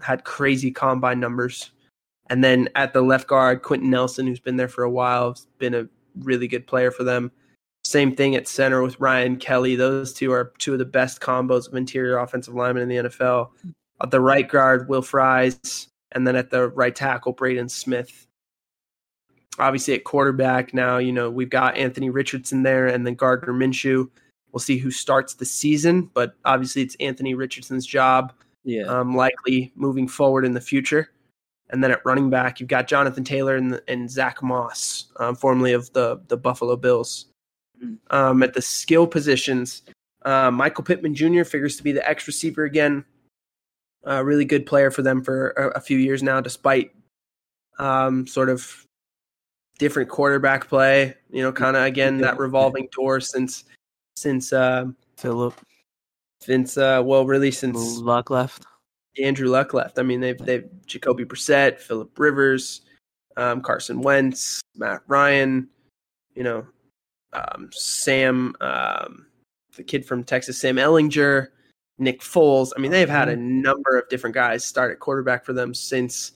Had 0.00 0.24
crazy 0.24 0.70
combine 0.70 1.20
numbers. 1.20 1.70
And 2.28 2.44
then 2.44 2.68
at 2.76 2.92
the 2.92 3.02
left 3.02 3.26
guard, 3.26 3.62
Quenton 3.62 3.90
Nelson, 3.90 4.26
who's 4.26 4.40
been 4.40 4.56
there 4.56 4.68
for 4.68 4.84
a 4.84 4.90
while, 4.90 5.30
has 5.30 5.46
been 5.58 5.74
a 5.74 5.88
really 6.20 6.46
good 6.46 6.66
player 6.66 6.90
for 6.90 7.02
them. 7.02 7.32
Same 7.84 8.14
thing 8.14 8.36
at 8.36 8.46
center 8.46 8.82
with 8.82 9.00
Ryan 9.00 9.36
Kelly. 9.36 9.74
Those 9.74 10.12
two 10.12 10.32
are 10.32 10.52
two 10.58 10.72
of 10.72 10.78
the 10.78 10.84
best 10.84 11.20
combos 11.20 11.66
of 11.66 11.74
interior 11.74 12.18
offensive 12.18 12.54
linemen 12.54 12.84
in 12.84 12.88
the 12.88 13.08
NFL. 13.08 13.50
At 14.02 14.10
the 14.10 14.20
right 14.20 14.48
guard, 14.48 14.88
Will 14.88 15.02
Fries, 15.02 15.88
and 16.12 16.26
then 16.26 16.36
at 16.36 16.50
the 16.50 16.68
right 16.68 16.94
tackle, 16.94 17.32
Braden 17.32 17.68
Smith. 17.68 18.26
Obviously, 19.58 19.94
at 19.94 20.04
quarterback 20.04 20.72
now, 20.72 20.98
you 20.98 21.12
know 21.12 21.30
we've 21.30 21.50
got 21.50 21.76
Anthony 21.76 22.10
Richardson 22.10 22.62
there, 22.62 22.86
and 22.86 23.06
then 23.06 23.14
Gardner 23.14 23.52
Minshew. 23.52 24.08
We'll 24.52 24.60
see 24.60 24.78
who 24.78 24.90
starts 24.90 25.34
the 25.34 25.44
season, 25.44 26.10
but 26.14 26.34
obviously 26.44 26.82
it's 26.82 26.96
Anthony 27.00 27.34
Richardson's 27.34 27.86
job. 27.86 28.32
Yeah, 28.64 28.82
um, 28.82 29.16
likely 29.16 29.72
moving 29.74 30.06
forward 30.06 30.44
in 30.44 30.52
the 30.52 30.60
future. 30.60 31.10
And 31.70 31.82
then 31.82 31.92
at 31.92 32.04
running 32.04 32.30
back, 32.30 32.58
you've 32.58 32.68
got 32.68 32.88
Jonathan 32.88 33.24
Taylor 33.24 33.56
and, 33.56 33.80
and 33.86 34.10
Zach 34.10 34.42
Moss, 34.42 35.06
um, 35.18 35.34
formerly 35.36 35.72
of 35.72 35.92
the 35.92 36.20
the 36.28 36.36
Buffalo 36.36 36.76
Bills. 36.76 37.26
Um, 38.10 38.42
at 38.42 38.52
the 38.52 38.60
skill 38.60 39.06
positions, 39.06 39.82
uh, 40.22 40.50
Michael 40.50 40.84
Pittman 40.84 41.14
Jr. 41.14 41.44
figures 41.44 41.76
to 41.76 41.82
be 41.82 41.92
the 41.92 42.06
X 42.06 42.26
receiver 42.26 42.64
again. 42.64 43.04
A 44.04 44.24
really 44.24 44.44
good 44.44 44.66
player 44.66 44.90
for 44.90 45.02
them 45.02 45.22
for 45.22 45.50
a, 45.50 45.68
a 45.78 45.80
few 45.80 45.98
years 45.98 46.22
now, 46.22 46.40
despite 46.40 46.92
um, 47.78 48.26
sort 48.26 48.48
of 48.48 48.86
different 49.78 50.10
quarterback 50.10 50.68
play. 50.68 51.14
You 51.30 51.42
know, 51.42 51.52
kind 51.52 51.76
of 51.76 51.84
again 51.84 52.18
that 52.18 52.38
revolving 52.38 52.88
door 52.92 53.20
since 53.20 53.64
since 54.16 54.52
uh, 54.52 54.86
Philip, 55.16 55.54
since 56.40 56.76
uh, 56.76 57.02
well, 57.04 57.26
really 57.26 57.50
since 57.50 57.98
Luck 57.98 58.30
left. 58.30 58.64
Andrew 59.22 59.48
Luck 59.48 59.74
left. 59.74 59.98
I 59.98 60.02
mean, 60.02 60.20
they've 60.20 60.38
they've 60.38 60.68
Jacoby 60.86 61.24
Brissett, 61.24 61.78
Philip 61.78 62.18
Rivers, 62.18 62.82
um, 63.36 63.60
Carson 63.60 64.00
Wentz, 64.00 64.60
Matt 64.76 65.02
Ryan. 65.06 65.68
You 66.34 66.44
know, 66.44 66.66
um, 67.32 67.68
Sam, 67.72 68.54
um, 68.60 69.26
the 69.76 69.82
kid 69.82 70.06
from 70.06 70.24
Texas, 70.24 70.60
Sam 70.60 70.76
Ehlinger, 70.76 71.48
Nick 71.98 72.20
Foles. 72.20 72.72
I 72.76 72.80
mean, 72.80 72.90
they've 72.90 73.08
had 73.08 73.28
a 73.28 73.34
mm-hmm. 73.34 73.62
number 73.62 73.98
of 73.98 74.08
different 74.08 74.34
guys 74.34 74.64
start 74.64 74.92
at 74.92 75.00
quarterback 75.00 75.44
for 75.44 75.52
them 75.52 75.74
since 75.74 76.32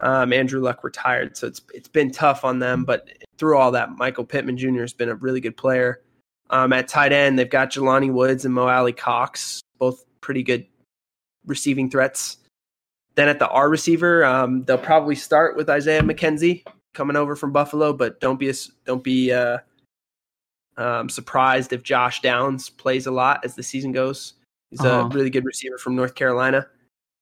um, 0.00 0.32
Andrew 0.32 0.60
Luck 0.60 0.84
retired. 0.84 1.36
So 1.36 1.46
it's 1.46 1.62
it's 1.74 1.88
been 1.88 2.10
tough 2.10 2.44
on 2.44 2.58
them, 2.58 2.84
but 2.84 3.08
through 3.38 3.56
all 3.56 3.70
that, 3.72 3.90
Michael 3.96 4.24
Pittman 4.24 4.56
Jr. 4.56 4.82
has 4.82 4.92
been 4.92 5.08
a 5.08 5.14
really 5.14 5.40
good 5.40 5.56
player. 5.56 6.02
Um, 6.52 6.72
at 6.74 6.86
tight 6.86 7.12
end, 7.12 7.38
they've 7.38 7.48
got 7.48 7.70
Jelani 7.70 8.12
Woods 8.12 8.44
and 8.44 8.54
Mo 8.54 8.68
Alie-Cox, 8.68 9.62
both 9.78 10.04
pretty 10.20 10.42
good 10.42 10.66
receiving 11.46 11.90
threats. 11.90 12.36
Then 13.14 13.28
at 13.28 13.38
the 13.38 13.48
R 13.48 13.68
receiver, 13.68 14.24
um, 14.24 14.62
they'll 14.64 14.78
probably 14.78 15.14
start 15.14 15.56
with 15.56 15.68
Isaiah 15.70 16.02
McKenzie 16.02 16.64
coming 16.94 17.16
over 17.16 17.34
from 17.36 17.52
Buffalo, 17.52 17.92
but 17.94 18.20
don't 18.20 18.38
be 18.38 18.50
a, 18.50 18.54
don't 18.84 19.02
be 19.02 19.32
uh, 19.32 19.58
um, 20.76 21.08
surprised 21.08 21.72
if 21.72 21.82
Josh 21.82 22.20
Downs 22.20 22.68
plays 22.68 23.06
a 23.06 23.10
lot 23.10 23.44
as 23.44 23.54
the 23.54 23.62
season 23.62 23.92
goes. 23.92 24.34
He's 24.70 24.80
uh-huh. 24.80 25.06
a 25.06 25.08
really 25.08 25.30
good 25.30 25.44
receiver 25.44 25.78
from 25.78 25.96
North 25.96 26.14
Carolina. 26.14 26.66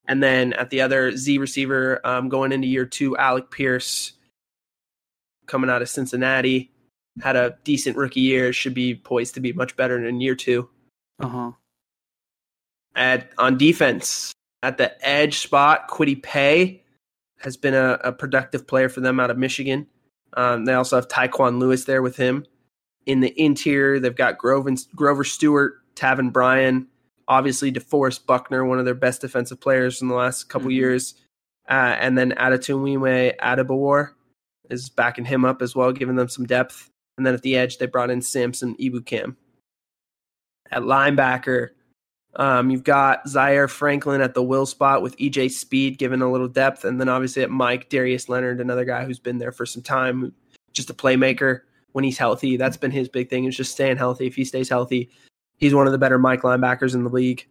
And 0.08 0.20
then 0.20 0.54
at 0.54 0.70
the 0.70 0.80
other 0.80 1.16
Z 1.16 1.38
receiver, 1.38 2.04
um, 2.04 2.28
going 2.28 2.50
into 2.50 2.66
year 2.66 2.84
two, 2.84 3.16
Alec 3.16 3.50
Pierce, 3.50 4.14
coming 5.46 5.70
out 5.70 5.82
of 5.82 5.88
Cincinnati, 5.88 6.72
had 7.22 7.36
a 7.36 7.56
decent 7.64 7.96
rookie 7.96 8.20
year. 8.20 8.52
Should 8.52 8.74
be 8.74 8.94
poised 8.94 9.34
to 9.34 9.40
be 9.40 9.52
much 9.52 9.76
better 9.76 10.04
in 10.04 10.20
year 10.20 10.34
two. 10.34 10.68
Uh 11.18 11.28
huh. 11.28 11.50
At 12.94 13.30
on 13.38 13.56
defense, 13.56 14.32
at 14.62 14.78
the 14.78 15.06
edge 15.06 15.38
spot, 15.38 15.88
Kwity 15.88 16.22
Paye 16.22 16.82
has 17.38 17.56
been 17.56 17.74
a, 17.74 17.98
a, 18.04 18.12
productive 18.12 18.66
player 18.66 18.88
for 18.88 19.00
them 19.00 19.18
out 19.18 19.30
of 19.30 19.38
Michigan. 19.38 19.86
Um, 20.34 20.66
they 20.66 20.74
also 20.74 20.96
have 20.96 21.08
Tyquan 21.08 21.58
Lewis 21.58 21.84
there 21.86 22.02
with 22.02 22.16
him. 22.16 22.44
In 23.06 23.20
the 23.20 23.32
interior, 23.40 23.98
they've 23.98 24.14
got 24.14 24.36
Grover, 24.36 24.74
Grover 24.94 25.24
Stewart, 25.24 25.78
Taven 25.96 26.32
Bryan, 26.32 26.86
obviously 27.28 27.72
DeForest 27.72 28.26
Buckner, 28.26 28.64
one 28.64 28.78
of 28.78 28.84
their 28.84 28.94
best 28.94 29.22
defensive 29.22 29.60
players 29.60 30.02
in 30.02 30.08
the 30.08 30.14
last 30.14 30.50
couple 30.50 30.68
mm-hmm. 30.68 30.76
years. 30.76 31.14
Uh, 31.68 31.96
and 31.98 32.18
then 32.18 32.32
Adetomiwa 32.32 33.36
Adebawore 33.38 34.10
is 34.68 34.90
backing 34.90 35.24
him 35.24 35.44
up 35.44 35.62
as 35.62 35.74
well, 35.74 35.92
giving 35.92 36.16
them 36.16 36.28
some 36.28 36.44
depth. 36.44 36.89
And 37.20 37.26
then 37.26 37.34
at 37.34 37.42
the 37.42 37.54
edge, 37.54 37.76
they 37.76 37.84
brought 37.84 38.08
in 38.08 38.22
Samson 38.22 38.74
Ebukam. 38.80 39.36
At 40.70 40.84
linebacker, 40.84 41.68
um, 42.36 42.70
you've 42.70 42.82
got 42.82 43.28
Zaire 43.28 43.68
Franklin 43.68 44.22
at 44.22 44.32
the 44.32 44.42
will 44.42 44.64
spot 44.64 45.02
with 45.02 45.18
EJ 45.18 45.50
Speed 45.50 45.98
giving 45.98 46.22
a 46.22 46.32
little 46.32 46.48
depth. 46.48 46.86
And 46.86 46.98
then 46.98 47.10
obviously 47.10 47.42
at 47.42 47.50
Mike, 47.50 47.90
Darius 47.90 48.30
Leonard, 48.30 48.58
another 48.58 48.86
guy 48.86 49.04
who's 49.04 49.18
been 49.18 49.36
there 49.36 49.52
for 49.52 49.66
some 49.66 49.82
time, 49.82 50.32
just 50.72 50.88
a 50.88 50.94
playmaker 50.94 51.60
when 51.92 52.04
he's 52.04 52.16
healthy. 52.16 52.56
That's 52.56 52.78
been 52.78 52.90
his 52.90 53.06
big 53.06 53.28
thing 53.28 53.44
is 53.44 53.54
just 53.54 53.72
staying 53.72 53.98
healthy. 53.98 54.26
If 54.26 54.34
he 54.34 54.46
stays 54.46 54.70
healthy, 54.70 55.10
he's 55.58 55.74
one 55.74 55.84
of 55.84 55.92
the 55.92 55.98
better 55.98 56.18
Mike 56.18 56.40
linebackers 56.40 56.94
in 56.94 57.04
the 57.04 57.10
league. 57.10 57.46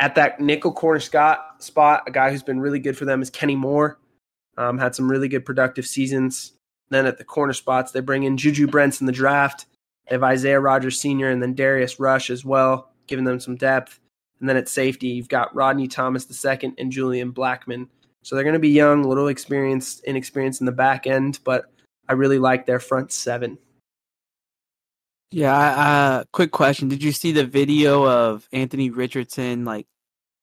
At 0.00 0.16
that 0.16 0.40
nickel 0.40 0.72
corner 0.72 0.98
Scott 0.98 1.62
spot, 1.62 2.02
a 2.08 2.10
guy 2.10 2.32
who's 2.32 2.42
been 2.42 2.58
really 2.58 2.80
good 2.80 2.98
for 2.98 3.04
them 3.04 3.22
is 3.22 3.30
Kenny 3.30 3.54
Moore. 3.54 4.00
Um, 4.58 4.76
had 4.76 4.96
some 4.96 5.08
really 5.08 5.28
good 5.28 5.44
productive 5.44 5.86
seasons. 5.86 6.54
Then 6.92 7.06
at 7.06 7.16
the 7.16 7.24
corner 7.24 7.54
spots, 7.54 7.90
they 7.90 8.00
bring 8.00 8.24
in 8.24 8.36
Juju 8.36 8.66
Brents 8.66 9.00
in 9.00 9.06
the 9.06 9.12
draft. 9.12 9.64
They 10.06 10.14
have 10.14 10.22
Isaiah 10.22 10.60
Rodgers 10.60 11.00
Sr. 11.00 11.30
and 11.30 11.42
then 11.42 11.54
Darius 11.54 11.98
Rush 11.98 12.28
as 12.28 12.44
well, 12.44 12.92
giving 13.06 13.24
them 13.24 13.40
some 13.40 13.56
depth. 13.56 13.98
And 14.40 14.48
then 14.48 14.58
at 14.58 14.68
safety, 14.68 15.06
you've 15.06 15.28
got 15.28 15.54
Rodney 15.54 15.88
Thomas 15.88 16.26
II 16.44 16.74
and 16.76 16.92
Julian 16.92 17.32
Blackmon. 17.32 17.88
So 18.22 18.34
they're 18.34 18.44
going 18.44 18.52
to 18.52 18.60
be 18.60 18.68
young, 18.68 19.04
little 19.04 19.28
experienced, 19.28 20.04
inexperienced 20.04 20.60
in 20.60 20.66
the 20.66 20.72
back 20.72 21.06
end, 21.06 21.40
but 21.44 21.64
I 22.10 22.12
really 22.12 22.38
like 22.38 22.66
their 22.66 22.78
front 22.78 23.10
seven. 23.10 23.56
Yeah. 25.30 25.54
Uh, 25.56 26.24
quick 26.30 26.50
question: 26.50 26.88
Did 26.88 27.02
you 27.02 27.12
see 27.12 27.32
the 27.32 27.46
video 27.46 28.06
of 28.06 28.46
Anthony 28.52 28.90
Richardson 28.90 29.64
like 29.64 29.86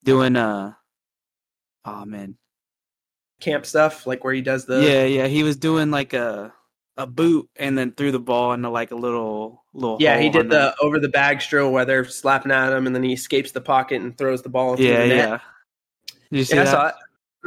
doing 0.03 0.35
a? 0.35 0.75
Oh 1.85 2.05
man. 2.05 2.38
Camp 3.39 3.65
stuff, 3.65 4.05
like 4.05 4.23
where 4.23 4.33
he 4.33 4.41
does 4.41 4.65
the. 4.65 4.81
Yeah, 4.83 5.05
yeah. 5.05 5.27
He 5.27 5.43
was 5.43 5.55
doing 5.57 5.91
like 5.91 6.13
a 6.13 6.53
a 6.97 7.07
boot 7.07 7.49
and 7.55 7.77
then 7.77 7.93
threw 7.93 8.11
the 8.11 8.19
ball 8.19 8.51
into 8.51 8.69
like 8.69 8.91
a 8.91 8.95
little 8.95 9.63
little. 9.73 9.97
Yeah, 10.01 10.19
he 10.19 10.29
did 10.29 10.41
on 10.41 10.47
the 10.49 10.75
over 10.81 10.99
the 10.99 11.07
bag 11.09 11.41
stroll 11.41 11.71
where 11.71 11.85
they're 11.85 12.05
slapping 12.05 12.51
at 12.51 12.73
him, 12.73 12.85
and 12.87 12.95
then 12.95 13.03
he 13.03 13.13
escapes 13.13 13.51
the 13.51 13.61
pocket 13.61 14.01
and 14.01 14.17
throws 14.17 14.41
the 14.41 14.49
ball. 14.49 14.75
Through 14.75 14.85
Yeah, 14.85 15.01
the 15.03 15.07
net. 15.07 15.29
yeah. 15.29 15.39
Did 16.31 16.37
you 16.37 16.43
see 16.43 16.55
Yeah, 16.57 16.61
I 16.63 16.65
saw 16.65 16.87
it. 16.87 16.95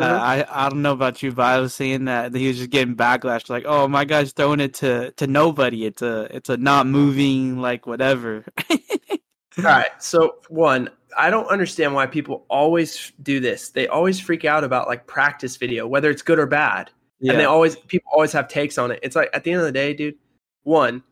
Uh, 0.00 0.04
Uh-huh. 0.04 0.14
I 0.24 0.66
I 0.66 0.68
don't 0.70 0.80
know 0.80 0.92
about 0.94 1.22
you, 1.22 1.32
but 1.32 1.44
I 1.44 1.60
was 1.60 1.74
seeing 1.74 2.06
that 2.06 2.34
he 2.34 2.48
was 2.48 2.56
just 2.56 2.70
getting 2.70 2.96
backlash, 2.96 3.50
like, 3.50 3.64
"Oh, 3.66 3.86
my 3.86 4.06
guy's 4.06 4.32
throwing 4.32 4.60
it 4.60 4.72
to 4.74 5.10
to 5.12 5.26
nobody. 5.26 5.84
It's 5.84 6.00
a 6.00 6.34
it's 6.34 6.48
a 6.48 6.56
not 6.56 6.86
moving 6.86 7.58
like 7.58 7.86
whatever." 7.86 8.44
All 9.58 9.64
right. 9.64 9.90
So 10.02 10.36
one, 10.48 10.88
I 11.16 11.30
don't 11.30 11.46
understand 11.46 11.94
why 11.94 12.06
people 12.06 12.44
always 12.48 13.12
do 13.22 13.40
this. 13.40 13.70
They 13.70 13.88
always 13.88 14.18
freak 14.20 14.44
out 14.44 14.64
about 14.64 14.88
like 14.88 15.06
practice 15.06 15.56
video, 15.56 15.86
whether 15.86 16.10
it's 16.10 16.22
good 16.22 16.38
or 16.38 16.46
bad. 16.46 16.90
yeah, 17.20 17.32
And 17.32 17.40
they 17.40 17.44
always 17.44 17.76
people 17.76 18.10
always 18.12 18.32
have 18.32 18.48
takes 18.48 18.78
on 18.78 18.90
it. 18.90 19.00
It's 19.02 19.16
like 19.16 19.30
at 19.32 19.44
the 19.44 19.52
end 19.52 19.60
of 19.60 19.66
the 19.66 19.72
day, 19.72 19.94
dude, 19.94 20.16
one, 20.64 21.02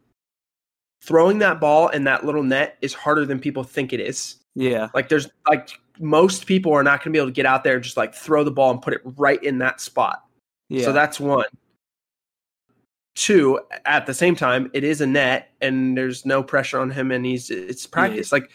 throwing 1.03 1.39
that 1.39 1.61
ball 1.61 1.89
in 1.89 2.05
that 2.05 2.25
little 2.25 2.43
net 2.43 2.77
is 2.83 2.95
harder 2.95 3.25
than 3.27 3.39
people 3.39 3.63
think 3.65 3.93
it 3.93 4.01
is. 4.01 4.37
yeah, 4.55 4.89
Like 4.95 5.09
there's 5.09 5.29
like 5.49 5.71
most 5.99 6.47
people 6.47 6.73
are 6.73 6.83
not 6.83 7.01
going 7.01 7.13
to 7.13 7.17
be 7.17 7.19
able 7.19 7.29
to 7.29 7.35
get 7.35 7.47
out 7.47 7.63
there 7.65 7.75
and 7.75 7.85
just 7.85 7.97
like 7.97 8.15
throw 8.15 8.43
the 8.45 8.51
ball 8.51 8.71
and 8.71 8.81
put 8.81 8.95
it 8.95 9.01
right 9.05 9.43
in 9.43 9.59
that 9.59 9.81
spot. 9.81 10.25
yeah. 10.69 10.85
So 10.85 10.93
that's 10.93 11.21
one. 11.21 11.47
Two, 13.17 13.61
at 13.85 14.07
the 14.07 14.15
same 14.15 14.35
time, 14.37 14.71
it 14.73 14.83
is 14.85 15.01
a 15.01 15.07
net 15.07 15.51
and 15.61 15.97
there's 15.97 16.25
no 16.25 16.43
pressure 16.43 16.79
on 16.79 16.91
him 16.91 17.11
and 17.11 17.27
he's 17.27 17.51
it's 17.51 17.87
practice. 17.87 18.33
Like 18.33 18.51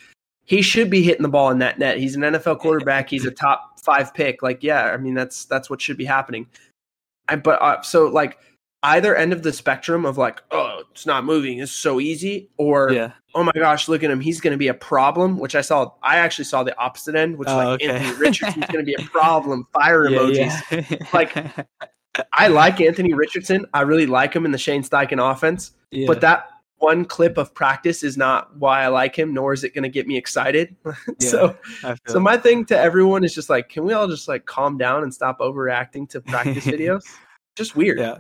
he 0.46 0.62
should 0.62 0.90
be 0.90 1.02
hitting 1.04 1.24
the 1.24 1.30
ball 1.30 1.50
in 1.52 1.60
that 1.60 1.80
net. 1.80 1.98
He's 1.98 2.16
an 2.16 2.22
NFL 2.22 2.60
quarterback. 2.60 3.10
He's 3.10 3.26
a 3.26 3.32
top 3.32 3.80
five 3.80 4.14
pick. 4.14 4.42
Like, 4.42 4.64
yeah, 4.64 4.86
I 4.86 4.98
mean 4.98 5.14
that's 5.14 5.46
that's 5.46 5.70
what 5.70 5.82
should 5.82 5.98
be 5.98 6.06
happening. 6.06 6.48
I 7.28 7.36
but 7.36 7.62
uh, 7.62 7.82
so 7.82 8.06
like 8.08 8.38
either 8.84 9.16
end 9.16 9.34
of 9.34 9.42
the 9.42 9.52
spectrum 9.52 10.06
of 10.06 10.18
like, 10.18 10.44
oh, 10.52 10.84
it's 10.92 11.08
not 11.08 11.26
moving, 11.26 11.58
it's 11.58 11.72
so 11.72 12.00
easy, 12.00 12.50
or 12.58 12.92
yeah. 12.92 13.12
oh 13.34 13.44
my 13.44 13.52
gosh, 13.56 13.88
look 13.88 14.04
at 14.04 14.12
him, 14.12 14.20
he's 14.20 14.40
going 14.40 14.52
to 14.52 14.58
be 14.58 14.68
a 14.68 14.74
problem. 14.76 15.40
Which 15.40 15.56
I 15.56 15.62
saw. 15.62 15.92
I 16.04 16.18
actually 16.18 16.46
saw 16.46 16.64
the 16.64 16.78
opposite 16.78 17.16
end, 17.16 17.38
which 17.38 17.48
is 17.48 17.54
Oh, 17.54 17.58
like 17.58 17.82
okay. 17.82 17.90
Anthony 17.90 18.18
Richardson's 18.18 18.68
going 18.68 18.86
to 18.86 18.96
be 18.96 18.96
a 19.00 19.02
problem. 19.10 19.68
Fire 19.74 20.04
emojis. 20.04 20.62
Yeah, 20.72 21.08
Like, 21.14 21.36
I 22.34 22.48
like 22.48 22.80
Anthony 22.80 23.14
Richardson. 23.14 23.66
I 23.74 23.82
really 23.82 24.06
like 24.06 24.34
him 24.36 24.46
in 24.46 24.52
the 24.52 24.58
Shane 24.60 24.84
Steichen 24.84 25.20
offense. 25.32 25.72
yeah. 25.92 26.06
But 26.06 26.22
that 26.22 26.50
one 26.86 27.04
clip 27.04 27.40
of 27.40 27.52
practice 27.56 28.04
is 28.04 28.16
not 28.16 28.56
why 28.58 28.84
I 28.84 28.90
like 28.90 29.16
him, 29.18 29.34
nor 29.34 29.54
is 29.54 29.64
it 29.64 29.74
going 29.74 29.86
to 29.86 29.90
get 29.90 30.06
me 30.06 30.18
excited. 30.18 30.76
so, 31.20 31.58
so 32.06 32.20
my 32.20 32.38
thing 32.38 32.64
to 32.66 32.78
everyone 32.78 33.24
is 33.24 33.34
just 33.34 33.50
like, 33.50 33.70
can 33.70 33.86
we 33.86 33.94
all 33.94 34.08
just 34.08 34.28
like 34.28 34.46
calm 34.46 34.78
down 34.78 35.02
and 35.02 35.12
stop 35.12 35.40
overreacting 35.40 36.08
to 36.10 36.22
practice 36.22 36.64
videos? 36.76 37.04
Just 37.56 37.76
weird. 37.76 37.98
Yeah. 37.98 38.20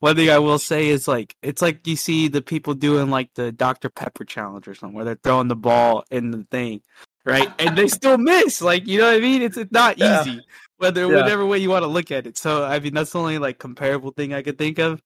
One 0.00 0.16
thing 0.16 0.30
I 0.30 0.38
will 0.38 0.58
say 0.58 0.88
is 0.88 1.06
like 1.06 1.36
it's 1.42 1.60
like 1.60 1.86
you 1.86 1.94
see 1.94 2.28
the 2.28 2.40
people 2.40 2.72
doing 2.72 3.10
like 3.10 3.28
the 3.34 3.52
Dr. 3.52 3.90
Pepper 3.90 4.24
challenge 4.24 4.66
or 4.66 4.74
something 4.74 4.96
where 4.96 5.04
they're 5.04 5.20
throwing 5.22 5.48
the 5.48 5.56
ball 5.56 6.04
in 6.10 6.30
the 6.30 6.46
thing, 6.50 6.80
right? 7.26 7.50
And 7.58 7.76
they 7.76 7.88
still 8.00 8.16
miss. 8.16 8.62
Like, 8.62 8.86
you 8.86 8.98
know 8.98 9.08
what 9.08 9.16
I 9.16 9.20
mean? 9.20 9.42
It's 9.42 9.58
it's 9.58 9.72
not 9.72 9.98
Yeah. 9.98 10.22
easy. 10.22 10.40
Whether 10.78 11.02
Yeah. 11.02 11.16
whatever 11.16 11.44
way 11.44 11.58
you 11.58 11.68
want 11.68 11.82
to 11.82 11.88
look 11.88 12.10
at 12.10 12.26
it. 12.26 12.38
So 12.38 12.64
I 12.64 12.80
mean 12.80 12.94
that's 12.94 13.12
the 13.12 13.18
only 13.18 13.38
like 13.38 13.58
comparable 13.58 14.12
thing 14.12 14.32
I 14.32 14.40
could 14.40 14.56
think 14.56 14.78
of. 14.78 15.02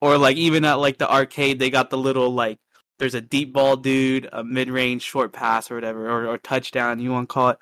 Or 0.00 0.16
like 0.18 0.36
even 0.36 0.64
at 0.64 0.74
like 0.74 0.98
the 0.98 1.10
arcade 1.10 1.58
they 1.58 1.70
got 1.70 1.90
the 1.90 1.98
little 1.98 2.30
like 2.30 2.58
there's 2.98 3.14
a 3.14 3.20
deep 3.20 3.52
ball 3.52 3.76
dude, 3.76 4.28
a 4.32 4.44
mid 4.44 4.70
range 4.70 5.02
short 5.02 5.32
pass 5.32 5.70
or 5.70 5.74
whatever, 5.74 6.08
or, 6.08 6.26
or 6.26 6.38
touchdown 6.38 7.00
you 7.00 7.10
want 7.12 7.28
to 7.28 7.32
call 7.32 7.48
it. 7.50 7.58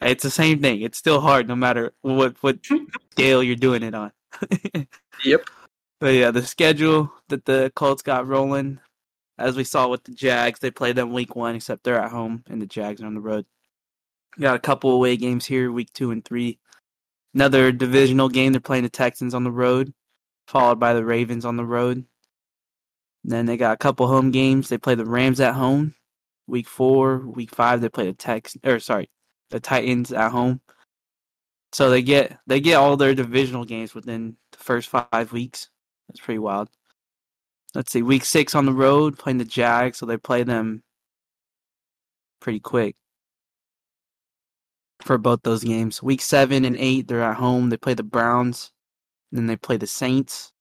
It's 0.00 0.22
the 0.22 0.30
same 0.30 0.60
thing. 0.60 0.82
It's 0.82 0.98
still 0.98 1.20
hard 1.20 1.48
no 1.48 1.56
matter 1.56 1.92
what 2.02 2.36
what 2.42 2.58
scale 3.12 3.42
you're 3.42 3.56
doing 3.56 3.82
it 3.82 3.94
on. 3.94 4.12
Yep. 5.24 5.50
But 6.00 6.14
yeah, 6.14 6.30
the 6.30 6.46
schedule 6.46 7.12
that 7.28 7.44
the 7.44 7.72
Colts 7.74 8.02
got 8.02 8.28
rolling, 8.28 8.78
as 9.36 9.56
we 9.56 9.64
saw 9.64 9.88
with 9.88 10.04
the 10.04 10.12
Jags, 10.12 10.60
they 10.60 10.70
play 10.70 10.92
them 10.92 11.12
week 11.12 11.34
one, 11.34 11.56
except 11.56 11.82
they're 11.82 12.00
at 12.00 12.12
home 12.12 12.44
and 12.48 12.62
the 12.62 12.66
Jags 12.66 13.02
are 13.02 13.06
on 13.06 13.14
the 13.14 13.20
road. 13.20 13.46
Got 14.38 14.54
a 14.54 14.60
couple 14.60 14.92
away 14.92 15.16
games 15.16 15.44
here, 15.44 15.72
week 15.72 15.92
two 15.92 16.12
and 16.12 16.24
three. 16.24 16.58
Another 17.34 17.72
divisional 17.72 18.28
game, 18.28 18.52
they're 18.52 18.60
playing 18.60 18.84
the 18.84 18.88
Texans 18.88 19.34
on 19.34 19.42
the 19.42 19.50
road, 19.50 19.92
followed 20.48 20.80
by 20.80 20.94
the 20.94 21.04
Ravens 21.04 21.44
on 21.44 21.56
the 21.56 21.64
road. 21.64 22.04
then 23.24 23.46
they 23.46 23.56
got 23.58 23.74
a 23.74 23.76
couple 23.76 24.08
home 24.08 24.30
games. 24.30 24.68
They 24.68 24.78
play 24.78 24.94
the 24.94 25.04
Rams 25.04 25.40
at 25.40 25.54
home, 25.54 25.94
week 26.46 26.66
four. 26.68 27.18
Week 27.18 27.50
five, 27.54 27.80
they 27.82 27.88
play 27.90 28.06
the 28.06 28.14
Tex 28.14 28.56
or 28.64 28.80
sorry, 28.80 29.10
the 29.50 29.60
Titans 29.60 30.12
at 30.12 30.30
home. 30.32 30.60
So 31.72 31.90
they 31.90 32.02
get 32.02 32.38
they 32.46 32.60
get 32.60 32.76
all 32.76 32.96
their 32.96 33.14
divisional 33.14 33.64
games 33.66 33.94
within 33.94 34.36
the 34.52 34.58
first 34.58 34.88
five 34.88 35.32
weeks. 35.32 35.68
That's 36.08 36.20
pretty 36.20 36.38
wild. 36.38 36.70
Let's 37.74 37.92
see, 37.92 38.02
week 38.02 38.24
six 38.24 38.54
on 38.54 38.64
the 38.66 38.72
road 38.72 39.18
playing 39.18 39.38
the 39.38 39.44
Jags, 39.44 39.98
so 39.98 40.06
they 40.06 40.16
play 40.16 40.42
them 40.42 40.82
pretty 42.40 42.60
quick 42.60 42.96
for 45.02 45.18
both 45.18 45.42
those 45.42 45.62
games. 45.62 46.02
Week 46.02 46.22
seven 46.22 46.64
and 46.64 46.76
eight, 46.78 47.08
they're 47.08 47.22
at 47.22 47.36
home. 47.36 47.68
They 47.68 47.76
play 47.76 47.94
the 47.94 48.02
Browns, 48.02 48.72
then 49.32 49.46
they 49.46 49.56
play 49.56 49.76
the 49.76 49.86
Saints. 49.86 50.52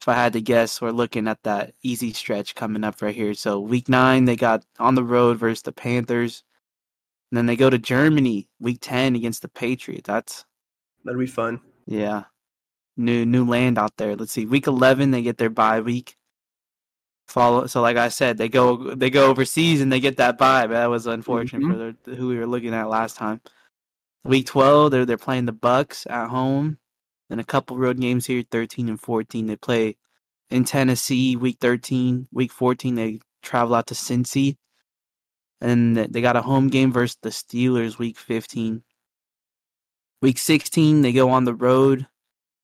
If 0.00 0.08
I 0.08 0.14
had 0.14 0.32
to 0.32 0.40
guess, 0.40 0.80
we're 0.80 0.90
looking 0.90 1.28
at 1.28 1.42
that 1.44 1.74
easy 1.82 2.12
stretch 2.12 2.56
coming 2.56 2.82
up 2.82 3.00
right 3.02 3.14
here. 3.14 3.34
So 3.34 3.60
week 3.60 3.88
nine, 3.88 4.24
they 4.24 4.34
got 4.34 4.64
on 4.80 4.96
the 4.96 5.04
road 5.04 5.38
versus 5.38 5.62
the 5.62 5.72
Panthers. 5.72 6.42
And 7.30 7.38
then 7.38 7.46
they 7.46 7.56
go 7.56 7.70
to 7.70 7.78
Germany 7.78 8.48
week 8.58 8.78
ten 8.80 9.14
against 9.14 9.42
the 9.42 9.48
Patriots. 9.48 10.06
That's 10.06 10.44
That'd 11.04 11.20
be 11.20 11.26
fun. 11.26 11.60
yeah. 11.86 12.24
New 12.96 13.24
new 13.24 13.46
land 13.46 13.78
out 13.78 13.96
there. 13.96 14.16
Let's 14.16 14.32
see. 14.32 14.44
Week 14.44 14.66
eleven 14.66 15.12
they 15.12 15.22
get 15.22 15.38
their 15.38 15.50
bye 15.50 15.80
week. 15.80 16.16
Follow 17.28 17.66
so 17.66 17.80
like 17.80 17.96
I 17.96 18.08
said, 18.08 18.36
they 18.36 18.48
go 18.48 18.94
they 18.94 19.08
go 19.08 19.30
overseas 19.30 19.80
and 19.80 19.90
they 19.90 20.00
get 20.00 20.16
that 20.18 20.36
bye, 20.36 20.66
but 20.66 20.74
that 20.74 20.90
was 20.90 21.06
unfortunate 21.06 21.62
mm-hmm. 21.62 21.92
for 22.02 22.10
the, 22.10 22.16
who 22.16 22.28
we 22.28 22.38
were 22.38 22.46
looking 22.46 22.74
at 22.74 22.88
last 22.88 23.16
time. 23.16 23.40
Week 24.24 24.46
twelve, 24.46 24.90
they're 24.90 25.06
they're 25.06 25.16
playing 25.16 25.46
the 25.46 25.52
Bucs 25.52 26.10
at 26.10 26.28
home. 26.28 26.78
Then 27.32 27.40
a 27.40 27.44
couple 27.44 27.78
road 27.78 28.00
games 28.00 28.26
here, 28.28 28.44
thirteen 28.50 28.90
and 28.90 29.00
fourteen. 29.00 29.48
They 29.48 29.56
play 29.56 29.96
in 30.50 30.64
Tennessee 30.64 31.36
week 31.36 31.58
thirteen. 31.60 32.28
Week 32.32 32.52
fourteen 32.52 32.96
they 32.96 33.20
travel 33.42 33.74
out 33.76 33.88
to 33.88 33.94
Cincy. 33.94 34.58
And 35.60 35.96
they 35.96 36.20
got 36.22 36.36
a 36.36 36.42
home 36.42 36.68
game 36.68 36.92
versus 36.92 37.18
the 37.22 37.30
Steelers 37.30 37.98
week 37.98 38.18
fifteen. 38.18 38.82
Week 40.22 40.38
16, 40.38 41.02
they 41.02 41.12
go 41.12 41.30
on 41.30 41.44
the 41.46 41.54
road 41.54 42.08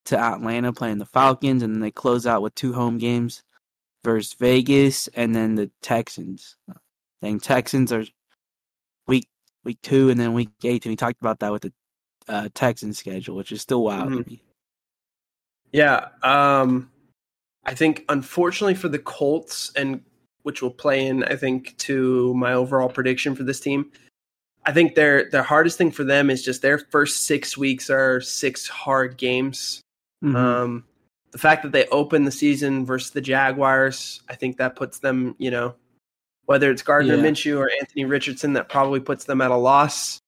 to 0.06 0.18
Atlanta 0.18 0.72
playing 0.72 0.98
the 0.98 1.06
Falcons, 1.06 1.62
and 1.62 1.74
then 1.74 1.80
they 1.80 1.92
close 1.92 2.26
out 2.26 2.42
with 2.42 2.54
two 2.56 2.74
home 2.74 2.98
games 2.98 3.44
versus 4.04 4.34
Vegas 4.34 5.08
and 5.08 5.34
then 5.34 5.56
the 5.56 5.70
Texans. 5.82 6.56
Dang, 7.22 7.40
Texans 7.40 7.92
are 7.92 8.04
week 9.08 9.28
week 9.64 9.78
two 9.82 10.10
and 10.10 10.20
then 10.20 10.34
week 10.34 10.50
18. 10.64 10.92
We 10.92 10.96
talked 10.96 11.20
about 11.20 11.40
that 11.40 11.52
with 11.52 11.62
the 11.62 11.72
uh, 12.28 12.48
Texans 12.54 12.98
schedule, 12.98 13.36
which 13.36 13.52
is 13.52 13.62
still 13.62 13.84
wild 13.84 14.14
to 14.14 14.20
Mhm. 14.20 14.26
me. 14.26 14.42
Yeah. 15.72 16.08
Um, 16.22 16.90
I 17.64 17.74
think 17.74 18.04
unfortunately 18.08 18.74
for 18.74 18.88
the 18.88 18.98
Colts, 18.98 19.72
and 19.76 20.00
which 20.42 20.62
will 20.62 20.70
play 20.70 21.06
in, 21.06 21.24
I 21.24 21.36
think, 21.36 21.76
to 21.78 22.32
my 22.34 22.54
overall 22.54 22.88
prediction 22.88 23.34
for 23.34 23.42
this 23.42 23.60
team. 23.60 23.90
I 24.64 24.72
think 24.72 24.94
their 24.94 25.28
their 25.30 25.42
hardest 25.42 25.78
thing 25.78 25.90
for 25.90 26.04
them 26.04 26.30
is 26.30 26.42
just 26.42 26.62
their 26.62 26.78
first 26.78 27.26
six 27.26 27.56
weeks 27.56 27.90
are 27.90 28.20
six 28.20 28.66
hard 28.68 29.16
games. 29.16 29.82
Mhm. 30.24 30.34
Um, 30.34 30.84
the 31.32 31.38
fact 31.38 31.62
that 31.62 31.72
they 31.72 31.86
open 31.88 32.24
the 32.24 32.30
season 32.30 32.86
versus 32.86 33.10
the 33.10 33.20
Jaguars, 33.20 34.22
I 34.28 34.34
think 34.34 34.56
that 34.56 34.76
puts 34.76 34.98
them, 34.98 35.34
you 35.38 35.50
know, 35.50 35.74
whether 36.46 36.70
it's 36.70 36.82
Gardner 36.82 37.16
Yeah. 37.16 37.22
Minshew 37.22 37.58
or 37.58 37.70
Anthony 37.80 38.06
Richardson, 38.06 38.54
that 38.54 38.68
probably 38.70 39.00
puts 39.00 39.24
them 39.24 39.42
at 39.42 39.50
a 39.50 39.56
loss. 39.56 40.18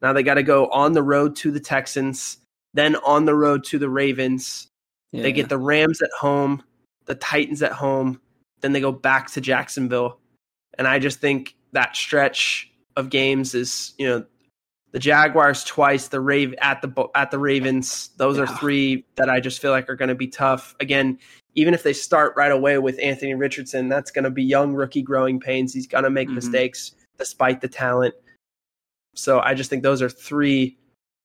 Now 0.00 0.12
they 0.12 0.22
got 0.22 0.34
to 0.34 0.42
go 0.42 0.68
on 0.68 0.92
the 0.92 1.02
road 1.02 1.36
to 1.36 1.50
the 1.50 1.60
Texans, 1.60 2.38
then 2.72 2.96
on 2.96 3.26
the 3.26 3.34
road 3.34 3.64
to 3.64 3.78
the 3.78 3.90
Ravens. 3.90 4.68
They 5.12 5.32
get 5.32 5.48
the 5.48 5.58
Rams 5.58 6.02
at 6.02 6.10
home, 6.18 6.62
the 7.06 7.14
Titans 7.14 7.62
at 7.62 7.72
home, 7.72 8.20
then 8.60 8.72
they 8.72 8.80
go 8.80 8.92
back 8.92 9.30
to 9.32 9.40
Jacksonville. 9.40 10.18
And 10.78 10.86
I 10.86 10.98
just 10.98 11.20
think 11.20 11.56
that 11.72 11.96
stretch 11.96 12.70
of 12.96 13.10
games 13.10 13.54
is, 13.54 13.94
you 13.98 14.06
know, 14.06 14.24
the 14.92 14.98
Jaguars 14.98 15.64
twice, 15.64 16.08
the 16.08 16.20
Rave 16.20 16.54
at 16.60 16.80
the 16.82 17.08
at 17.14 17.30
the 17.30 17.38
Ravens. 17.38 18.10
Those 18.16 18.38
are 18.38 18.46
three 18.46 19.04
that 19.16 19.28
I 19.28 19.38
just 19.38 19.60
feel 19.60 19.70
like 19.70 19.88
are 19.90 19.96
going 19.96 20.08
to 20.08 20.14
be 20.14 20.28
tough. 20.28 20.74
Again, 20.80 21.18
even 21.54 21.74
if 21.74 21.82
they 21.82 21.92
start 21.92 22.32
right 22.36 22.52
away 22.52 22.78
with 22.78 22.98
Anthony 23.02 23.34
Richardson, 23.34 23.88
that's 23.88 24.10
going 24.10 24.24
to 24.24 24.30
be 24.30 24.42
young 24.42 24.72
rookie 24.74 25.02
growing 25.02 25.40
pains. 25.40 25.74
He's 25.74 25.86
going 25.86 26.04
to 26.04 26.10
make 26.10 26.28
Mhm. 26.28 26.34
mistakes 26.36 26.92
despite 27.18 27.60
the 27.60 27.68
talent. 27.68 28.14
so 29.14 29.40
I 29.40 29.52
just 29.54 29.68
think 29.68 29.82
those 29.82 30.00
are 30.00 30.08
three 30.08 30.78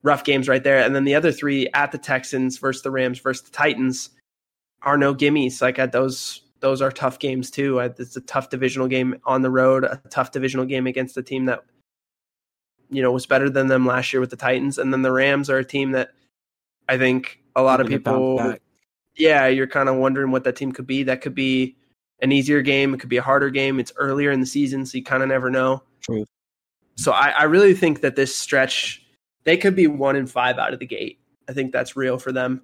rough 0.04 0.24
games 0.24 0.48
right 0.48 0.64
there. 0.64 0.80
And 0.80 0.96
then 0.96 1.06
the 1.06 1.16
other 1.16 1.32
three 1.32 1.68
at 1.74 1.92
the 1.92 1.98
Texans 1.98 2.58
versus 2.58 2.84
the 2.84 2.92
Rams 2.92 3.20
versus 3.20 3.44
the 3.44 3.52
Titans 3.52 4.10
are 4.82 4.98
no 4.98 5.16
gimmies. 5.16 5.62
Like 5.62 5.80
at 5.80 5.92
those 5.92 6.42
those 6.60 6.82
are 6.82 6.92
tough 6.92 7.20
games 7.20 7.52
too. 7.52 7.80
It's 7.80 8.16
a 8.16 8.22
tough 8.22 8.50
divisional 8.50 8.88
game 8.88 9.20
on 9.26 9.42
the 9.42 9.52
road, 9.52 9.84
a 9.84 10.02
tough 10.10 10.32
divisional 10.32 10.66
game 10.66 10.88
against 10.88 11.18
a 11.18 11.24
team 11.24 11.46
that 11.46 11.62
you 12.90 13.02
know 13.02 13.12
was 13.12 13.26
better 13.26 13.50
than 13.50 13.68
them 13.68 13.86
last 13.86 14.14
year 14.14 14.20
with 14.20 14.30
the 14.30 14.38
Titans. 14.38 14.78
And 14.78 14.94
then 14.94 15.02
the 15.02 15.12
Rams 15.12 15.50
are 15.50 15.58
a 15.58 15.66
team 15.66 15.92
that 15.92 16.12
I 16.88 16.98
think 16.98 17.40
a 17.56 17.62
lot 17.62 17.82
of 17.82 17.88
people 17.88 18.58
yeah, 19.16 19.48
you're 19.48 19.68
kind 19.68 19.90
of 19.90 19.96
wondering 19.96 20.32
what 20.32 20.44
that 20.46 20.56
team 20.56 20.72
could 20.72 20.88
be. 20.88 21.04
That 21.04 21.22
could 21.22 21.36
be 21.36 21.76
an 22.22 22.32
easier 22.32 22.62
game. 22.62 22.94
It 22.94 23.00
could 23.00 23.10
be 23.10 23.18
a 23.18 23.22
harder 23.22 23.50
game. 23.50 23.80
It's 23.80 23.92
earlier 23.98 24.32
in 24.32 24.40
the 24.40 24.46
season, 24.46 24.86
so 24.86 24.98
you 24.98 25.04
kind 25.04 25.24
of 25.24 25.30
never 25.30 25.50
know. 25.50 25.84
True. 26.02 26.26
So 26.96 27.12
I, 27.12 27.30
I 27.30 27.44
really 27.44 27.74
think 27.74 28.02
that 28.02 28.16
this 28.16 28.36
stretch, 28.36 29.03
they 29.44 29.58
could 29.58 29.76
be 29.76 29.88
one 29.88 30.16
in 30.16 30.28
five 30.28 30.58
out 30.58 30.74
of 30.74 30.80
the 30.80 30.86
gate. 30.86 31.20
I 31.48 31.54
think 31.54 31.72
that's 31.72 31.96
real 31.96 32.18
for 32.18 32.32
them. 32.32 32.62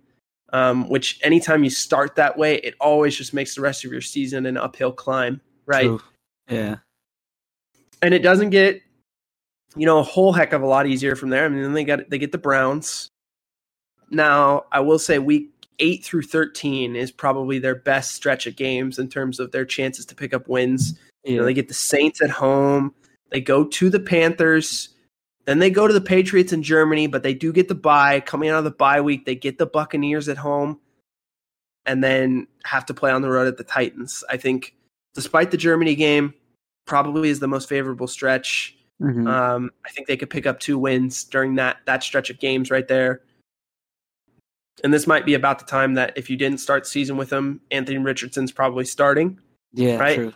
Um, 0.51 0.89
which 0.89 1.19
anytime 1.21 1.63
you 1.63 1.69
start 1.69 2.15
that 2.15 2.37
way, 2.37 2.55
it 2.55 2.75
always 2.79 3.15
just 3.15 3.33
makes 3.33 3.53
the 3.53 3.61
rest 3.61 3.85
of 3.85 3.91
your 3.91 4.01
season 4.01 4.45
an 4.47 4.57
uphill 4.57 4.91
climb, 4.91 5.41
right? 5.67 5.85
True. 5.85 6.01
Yeah. 6.49 6.77
And 8.01 8.13
it 8.13 8.19
doesn't 8.19 8.49
get, 8.49 8.81
you 9.75 9.85
know, 9.85 9.99
a 9.99 10.03
whole 10.03 10.33
heck 10.33 10.53
of 10.53 10.63
a 10.63 10.65
lot 10.65 10.87
easier 10.87 11.15
from 11.15 11.29
there. 11.29 11.45
I 11.45 11.49
mean, 11.49 11.61
then 11.61 11.73
they 11.73 11.83
got 11.83 12.09
they 12.09 12.17
get 12.17 12.31
the 12.31 12.39
Browns. 12.39 13.09
Now, 14.09 14.65
I 14.71 14.79
will 14.79 14.97
say 14.97 15.19
week 15.19 15.51
8 15.77 16.03
through 16.03 16.23
13 16.23 16.95
is 16.95 17.11
probably 17.11 17.59
their 17.59 17.75
best 17.75 18.13
stretch 18.13 18.47
of 18.47 18.55
games 18.55 18.97
in 18.97 19.07
terms 19.07 19.39
of 19.39 19.51
their 19.51 19.65
chances 19.65 20.05
to 20.07 20.15
pick 20.15 20.33
up 20.33 20.47
wins. 20.47 20.97
Yeah. 21.23 21.31
You 21.31 21.37
know, 21.37 21.45
they 21.45 21.53
get 21.53 21.67
the 21.67 21.75
Saints 21.75 22.23
at 22.23 22.31
home, 22.31 22.95
they 23.29 23.41
go 23.41 23.63
to 23.63 23.89
the 23.89 23.99
Panthers, 23.99 24.89
then 25.49 25.57
they 25.57 25.71
go 25.71 25.87
to 25.87 25.93
the 25.93 25.99
Patriots 25.99 26.53
in 26.53 26.61
Germany, 26.61 27.07
but 27.07 27.23
they 27.23 27.33
do 27.33 27.51
get 27.51 27.67
the 27.67 27.75
bye. 27.75 28.19
Coming 28.19 28.49
out 28.49 28.59
of 28.59 28.65
the 28.65 28.71
bye 28.71 29.01
week, 29.01 29.25
they 29.25 29.33
get 29.33 29.57
the 29.57 29.65
Buccaneers 29.65 30.29
at 30.29 30.37
home 30.37 30.79
and 31.87 32.03
then 32.03 32.45
have 32.65 32.85
to 32.85 32.93
play 32.93 33.09
on 33.09 33.23
the 33.23 33.31
road 33.31 33.47
at 33.47 33.57
the 33.57 33.63
Titans. 33.63 34.23
I 34.29 34.37
think 34.37 34.75
despite 35.15 35.49
the 35.49 35.57
Germany 35.57 35.95
game, 35.95 36.35
probably 36.85 37.29
is 37.29 37.39
the 37.39 37.47
most 37.47 37.67
favorable 37.67 38.05
stretch. 38.05 38.77
Mm-hmm. 39.01 39.25
Um, 39.25 39.71
I 39.83 39.89
think 39.89 40.07
they 40.07 40.17
could 40.17 40.29
pick 40.29 40.45
up 40.45 40.59
two 40.59 40.77
wins 40.77 41.23
during 41.23 41.55
that 41.55 41.77
that 41.85 42.03
stretch 42.03 42.29
of 42.29 42.39
games 42.39 42.69
right 42.69 42.87
there. 42.87 43.21
And 44.83 44.93
this 44.93 45.07
might 45.07 45.25
be 45.25 45.33
about 45.33 45.57
the 45.57 45.65
time 45.65 45.95
that 45.95 46.13
if 46.15 46.29
you 46.29 46.37
didn't 46.37 46.59
start 46.59 46.83
the 46.83 46.89
season 46.89 47.17
with 47.17 47.29
them, 47.29 47.61
Anthony 47.71 47.97
Richardson's 47.97 48.51
probably 48.51 48.85
starting. 48.85 49.39
Yeah, 49.73 49.97
right. 49.97 50.15
True. 50.15 50.33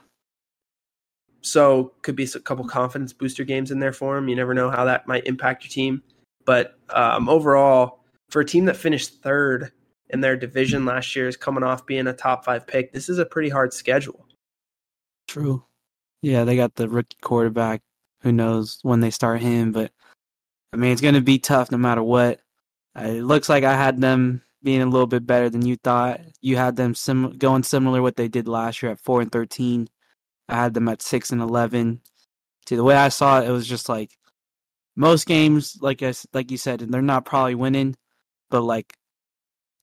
So 1.44 1.94
could 2.02 2.15
be 2.15 2.24
a 2.24 2.40
couple 2.40 2.65
confidence 2.65 3.14
booster 3.14 3.44
games 3.44 3.70
in 3.70 3.80
there 3.80 3.94
for 3.94 4.18
him. 4.18 4.30
You 4.30 4.36
never 4.36 4.53
know 4.53 4.70
how 4.70 4.86
that 4.86 5.07
might 5.07 5.26
impact 5.26 5.64
your 5.64 5.72
team. 5.72 6.02
But 6.45 6.80
um, 6.90 7.30
overall, 7.30 8.06
for 8.30 8.41
a 8.41 8.45
team 8.45 8.65
that 8.65 8.78
finished 8.78 9.22
third 9.22 9.72
in 10.10 10.22
their 10.22 10.38
division 10.38 10.86
last 10.86 11.15
year, 11.15 11.28
is 11.28 11.38
coming 11.38 11.64
off 11.64 11.86
being 11.86 12.07
a 12.07 12.14
top 12.14 12.45
five 12.45 12.65
pick. 12.65 12.94
This 12.94 13.10
is 13.10 13.20
a 13.20 13.26
pretty 13.26 13.49
hard 13.49 13.74
schedule. 13.74 14.26
True. 15.28 15.65
Yeah, 16.22 16.45
they 16.45 16.56
got 16.56 16.76
the 16.76 16.88
rookie 16.88 17.18
quarterback. 17.22 17.82
Who 18.22 18.32
knows 18.32 18.80
when 18.84 19.02
they 19.02 19.11
start 19.11 19.41
him? 19.41 19.74
But 19.74 19.91
I 20.72 20.78
mean, 20.78 20.91
it's 20.91 21.02
going 21.02 21.15
to 21.15 21.22
be 21.22 21.40
tough 21.40 21.72
no 21.72 21.78
matter 21.78 22.03
what. 22.03 22.40
It 22.98 23.24
looks 23.24 23.49
like 23.49 23.64
I 23.64 23.76
had 23.76 23.99
them 23.99 24.41
being 24.61 24.82
a 24.82 24.86
little 24.86 25.07
bit 25.07 25.28
better 25.28 25.49
than 25.49 25.65
you 25.65 25.76
thought. 25.76 26.22
You 26.40 26.56
had 26.56 26.78
them 26.78 26.95
sim- 26.95 27.38
going 27.38 27.64
similar 27.64 28.02
what 28.02 28.15
they 28.15 28.30
did 28.30 28.48
last 28.48 28.82
year 28.82 28.94
at 28.94 28.99
four 29.02 29.20
and 29.20 29.32
thirteen. 29.32 29.90
I 30.49 30.56
had 30.56 30.74
them 30.74 30.88
at 30.90 31.02
six 31.02 31.32
and 31.32 31.41
eleven. 31.41 32.02
See, 32.68 32.76
the 32.76 32.84
way 32.84 32.95
I 32.95 33.10
saw 33.10 33.41
it, 33.41 33.48
it 33.48 33.52
was 33.52 33.68
just 33.68 33.90
like 33.90 34.11
most 34.95 35.26
games, 35.26 35.78
like 35.82 36.03
I, 36.03 36.14
like 36.34 36.52
you 36.52 36.57
said, 36.57 36.80
they're 36.80 37.02
not 37.02 37.26
probably 37.26 37.56
winning, 37.56 37.95
but 38.49 38.61
like 38.61 38.95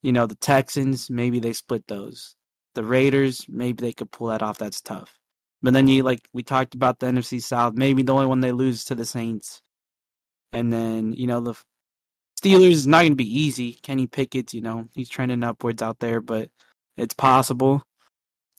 you 0.03 0.12
know 0.12 0.27
the 0.27 0.37
Texans, 0.37 1.11
maybe 1.11 1.41
they 1.41 1.53
split 1.53 1.87
those. 1.89 2.37
The 2.74 2.85
Raiders, 2.85 3.47
maybe 3.49 3.82
they 3.82 3.93
could 3.93 4.11
pull 4.11 4.28
that 4.28 4.43
off. 4.43 4.59
That's 4.59 4.81
tough. 4.81 5.19
But 5.62 5.74
then 5.74 5.89
you 5.89 6.03
like 6.03 6.28
we 6.32 6.43
talked 6.43 6.74
about 6.74 6.99
the 6.99 7.07
NFC 7.07 7.43
South, 7.43 7.74
maybe 7.74 8.03
the 8.03 8.15
only 8.15 8.27
one 8.27 8.41
they 8.41 8.53
lose 8.53 8.85
to 8.87 8.95
the 8.95 9.05
Saints. 9.05 9.61
And 10.53 10.73
then, 10.73 11.12
you 11.12 11.27
know, 11.27 11.41
the 11.41 11.55
Steelers 12.43 12.70
is 12.70 12.87
not 12.87 13.01
going 13.01 13.12
to 13.12 13.16
be 13.16 13.41
easy. 13.41 13.74
Kenny 13.82 14.07
Pickett, 14.07 14.55
you 14.55 14.62
know, 14.62 14.89
he's 14.95 15.09
trending 15.09 15.45
upwards 15.45 15.82
out 15.82 15.99
there, 16.01 16.20
but 16.20 16.51
it's 16.97 17.15
possible. 17.15 17.82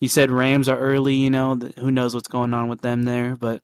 You 0.02 0.10
said 0.10 0.32
Rams 0.32 0.68
are 0.68 0.78
early, 0.78 1.15
you 1.15 1.30
know, 1.30 1.56
who 1.78 1.91
knows 1.91 2.14
what's 2.14 2.28
going 2.28 2.53
on 2.53 2.68
with 2.68 2.82
them 2.82 3.03
there, 3.03 3.36
but 3.36 3.61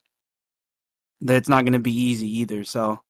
that's 1.19 1.49
not 1.49 1.65
going 1.65 1.73
to 1.73 1.80
be 1.80 1.91
easy 1.91 2.39
either. 2.39 2.64
So, 2.64 3.01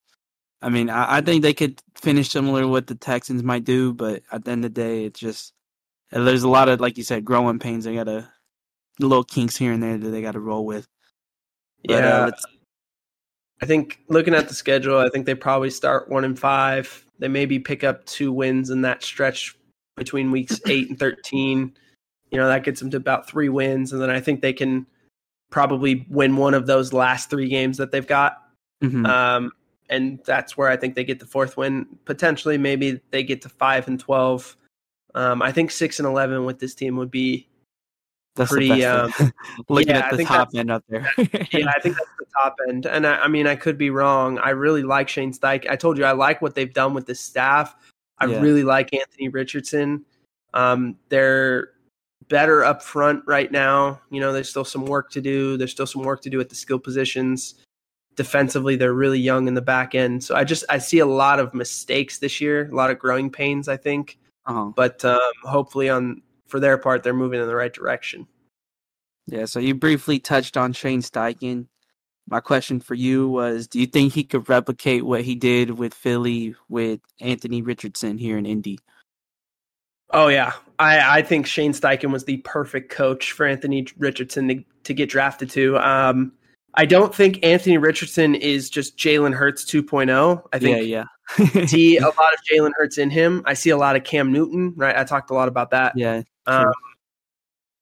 I 0.61 0.69
mean, 0.69 0.89
I, 0.89 1.17
I, 1.17 1.21
think 1.21 1.41
they 1.41 1.53
could 1.53 1.81
finish 1.95 2.29
similar 2.29 2.61
to 2.61 2.67
what 2.69 2.87
the 2.87 2.95
Texans 2.95 3.43
might 3.43 3.65
do, 3.65 3.93
but 3.93 4.23
at 4.31 4.45
the 4.45 4.51
end 4.51 4.63
of 4.63 4.73
the 4.73 4.81
day, 4.81 5.03
it's 5.03 5.19
just 5.19 5.53
there's 6.09 6.43
a 6.43 6.49
lot 6.49 6.69
of, 6.69 6.79
like 6.79 6.97
you 6.97 7.03
said, 7.03 7.25
growing 7.25 7.59
pains. 7.59 7.83
They 7.83 7.95
got 7.95 8.05
to 8.05 8.27
little 8.99 9.25
kinks 9.25 9.57
here 9.57 9.73
and 9.73 9.83
there 9.83 9.97
that 9.97 10.09
they 10.09 10.21
got 10.21 10.31
to 10.31 10.39
roll 10.39 10.65
with. 10.65 10.87
But, 11.85 11.93
yeah, 11.93 12.07
uh, 12.07 12.31
I 13.61 13.65
think 13.65 13.99
looking 14.07 14.33
at 14.33 14.47
the 14.47 14.53
schedule, 14.53 14.97
I 14.97 15.09
think 15.09 15.25
they 15.25 15.35
probably 15.35 15.69
start 15.69 16.09
one 16.09 16.23
and 16.23 16.37
five. 16.37 17.05
They 17.19 17.27
maybe 17.27 17.59
pick 17.59 17.83
up 17.83 18.05
two 18.05 18.31
wins 18.31 18.69
in 18.69 18.81
that 18.81 19.03
stretch 19.03 19.55
between 19.95 20.31
weeks 20.31 20.61
eight 20.67 20.89
and 20.89 20.97
thirteen. 20.97 21.73
You 22.31 22.37
know, 22.37 22.47
that 22.47 22.63
gets 22.63 22.79
them 22.79 22.89
to 22.91 22.97
about 22.97 23.27
three 23.27 23.49
wins, 23.49 23.93
and 23.93 24.01
then 24.01 24.09
I 24.09 24.19
think 24.19 24.41
they 24.41 24.53
can 24.53 24.85
probably 25.49 26.05
win 26.09 26.35
one 26.35 26.53
of 26.53 26.65
those 26.67 26.91
last 26.93 27.29
three 27.29 27.47
games 27.47 27.77
that 27.77 27.91
they've 27.91 28.07
got. 28.07 28.43
Mm-hmm. 28.83 29.05
Um, 29.05 29.51
and 29.89 30.19
that's 30.25 30.57
where 30.57 30.69
I 30.69 30.75
think 30.75 30.95
they 30.95 31.03
get 31.03 31.19
the 31.19 31.25
fourth 31.25 31.55
win. 31.55 31.87
Potentially, 32.05 32.57
maybe 32.57 33.01
they 33.11 33.23
get 33.23 33.41
to 33.43 33.49
five 33.49 33.87
and 33.87 33.99
twelve. 33.99 34.57
Um, 35.15 35.41
I 35.41 35.51
think 35.51 35.71
six 35.71 35.99
and 35.99 36.07
eleven 36.07 36.45
with 36.45 36.59
this 36.59 36.75
team 36.75 36.97
would 36.97 37.11
be 37.11 37.47
that's 38.37 38.51
pretty. 38.51 38.85
Um, 38.85 39.11
Looking 39.69 39.95
yeah, 39.95 40.07
at 40.07 40.17
the 40.17 40.23
top 40.23 40.49
end 40.55 40.71
up 40.71 40.83
there. 40.87 41.11
yeah, 41.17 41.71
I 41.75 41.79
think 41.79 41.95
that's 41.95 42.11
the 42.19 42.25
top 42.39 42.55
end. 42.69 42.85
And 42.85 43.05
I, 43.05 43.17
I, 43.17 43.27
mean, 43.27 43.47
I 43.47 43.55
could 43.55 43.77
be 43.77 43.89
wrong. 43.89 44.37
I 44.37 44.51
really 44.51 44.83
like 44.83 45.09
Shane 45.09 45.33
Steichen. 45.33 45.69
I 45.69 45.75
told 45.75 45.97
you 45.97 46.05
I 46.05 46.11
like 46.11 46.41
what 46.41 46.55
they've 46.55 46.73
done 46.73 46.93
with 46.93 47.07
the 47.07 47.15
staff. 47.15 47.75
I 48.19 48.25
yeah. 48.25 48.39
really 48.39 48.63
like 48.63 48.93
Anthony 48.93 49.29
Richardson. 49.29 50.05
Um, 50.53 50.97
they're 51.09 51.71
better 52.29 52.63
up 52.63 52.81
front 52.81 53.23
right 53.25 53.51
now. 53.51 54.01
You 54.09 54.19
know, 54.19 54.33
there's 54.33 54.49
still 54.49 54.65
some 54.65 54.85
work 54.85 55.11
to 55.11 55.21
do. 55.21 55.57
There's 55.57 55.71
still 55.71 55.87
some 55.87 56.03
work 56.03 56.21
to 56.21 56.29
do 56.29 56.39
at 56.39 56.49
the 56.49 56.55
skill 56.55 56.79
positions. 56.79 57.55
Defensively, 58.15 58.75
they're 58.75 58.93
really 58.93 59.19
young 59.19 59.47
in 59.47 59.53
the 59.53 59.61
back 59.61 59.95
end. 59.95 60.23
So 60.23 60.35
I 60.35 60.43
just 60.43 60.65
I 60.69 60.79
see 60.79 60.99
a 60.99 61.05
lot 61.05 61.39
of 61.39 61.53
mistakes 61.53 62.17
this 62.17 62.41
year, 62.41 62.69
a 62.71 62.75
lot 62.75 62.89
of 62.89 62.99
growing 62.99 63.29
pains. 63.29 63.67
I 63.67 63.77
think. 63.77 64.17
Uh-huh. 64.45 64.71
But 64.75 65.03
um, 65.05 65.19
hopefully, 65.43 65.89
on 65.89 66.21
for 66.47 66.59
their 66.59 66.77
part, 66.77 67.03
they're 67.03 67.13
moving 67.13 67.41
in 67.41 67.47
the 67.47 67.55
right 67.55 67.73
direction. 67.73 68.27
Yeah, 69.27 69.45
so 69.45 69.59
you 69.59 69.75
briefly 69.75 70.19
touched 70.19 70.55
on 70.55 70.71
Shane 70.71 71.01
Steichen. 71.01 71.67
My 72.29 72.39
question 72.39 72.79
for 72.79 72.93
you 72.93 73.27
was 73.27 73.67
Do 73.67 73.79
you 73.79 73.85
think 73.85 74.13
he 74.13 74.23
could 74.23 74.49
replicate 74.49 75.05
what 75.05 75.23
he 75.23 75.35
did 75.35 75.71
with 75.71 75.93
Philly 75.93 76.55
with 76.69 77.01
Anthony 77.19 77.61
Richardson 77.61 78.17
here 78.17 78.37
in 78.37 78.45
Indy? 78.45 78.79
Oh, 80.11 80.27
yeah. 80.27 80.53
I, 80.79 81.19
I 81.19 81.21
think 81.21 81.47
Shane 81.47 81.73
Steichen 81.73 82.11
was 82.11 82.25
the 82.25 82.38
perfect 82.38 82.91
coach 82.91 83.31
for 83.31 83.45
Anthony 83.45 83.88
Richardson 83.97 84.47
to, 84.47 84.63
to 84.84 84.93
get 84.93 85.09
drafted 85.09 85.49
to. 85.51 85.77
Um, 85.77 86.31
I 86.75 86.85
don't 86.85 87.13
think 87.13 87.43
Anthony 87.43 87.77
Richardson 87.77 88.35
is 88.35 88.69
just 88.69 88.97
Jalen 88.97 89.34
Hurts 89.34 89.65
2.0. 89.65 90.43
I 90.53 90.59
think 90.59 90.88
yeah, 90.88 91.05
yeah. 91.38 91.65
see 91.65 91.97
a 91.97 92.01
lot 92.05 92.34
of 92.34 92.39
Jalen 92.49 92.71
Hurts 92.75 92.99
in 92.99 93.09
him. 93.09 93.41
I 93.45 93.55
see 93.55 93.71
a 93.71 93.77
lot 93.77 93.95
of 93.95 94.03
Cam 94.03 94.31
Newton, 94.31 94.73
right? 94.75 94.95
I 94.95 95.03
talked 95.03 95.31
a 95.31 95.34
lot 95.34 95.47
about 95.47 95.71
that. 95.71 95.93
Yeah. 95.95 96.21
Um, 96.45 96.71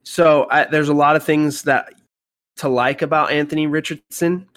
so 0.04 0.48
I, 0.50 0.64
there's 0.66 0.90
a 0.90 0.94
lot 0.94 1.18
of 1.18 1.24
things 1.24 1.64
that 1.64 1.94
to 2.58 2.70
like 2.70 3.02
about 3.02 3.32
Anthony 3.32 3.68
Richardson. 3.68 4.48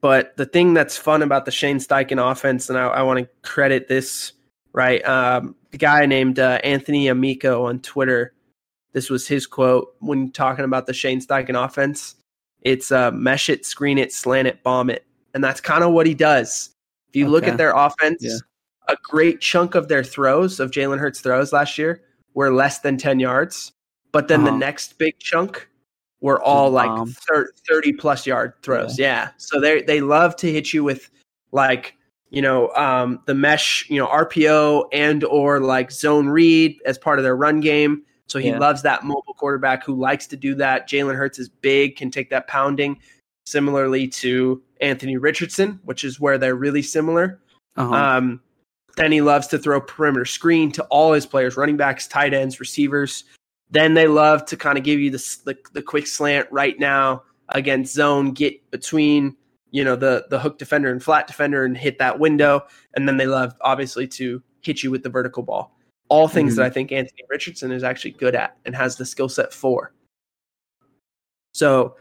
But 0.00 0.36
the 0.36 0.46
thing 0.46 0.74
that's 0.74 0.96
fun 0.96 1.22
about 1.22 1.44
the 1.44 1.50
Shane 1.50 1.78
Steichen 1.78 2.30
offense, 2.30 2.68
and 2.68 2.78
I, 2.78 2.86
I 2.86 3.02
want 3.02 3.20
to 3.20 3.28
credit 3.42 3.88
this, 3.88 4.32
right? 4.72 5.04
Um, 5.06 5.54
the 5.70 5.78
guy 5.78 6.06
named 6.06 6.38
uh, 6.38 6.58
Anthony 6.64 7.08
Amico 7.08 7.66
on 7.66 7.80
Twitter, 7.80 8.34
this 8.92 9.10
was 9.10 9.26
his 9.26 9.46
quote 9.46 9.94
when 10.00 10.30
talking 10.30 10.64
about 10.64 10.86
the 10.86 10.92
Shane 10.92 11.20
Steichen 11.20 11.62
offense. 11.62 12.16
It's 12.60 12.92
uh, 12.92 13.10
mesh 13.10 13.48
it, 13.48 13.66
screen 13.66 13.98
it, 13.98 14.12
slant 14.12 14.48
it, 14.48 14.62
bomb 14.62 14.90
it. 14.90 15.04
And 15.34 15.42
that's 15.42 15.60
kind 15.60 15.82
of 15.82 15.92
what 15.92 16.06
he 16.06 16.14
does. 16.14 16.70
If 17.08 17.16
you 17.16 17.24
okay. 17.24 17.32
look 17.32 17.48
at 17.48 17.56
their 17.56 17.72
offense, 17.74 18.22
yeah. 18.22 18.36
a 18.88 18.96
great 19.02 19.40
chunk 19.40 19.74
of 19.74 19.88
their 19.88 20.04
throws, 20.04 20.60
of 20.60 20.70
Jalen 20.70 20.98
Hurts' 20.98 21.20
throws 21.20 21.52
last 21.52 21.78
year, 21.78 22.02
were 22.34 22.52
less 22.52 22.80
than 22.80 22.96
10 22.96 23.18
yards. 23.18 23.72
But 24.12 24.28
then 24.28 24.40
uh-huh. 24.42 24.50
the 24.50 24.56
next 24.58 24.98
big 24.98 25.18
chunk 25.18 25.68
were 26.20 26.40
all 26.40 26.70
like 26.70 27.08
30 27.68 27.92
plus 27.94 28.26
yard 28.26 28.52
throws. 28.62 28.98
Yeah. 28.98 29.06
yeah. 29.06 29.30
So 29.38 29.60
they 29.60 29.82
they 29.82 30.00
love 30.00 30.36
to 30.36 30.52
hit 30.52 30.72
you 30.72 30.84
with 30.84 31.10
like, 31.50 31.96
you 32.32 32.40
know, 32.40 32.70
um, 32.70 33.20
the 33.26 33.34
mesh, 33.34 33.88
you 33.90 33.98
know, 33.98 34.06
RPO 34.06 34.86
and 34.90 35.22
or 35.24 35.60
like 35.60 35.92
zone 35.92 36.28
read 36.28 36.80
as 36.86 36.96
part 36.96 37.18
of 37.18 37.22
their 37.24 37.36
run 37.36 37.60
game. 37.60 38.02
So 38.26 38.38
he 38.38 38.48
yeah. 38.48 38.58
loves 38.58 38.80
that 38.82 39.04
mobile 39.04 39.34
quarterback 39.34 39.84
who 39.84 39.94
likes 39.94 40.26
to 40.28 40.36
do 40.36 40.54
that. 40.54 40.88
Jalen 40.88 41.14
Hurts 41.14 41.38
is 41.38 41.50
big, 41.50 41.96
can 41.96 42.10
take 42.10 42.30
that 42.30 42.48
pounding. 42.48 42.98
similarly 43.44 44.08
to 44.08 44.62
Anthony 44.80 45.18
Richardson, 45.18 45.78
which 45.84 46.04
is 46.04 46.18
where 46.18 46.38
they're 46.38 46.54
really 46.54 46.80
similar. 46.80 47.40
Uh-huh. 47.76 47.92
Um, 47.92 48.40
then 48.96 49.12
he 49.12 49.20
loves 49.20 49.46
to 49.48 49.58
throw 49.58 49.80
perimeter 49.80 50.24
screen 50.24 50.72
to 50.72 50.84
all 50.84 51.12
his 51.12 51.26
players, 51.26 51.56
running 51.56 51.76
backs, 51.76 52.06
tight 52.06 52.32
ends, 52.32 52.60
receivers. 52.60 53.24
Then 53.70 53.92
they 53.92 54.06
love 54.06 54.46
to 54.46 54.56
kind 54.56 54.78
of 54.78 54.84
give 54.84 55.00
you 55.00 55.10
the, 55.10 55.36
the, 55.44 55.58
the 55.72 55.82
quick 55.82 56.06
slant 56.06 56.46
right 56.50 56.78
now 56.78 57.24
against 57.50 57.92
zone, 57.92 58.32
get 58.32 58.70
between 58.70 59.36
you 59.72 59.82
know 59.82 59.96
the 59.96 60.26
the 60.30 60.38
hook 60.38 60.58
defender 60.58 60.92
and 60.92 61.02
flat 61.02 61.26
defender 61.26 61.64
and 61.64 61.76
hit 61.76 61.98
that 61.98 62.20
window. 62.20 62.64
And 62.94 63.08
then 63.08 63.16
they 63.16 63.26
love 63.26 63.54
obviously 63.62 64.06
to 64.08 64.40
hit 64.60 64.82
you 64.82 64.90
with 64.92 65.02
the 65.02 65.08
vertical 65.10 65.42
ball. 65.42 65.76
All 66.08 66.28
things 66.28 66.52
Mhm. 66.52 66.56
that 66.56 66.66
I 66.66 66.70
think 66.70 66.92
Anthony 66.92 67.24
Richardson 67.28 67.72
is 67.72 67.82
actually 67.82 68.12
good 68.12 68.34
at 68.36 68.56
and 68.64 68.76
has 68.76 68.96
the 68.96 69.04
skill 69.04 69.28
set 69.28 69.52
for. 69.52 69.92
So 71.54 71.96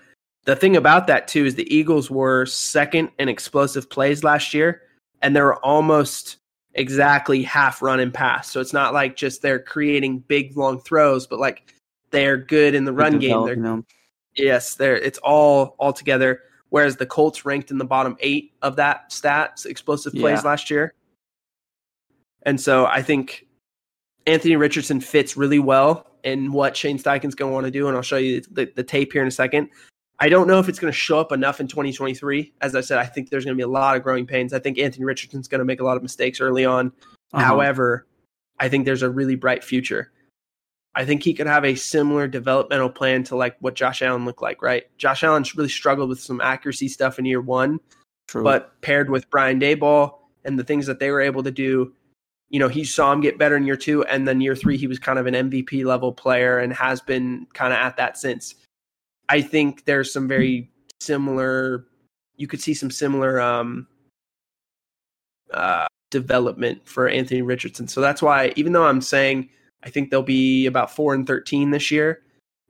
the 0.46 0.56
thing 0.56 0.76
about 0.76 1.08
that 1.08 1.28
too 1.28 1.46
is 1.46 1.56
the 1.56 1.74
Eagles 1.74 2.12
were 2.12 2.46
second 2.46 3.10
in 3.20 3.30
explosive 3.30 3.90
plays 3.90 4.24
last 4.24 4.54
year, 4.54 4.84
and 5.22 5.36
they 5.36 5.42
were 5.42 5.64
almost 5.66 6.38
exactly 6.74 7.44
half 7.44 7.82
run 7.82 8.00
and 8.00 8.14
pass. 8.14 8.50
So 8.50 8.60
it's 8.60 8.74
not 8.74 8.94
like 8.94 9.16
just 9.16 9.42
they're 9.42 9.60
creating 9.60 10.20
big 10.20 10.56
long 10.58 10.80
throws, 10.82 11.28
but 11.28 11.40
like 11.40 11.74
they're 12.12 12.38
good 12.38 12.76
in 12.76 12.86
the 12.86 12.94
run 12.94 13.20
game. 13.20 13.46
They're 13.46 13.84
yes, 14.36 14.76
they're 14.76 14.98
it's 14.98 15.20
all 15.20 15.76
all 15.80 15.94
together. 15.94 16.44
Whereas 16.72 16.96
the 16.96 17.06
Colts 17.06 17.46
ranked 17.46 17.70
in 17.70 17.78
the 17.78 17.86
bottom 17.86 18.18
eight 18.22 18.54
of 18.62 18.78
that 18.78 19.10
stats 19.12 19.66
explosive 19.66 20.14
plays 20.14 20.40
Yeah. 20.42 20.50
last 20.50 20.72
year. 20.72 20.94
And 22.44 22.60
so 22.60 22.86
I 22.86 23.02
think 23.02 23.46
Anthony 24.26 24.56
Richardson 24.56 25.00
fits 25.00 25.38
really 25.38 25.60
well 25.60 26.08
in 26.24 26.52
what 26.52 26.76
Shane 26.76 26.98
Steichen's 26.98 27.36
going 27.36 27.50
to 27.50 27.54
want 27.54 27.66
to 27.66 27.72
do, 27.72 27.88
and 27.88 27.96
I'll 27.96 28.02
show 28.04 28.18
you 28.18 28.42
the, 28.52 28.72
the 28.76 28.84
tape 28.84 29.12
here 29.14 29.22
in 29.22 29.28
a 29.28 29.32
second. 29.32 29.70
I 30.20 30.30
don't 30.30 30.48
know 30.48 30.60
if 30.60 30.70
it's 30.70 30.80
going 30.80 30.92
to 30.92 30.98
show 30.98 31.20
up 31.20 31.32
enough 31.32 31.60
in 31.60 31.68
2023. 31.68 32.54
As 32.62 32.76
I 32.76 32.82
said, 32.82 33.00
I 33.00 33.06
think 33.06 33.30
there's 33.30 33.44
going 33.44 33.58
to 33.58 33.60
be 33.60 33.64
a 33.64 33.68
lot 33.68 33.96
of 33.98 34.04
growing 34.04 34.26
pains. 34.26 34.54
I 34.54 34.60
think 34.60 34.78
Anthony 34.78 35.04
Richardson's 35.04 35.48
going 35.48 35.60
to 35.60 35.66
make 35.66 35.82
a 35.82 35.84
lot 35.84 35.98
of 35.98 36.04
mistakes 36.04 36.40
early 36.40 36.64
on. 36.64 36.94
Uh-huh. 37.34 37.44
However, 37.44 38.08
I 38.60 38.70
think 38.70 38.86
there's 38.86 39.02
a 39.02 39.10
really 39.10 39.36
bright 39.36 39.64
future. 39.64 40.12
I 40.94 41.06
think 41.06 41.24
he 41.24 41.34
could 41.34 41.48
have 41.48 41.64
a 41.64 41.76
similar 41.76 42.28
developmental 42.28 42.90
plan 42.90 43.24
to 43.26 43.36
like 43.36 43.56
what 43.60 43.76
Josh 43.76 44.02
Allen 44.02 44.26
looked 44.26 44.42
like, 44.42 44.62
right? 44.62 44.84
Josh 44.98 45.24
Allen 45.24 45.46
really 45.56 45.70
struggled 45.70 46.10
with 46.10 46.20
some 46.20 46.42
accuracy 46.42 46.90
stuff 46.90 47.18
in 47.18 47.26
year 47.26 47.42
one, 47.42 47.80
True. 48.28 48.44
but 48.44 48.80
paired 48.82 49.10
with 49.10 49.30
Brian 49.30 49.60
Daboll 49.60 50.16
and 50.44 50.60
the 50.60 50.64
things 50.64 50.86
that 50.88 51.00
they 51.00 51.10
were 51.12 51.22
able 51.22 51.44
to 51.44 51.52
do, 51.52 51.94
you 52.50 52.60
know, 52.60 52.68
he 52.68 52.84
saw 52.84 53.14
him 53.14 53.22
get 53.22 53.38
better 53.38 53.56
in 53.56 53.66
year 53.66 53.78
two, 53.78 54.04
and 54.06 54.28
then 54.28 54.42
year 54.42 54.56
three 54.56 54.76
he 54.76 54.88
was 54.88 55.00
kind 55.00 55.18
of 55.18 55.28
an 55.28 55.34
MVP 55.34 55.86
level 55.86 56.12
player 56.12 56.60
and 56.60 56.74
has 56.74 57.00
been 57.00 57.48
kind 57.54 57.72
of 57.72 57.80
at 57.80 57.96
that 57.96 58.18
since. 58.18 58.56
I 59.30 59.42
think 59.42 59.86
there's 59.86 60.12
some 60.12 60.28
very 60.28 60.70
similar. 61.00 61.86
You 62.36 62.48
could 62.48 62.60
see 62.60 62.74
some 62.74 62.92
similar 62.92 63.40
um, 63.40 63.88
uh, 65.54 65.88
development 66.10 66.86
for 66.86 67.08
Anthony 67.08 67.42
Richardson. 67.42 67.88
So 67.88 68.02
that's 68.02 68.22
why, 68.22 68.52
even 68.58 68.74
though 68.74 68.86
I'm 68.86 69.00
saying 69.00 69.50
I 69.84 69.90
think 69.90 70.10
they'll 70.10 70.24
be 70.24 70.66
about 70.66 70.96
four 70.96 71.14
and 71.14 71.26
thirteen 71.26 71.72
this 71.72 71.92
year, 71.92 72.22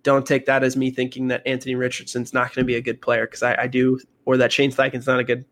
don't 0.03 0.25
take 0.25 0.45
that 0.45 0.63
as 0.63 0.75
me 0.75 0.91
thinking 0.91 1.27
that 1.27 1.45
Anthony 1.45 1.75
Richardson's 1.75 2.33
not 2.33 2.53
going 2.53 2.63
to 2.63 2.67
be 2.67 2.75
a 2.75 2.81
good 2.81 3.01
player 3.01 3.25
because 3.25 3.43
I, 3.43 3.55
I 3.63 3.67
do, 3.67 3.99
or 4.25 4.37
that 4.37 4.51
Shane 4.51 4.71
Steichen's 4.71 5.07
not 5.07 5.19
a 5.19 5.23
good, 5.23 5.45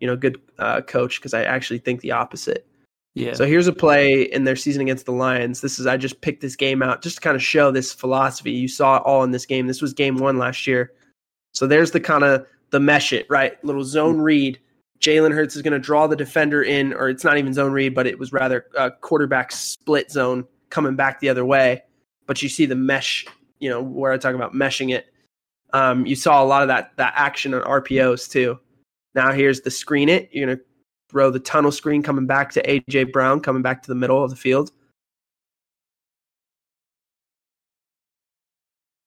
you 0.00 0.06
know, 0.06 0.16
good 0.16 0.40
uh, 0.58 0.82
coach 0.82 1.18
because 1.18 1.34
I 1.34 1.44
actually 1.44 1.78
think 1.78 2.00
the 2.00 2.12
opposite. 2.12 2.66
yeah. 3.14 3.34
So 3.34 3.44
here's 3.44 3.66
a 3.66 3.72
play 3.72 4.22
in 4.22 4.44
their 4.44 4.56
season 4.56 4.82
against 4.82 5.06
the 5.06 5.12
Lions. 5.12 5.60
This 5.60 5.78
is 5.78 5.86
I 5.86 5.96
just 5.96 6.20
picked 6.20 6.42
this 6.42 6.56
game 6.56 6.82
out 6.82 7.02
just 7.02 7.16
to 7.16 7.20
kind 7.22 7.36
of 7.36 7.42
show 7.42 7.70
this 7.70 7.92
philosophy. 7.92 8.52
You 8.52 8.68
saw 8.68 8.96
it 8.96 9.02
all 9.04 9.24
in 9.24 9.30
this 9.30 9.46
game. 9.46 9.66
This 9.66 9.82
was 9.82 9.92
game 9.92 10.16
one 10.16 10.38
last 10.38 10.66
year. 10.66 10.92
So 11.52 11.66
there's 11.66 11.90
the 11.90 12.00
kind 12.00 12.24
of 12.24 12.46
the 12.70 12.80
mesh 12.80 13.12
it 13.12 13.26
right, 13.28 13.62
little 13.64 13.84
zone 13.84 14.20
read. 14.20 14.58
Jalen 15.00 15.34
Hurts 15.34 15.56
is 15.56 15.62
going 15.62 15.72
to 15.72 15.80
draw 15.80 16.06
the 16.06 16.16
defender 16.16 16.62
in, 16.62 16.94
or 16.94 17.08
it's 17.08 17.24
not 17.24 17.36
even 17.36 17.52
zone 17.52 17.72
read, 17.72 17.94
but 17.94 18.06
it 18.06 18.18
was 18.18 18.32
rather 18.32 18.66
a 18.78 18.90
quarterback 18.90 19.50
split 19.50 20.10
zone 20.10 20.46
coming 20.72 20.96
back 20.96 21.20
the 21.20 21.28
other 21.28 21.44
way. 21.44 21.82
But 22.26 22.42
you 22.42 22.48
see 22.48 22.66
the 22.66 22.74
mesh, 22.74 23.26
you 23.60 23.68
know, 23.68 23.80
where 23.80 24.10
I 24.10 24.16
talk 24.16 24.34
about 24.34 24.54
meshing 24.54 24.92
it. 24.92 25.12
Um, 25.72 26.04
you 26.04 26.16
saw 26.16 26.42
a 26.42 26.46
lot 26.46 26.62
of 26.62 26.68
that 26.68 26.96
that 26.96 27.14
action 27.16 27.54
on 27.54 27.62
RPOs 27.62 28.28
too. 28.28 28.58
Now 29.14 29.32
here's 29.32 29.60
the 29.60 29.70
screen 29.70 30.08
it. 30.08 30.28
You're 30.32 30.46
gonna 30.46 30.60
throw 31.08 31.30
the 31.30 31.38
tunnel 31.38 31.70
screen 31.70 32.02
coming 32.02 32.26
back 32.26 32.50
to 32.52 32.62
AJ 32.62 33.12
Brown, 33.12 33.40
coming 33.40 33.62
back 33.62 33.82
to 33.82 33.88
the 33.88 33.94
middle 33.94 34.22
of 34.22 34.30
the 34.30 34.36
field. 34.36 34.72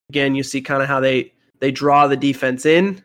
Again, 0.08 0.34
you 0.34 0.42
see 0.42 0.60
kind 0.60 0.82
of 0.82 0.88
how 0.88 1.00
they 1.00 1.34
they 1.60 1.70
draw 1.70 2.06
the 2.06 2.16
defense 2.16 2.64
in 2.64 3.02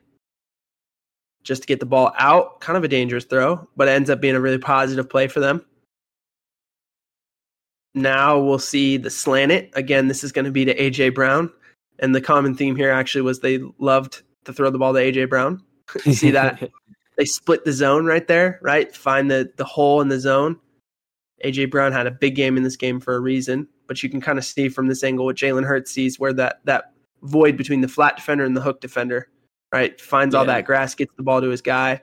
just 1.43 1.63
to 1.63 1.67
get 1.67 1.79
the 1.79 1.85
ball 1.85 2.13
out. 2.19 2.61
Kind 2.61 2.77
of 2.77 2.83
a 2.83 2.87
dangerous 2.87 3.25
throw, 3.25 3.67
but 3.75 3.87
it 3.87 3.91
ends 3.91 4.09
up 4.09 4.21
being 4.21 4.35
a 4.35 4.41
really 4.41 4.59
positive 4.59 5.09
play 5.09 5.27
for 5.27 5.39
them. 5.39 5.65
Now 7.93 8.39
we'll 8.39 8.59
see 8.59 8.97
the 8.97 9.09
slant 9.09 9.51
it. 9.51 9.69
Again, 9.73 10.07
this 10.07 10.23
is 10.23 10.31
going 10.31 10.45
to 10.45 10.51
be 10.51 10.65
to 10.65 10.75
AJ 10.75 11.13
Brown. 11.13 11.51
And 11.99 12.15
the 12.15 12.21
common 12.21 12.55
theme 12.55 12.75
here 12.75 12.91
actually 12.91 13.21
was 13.21 13.39
they 13.39 13.59
loved 13.77 14.23
to 14.45 14.53
throw 14.53 14.69
the 14.69 14.79
ball 14.79 14.93
to 14.93 14.99
AJ 14.99 15.29
Brown. 15.29 15.61
You 16.05 16.13
see 16.13 16.31
that? 16.31 16.71
they 17.17 17.25
split 17.25 17.65
the 17.65 17.73
zone 17.73 18.05
right 18.05 18.27
there, 18.27 18.59
right? 18.61 18.95
Find 18.95 19.29
the 19.29 19.51
the 19.57 19.65
hole 19.65 20.01
in 20.01 20.07
the 20.07 20.19
zone. 20.19 20.57
AJ 21.45 21.71
Brown 21.71 21.91
had 21.91 22.07
a 22.07 22.11
big 22.11 22.35
game 22.35 22.57
in 22.57 22.63
this 22.63 22.75
game 22.75 22.99
for 22.99 23.15
a 23.15 23.19
reason, 23.19 23.67
but 23.87 24.01
you 24.01 24.09
can 24.09 24.21
kind 24.21 24.37
of 24.37 24.45
see 24.45 24.69
from 24.69 24.87
this 24.87 25.03
angle 25.03 25.25
what 25.25 25.35
Jalen 25.35 25.65
Hurts 25.65 25.91
sees 25.91 26.19
where 26.19 26.33
that 26.33 26.61
that 26.65 26.93
void 27.23 27.57
between 27.57 27.81
the 27.81 27.87
flat 27.87 28.15
defender 28.15 28.45
and 28.45 28.55
the 28.55 28.61
hook 28.61 28.81
defender, 28.81 29.29
right? 29.71 29.99
Finds 29.99 30.33
all 30.33 30.45
that 30.45 30.65
grass, 30.65 30.95
gets 30.95 31.13
the 31.15 31.23
ball 31.23 31.41
to 31.41 31.49
his 31.49 31.61
guy. 31.61 32.01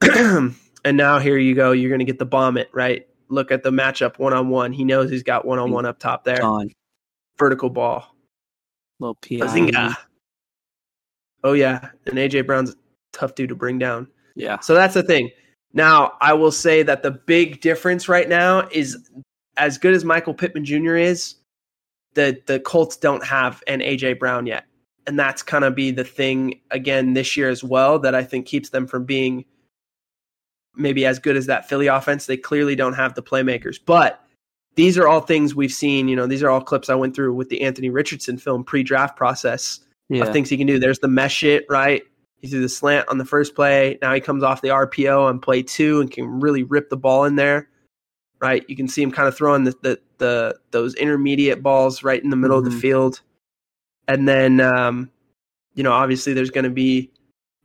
and 0.02 0.56
now 0.84 1.18
here 1.18 1.38
you 1.38 1.54
go, 1.54 1.72
you're 1.72 1.90
going 1.90 2.00
to 2.00 2.04
get 2.04 2.18
the 2.18 2.26
bomb 2.26 2.56
it, 2.56 2.68
right? 2.72 3.06
Look 3.32 3.50
at 3.50 3.62
the 3.62 3.70
matchup 3.70 4.18
one 4.18 4.34
on 4.34 4.50
one. 4.50 4.72
He 4.72 4.84
knows 4.84 5.10
he's 5.10 5.22
got 5.22 5.46
one 5.46 5.58
on 5.58 5.70
one 5.70 5.86
up 5.86 5.98
top 5.98 6.22
there. 6.22 6.38
Vertical 7.38 7.70
ball. 7.70 8.14
Little. 9.00 9.16
Bazinga. 9.22 9.96
Oh 11.42 11.54
yeah, 11.54 11.88
and 12.06 12.16
AJ 12.16 12.46
Brown's 12.46 12.72
a 12.72 12.74
tough 13.14 13.34
dude 13.34 13.48
to 13.48 13.54
bring 13.54 13.78
down. 13.78 14.06
Yeah. 14.36 14.60
So 14.60 14.74
that's 14.74 14.92
the 14.92 15.02
thing. 15.02 15.30
Now, 15.72 16.12
I 16.20 16.34
will 16.34 16.52
say 16.52 16.82
that 16.82 17.02
the 17.02 17.10
big 17.10 17.62
difference 17.62 18.06
right 18.06 18.28
now 18.28 18.68
is 18.70 19.10
as 19.56 19.78
good 19.78 19.94
as 19.94 20.04
Michael 20.04 20.34
Pittman 20.34 20.66
Jr. 20.66 20.96
is, 20.96 21.36
the 22.12 22.38
the 22.46 22.60
Colts 22.60 22.98
don't 22.98 23.24
have 23.24 23.62
an 23.66 23.80
AJ 23.80 24.18
Brown 24.18 24.44
yet. 24.44 24.66
And 25.06 25.18
that's 25.18 25.42
kind 25.42 25.64
of 25.64 25.74
be 25.74 25.90
the 25.90 26.04
thing 26.04 26.60
again 26.70 27.14
this 27.14 27.34
year 27.34 27.48
as 27.48 27.64
well 27.64 27.98
that 28.00 28.14
I 28.14 28.22
think 28.24 28.44
keeps 28.44 28.68
them 28.68 28.86
from 28.86 29.06
being 29.06 29.46
maybe 30.76 31.04
as 31.04 31.18
good 31.18 31.36
as 31.36 31.46
that 31.46 31.68
Philly 31.68 31.86
offense. 31.86 32.26
They 32.26 32.36
clearly 32.36 32.74
don't 32.76 32.94
have 32.94 33.14
the 33.14 33.22
playmakers. 33.22 33.78
But 33.84 34.24
these 34.74 34.96
are 34.96 35.06
all 35.06 35.20
things 35.20 35.54
we've 35.54 35.72
seen, 35.72 36.08
you 36.08 36.16
know, 36.16 36.26
these 36.26 36.42
are 36.42 36.50
all 36.50 36.60
clips 36.62 36.88
I 36.88 36.94
went 36.94 37.14
through 37.14 37.34
with 37.34 37.48
the 37.50 37.60
Anthony 37.62 37.90
Richardson 37.90 38.38
film 38.38 38.64
pre-draft 38.64 39.16
process 39.16 39.80
Yeah. 40.08 40.24
of 40.24 40.32
things 40.32 40.48
he 40.48 40.56
can 40.56 40.66
do. 40.66 40.78
There's 40.78 41.00
the 41.00 41.08
mesh 41.08 41.42
it, 41.42 41.66
right? 41.68 42.02
He 42.40 42.48
threw 42.48 42.60
the 42.60 42.68
slant 42.68 43.06
on 43.08 43.18
the 43.18 43.24
first 43.24 43.54
play. 43.54 43.98
Now 44.02 44.14
he 44.14 44.20
comes 44.20 44.42
off 44.42 44.62
the 44.62 44.70
RPO 44.70 45.26
on 45.26 45.38
play 45.40 45.62
two 45.62 46.00
and 46.00 46.10
can 46.10 46.40
really 46.40 46.62
rip 46.62 46.88
the 46.88 46.96
ball 46.96 47.24
in 47.24 47.36
there, 47.36 47.68
right? 48.40 48.64
You 48.68 48.74
can 48.76 48.88
see 48.88 49.02
him 49.02 49.12
kind 49.12 49.28
of 49.28 49.36
throwing 49.36 49.64
the 49.64 49.74
the, 49.82 50.00
the 50.18 50.58
those 50.70 50.94
intermediate 50.96 51.62
balls 51.62 52.02
right 52.02 52.22
in 52.22 52.30
the 52.30 52.36
middle 52.36 52.58
of 52.58 52.64
Mhm. 52.64 52.70
the 52.70 52.78
field, 52.80 53.20
and 54.08 54.26
then 54.26 54.60
um, 54.60 55.10
you 55.74 55.82
know 55.84 55.92
obviously 55.92 56.32
there's 56.32 56.50
going 56.50 56.64
to 56.64 56.70
be 56.70 57.10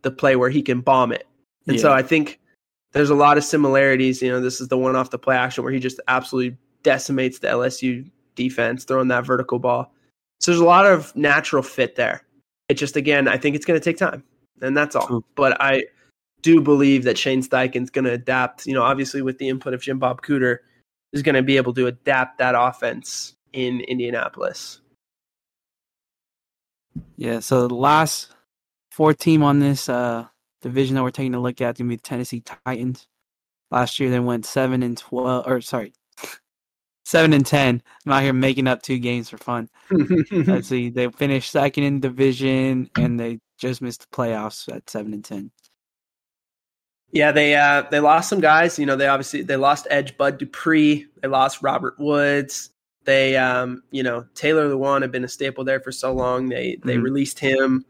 the 0.04 0.12
play 0.12 0.36
where 0.36 0.50
he 0.50 0.62
can 0.62 0.82
bomb 0.82 1.12
it, 1.12 1.26
and 1.68 1.80
so 1.80 1.92
I 1.92 2.04
think 2.04 2.40
there's 2.94 3.10
a 3.10 3.16
lot 3.16 3.38
of 3.38 3.44
similarities. 3.44 4.22
You 4.22 4.32
know, 4.32 4.42
this 4.42 4.62
is 4.62 4.68
the 4.68 4.78
one 4.78 4.96
off 4.96 5.10
the 5.10 5.20
play 5.20 5.36
action 5.36 5.64
where 5.64 5.74
he 5.74 5.80
just 5.80 6.00
absolutely 6.08 6.58
decimates 6.84 7.40
the 7.40 7.48
LSU 7.48 8.10
defense 8.36 8.86
throwing 8.86 9.10
that 9.10 9.26
vertical 9.26 9.60
ball. 9.60 9.94
So 10.40 10.52
there's 10.52 10.62
a 10.62 10.66
lot 10.66 10.86
of 10.86 11.16
natural 11.16 11.64
fit 11.64 11.96
there. 11.96 12.24
It 12.70 12.76
just 12.76 12.96
again, 12.96 13.28
I 13.28 13.38
think 13.38 13.56
it's 13.56 13.66
going 13.66 13.80
to 13.80 13.84
take 13.84 13.98
time, 13.98 14.24
and 14.62 14.76
that's 14.76 14.96
all. 14.96 15.08
True. 15.08 15.26
But 15.36 15.60
I 15.62 15.86
do 16.42 16.62
believe 16.62 17.04
that 17.04 17.18
Shane 17.18 17.42
Steichen's 17.42 17.90
going 17.90 18.06
to 18.06 18.12
adapt. 18.12 18.66
You 18.66 18.74
know, 18.74 18.84
obviously 18.84 19.22
with 19.22 19.38
the 19.38 19.50
input 19.50 19.74
of 19.74 19.82
Jim 19.82 20.00
Bob 20.00 20.22
Cooter, 20.22 20.60
is 21.14 21.24
going 21.24 21.36
to 21.36 21.44
be 21.44 21.58
able 21.58 21.74
to 21.74 21.88
adapt 21.88 22.38
that 22.38 22.56
offense 22.58 23.36
in 23.54 23.82
Indianapolis. 23.82 24.82
Yeah, 27.16 27.40
so 27.40 27.68
the 27.68 27.76
last 27.76 28.32
four 28.92 29.14
team 29.14 29.44
on 29.44 29.60
this 29.60 29.90
uh, 29.90 30.28
division 30.68 30.96
that 30.96 31.04
we're 31.04 31.12
taking 31.12 31.36
a 31.36 31.40
look 31.40 31.62
at 31.62 31.76
is 31.76 31.80
gonna 31.80 31.90
be 31.90 31.96
the 31.96 32.02
Tennessee 32.02 32.44
Titans. 32.66 33.08
Last 33.72 34.00
year 34.00 34.10
they 34.10 34.20
went 34.20 34.46
seven 34.46 34.84
and 34.84 34.98
twelve, 34.98 35.46
or 35.48 35.62
sorry, 35.62 35.94
seven 37.06 37.34
and 37.34 37.46
ten. 37.46 37.82
I'm 38.06 38.12
out 38.12 38.24
here 38.24 38.34
making 38.34 38.68
up 38.68 38.82
two 38.82 39.00
games 39.00 39.30
for 39.30 39.38
fun. 39.38 39.70
Let's 40.32 40.68
see, 40.70 40.90
they 40.90 41.10
finished 41.10 41.52
second 41.52 41.84
in 41.84 42.00
division 42.00 42.90
and 42.98 43.20
they 43.20 43.40
just 43.58 43.82
missed 43.82 44.02
the 44.02 44.16
playoffs 44.16 44.74
at 44.74 44.90
seven 44.90 45.14
and 45.14 45.24
ten. 45.26 45.52
Yeah, 47.12 47.32
they 47.32 47.56
uh 47.56 47.84
they 47.90 48.00
lost 48.00 48.30
some 48.30 48.42
guys. 48.42 48.78
You 48.78 48.86
know, 48.86 48.96
they 48.96 49.08
obviously 49.08 49.42
they 49.42 49.56
lost 49.56 49.88
Edge 49.90 50.18
Bud 50.18 50.38
Dupree. 50.38 51.08
They 51.22 51.28
lost 51.28 51.62
Robert 51.62 51.96
Woods. 51.98 52.72
They 53.06 53.38
um, 53.38 53.84
you 53.92 54.04
know, 54.04 54.26
Taylor 54.36 54.70
Lewan 54.70 55.02
had 55.02 55.12
been 55.14 55.24
a 55.24 55.30
staple 55.30 55.64
there 55.64 55.80
for 55.80 55.92
so 55.94 56.12
long. 56.14 56.50
They 56.50 56.78
they 56.84 56.98
Mhm. 56.98 57.04
released 57.04 57.40
him. 57.40 57.86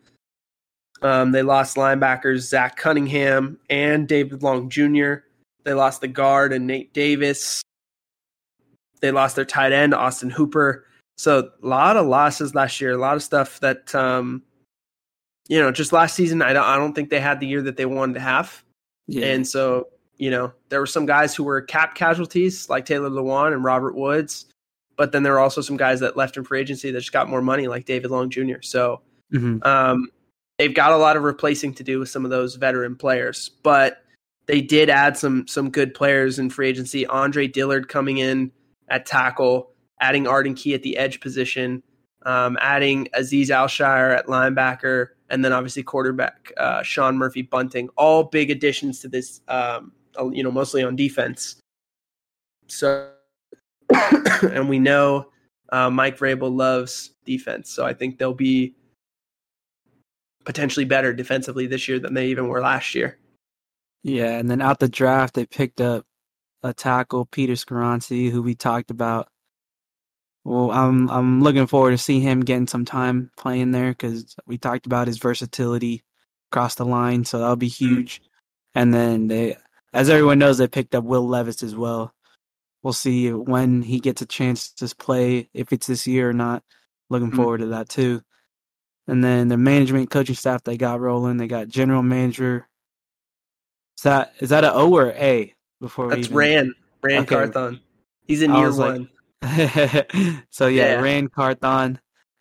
Um, 1.02 1.32
they 1.32 1.44
lost 1.44 1.78
linebackers 1.78 2.40
Zach 2.40 2.76
Cunningham 2.76 3.60
and 3.70 4.08
David 4.08 4.44
Long 4.44 4.70
Jr. 4.70 5.16
They 5.64 5.74
lost 5.74 6.02
the 6.02 6.08
guard 6.08 6.54
and 6.54 6.66
Nate 6.66 6.94
Davis. 6.94 7.62
They 9.02 9.12
lost 9.12 9.36
their 9.36 9.46
tight 9.46 9.72
end 9.74 9.94
Austin 9.94 10.30
Hooper. 10.30 10.86
So 11.18 11.52
a 11.62 11.68
lot 11.68 11.98
of 11.98 12.06
losses 12.08 12.56
last 12.56 12.80
year. 12.82 12.92
A 12.92 12.98
lot 12.98 13.16
of 13.16 13.24
stuff 13.24 13.60
that 13.60 13.94
um, 13.94 14.42
you 15.48 15.60
know, 15.60 15.72
just 15.72 15.94
last 15.94 16.16
season. 16.16 16.42
I 16.42 16.54
don't. 16.54 16.66
I 16.66 16.76
don't 16.78 16.94
think 16.94 17.10
they 17.10 17.20
had 17.20 17.40
the 17.40 17.48
year 17.48 17.62
that 17.62 17.78
they 17.78 17.86
wanted 17.86 18.14
to 18.14 18.20
have. 18.20 18.64
Yeah. 19.08 19.28
And 19.28 19.48
so 19.48 19.88
you 20.18 20.32
know, 20.32 20.52
there 20.70 20.80
were 20.80 20.88
some 20.88 21.06
guys 21.06 21.36
who 21.36 21.44
were 21.44 21.62
cap 21.62 21.94
casualties 21.94 22.70
like 22.70 22.86
Taylor 22.86 23.10
Lewan 23.10 23.54
and 23.54 23.64
Robert 23.64 23.94
Woods, 23.96 24.48
but 24.96 25.12
then 25.12 25.22
there 25.22 25.34
were 25.34 25.40
also 25.40 25.62
some 25.62 25.78
guys 25.78 26.00
that 26.00 26.18
left 26.18 26.38
in 26.38 26.44
free 26.44 26.60
agency 26.60 26.90
that 26.90 27.00
just 27.00 27.12
got 27.12 27.30
more 27.30 27.42
money, 27.42 27.68
like 27.68 27.86
David 27.86 28.10
Long 28.10 28.30
Jr. 28.30 28.62
So 28.62 29.02
Mhm. 29.32 29.64
um, 29.66 30.10
they've 30.58 30.74
got 30.74 30.92
a 30.92 30.98
lot 30.98 31.18
of 31.18 31.24
replacing 31.24 31.74
to 31.76 31.84
do 31.84 32.00
with 32.00 32.10
some 32.10 32.26
of 32.26 32.32
those 32.32 32.56
veteran 32.56 32.96
players, 32.96 33.50
but 33.64 34.04
they 34.48 34.62
did 34.62 34.90
add 34.90 35.18
some 35.18 35.48
some 35.48 35.70
good 35.70 35.94
players 35.94 36.40
in 36.40 36.50
free 36.50 36.70
agency. 36.70 37.06
Andre 37.06 37.48
Dillard 37.48 37.90
coming 37.90 38.18
in 38.18 38.52
at 38.88 39.06
tackle, 39.06 39.72
adding 40.00 40.28
Arden 40.28 40.56
Key 40.56 40.74
at 40.74 40.84
the 40.84 40.98
edge 40.98 41.20
position, 41.20 41.84
um, 42.26 42.58
adding 42.62 43.08
Azeez 43.18 43.50
Al-Shaair 43.50 44.18
at 44.18 44.28
linebacker, 44.28 45.10
and 45.30 45.44
then 45.44 45.52
obviously 45.54 45.84
quarterback 45.84 46.52
uh, 46.58 46.82
Sean 46.82 47.18
Murphy 47.18 47.42
Bunting. 47.42 47.90
All 47.98 48.24
big 48.24 48.50
additions 48.50 49.00
to 49.00 49.08
this, 49.08 49.42
um, 49.50 49.92
you 50.32 50.44
know, 50.44 50.52
mostly 50.52 50.84
on 50.84 50.96
defense. 50.96 51.58
So, 52.68 53.10
and 54.42 54.70
we 54.70 54.80
know 54.80 55.30
uh, 55.72 55.90
Mike 55.90 56.18
Vrabel 56.18 56.56
loves 56.56 57.12
defense, 57.26 57.70
so 57.70 57.86
I 57.86 57.94
think 57.94 58.18
they'll 58.18 58.34
be 58.34 58.74
potentially 60.48 60.86
better 60.86 61.12
defensively 61.14 61.68
this 61.68 61.90
year 61.90 62.00
than 62.00 62.14
they 62.14 62.28
even 62.28 62.48
were 62.48 62.62
last 62.62 62.96
year. 62.96 63.18
Yeah, 64.02 64.38
and 64.38 64.50
then 64.50 64.62
out 64.62 64.80
the 64.80 64.88
draft 64.88 65.34
they 65.34 65.46
picked 65.46 65.82
up 65.82 66.06
a 66.64 66.74
tackle, 66.74 67.26
Peter 67.26 67.54
Skoronski, 67.54 68.32
who 68.32 68.42
we 68.42 68.56
talked 68.56 68.90
about. 68.90 69.28
Well, 70.46 70.72
I'm 70.72 71.10
I'm 71.10 71.42
looking 71.44 71.68
forward 71.68 71.92
to 71.92 71.98
seeing 71.98 72.22
him 72.22 72.40
getting 72.46 72.68
some 72.68 72.86
time 72.86 73.30
playing 73.36 73.72
there 73.72 73.90
because 73.92 74.38
we 74.46 74.58
talked 74.58 74.86
about 74.86 75.08
his 75.08 75.18
versatility 75.18 76.06
across 76.50 76.76
the 76.76 76.86
line, 76.86 77.26
so 77.26 77.40
that'll 77.40 77.58
be 77.58 77.68
huge. 77.68 78.22
And 78.74 78.94
then 78.94 79.28
they, 79.28 79.58
as 79.92 80.10
everyone 80.10 80.40
knows, 80.40 80.60
they 80.60 80.68
picked 80.70 80.96
up 80.96 81.04
Will 81.04 81.28
Levis 81.28 81.62
as 81.62 81.76
well. 81.76 82.14
We'll 82.84 82.94
see 82.94 83.34
when 83.34 83.82
he 83.82 84.00
gets 84.00 84.22
a 84.22 84.26
chance 84.26 84.72
to 84.76 84.96
play, 84.96 85.50
if 85.54 85.74
it's 85.74 85.88
this 85.88 86.08
year 86.08 86.30
or 86.30 86.34
not. 86.34 86.64
Looking 87.10 87.32
Mhm. 87.32 87.36
forward 87.36 87.58
to 87.58 87.66
that 87.68 87.90
too. 87.90 88.22
And 89.08 89.24
then 89.24 89.48
the 89.48 89.58
management 89.58 90.10
coaching 90.10 90.36
staff 90.36 90.64
they 90.64 90.78
got 90.78 91.00
rolling. 91.00 91.38
They 91.38 91.48
got 91.48 91.68
general 91.70 92.04
manager. 92.04 92.68
Is 93.98 94.04
that 94.04 94.34
is 94.40 94.50
that 94.50 94.64
a 94.64 94.74
O 94.74 94.94
or 94.96 95.12
A? 95.12 95.54
Before 95.80 96.10
That's 96.10 96.26
even- 96.28 96.38
Rand 96.38 96.74
Rand 97.02 97.26
Okay. 97.26 97.36
Carthon. 97.36 97.80
He's 98.26 98.42
in 98.42 98.52
I 98.52 98.58
year 98.60 98.68
was 98.68 98.78
like- 98.78 98.92
one. 98.92 99.10
so 100.50 100.68
yeah, 100.68 100.94
Yeah. 100.94 101.02
Rand 101.02 101.32
Carthon. 101.32 102.00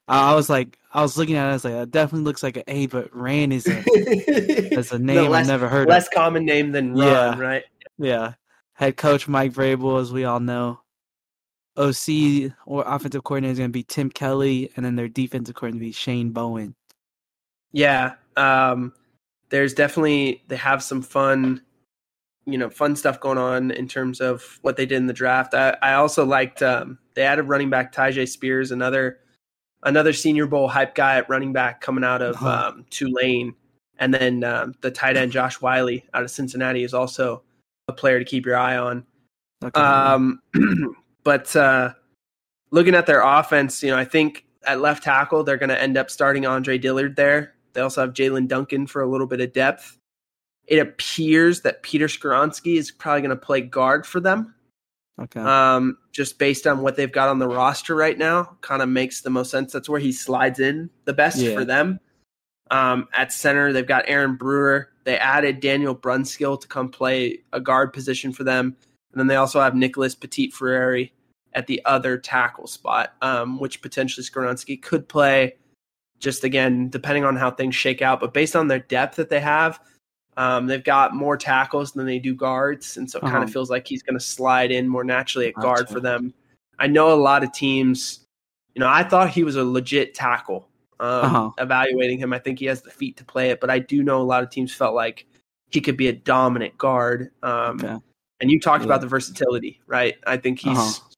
I 0.08 0.32
I 0.32 0.34
was 0.34 0.48
like, 0.48 0.78
I 0.92 1.02
was 1.02 1.16
looking 1.16 1.36
at 1.36 1.46
it. 1.46 1.50
I 1.50 1.52
was 1.52 1.64
like, 1.64 1.74
that 1.74 1.90
definitely 1.90 2.24
looks 2.24 2.42
like 2.42 2.56
an 2.56 2.62
A, 2.68 2.86
but 2.86 3.14
Rand 3.14 3.52
is 3.52 3.66
a 3.66 3.82
is 3.86 4.92
a 4.92 4.98
name 4.98 5.30
less, 5.30 5.42
I've 5.42 5.46
never 5.48 5.68
heard 5.68 5.88
less 5.88 6.06
of. 6.06 6.12
common 6.14 6.44
name 6.44 6.72
than 6.72 6.94
Ron, 6.94 7.06
Yeah. 7.06 7.38
right? 7.38 7.64
Yeah, 7.98 8.32
head 8.74 8.96
coach 8.96 9.28
Mike 9.28 9.52
Vrabel, 9.52 10.00
as 10.00 10.12
we 10.12 10.24
all 10.24 10.40
know. 10.40 10.80
OC 11.76 12.52
or 12.66 12.84
offensive 12.86 13.24
coordinator 13.24 13.52
is 13.52 13.58
going 13.58 13.70
to 13.70 13.72
be 13.72 13.82
Tim 13.82 14.10
Kelly, 14.10 14.70
and 14.76 14.84
then 14.84 14.96
their 14.96 15.08
defensive 15.08 15.54
coordinator 15.54 15.84
is 15.84 15.88
be 15.88 15.92
Shane 15.92 16.30
Bowen. 16.30 16.74
Yeah. 17.72 18.14
Um, 18.36 18.92
there's 19.50 19.74
definitely 19.74 20.42
they 20.48 20.56
have 20.56 20.82
some 20.82 21.02
fun, 21.02 21.62
you 22.46 22.58
know, 22.58 22.70
fun 22.70 22.96
stuff 22.96 23.20
going 23.20 23.38
on 23.38 23.70
in 23.70 23.88
terms 23.88 24.20
of 24.20 24.58
what 24.62 24.76
they 24.76 24.86
did 24.86 24.96
in 24.96 25.06
the 25.06 25.12
draft. 25.12 25.54
I, 25.54 25.76
I 25.82 25.94
also 25.94 26.24
liked 26.24 26.62
um, 26.62 26.98
they 27.14 27.22
added 27.22 27.44
running 27.44 27.70
back 27.70 27.92
Tyjae 27.94 28.28
Spears, 28.28 28.72
another 28.72 29.20
another 29.82 30.12
Senior 30.12 30.46
Bowl 30.46 30.68
hype 30.68 30.94
guy 30.94 31.16
at 31.16 31.28
running 31.28 31.52
back 31.52 31.80
coming 31.80 32.04
out 32.04 32.22
of 32.22 32.36
Uh-huh. 32.36 32.70
um, 32.70 32.86
Tulane, 32.90 33.54
and 33.98 34.12
then 34.12 34.42
um, 34.44 34.74
the 34.80 34.90
tight 34.90 35.16
end 35.16 35.32
Josh 35.32 35.60
Whyle 35.60 35.98
out 36.14 36.22
of 36.22 36.30
Cincinnati 36.30 36.82
is 36.82 36.94
also 36.94 37.42
a 37.88 37.92
player 37.92 38.18
to 38.18 38.24
keep 38.24 38.46
your 38.46 38.56
eye 38.56 38.76
on. 38.76 39.04
Okay. 39.64 39.80
Um, 39.80 40.40
but 41.26 41.56
uh, 41.56 41.92
looking 42.70 42.94
at 42.94 43.06
their 43.06 43.20
offense, 43.20 43.82
you 43.82 43.90
know, 43.90 43.98
I 43.98 44.04
think 44.04 44.46
at 44.64 44.80
left 44.80 45.02
tackle 45.02 45.42
they're 45.42 45.56
going 45.56 45.70
to 45.70 45.82
end 45.82 45.98
up 45.98 46.08
starting 46.08 46.46
Andre 46.46 46.78
Dillard 46.78 47.16
there. 47.16 47.54
They 47.72 47.80
also 47.80 48.00
have 48.02 48.14
Jaelyn 48.14 48.46
Duncan 48.46 48.86
for 48.86 49.02
a 49.02 49.10
little 49.10 49.26
bit 49.26 49.40
of 49.40 49.52
depth. 49.52 49.98
It 50.68 50.78
appears 50.78 51.62
that 51.62 51.82
Peter 51.82 52.06
Skoronski 52.06 52.76
is 52.76 52.92
probably 52.92 53.22
going 53.22 53.30
to 53.30 53.44
play 53.44 53.60
guard 53.60 54.06
for 54.06 54.20
them, 54.20 54.54
okay. 55.20 55.40
um, 55.40 55.98
just 56.12 56.38
based 56.38 56.64
on 56.64 56.80
what 56.80 56.94
they've 56.94 57.10
got 57.10 57.28
on 57.28 57.40
the 57.40 57.48
roster 57.48 57.96
right 57.96 58.16
now. 58.16 58.56
Kind 58.60 58.80
of 58.80 58.88
makes 58.88 59.22
the 59.22 59.30
most 59.30 59.50
sense. 59.50 59.72
That's 59.72 59.88
where 59.88 59.98
he 59.98 60.12
slides 60.12 60.60
in 60.60 60.88
the 61.06 61.12
best 61.12 61.38
Yeah. 61.38 61.54
for 61.54 61.64
them. 61.64 61.98
Um, 62.70 63.08
at 63.12 63.32
center, 63.32 63.72
they've 63.72 63.84
got 63.84 64.04
Aaron 64.06 64.36
Brewer. 64.36 64.90
They 65.02 65.18
added 65.18 65.58
Daniel 65.58 65.94
Brunskill 65.96 66.60
to 66.60 66.68
come 66.68 66.88
play 66.88 67.40
a 67.52 67.58
guard 67.60 67.92
position 67.92 68.32
for 68.32 68.44
them. 68.44 68.76
And 69.10 69.20
then 69.20 69.26
they 69.26 69.36
also 69.36 69.60
have 69.60 69.74
Nicholas 69.74 70.14
Petit-Frere 70.14 71.08
at 71.56 71.66
the 71.66 71.82
other 71.86 72.16
tackle 72.18 72.68
spot, 72.68 73.14
um, 73.22 73.58
which 73.58 73.82
potentially 73.82 74.24
Skoronski 74.24 74.80
could 74.80 75.08
play. 75.08 75.56
Just 76.20 76.44
again, 76.44 76.88
depending 76.88 77.24
on 77.24 77.34
how 77.34 77.50
things 77.50 77.74
shake 77.74 78.00
out, 78.02 78.20
but 78.20 78.32
based 78.32 78.54
on 78.54 78.68
their 78.68 78.78
depth 78.78 79.16
that 79.16 79.28
they 79.28 79.40
have, 79.40 79.80
um, 80.36 80.66
they've 80.66 80.84
got 80.84 81.14
more 81.14 81.36
tackles 81.36 81.92
than 81.92 82.06
they 82.06 82.18
do 82.18 82.34
guards, 82.34 82.96
and 82.98 83.10
so 83.10 83.18
it 83.18 83.22
kind 83.22 83.36
Uh-huh. 83.36 83.44
of 83.44 83.50
feels 83.50 83.70
like 83.70 83.86
he's 83.86 84.02
going 84.02 84.18
to 84.18 84.24
slide 84.24 84.70
in 84.70 84.86
more 84.86 85.02
naturally 85.04 85.48
at 85.48 85.54
guard 85.54 85.88
for 85.88 86.00
them. 86.00 86.32
I 86.78 86.86
know 86.86 87.12
a 87.12 87.16
lot 87.16 87.42
of 87.42 87.52
teams. 87.52 88.20
You 88.74 88.80
know, 88.80 88.88
I 88.88 89.02
thought 89.02 89.30
he 89.30 89.44
was 89.44 89.56
a 89.56 89.64
legit 89.64 90.14
tackle. 90.14 90.68
Um, 91.00 91.24
Uh-huh. 91.24 91.50
Evaluating 91.58 92.18
him, 92.18 92.32
I 92.34 92.38
think 92.38 92.58
he 92.58 92.66
has 92.66 92.82
the 92.82 92.90
feet 92.90 93.16
to 93.16 93.24
play 93.24 93.50
it, 93.50 93.60
but 93.60 93.70
I 93.70 93.78
do 93.78 94.02
know 94.02 94.20
a 94.20 94.24
lot 94.24 94.42
of 94.42 94.50
teams 94.50 94.74
felt 94.74 94.94
like 94.94 95.26
he 95.70 95.80
could 95.80 95.96
be 95.96 96.08
a 96.08 96.12
dominant 96.12 96.76
guard. 96.78 97.30
Um, 97.42 97.78
Okay. 97.82 97.96
And 98.40 98.50
you 98.50 98.60
talked 98.60 98.82
Yeah. 98.84 98.88
about 98.88 99.00
the 99.00 99.06
versatility, 99.06 99.80
right? 99.86 100.16
I 100.26 100.36
think 100.36 100.58
he's 100.58 100.76
Uh-huh. 100.76 101.08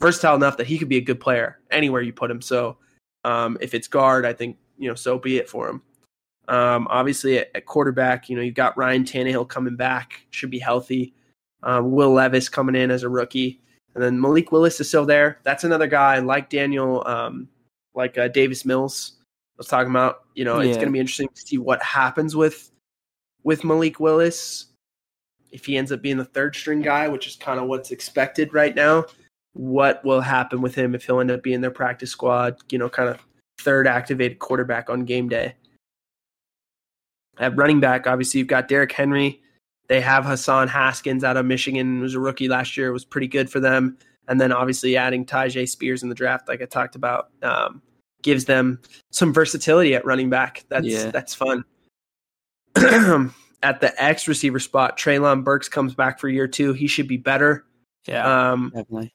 Versatile 0.00 0.34
enough 0.34 0.56
that 0.56 0.66
he 0.66 0.78
could 0.78 0.88
be 0.88 0.96
a 0.96 1.02
good 1.02 1.20
player 1.20 1.58
anywhere 1.70 2.02
you 2.02 2.12
put 2.12 2.30
him. 2.30 2.40
So 2.40 2.78
um, 3.24 3.58
if 3.60 3.74
it's 3.74 3.86
guard, 3.86 4.24
I 4.24 4.32
think 4.32 4.56
you 4.78 4.88
know 4.88 4.94
so 4.94 5.18
be 5.18 5.36
it 5.36 5.48
for 5.48 5.68
him. 5.68 5.82
Um, 6.48 6.88
obviously 6.90 7.38
at, 7.38 7.50
at 7.54 7.66
quarterback, 7.66 8.28
you 8.28 8.36
know 8.36 8.42
you've 8.42 8.54
got 8.54 8.76
Ryan 8.76 9.04
Tannehill 9.04 9.48
coming 9.48 9.76
back, 9.76 10.22
should 10.30 10.50
be 10.50 10.58
healthy. 10.58 11.14
Um, 11.62 11.92
Will 11.92 12.12
Levis 12.12 12.48
coming 12.48 12.74
in 12.74 12.90
as 12.90 13.02
a 13.02 13.08
rookie, 13.08 13.60
and 13.94 14.02
then 14.02 14.18
Malik 14.18 14.50
Willis 14.50 14.80
is 14.80 14.88
still 14.88 15.04
there. 15.04 15.38
That's 15.42 15.64
another 15.64 15.86
guy 15.86 16.18
like 16.18 16.48
Daniel, 16.48 17.06
um, 17.06 17.48
like 17.94 18.16
uh, 18.16 18.28
Davis 18.28 18.64
Mills 18.64 19.18
I 19.18 19.58
was 19.58 19.66
talking 19.68 19.90
about. 19.90 20.22
You 20.34 20.44
know, 20.44 20.60
it's 20.60 20.76
going 20.76 20.88
to 20.88 20.92
be 20.92 21.00
interesting 21.00 21.28
to 21.28 21.40
see 21.40 21.58
what 21.58 21.82
happens 21.82 22.34
with 22.34 22.72
with 23.44 23.62
Malik 23.64 24.00
Willis 24.00 24.66
if 25.52 25.66
he 25.66 25.76
ends 25.76 25.90
up 25.90 26.00
being 26.00 26.16
the 26.16 26.24
third 26.24 26.54
string 26.54 26.80
guy, 26.80 27.08
which 27.08 27.26
is 27.26 27.34
kind 27.34 27.58
of 27.58 27.66
what's 27.66 27.90
expected 27.90 28.54
right 28.54 28.74
now 28.74 29.04
what 29.54 30.04
will 30.04 30.20
happen 30.20 30.60
with 30.60 30.74
him 30.74 30.94
if 30.94 31.04
he'll 31.04 31.20
end 31.20 31.30
up 31.30 31.42
being 31.42 31.60
their 31.60 31.70
practice 31.70 32.10
squad, 32.10 32.56
you 32.70 32.78
know, 32.78 32.88
kind 32.88 33.08
of 33.08 33.18
third 33.60 33.86
activated 33.86 34.38
quarterback 34.38 34.88
on 34.90 35.04
game 35.04 35.28
day. 35.28 35.54
At 37.38 37.56
running 37.56 37.80
back, 37.80 38.06
obviously 38.06 38.38
you've 38.38 38.48
got 38.48 38.68
Derrick 38.68 38.92
Henry. 38.92 39.40
They 39.88 40.00
have 40.00 40.24
Hassan 40.24 40.68
Haskins 40.68 41.24
out 41.24 41.36
of 41.36 41.46
Michigan, 41.46 41.96
who 41.96 42.02
was 42.02 42.14
a 42.14 42.20
rookie 42.20 42.48
last 42.48 42.76
year, 42.76 42.92
was 42.92 43.04
pretty 43.04 43.26
good 43.26 43.50
for 43.50 43.58
them. 43.60 43.98
And 44.28 44.40
then 44.40 44.52
obviously 44.52 44.96
adding 44.96 45.26
Tyjae 45.26 45.68
Spears 45.68 46.02
in 46.02 46.08
the 46.08 46.14
draft, 46.14 46.46
like 46.48 46.62
I 46.62 46.66
talked 46.66 46.94
about, 46.94 47.30
um, 47.42 47.82
gives 48.22 48.44
them 48.44 48.80
some 49.10 49.32
versatility 49.32 49.94
at 49.94 50.04
running 50.04 50.30
back. 50.30 50.64
That's 50.68 50.86
Yeah. 50.86 51.10
that's 51.10 51.34
fun. 51.34 51.64
at 52.76 53.80
the 53.80 53.92
X 53.98 54.28
receiver 54.28 54.60
spot, 54.60 54.96
Treylon 54.98 55.42
Burks 55.42 55.68
comes 55.68 55.94
back 55.94 56.20
for 56.20 56.28
year 56.28 56.46
two. 56.46 56.72
He 56.72 56.86
should 56.86 57.08
be 57.08 57.16
better. 57.16 57.64
Yeah, 58.06 58.52
Um, 58.52 58.70
definitely. 58.74 59.12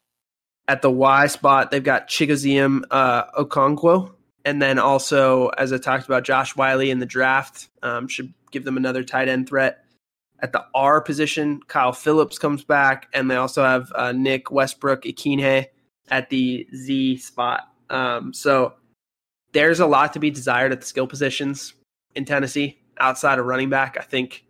At 0.68 0.82
the 0.82 0.90
Y 0.90 1.28
spot, 1.28 1.70
they've 1.70 1.84
got 1.84 2.08
Chigoziem 2.08 2.84
uh, 2.90 3.26
Okonkwo. 3.32 4.12
And 4.44 4.62
then 4.62 4.80
also, 4.80 5.50
as 5.50 5.74
I 5.74 5.78
talked 5.78 6.06
about, 6.06 6.24
Josh 6.24 6.56
Whyle 6.56 6.80
in 6.80 7.00
the 7.00 7.06
draft 7.06 7.70
um, 7.84 8.08
should 8.08 8.34
give 8.52 8.64
them 8.64 8.78
another 8.78 9.04
tight 9.04 9.28
end 9.28 9.48
threat. 9.48 9.86
At 10.40 10.52
the 10.52 10.66
R 10.74 11.02
position, 11.02 11.62
Kyle 11.68 11.94
Phillips 11.94 12.38
comes 12.38 12.64
back. 12.64 13.08
And 13.14 13.30
they 13.30 13.36
also 13.36 13.64
have 13.64 13.92
uh, 13.96 14.12
Nick 14.12 14.52
Westbrook 14.52 15.04
Ikhine 15.04 15.68
at 16.10 16.30
the 16.30 16.68
Z 16.76 17.18
spot. 17.18 17.70
Um, 17.90 18.34
so 18.34 18.74
there's 19.54 19.80
a 19.80 19.86
lot 19.86 20.14
to 20.14 20.20
be 20.20 20.30
desired 20.30 20.72
at 20.72 20.82
the 20.82 20.88
skill 20.88 21.08
positions 21.08 21.74
in 22.16 22.26
Tennessee 22.26 22.80
outside 23.00 23.40
of 23.40 23.46
running 23.46 23.70
back. 23.70 23.98
I 24.00 24.04
think, 24.04 24.46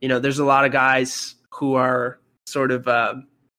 you 0.00 0.08
know, 0.08 0.18
there's 0.18 0.38
a 0.38 0.44
lot 0.44 0.64
of 0.64 0.72
guys 0.72 1.34
who 1.52 1.74
are 1.74 2.18
sort 2.46 2.70
of 2.70 2.86
uh, 2.86 3.14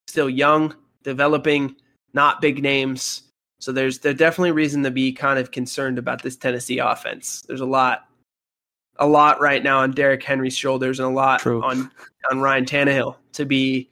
still 0.08 0.30
young, 0.30 0.76
developing, 1.04 1.76
not 2.14 2.42
big 2.42 2.62
names. 2.62 3.24
So 3.60 3.72
there's 3.72 4.00
there's 4.00 4.16
definitely 4.18 4.52
reason 4.52 4.84
to 4.84 4.92
be 4.92 5.12
kind 5.12 5.38
of 5.40 5.52
concerned 5.52 5.98
about 5.98 6.22
this 6.24 6.36
Tennessee 6.36 6.80
offense. 6.80 7.42
There's 7.44 7.62
a 7.62 7.66
lot 7.66 8.06
a 8.98 9.08
lot 9.08 9.40
right 9.40 9.64
now 9.64 9.80
on 9.80 9.92
Derrick 9.92 10.24
Henry's 10.24 10.56
shoulders 10.58 11.00
and 11.00 11.08
a 11.08 11.12
lot 11.12 11.40
True. 11.42 11.64
on 11.64 11.92
on 12.32 12.40
Ryan 12.42 12.66
Tannehill 12.66 13.16
to 13.34 13.46
be, 13.46 13.90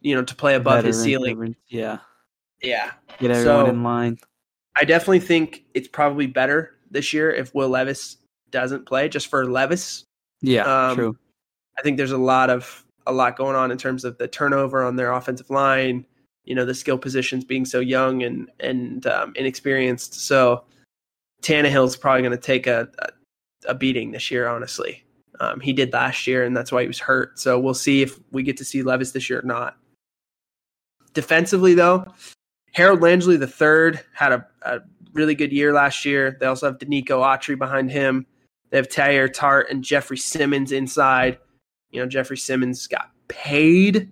you 0.00 0.14
know, 0.14 0.22
to 0.22 0.34
play 0.34 0.54
above 0.54 0.84
his 0.84 1.00
ceiling. 1.00 1.36
veteran. 1.36 1.56
Yeah. 1.68 1.98
Yeah, 2.62 2.90
Get 3.20 3.30
everyone 3.30 3.66
So- 3.66 3.70
in 3.70 3.82
line. 3.84 4.18
I 4.74 4.84
definitely 4.84 5.20
think 5.20 5.64
it's 5.74 5.88
probably 5.88 6.26
better 6.26 6.74
this 6.90 7.12
year 7.12 7.30
if 7.32 7.54
Will 7.54 7.68
Levis 7.68 8.16
doesn't 8.50 8.86
play, 8.86 9.08
just 9.08 9.26
for 9.28 9.46
Levis. 9.46 10.04
Yeah, 10.40 10.62
um, 10.88 10.96
true. 10.96 11.18
I 11.78 11.82
think 11.82 11.96
there's 11.96 12.12
a 12.12 12.18
lot 12.18 12.50
of 12.50 12.84
a 13.06 13.12
lot 13.12 13.36
going 13.36 13.56
on 13.56 13.70
in 13.70 13.78
terms 13.78 14.04
of 14.04 14.18
the 14.18 14.28
turnover 14.28 14.82
on 14.84 14.94
their 14.96 15.12
offensive 15.12 15.50
line. 15.50 16.04
You 16.48 16.54
know, 16.54 16.64
the 16.64 16.74
skill 16.74 16.96
positions 16.96 17.44
being 17.44 17.66
so 17.66 17.78
young 17.78 18.22
and 18.22 18.48
and 18.58 19.06
um, 19.06 19.34
inexperienced. 19.36 20.14
So 20.26 20.64
Tannehill's 21.42 21.94
probably 21.94 22.22
going 22.22 22.32
to 22.32 22.38
take 22.38 22.66
a, 22.66 22.88
a 23.00 23.08
a 23.66 23.74
beating 23.74 24.12
this 24.12 24.30
year. 24.30 24.48
Honestly, 24.48 25.04
um, 25.40 25.60
he 25.60 25.74
did 25.74 25.92
last 25.92 26.26
year, 26.26 26.44
and 26.44 26.56
that's 26.56 26.72
why 26.72 26.80
he 26.80 26.88
was 26.88 26.98
hurt. 26.98 27.38
So 27.38 27.58
we'll 27.58 27.74
see 27.74 28.00
if 28.00 28.18
we 28.32 28.42
get 28.42 28.56
to 28.56 28.64
see 28.64 28.82
Levis 28.82 29.12
this 29.12 29.28
year 29.28 29.40
or 29.40 29.46
not. 29.46 29.76
Defensively, 31.12 31.74
though, 31.74 32.06
Harold 32.72 33.02
Landry 33.02 33.36
the 33.36 33.46
third 33.46 34.00
had 34.14 34.32
a, 34.32 34.46
a 34.62 34.80
really 35.12 35.34
good 35.34 35.52
year 35.52 35.72
last 35.74 36.04
year. 36.04 36.36
They 36.40 36.46
also 36.46 36.66
have 36.66 36.78
Denico 36.78 37.20
Autry 37.22 37.58
behind 37.58 37.90
him. 37.90 38.26
They 38.70 38.78
have 38.78 38.88
Teair 38.88 39.30
Tart 39.32 39.68
and 39.70 39.84
Jeffrey 39.84 40.16
Simmons 40.16 40.72
inside. 40.72 41.38
You 41.90 42.00
know, 42.00 42.06
Jeffrey 42.06 42.36
Simmons 42.36 42.86
got 42.86 43.10
paid. 43.28 44.10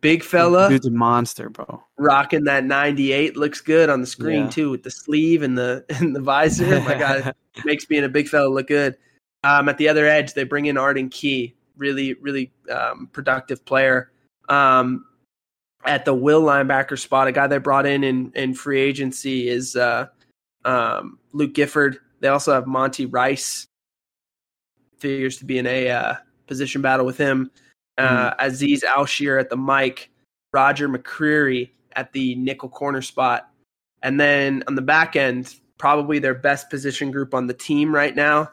Big 0.00 0.22
fella, 0.22 0.68
Dude's 0.68 0.86
a 0.86 0.90
monster, 0.90 1.50
bro. 1.50 1.82
rocking 1.98 2.44
that 2.44 2.64
98. 2.64 3.36
Looks 3.36 3.60
good 3.60 3.90
on 3.90 4.00
the 4.00 4.06
screen 4.06 4.44
Yeah. 4.44 4.50
too 4.50 4.70
with 4.70 4.84
the 4.84 4.90
sleeve 4.90 5.42
and 5.42 5.58
the 5.58 5.84
and 5.98 6.14
the 6.14 6.20
visor. 6.20 6.80
My 6.82 6.96
God, 6.96 7.34
makes 7.64 7.84
being 7.84 8.04
a 8.04 8.08
big 8.08 8.28
fella 8.28 8.48
look 8.48 8.68
good. 8.68 8.96
Um, 9.44 9.68
at 9.68 9.78
the 9.78 9.88
other 9.88 10.06
edge, 10.06 10.34
they 10.34 10.44
bring 10.44 10.66
in 10.66 10.76
Arden 10.76 11.08
Key, 11.08 11.54
really, 11.76 12.14
really 12.14 12.52
um, 12.70 13.08
productive 13.12 13.64
player. 13.64 14.12
Um, 14.48 15.04
at 15.84 16.04
the 16.04 16.14
will 16.14 16.42
linebacker 16.42 16.98
spot, 16.98 17.28
a 17.28 17.32
guy 17.32 17.46
they 17.46 17.58
brought 17.58 17.86
in 17.86 18.02
in, 18.04 18.32
in 18.34 18.54
free 18.54 18.80
agency 18.80 19.48
is 19.48 19.76
uh, 19.76 20.06
um, 20.64 21.18
Luke 21.32 21.54
Gifford. 21.54 21.98
They 22.20 22.28
also 22.28 22.52
have 22.52 22.66
Monty 22.66 23.06
Rice. 23.06 23.66
Figures 24.98 25.36
to 25.38 25.44
be 25.44 25.58
in 25.58 25.66
a 25.66 25.88
uh, 25.90 26.14
position 26.48 26.82
battle 26.82 27.06
with 27.06 27.16
him. 27.16 27.50
Uh, 27.98 28.34
Azeez 28.36 28.84
Al-Shaair 28.84 29.40
at 29.40 29.50
the 29.50 29.56
mic, 29.56 30.10
Roger 30.52 30.88
McCreary 30.88 31.70
at 31.96 32.12
the 32.12 32.34
nickel 32.36 32.68
corner 32.68 33.02
spot. 33.02 33.50
And 34.02 34.20
then 34.20 34.62
on 34.68 34.76
the 34.76 34.82
back 34.82 35.16
end, 35.16 35.56
probably 35.78 36.18
their 36.18 36.34
best 36.34 36.70
position 36.70 37.10
group 37.10 37.34
on 37.34 37.46
the 37.46 37.54
team 37.54 37.94
right 37.94 38.14
now 38.14 38.50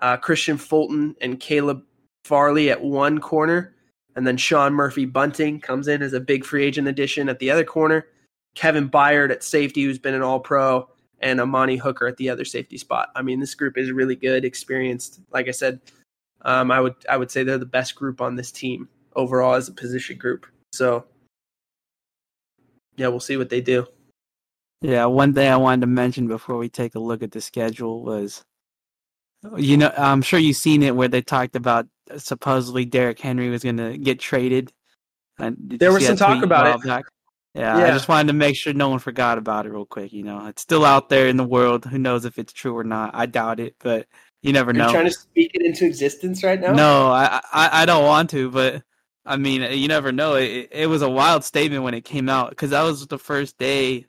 uh, 0.00 0.16
Kristian 0.16 0.58
Fulton 0.58 1.14
and 1.20 1.40
Caleb 1.40 1.82
Farley 2.24 2.70
at 2.70 2.82
one 2.82 3.18
corner. 3.18 3.74
And 4.14 4.26
then 4.26 4.36
Sean 4.36 4.72
Murphy 4.72 5.04
Bunting 5.04 5.60
comes 5.60 5.88
in 5.88 6.02
as 6.02 6.12
a 6.12 6.20
big 6.20 6.44
free 6.44 6.64
agent 6.64 6.88
addition 6.88 7.28
at 7.28 7.38
the 7.38 7.50
other 7.50 7.64
corner. 7.64 8.06
Kevin 8.54 8.88
Byard 8.88 9.30
at 9.30 9.44
safety, 9.44 9.82
who's 9.82 9.98
been 9.98 10.14
an 10.14 10.22
all 10.22 10.40
pro, 10.40 10.88
and 11.20 11.40
Amani 11.40 11.76
Hooker 11.76 12.06
at 12.06 12.16
the 12.16 12.30
other 12.30 12.44
safety 12.44 12.78
spot. 12.78 13.10
I 13.14 13.20
mean, 13.20 13.40
this 13.40 13.54
group 13.54 13.76
is 13.76 13.92
really 13.92 14.16
good, 14.16 14.44
experienced. 14.44 15.20
Like 15.30 15.48
I 15.48 15.50
said, 15.50 15.80
um, 16.46 16.70
I 16.70 16.80
would 16.80 16.94
I 17.08 17.16
would 17.16 17.30
say 17.30 17.42
they're 17.42 17.58
the 17.58 17.66
best 17.66 17.96
group 17.96 18.20
on 18.22 18.36
this 18.36 18.50
team 18.50 18.88
overall 19.14 19.54
as 19.54 19.68
a 19.68 19.72
position 19.72 20.16
group. 20.16 20.46
So 20.72 21.04
yeah, 22.96 23.08
we'll 23.08 23.20
see 23.20 23.36
what 23.36 23.50
they 23.50 23.60
do. 23.60 23.86
Yeah, 24.80 25.06
one 25.06 25.34
thing 25.34 25.50
I 25.50 25.56
wanted 25.56 25.82
to 25.82 25.86
mention 25.88 26.28
before 26.28 26.56
we 26.56 26.68
take 26.68 26.94
a 26.94 27.00
look 27.00 27.22
at 27.22 27.32
the 27.32 27.40
schedule 27.40 28.02
was, 28.04 28.44
you 29.56 29.76
know, 29.76 29.92
I'm 29.96 30.22
sure 30.22 30.38
you've 30.38 30.56
seen 30.56 30.82
it 30.82 30.94
where 30.94 31.08
they 31.08 31.22
talked 31.22 31.56
about 31.56 31.88
supposedly 32.16 32.84
Derrick 32.84 33.18
Henry 33.18 33.50
was 33.50 33.64
going 33.64 33.78
to 33.78 33.98
get 33.98 34.20
traded. 34.20 34.72
And 35.38 35.56
There 35.58 35.92
was 35.92 36.06
some 36.06 36.16
talk 36.16 36.44
about 36.44 36.78
it. 36.80 36.86
back? 36.86 37.06
Yeah, 37.54 37.76
I 37.76 37.90
just 37.90 38.06
wanted 38.06 38.28
to 38.28 38.34
make 38.34 38.54
sure 38.54 38.74
no 38.74 38.90
one 38.90 38.98
forgot 38.98 39.38
about 39.38 39.64
it 39.64 39.72
real 39.72 39.86
quick. 39.86 40.12
You 40.12 40.22
know, 40.22 40.46
it's 40.46 40.60
still 40.60 40.84
out 40.84 41.08
there 41.08 41.26
in 41.26 41.38
the 41.38 41.44
world. 41.44 41.86
Who 41.86 41.98
knows 41.98 42.26
if 42.26 42.38
it's 42.38 42.52
true 42.52 42.76
or 42.76 42.84
not? 42.84 43.14
I 43.14 43.24
doubt 43.24 43.60
it, 43.60 43.76
but 43.80 44.06
you 44.46 44.52
never 44.52 44.70
Are 44.70 44.74
you 44.74 44.78
know. 44.78 44.90
trying 44.92 45.06
to 45.06 45.10
speak 45.12 45.50
it 45.54 45.62
into 45.62 45.84
existence 45.84 46.42
right 46.44 46.60
now? 46.60 46.72
No, 46.72 47.08
I, 47.08 47.40
I 47.52 47.82
I 47.82 47.86
don't 47.86 48.04
want 48.04 48.30
to, 48.30 48.50
but 48.50 48.82
I 49.24 49.36
mean, 49.36 49.62
you 49.76 49.88
never 49.88 50.12
know. 50.12 50.34
It 50.34 50.68
it 50.70 50.86
was 50.86 51.02
a 51.02 51.10
wild 51.10 51.44
statement 51.44 51.82
when 51.82 51.94
it 51.94 52.04
came 52.04 52.28
out 52.28 52.50
because 52.50 52.70
that 52.70 52.82
was 52.82 53.06
the 53.06 53.18
first 53.18 53.58
day 53.58 54.06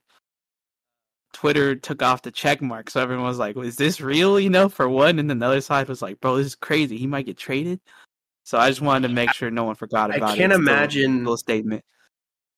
Twitter 1.34 1.76
took 1.76 2.02
off 2.02 2.22
the 2.22 2.32
check 2.32 2.62
mark, 2.62 2.90
so 2.90 3.02
everyone 3.02 3.26
was 3.26 3.40
like, 3.40 3.58
"Is 3.58 3.76
this 3.76 4.00
real?" 4.00 4.40
You 4.40 4.50
know, 4.50 4.70
for 4.70 4.88
one, 4.88 5.20
and 5.20 5.30
then 5.30 5.40
the 5.40 5.46
other 5.46 5.62
side 5.62 5.88
was 5.88 6.02
like, 6.02 6.20
"Bro, 6.20 6.38
this 6.38 6.48
is 6.48 6.56
crazy. 6.56 6.98
He 6.98 7.08
might 7.08 7.26
get 7.26 7.38
traded." 7.38 7.80
So 8.44 8.58
I 8.58 8.70
just 8.70 8.82
wanted 8.82 9.08
to 9.10 9.14
make 9.14 9.34
sure 9.34 9.52
no 9.52 9.66
one 9.66 9.76
forgot 9.76 10.10
about 10.16 10.30
it. 10.30 10.34
I 10.34 10.38
can't 10.38 10.54
still- 10.54 10.62
imagine- 10.62 11.28
a 11.28 11.38
statement. 11.38 11.84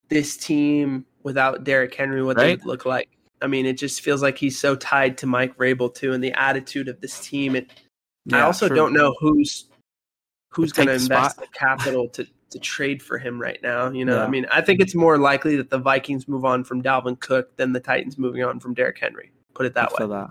This 0.09 0.37
team 0.37 1.05
without 1.23 1.63
Derrick 1.63 1.93
Henry, 1.95 2.23
what 2.23 2.37
they 2.37 2.51
would 2.55 2.65
look 2.65 2.85
like. 2.85 3.09
I 3.41 3.47
mean, 3.47 3.65
it 3.65 3.77
just 3.77 4.01
feels 4.01 4.21
like 4.21 4.37
he's 4.37 4.59
so 4.59 4.75
tied 4.75 5.17
to 5.19 5.27
Mike 5.27 5.57
Vrabel 5.57 5.93
too, 5.93 6.13
and 6.13 6.23
the 6.23 6.33
attitude 6.33 6.87
of 6.87 6.99
this 7.01 7.19
team. 7.19 7.55
It, 7.55 7.71
yeah, 8.25 8.37
I 8.37 8.41
also 8.41 8.67
true. 8.67 8.75
don't 8.75 8.93
know 8.93 9.15
who's 9.19 9.65
who's 10.49 10.71
going 10.71 10.87
to 10.87 10.93
invest 10.93 11.35
spot. 11.35 11.37
the 11.37 11.47
capital 11.57 12.09
to 12.09 12.27
to 12.51 12.59
trade 12.59 13.01
for 13.01 13.17
him 13.17 13.39
right 13.39 13.59
now. 13.61 13.91
You 13.91 14.05
know, 14.05 14.17
Yeah. 14.17 14.23
I 14.25 14.27
mean, 14.27 14.45
I 14.51 14.61
think 14.61 14.79
it's 14.81 14.95
more 14.95 15.17
likely 15.17 15.55
that 15.57 15.69
the 15.69 15.77
Vikings 15.77 16.27
move 16.27 16.45
on 16.45 16.63
from 16.63 16.81
Dalvin 16.81 17.19
Cook 17.19 17.55
than 17.57 17.73
the 17.73 17.79
Titans 17.79 18.17
moving 18.17 18.43
on 18.43 18.59
from 18.59 18.73
Derrick 18.73 18.97
Henry. 18.99 19.31
Put 19.53 19.65
it 19.65 19.73
that 19.75 19.91
I 19.97 20.03
way. 20.05 20.09
that. 20.09 20.29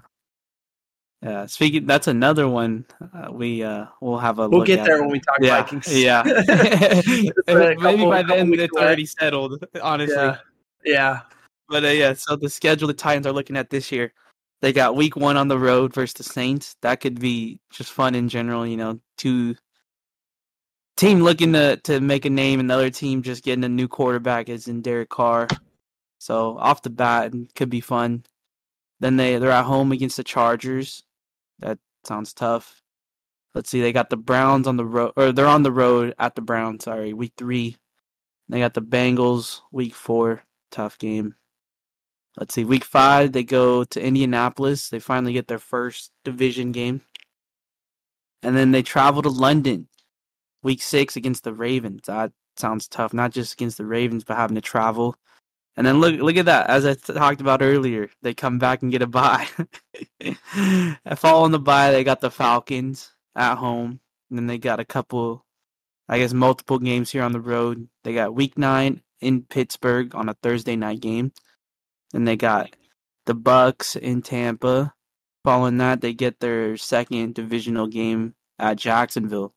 Yeah, 1.23 1.47
speaking, 1.47 1.87
that's 1.87 2.07
another 2.07 2.47
one 2.49 2.85
uh, 3.13 3.33
we 3.33 3.65
uh 3.65 3.87
we'll 4.01 4.19
have 4.19 4.39
a 4.39 4.49
We'll 4.49 4.63
get 4.65 4.85
there 4.85 5.01
when 5.01 5.11
we 5.11 5.19
talk 5.19 5.39
yeah, 5.41 5.63
Vikings. 5.63 5.97
Yeah. 6.01 6.23
Maybe 7.47 7.75
couple- 7.75 8.11
by 8.11 8.23
then 8.23 8.53
it's 8.55 8.77
already 8.77 9.07
settled, 9.07 9.65
honestly. 9.83 10.15
yeah. 10.17 10.37
Yeah. 10.85 11.21
But 11.69 11.85
uh, 11.85 11.89
yeah, 11.89 12.15
so 12.15 12.37
the 12.37 12.49
schedule 12.49 12.89
the 12.89 12.95
Titans 12.95 13.27
are 13.27 13.33
looking 13.33 13.57
at 13.57 13.71
this 13.71 13.93
year, 13.93 14.13
they 14.61 14.73
got 14.73 14.97
week 14.97 15.17
one 15.17 15.37
on 15.37 15.49
the 15.49 15.59
road 15.59 15.95
versus 15.95 16.15
the 16.15 16.25
Saints. 16.25 16.77
That 16.83 17.01
could 17.01 17.21
be 17.21 17.61
just 17.71 17.93
fun 17.93 18.15
in 18.15 18.29
general, 18.29 18.67
you 18.67 18.77
know. 18.77 19.01
Two 19.17 19.57
team 20.97 21.21
looking 21.21 21.53
to 21.53 21.77
to 21.85 22.01
make 22.01 22.25
a 22.25 22.31
name, 22.31 22.61
and 22.61 22.71
the 22.71 22.75
other 22.75 22.91
team 22.91 23.23
just 23.23 23.45
getting 23.45 23.65
a 23.65 23.69
new 23.69 23.89
quarterback 23.89 24.49
is 24.49 24.69
in 24.69 24.83
Derek 24.83 25.11
Carr. 25.11 25.49
So 26.19 26.59
off 26.59 26.83
the 26.83 26.91
bat, 26.91 27.33
could 27.55 27.71
be 27.71 27.81
fun. 27.81 28.25
Then 29.01 29.17
they 29.17 29.39
they're 29.39 29.51
at 29.51 29.65
home 29.65 29.93
against 29.93 30.17
the 30.17 30.25
Chargers. 30.25 31.03
That 31.61 31.79
sounds 32.05 32.33
tough. 32.33 32.83
Let's 33.55 33.71
see, 33.71 33.81
they 33.81 33.93
got 33.93 34.11
the 34.11 34.17
Browns 34.17 34.67
on 34.67 34.77
the 34.77 34.85
road, 34.85 35.13
or 35.17 35.33
they're 35.33 35.47
on 35.47 35.63
the 35.63 35.73
road 35.73 36.15
at 36.19 36.35
the 36.35 36.43
Browns. 36.43 36.85
Sorry, 36.85 37.13
week 37.13 37.33
three. 37.37 37.77
They 38.49 38.61
got 38.61 38.75
the 38.75 38.83
Bengals 38.83 39.61
week 39.73 39.95
four, 39.95 40.43
tough 40.71 40.99
game. 40.99 41.35
Let's 42.39 42.55
see, 42.55 42.65
week 42.65 42.85
five 42.85 43.33
they 43.33 43.43
go 43.43 43.83
to 43.85 44.01
Indianapolis. 44.03 44.91
They 44.91 45.01
finally 45.01 45.33
get 45.33 45.49
their 45.49 45.59
first 45.59 46.13
division 46.25 46.71
game, 46.71 47.01
and 48.43 48.57
then 48.57 48.71
they 48.71 48.83
travel 48.83 49.23
to 49.23 49.29
London, 49.29 49.89
week 50.63 50.81
six 50.81 51.17
against 51.17 51.43
the 51.43 51.53
Ravens. 51.53 52.03
Ah, 52.09 52.27
that 52.27 52.33
sounds 52.57 52.87
tough. 52.87 53.13
Not 53.13 53.33
just 53.33 53.55
against 53.55 53.79
the 53.79 53.87
Ravens, 53.87 54.23
but 54.23 54.37
having 54.37 54.55
to 54.55 54.61
travel. 54.61 55.17
And 55.77 55.87
then 55.87 56.01
look, 56.01 56.21
look 56.21 56.37
at 56.37 56.47
that. 56.47 56.69
As 56.71 56.85
I 56.85 56.95
talked 56.95 57.41
about 57.41 57.63
earlier, 57.63 58.11
they 58.23 58.35
come 58.35 58.59
back 58.59 58.83
and 58.83 58.91
get 58.91 59.03
a 59.03 59.07
bye. 59.07 59.47
Following 61.17 61.53
the 61.53 61.61
bye, 61.61 61.93
they 61.93 62.03
got 62.03 62.21
the 62.21 62.31
Falcons 62.33 63.13
at 63.37 63.57
home, 63.57 64.01
and 64.29 64.39
then 64.39 64.47
they 64.47 64.59
got 64.59 64.81
a 64.81 64.85
couple, 64.85 65.45
I 66.09 66.19
guess, 66.19 66.33
multiple 66.33 66.81
games 66.81 67.11
here 67.11 67.23
on 67.23 67.33
the 67.33 67.41
road. 67.41 67.89
They 68.03 68.13
got 68.13 68.35
Week 68.35 68.59
Nine 68.59 69.03
in 69.21 69.43
Pittsburgh 69.43 70.15
on 70.17 70.29
a 70.29 70.35
Thursday 70.35 70.75
night 70.75 71.01
game, 71.01 71.33
and 72.15 72.27
they 72.27 72.37
got 72.37 72.75
the 73.27 73.35
Bucs 73.35 73.97
in 73.97 74.23
Tampa. 74.23 74.95
Following 75.45 75.79
that, 75.79 76.01
they 76.01 76.13
get 76.13 76.41
their 76.41 76.77
second 76.77 77.35
divisional 77.35 77.87
game 77.87 78.35
at 78.59 78.77
Jacksonville. 78.77 79.55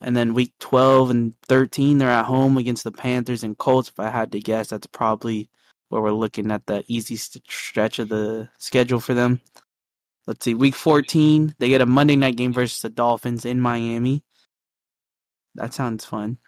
And 0.00 0.16
then 0.16 0.34
week 0.34 0.52
12 0.60 1.10
and 1.10 1.34
13, 1.42 1.98
they're 1.98 2.10
at 2.10 2.26
home 2.26 2.58
against 2.58 2.84
the 2.84 2.92
Panthers 2.92 3.42
and 3.42 3.56
Colts. 3.56 3.88
If 3.88 3.98
I 3.98 4.10
had 4.10 4.32
to 4.32 4.40
guess, 4.40 4.68
that's 4.68 4.86
probably 4.86 5.48
where 5.88 6.02
we're 6.02 6.12
looking 6.12 6.50
at 6.50 6.66
the 6.66 6.84
easy 6.88 7.16
stretch 7.16 7.98
of 7.98 8.08
the 8.08 8.48
schedule 8.58 9.00
for 9.00 9.14
them. 9.14 9.40
Let's 10.26 10.44
see, 10.44 10.54
week 10.54 10.74
14, 10.74 11.54
they 11.58 11.68
get 11.68 11.80
a 11.80 11.86
Monday 11.86 12.16
night 12.16 12.36
game 12.36 12.52
versus 12.52 12.82
the 12.82 12.90
Dolphins 12.90 13.44
in 13.44 13.60
Miami. 13.60 14.24
That 15.54 15.72
sounds 15.72 16.04
fun. 16.04 16.38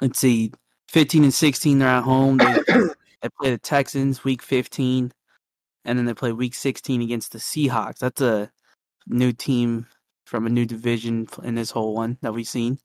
Let's 0.00 0.20
see, 0.20 0.52
15 0.88 1.24
and 1.24 1.34
16, 1.34 1.78
they're 1.78 1.88
at 1.88 2.04
home. 2.04 2.38
They, 2.38 2.54
they 3.22 3.28
play 3.40 3.50
the 3.50 3.58
Texans 3.58 4.24
week 4.24 4.42
15, 4.42 5.12
and 5.84 5.98
then 5.98 6.06
they 6.06 6.14
play 6.14 6.32
week 6.32 6.54
16 6.54 7.02
against 7.02 7.32
the 7.32 7.38
Seahawks. 7.38 7.98
That's 7.98 8.20
a 8.20 8.50
new 9.06 9.32
team 9.32 9.86
from 10.26 10.46
a 10.46 10.50
new 10.50 10.66
division 10.66 11.28
in 11.42 11.54
this 11.54 11.70
whole 11.70 11.94
one 11.94 12.18
that 12.22 12.34
we've 12.34 12.48
seen. 12.48 12.78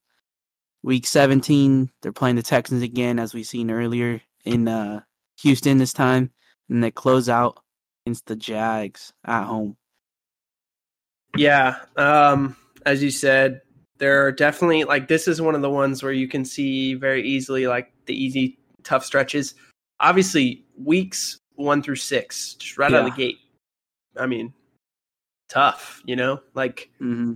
Week 0.84 1.06
17, 1.06 1.90
they're 2.02 2.12
playing 2.12 2.36
the 2.36 2.44
Texans 2.44 2.84
again, 2.84 3.20
as 3.20 3.34
we've 3.34 3.48
seen 3.48 3.72
earlier 3.72 4.22
in 4.46 4.68
uh, 4.68 5.02
Houston 5.42 5.78
this 5.78 5.94
time. 5.94 6.32
And 6.70 6.84
they 6.84 6.92
close 6.92 7.30
out 7.30 7.60
against 8.06 8.26
the 8.28 8.36
Jags 8.36 9.14
at 9.26 9.46
home. 9.46 9.78
Yeah. 11.36 11.78
Um, 11.96 12.56
as 12.86 13.02
you 13.02 13.12
said, 13.12 13.62
there 13.98 14.26
are 14.26 14.32
definitely 14.32 14.84
like 14.84 15.08
this 15.08 15.28
is 15.28 15.42
one 15.42 15.56
of 15.56 15.62
the 15.62 15.70
ones 15.70 16.04
where 16.04 16.12
you 16.12 16.28
can 16.28 16.46
see 16.46 16.94
very 16.94 17.28
easily 17.28 17.68
like 17.68 17.92
the 18.06 18.14
easy 18.14 18.60
tough 18.84 19.04
stretches. 19.04 19.56
Obviously, 20.00 20.64
weeks 20.78 21.40
one 21.56 21.82
through 21.82 21.96
six, 21.96 22.54
just 22.56 22.78
right 22.78 22.94
out 22.94 23.00
of 23.00 23.06
the 23.06 23.12
gate. 23.12 23.38
I 24.16 24.26
mean, 24.28 24.54
tough, 25.50 26.02
you 26.06 26.16
know, 26.16 26.40
like 26.54 26.90
hmm 27.00 27.34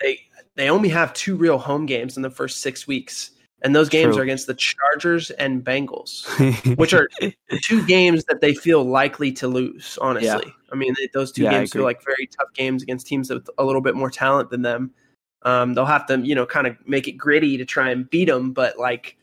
they 0.00 0.18
they 0.56 0.68
only 0.68 0.88
have 0.88 1.12
two 1.14 1.36
real 1.36 1.58
home 1.58 1.86
games 1.86 2.16
in 2.16 2.22
the 2.22 2.30
first 2.30 2.60
six 2.60 2.86
weeks, 2.86 3.32
and 3.62 3.74
those 3.74 3.88
games 3.88 4.14
True. 4.14 4.20
are 4.20 4.24
against 4.24 4.46
the 4.46 4.54
Chargers 4.54 5.30
and 5.32 5.64
Bengals, 5.64 6.26
which 6.76 6.92
are 6.92 7.08
two 7.62 7.84
games 7.86 8.24
that 8.24 8.40
they 8.40 8.54
feel 8.54 8.84
likely 8.84 9.32
to 9.32 9.48
lose. 9.48 9.98
Honestly, 10.00 10.52
I 10.72 10.76
mean 10.76 10.94
they, 10.98 11.08
those 11.14 11.32
two 11.32 11.44
Yeah, 11.44 11.50
games 11.50 11.74
are 11.76 11.82
like 11.82 12.04
very 12.04 12.26
tough 12.26 12.52
games 12.54 12.82
against 12.82 13.06
teams 13.06 13.30
with 13.30 13.48
a 13.58 13.64
little 13.64 13.82
bit 13.82 13.94
more 13.94 14.10
talent 14.10 14.50
than 14.50 14.62
them. 14.62 14.92
Um, 15.44 15.74
they'll 15.74 15.86
have 15.86 16.06
to 16.06 16.18
you 16.18 16.34
know 16.34 16.46
kind 16.46 16.66
of 16.66 16.76
make 16.86 17.08
it 17.08 17.12
gritty 17.12 17.56
to 17.56 17.64
try 17.64 17.90
and 17.90 18.08
beat 18.10 18.26
them, 18.26 18.52
but 18.52 18.78
like 18.78 19.16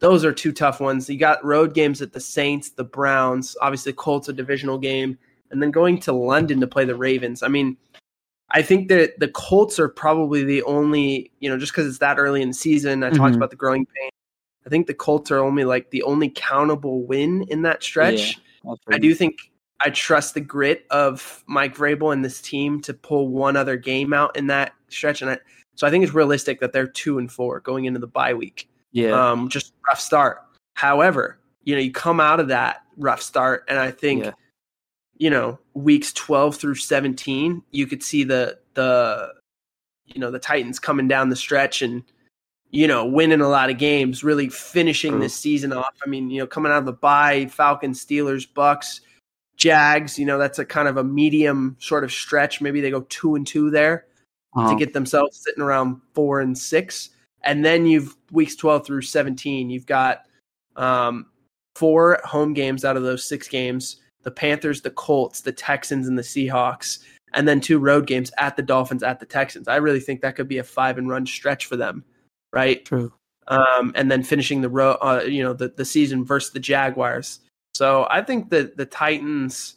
those 0.00 0.24
are 0.24 0.32
two 0.32 0.52
tough 0.52 0.80
ones. 0.80 1.08
You 1.08 1.18
got 1.18 1.44
road 1.44 1.74
games 1.74 2.02
at 2.02 2.12
the 2.12 2.20
Saints, 2.20 2.70
the 2.70 2.84
Browns, 2.84 3.56
obviously 3.60 3.92
Colts 3.92 4.28
a 4.28 4.32
divisional 4.32 4.78
game, 4.78 5.16
and 5.50 5.62
then 5.62 5.70
going 5.70 6.00
to 6.00 6.12
London 6.12 6.60
to 6.60 6.66
play 6.66 6.84
the 6.84 6.96
Ravens. 6.96 7.42
I 7.42 7.48
mean, 7.48 7.76
I 8.50 8.62
think 8.62 8.88
that 8.88 9.20
the 9.20 9.28
Colts 9.28 9.78
are 9.78 9.88
probably 9.88 10.42
the 10.42 10.62
only, 10.64 11.30
you 11.38 11.48
know, 11.48 11.58
just 11.58 11.72
because 11.72 11.86
it's 11.86 11.98
that 11.98 12.18
early 12.18 12.42
in 12.42 12.48
the 12.48 12.54
season. 12.54 13.04
I 13.04 13.10
talked 13.10 13.34
Mhm. 13.34 13.36
about 13.36 13.50
the 13.50 13.56
growing 13.56 13.86
pain. 13.86 14.10
I 14.66 14.70
think 14.70 14.86
the 14.86 14.94
Colts 14.94 15.30
are 15.30 15.38
only 15.38 15.64
like 15.64 15.90
the 15.90 16.02
only 16.02 16.30
countable 16.30 17.02
win 17.02 17.44
in 17.48 17.62
that 17.62 17.82
stretch. 17.82 18.40
I 18.88 18.98
do 18.98 19.14
think 19.14 19.38
I 19.80 19.90
trust 19.90 20.34
the 20.34 20.40
grit 20.40 20.84
of 20.90 21.44
Mike 21.46 21.76
Vrabel 21.76 22.12
and 22.12 22.24
this 22.24 22.40
team 22.40 22.80
to 22.82 22.92
pull 22.92 23.28
one 23.28 23.56
other 23.56 23.76
game 23.76 24.12
out 24.12 24.36
in 24.36 24.48
that 24.48 24.74
stretch, 24.88 25.22
and 25.22 25.30
I, 25.30 25.38
so 25.74 25.86
I 25.86 25.90
think 25.90 26.04
it's 26.04 26.12
realistic 26.12 26.60
that 26.60 26.72
they're 26.72 26.86
two 26.86 27.18
and 27.18 27.30
four 27.30 27.60
going 27.60 27.86
into 27.86 28.00
the 28.00 28.06
bye 28.06 28.34
week 28.34 28.68
Yeah. 28.92 29.30
um, 29.30 29.48
just 29.48 29.72
rough 29.86 30.00
start. 30.00 30.42
However, 30.74 31.38
you 31.64 31.74
know, 31.74 31.80
you 31.80 31.92
come 31.92 32.20
out 32.20 32.40
of 32.40 32.48
that 32.48 32.82
rough 32.96 33.22
start, 33.22 33.64
and 33.68 33.78
I 33.78 33.90
think, 33.90 34.24
Yeah. 34.24 34.32
you 35.18 35.30
know, 35.30 35.58
weeks 35.74 36.12
twelve 36.12 36.56
through 36.56 36.74
seventeen, 36.76 37.62
you 37.70 37.86
could 37.86 38.02
see 38.02 38.24
the 38.24 38.58
the 38.74 39.32
you 40.06 40.20
know 40.20 40.30
the 40.30 40.38
Titans 40.38 40.78
coming 40.78 41.06
down 41.08 41.28
the 41.28 41.36
stretch 41.36 41.82
and 41.82 42.02
you 42.70 42.86
know 42.88 43.04
winning 43.04 43.40
a 43.40 43.48
lot 43.48 43.70
of 43.70 43.78
games, 43.78 44.24
really 44.24 44.48
finishing 44.48 45.12
True. 45.12 45.20
this 45.20 45.34
season 45.34 45.72
off. 45.72 45.94
I 46.04 46.08
mean, 46.08 46.30
you 46.30 46.40
know, 46.40 46.46
coming 46.46 46.72
out 46.72 46.78
of 46.78 46.86
the 46.86 46.92
bye, 46.92 47.46
Falcons, 47.46 48.04
Steelers, 48.04 48.48
Bucs, 48.50 49.00
Jags. 49.56 50.18
You 50.18 50.26
know, 50.26 50.38
that's 50.38 50.58
a 50.58 50.64
kind 50.64 50.88
of 50.88 50.96
a 50.96 51.04
medium 51.04 51.76
sort 51.78 52.02
of 52.04 52.10
stretch. 52.12 52.60
Maybe 52.60 52.80
they 52.80 52.90
go 52.90 53.02
two 53.08 53.34
and 53.36 53.46
two 53.46 53.70
there 53.70 54.06
Uh-huh. 54.54 54.70
to 54.70 54.76
get 54.76 54.92
themselves 54.94 55.38
sitting 55.44 55.62
around 55.62 56.00
four 56.14 56.40
and 56.40 56.56
six. 56.58 57.10
And 57.42 57.64
then 57.64 57.86
you've 57.86 58.16
weeks 58.32 58.54
12 58.56 58.86
through 58.86 59.02
17, 59.02 59.70
you've 59.70 59.86
got 59.86 60.26
um, 60.76 61.26
four 61.76 62.20
home 62.24 62.52
games 62.52 62.84
out 62.84 62.96
of 62.96 63.02
those 63.02 63.24
six 63.24 63.48
games 63.48 63.96
the 64.22 64.30
Panthers, 64.30 64.82
the 64.82 64.90
Colts, 64.90 65.40
the 65.40 65.50
Texans, 65.52 66.06
and 66.06 66.18
the 66.18 66.22
Seahawks, 66.22 66.98
and 67.32 67.48
then 67.48 67.58
two 67.58 67.78
road 67.78 68.06
games 68.06 68.30
at 68.36 68.54
the 68.54 68.62
Dolphins, 68.62 69.02
at 69.02 69.18
the 69.18 69.24
Texans. 69.24 69.66
I 69.66 69.76
really 69.76 69.98
think 70.00 70.20
that 70.20 70.36
could 70.36 70.46
be 70.48 70.58
a 70.58 70.62
five 70.64 70.98
and 70.98 71.08
run 71.08 71.24
stretch 71.24 71.64
for 71.64 71.76
them, 71.76 72.04
right? 72.52 72.84
True. 72.84 73.10
um, 73.48 73.92
and 73.94 74.10
then 74.10 74.22
finishing 74.22 74.60
the 74.60 74.68
row, 74.68 74.92
uh, 75.00 75.22
you 75.26 75.42
know, 75.42 75.54
the, 75.54 75.68
the 75.68 75.84
season 75.86 76.22
versus 76.24 76.52
the 76.52 76.60
Jaguars. 76.60 77.40
So 77.74 78.06
I 78.10 78.20
think 78.20 78.50
that 78.50 78.76
the 78.76 78.84
Titans 78.84 79.76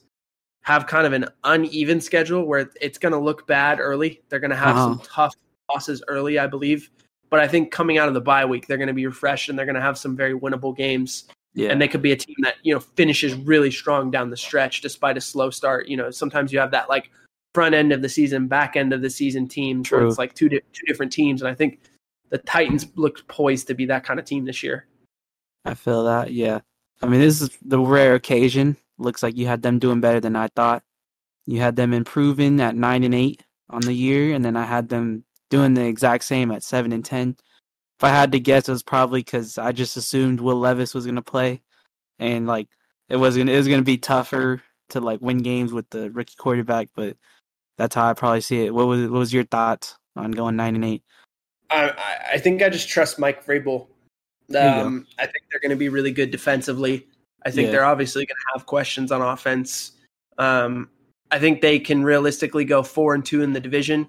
have 0.64 0.88
kind 0.88 1.08
of 1.08 1.14
an 1.14 1.26
uneven 1.46 2.02
schedule 2.02 2.44
where 2.46 2.70
it's 2.82 2.98
going 2.98 3.14
to 3.14 3.20
look 3.20 3.48
bad 3.48 3.80
early. 3.80 4.22
They're 4.28 4.40
going 4.42 4.52
to 4.52 4.58
have 4.58 4.76
some 4.76 4.92
Uh-huh. 4.94 5.06
tough 5.10 5.36
losses 5.72 6.04
early, 6.10 6.38
I 6.38 6.48
believe. 6.48 6.90
But 7.34 7.40
I 7.40 7.48
think 7.48 7.72
coming 7.72 7.98
out 7.98 8.08
of 8.08 8.14
the 8.14 8.22
bye 8.22 8.46
week, 8.46 8.68
they're 8.68 8.78
going 8.78 8.90
to 8.90 8.94
be 8.94 9.08
refreshed 9.08 9.50
and 9.50 9.58
they're 9.58 9.66
going 9.66 9.74
to 9.74 9.82
have 9.82 9.98
some 9.98 10.16
very 10.16 10.38
winnable 10.38 10.78
games. 10.78 11.24
Yeah. 11.56 11.72
And 11.72 11.82
they 11.82 11.88
could 11.88 12.04
be 12.04 12.12
a 12.12 12.16
team 12.16 12.36
that 12.44 12.58
you 12.62 12.76
know 12.76 12.80
finishes 12.80 13.34
really 13.34 13.72
strong 13.72 14.12
down 14.12 14.30
the 14.30 14.38
stretch 14.38 14.82
despite 14.82 15.18
a 15.18 15.22
slow 15.22 15.50
start. 15.50 15.88
You 15.88 15.98
know, 15.98 16.12
sometimes 16.12 16.54
you 16.54 16.60
have 16.60 16.70
that 16.70 16.90
like 16.90 17.10
front 17.56 17.74
end 17.74 17.92
of 17.92 18.04
the 18.04 18.10
season, 18.10 18.46
back 18.48 18.76
end 18.76 18.94
of 18.94 19.02
the 19.02 19.10
season 19.10 19.48
teams 19.48 19.90
where 19.90 20.06
it's 20.06 20.20
like 20.20 20.36
two 20.36 20.48
di- 20.48 20.62
two 20.74 20.86
different 20.86 21.12
teams. 21.12 21.42
And 21.42 21.50
I 21.50 21.56
think 21.56 21.80
the 22.30 22.38
Titans 22.38 22.86
look 22.98 23.28
poised 23.28 23.66
to 23.66 23.74
be 23.74 23.88
that 23.88 24.04
kind 24.04 24.20
of 24.20 24.28
team 24.28 24.46
this 24.46 24.62
year. 24.62 24.86
I 25.66 25.74
feel 25.74 26.04
that. 26.04 26.34
Yeah. 26.34 26.60
I 27.02 27.08
mean, 27.08 27.20
this 27.20 27.42
is 27.42 27.50
the 27.66 27.80
rare 27.80 28.14
occasion. 28.14 28.78
Looks 29.00 29.24
like 29.24 29.36
you 29.36 29.48
had 29.48 29.64
them 29.64 29.80
doing 29.80 30.02
better 30.02 30.20
than 30.20 30.36
I 30.36 30.50
thought. 30.50 30.84
You 31.48 31.62
had 31.62 31.78
them 31.78 31.94
improving 31.94 32.62
at 32.62 32.76
nine 32.76 33.04
and 33.04 33.16
eight 33.16 33.44
on 33.72 33.82
the 33.82 33.94
year, 33.94 34.36
and 34.36 34.46
then 34.46 34.56
I 34.56 34.66
had 34.66 34.90
them 34.90 35.24
doing 35.54 35.76
the 35.76 35.86
exact 35.86 36.24
same 36.24 36.50
at 36.50 36.64
seven 36.64 36.92
and 36.92 37.06
ten. 37.06 37.38
If 38.00 38.04
I 38.04 38.10
had 38.10 38.32
to 38.32 38.40
guess, 38.40 38.68
it 38.68 38.72
was 38.72 38.82
probably 38.82 39.20
because 39.20 39.60
I 39.60 39.72
just 39.72 39.96
assumed 39.98 40.42
Will 40.42 40.58
Levis 40.58 40.96
was 40.96 41.06
gonna 41.06 41.22
play, 41.22 41.62
and 42.18 42.48
like 42.48 42.68
it 43.08 43.18
was 43.18 43.38
gonna 43.38 43.52
it 43.52 43.58
was 43.58 43.68
gonna 43.68 43.84
be 43.84 44.00
tougher 44.00 44.64
to 44.90 45.00
like 45.00 45.22
win 45.22 45.38
games 45.38 45.72
with 45.72 45.88
the 45.92 46.10
rookie 46.10 46.34
quarterback. 46.40 46.90
But 46.96 47.18
that's 47.78 47.94
how 47.94 48.10
I 48.10 48.14
probably 48.14 48.42
see 48.42 48.66
it. 48.66 48.74
What 48.74 48.88
was 48.88 49.04
what 49.04 49.20
was 49.20 49.32
your 49.32 49.44
thoughts 49.44 49.96
on 50.16 50.32
going 50.32 50.56
nine 50.56 50.74
and 50.74 50.86
eight? 50.86 51.04
I, 51.70 51.94
I- 52.34 52.38
think 52.40 52.64
I 52.64 52.70
just 52.70 52.90
trust 52.90 53.20
Mike 53.20 53.46
Vrabel. 53.46 53.88
There 54.50 54.68
you 54.76 54.82
go. 54.82 54.88
Um, 54.88 55.08
I 55.20 55.26
think 55.26 55.46
they're 55.52 55.60
going 55.62 55.70
to 55.72 55.76
be 55.76 55.90
really 55.90 56.12
good 56.12 56.30
defensively. 56.32 57.08
I 57.46 57.52
think 57.52 57.68
Yeah. 57.68 57.72
they're 57.72 57.86
obviously 57.86 58.26
going 58.26 58.36
to 58.36 58.54
have 58.58 58.66
questions 58.66 59.12
on 59.12 59.22
offense. 59.22 59.94
Um, 60.38 60.90
I 61.32 61.40
think 61.40 61.62
they 61.62 61.80
can 61.80 62.04
realistically 62.04 62.66
go 62.66 62.84
four 62.84 63.16
and 63.16 63.26
two 63.26 63.42
in 63.42 63.54
the 63.54 63.60
division, 63.60 64.08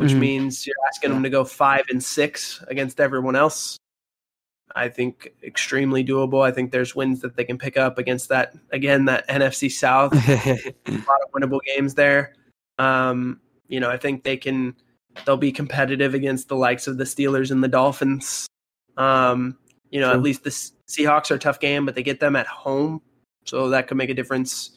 which 0.00 0.12
Mhm. 0.12 0.18
means 0.18 0.66
you're 0.66 0.74
asking 0.88 1.10
them 1.10 1.22
to 1.22 1.28
go 1.28 1.44
five 1.44 1.84
and 1.90 2.02
six 2.02 2.64
against 2.68 3.00
everyone 3.00 3.36
else. 3.36 3.76
I 4.74 4.88
think 4.88 5.34
extremely 5.42 6.02
doable. 6.02 6.42
I 6.42 6.52
think 6.52 6.72
there's 6.72 6.94
wins 6.94 7.20
that 7.20 7.36
they 7.36 7.44
can 7.44 7.58
pick 7.58 7.76
up 7.76 7.98
against 7.98 8.30
that 8.30 8.54
again 8.70 9.04
that 9.04 9.28
NFC 9.28 9.70
South 9.70 10.12
a 10.28 10.74
lot 10.86 11.20
of 11.22 11.30
winnable 11.34 11.60
games 11.62 11.94
there. 11.94 12.34
Um, 12.78 13.40
you 13.68 13.78
know, 13.78 13.90
I 13.90 13.98
think 13.98 14.24
they 14.24 14.38
can 14.38 14.74
they'll 15.26 15.36
be 15.36 15.52
competitive 15.52 16.14
against 16.14 16.48
the 16.48 16.56
likes 16.56 16.86
of 16.86 16.96
the 16.96 17.04
Steelers 17.04 17.50
and 17.50 17.62
the 17.62 17.68
Dolphins. 17.68 18.46
Um, 18.96 19.58
you 19.90 20.00
know, 20.00 20.08
True. 20.10 20.18
at 20.18 20.22
least 20.22 20.44
the 20.44 20.50
Seahawks 20.50 21.30
are 21.30 21.34
a 21.34 21.38
tough 21.38 21.60
game, 21.60 21.84
but 21.84 21.94
they 21.94 22.02
get 22.02 22.20
them 22.20 22.36
at 22.36 22.46
home, 22.46 23.02
so 23.44 23.68
that 23.68 23.86
could 23.86 23.98
make 23.98 24.08
a 24.08 24.14
difference. 24.14 24.70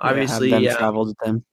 Obviously, 0.00 0.48
yeah, 0.48 0.78
have 0.78 0.94
them 0.94 1.14
yeah, 1.20 1.26
them. 1.26 1.44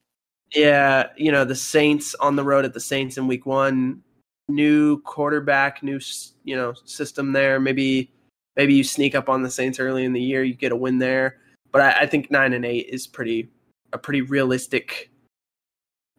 Yeah, 0.53 1.07
you 1.15 1.31
know, 1.31 1.45
the 1.45 1.55
Saints 1.55 2.15
on 2.15 2.35
the 2.35 2.43
road 2.43 2.65
at 2.65 2.73
the 2.73 2.79
Saints 2.79 3.17
in 3.17 3.27
week 3.27 3.45
1, 3.45 4.01
new 4.47 4.99
quarterback, 5.01 5.83
new 5.83 5.99
you 6.43 6.55
know, 6.55 6.73
system 6.85 7.31
there. 7.33 7.59
Maybe 7.59 8.11
maybe 8.55 8.73
you 8.73 8.83
sneak 8.83 9.13
up 9.15 9.29
on 9.29 9.43
the 9.43 9.49
Saints 9.51 9.79
early 9.79 10.05
in 10.05 10.13
the 10.13 10.21
year, 10.21 10.43
you 10.43 10.53
get 10.55 10.71
a 10.71 10.75
win 10.75 10.97
there. 10.99 11.37
But 11.71 11.81
I, 11.81 12.01
I 12.01 12.05
think 12.07 12.31
9 12.31 12.53
and 12.53 12.65
8 12.65 12.87
is 12.89 13.05
pretty 13.07 13.49
a 13.93 13.97
pretty 13.97 14.21
realistic 14.21 15.11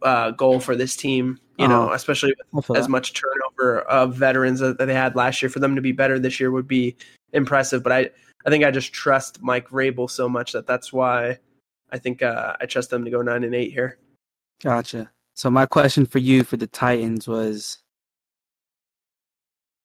uh, 0.02 0.30
goal 0.30 0.60
for 0.60 0.74
this 0.76 0.96
team, 0.96 1.38
you 1.58 1.68
know, 1.68 1.84
Uh-huh. 1.84 1.94
especially 1.94 2.34
with 2.52 2.70
as 2.76 2.84
that. 2.86 2.90
much 2.90 3.12
turnover 3.12 3.80
of 3.82 4.14
veterans 4.14 4.60
that 4.60 4.78
that 4.78 4.86
they 4.86 4.94
had 4.94 5.14
last 5.16 5.42
year. 5.42 5.50
For 5.50 5.58
them 5.58 5.74
to 5.74 5.82
be 5.82 5.92
better 5.92 6.18
this 6.18 6.38
year 6.40 6.50
would 6.52 6.68
be 6.68 6.96
impressive. 7.32 7.82
But 7.82 7.92
I, 7.92 8.10
I 8.46 8.50
think 8.50 8.64
I 8.64 8.70
just 8.70 8.92
trust 8.92 9.42
Mike 9.42 9.68
Vrabel 9.68 10.08
so 10.08 10.28
much 10.28 10.52
that 10.52 10.66
that's 10.66 10.92
why 10.92 11.38
I 11.90 11.98
think 11.98 12.22
uh, 12.22 12.56
I 12.60 12.66
trust 12.66 12.90
them 12.90 13.04
to 13.04 13.10
go 13.10 13.22
nine 13.22 13.44
and 13.44 13.54
eight 13.54 13.72
here. 13.72 13.98
Gotcha. 14.62 15.10
So 15.34 15.50
my 15.50 15.66
question 15.66 16.06
for 16.06 16.18
you 16.18 16.44
for 16.44 16.56
the 16.56 16.66
Titans 16.66 17.26
was 17.26 17.78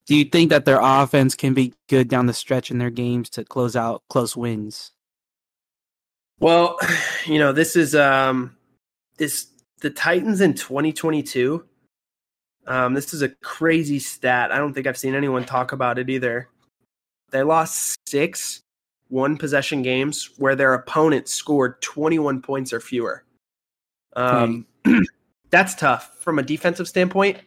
do 0.06 0.14
you 0.14 0.24
think 0.24 0.50
that 0.50 0.64
their 0.64 0.78
offense 0.80 1.34
can 1.34 1.54
be 1.54 1.74
good 1.88 2.08
down 2.08 2.26
the 2.26 2.32
stretch 2.32 2.70
in 2.70 2.78
their 2.78 2.90
games 2.90 3.28
to 3.30 3.44
close 3.44 3.74
out 3.74 4.02
close 4.08 4.36
wins? 4.36 4.92
Well, 6.38 6.78
you 7.26 7.38
know, 7.38 7.52
this 7.52 7.76
is 7.76 7.94
um 7.94 8.56
this 9.18 9.48
the 9.80 9.90
Titans 9.90 10.40
in 10.40 10.54
2022. 10.54 11.64
Um, 12.68 12.94
this 12.94 13.14
is 13.14 13.22
a 13.22 13.28
crazy 13.28 13.98
stat. 13.98 14.50
I 14.50 14.58
don't 14.58 14.72
think 14.72 14.86
I've 14.86 14.98
seen 14.98 15.14
anyone 15.14 15.44
talk 15.44 15.72
about 15.72 15.98
it 15.98 16.10
either. 16.10 16.48
They 17.30 17.42
lost 17.42 17.96
six 18.08 18.60
one 19.08 19.36
possession 19.36 19.82
games 19.82 20.30
where 20.36 20.56
their 20.56 20.74
opponent 20.74 21.28
scored 21.28 21.80
21 21.80 22.42
points 22.42 22.72
or 22.72 22.80
fewer. 22.80 23.25
Um, 24.16 24.66
that's 25.50 25.74
tough 25.74 26.16
from 26.18 26.38
a 26.38 26.42
defensive 26.42 26.88
standpoint. 26.88 27.38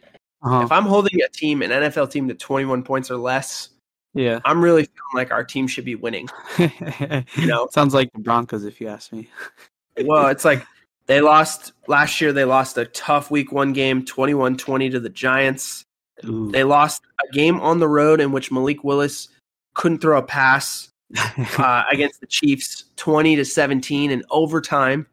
Uh-huh. 0.42 0.64
If 0.64 0.72
I'm 0.72 0.84
holding 0.84 1.20
a 1.20 1.28
team, 1.28 1.60
an 1.60 1.70
NFL 1.70 2.10
team, 2.10 2.28
to 2.28 2.34
21 2.34 2.82
points 2.82 3.10
or 3.10 3.16
less, 3.16 3.70
Yeah. 4.14 4.40
I'm 4.46 4.62
really 4.62 4.84
feeling 4.84 5.14
like 5.14 5.30
our 5.30 5.44
team 5.44 5.66
should 5.66 5.84
be 5.84 5.96
winning. 5.96 6.28
you 6.58 7.46
know. 7.46 7.68
sounds 7.72 7.92
like 7.92 8.10
the 8.12 8.20
Broncos 8.20 8.64
if 8.64 8.80
you 8.80 8.88
ask 8.88 9.12
me. 9.12 9.28
well, 10.04 10.28
it's 10.28 10.44
like 10.44 10.64
they 11.06 11.20
lost 11.20 11.72
last 11.88 12.20
year. 12.20 12.32
They 12.32 12.44
lost 12.44 12.78
a 12.78 12.86
tough 12.86 13.30
week 13.30 13.52
one 13.52 13.72
game, 13.72 14.04
21 14.04 14.56
20 14.56 14.90
to 14.90 15.00
the 15.00 15.10
Giants. 15.10 15.84
Ooh. 16.24 16.50
They 16.50 16.64
lost 16.64 17.02
a 17.22 17.32
game 17.32 17.60
on 17.60 17.78
the 17.78 17.88
road 17.88 18.20
in 18.20 18.32
which 18.32 18.50
Malik 18.50 18.82
Willis 18.84 19.28
couldn't 19.74 19.98
throw 19.98 20.18
a 20.18 20.22
pass 20.22 20.88
uh, 21.58 21.82
against 21.92 22.20
the 22.20 22.26
Chiefs, 22.26 22.84
20 22.96 23.36
to 23.36 23.44
17 23.44 24.10
in 24.10 24.22
overtime. 24.30 25.06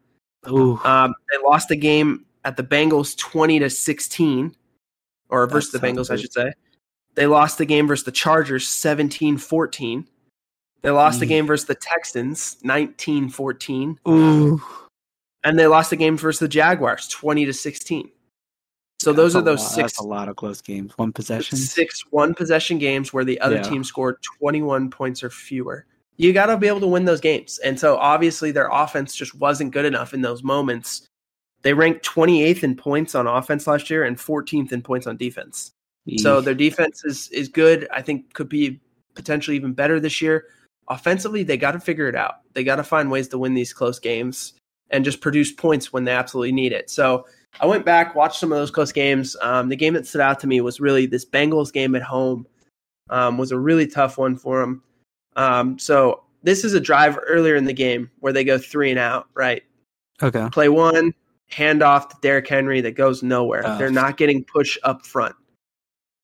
Ooh. 0.48 0.78
Um, 0.84 1.14
they 1.30 1.38
lost 1.42 1.68
the 1.68 1.76
game 1.76 2.24
at 2.44 2.56
the 2.56 2.62
Bengals, 2.62 3.16
20 3.16 3.58
to 3.60 3.70
16. 3.70 4.54
or 5.30 5.46
versus 5.46 5.72
the 5.72 5.78
Bengals, 5.78 6.10
I 6.10 6.16
should 6.16 6.32
say. 6.32 6.52
They 7.14 7.26
lost 7.26 7.58
the 7.58 7.66
game 7.66 7.86
versus 7.88 8.04
the 8.04 8.12
Chargers 8.12 8.66
17-14. 8.68 10.06
They 10.82 10.90
lost 10.90 11.18
the 11.20 11.26
game 11.26 11.46
versus 11.46 11.66
the 11.66 11.74
Texans 11.74 12.56
19-14, 12.64 13.98
Ooh. 14.08 14.62
and 15.42 15.58
they 15.58 15.66
lost 15.66 15.90
the 15.90 15.96
game 15.96 16.16
versus 16.16 16.38
the 16.38 16.46
Jaguars 16.48 17.08
20 17.08 17.44
to 17.46 17.52
16. 17.52 18.10
So 19.00 19.12
those 19.12 19.32
That's 19.32 19.42
are 19.42 19.44
those 19.44 19.58
lot- 19.60 19.68
six 19.70 19.76
That's 19.92 19.98
a 19.98 20.04
lot 20.04 20.28
of 20.28 20.36
close 20.36 20.60
games. 20.62 20.92
One 20.96 21.12
possession. 21.12 21.58
six 21.58 22.02
one 22.10 22.32
possession 22.34 22.78
games 22.78 23.12
where 23.12 23.24
the 23.24 23.40
other 23.40 23.56
Yeah. 23.56 23.62
team 23.62 23.84
scored 23.84 24.16
21 24.40 24.88
points 24.88 25.22
or 25.24 25.30
fewer. 25.30 25.86
You 26.18 26.32
got 26.32 26.46
to 26.46 26.56
be 26.56 26.68
able 26.68 26.80
to 26.80 26.86
win 26.86 27.04
those 27.06 27.20
games. 27.20 27.58
And 27.58 27.78
so 27.78 27.96
obviously 27.96 28.50
their 28.50 28.68
offense 28.70 29.14
just 29.14 29.34
wasn't 29.34 29.72
good 29.72 29.84
enough 29.84 30.12
in 30.12 30.20
those 30.20 30.42
moments. 30.42 31.06
They 31.62 31.72
ranked 31.72 32.04
28th 32.04 32.62
in 32.62 32.76
points 32.76 33.14
on 33.14 33.26
offense 33.26 33.66
last 33.66 33.88
year 33.88 34.04
and 34.04 34.16
14th 34.16 34.72
in 34.72 34.82
points 34.82 35.06
on 35.06 35.16
defense. 35.16 35.72
So 36.16 36.40
their 36.40 36.54
defense 36.54 37.04
is 37.04 37.28
is 37.28 37.48
good. 37.48 37.86
I 37.92 38.00
think 38.00 38.32
could 38.32 38.48
be 38.48 38.80
potentially 39.14 39.56
even 39.56 39.74
better 39.74 40.00
this 40.00 40.22
year. 40.22 40.46
Offensively, 40.88 41.42
they 41.42 41.58
got 41.58 41.72
to 41.72 41.80
figure 41.80 42.08
it 42.08 42.14
out. 42.14 42.36
They 42.54 42.64
got 42.64 42.76
to 42.76 42.82
find 42.82 43.10
ways 43.10 43.28
to 43.28 43.38
win 43.38 43.52
these 43.52 43.74
close 43.74 43.98
games 43.98 44.54
and 44.90 45.04
just 45.04 45.20
produce 45.20 45.52
points 45.52 45.92
when 45.92 46.04
they 46.04 46.12
absolutely 46.12 46.52
need 46.52 46.72
it. 46.72 46.88
So 46.88 47.26
I 47.60 47.66
went 47.66 47.84
back, 47.84 48.14
watched 48.14 48.40
some 48.40 48.52
of 48.52 48.58
those 48.58 48.70
close 48.70 48.90
games. 48.90 49.36
Um, 49.42 49.68
the 49.68 49.76
game 49.76 49.92
that 49.94 50.06
stood 50.06 50.22
out 50.22 50.40
to 50.40 50.46
me 50.46 50.62
was 50.62 50.80
really 50.80 51.04
this 51.04 51.26
Bengals 51.26 51.72
game 51.72 51.94
at 51.94 52.02
home. 52.02 52.46
Um, 53.10 53.36
was 53.36 53.52
a 53.52 53.58
really 53.58 53.86
tough 53.86 54.16
one 54.16 54.36
for 54.36 54.60
them. 54.60 54.82
Um, 55.38 55.78
so 55.78 56.24
this 56.42 56.64
is 56.64 56.74
a 56.74 56.80
drive 56.80 57.18
earlier 57.26 57.56
in 57.56 57.64
the 57.64 57.72
game 57.72 58.10
where 58.20 58.32
they 58.32 58.44
go 58.44 58.58
three 58.58 58.90
and 58.90 58.98
out. 58.98 59.28
Right, 59.34 59.62
okay. 60.22 60.48
play 60.50 60.68
one, 60.68 61.14
hand 61.48 61.82
off 61.82 62.08
to 62.08 62.16
Derrick 62.20 62.46
Henry 62.46 62.80
that 62.82 62.92
goes 62.92 63.22
nowhere. 63.22 63.62
Tough. 63.62 63.78
They're 63.78 63.90
not 63.90 64.16
getting 64.16 64.44
push 64.44 64.78
up 64.82 65.06
front. 65.06 65.34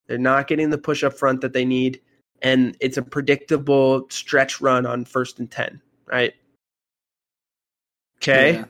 They're 0.07 0.19
not 0.19 0.47
getting 0.47 0.70
the 0.70 0.78
push 0.78 1.03
up 1.03 1.15
front 1.15 1.41
that 1.41 1.53
they 1.53 1.65
need. 1.65 2.01
And 2.43 2.77
it's 2.81 2.99
a 2.99 3.03
predictable 3.03 4.07
stretch 4.11 4.61
run 4.61 4.85
on 4.85 5.05
first 5.05 5.39
and 5.39 5.51
10, 5.51 5.81
right? 6.07 6.35
Okay. 8.19 8.55
Yeah. 8.55 8.65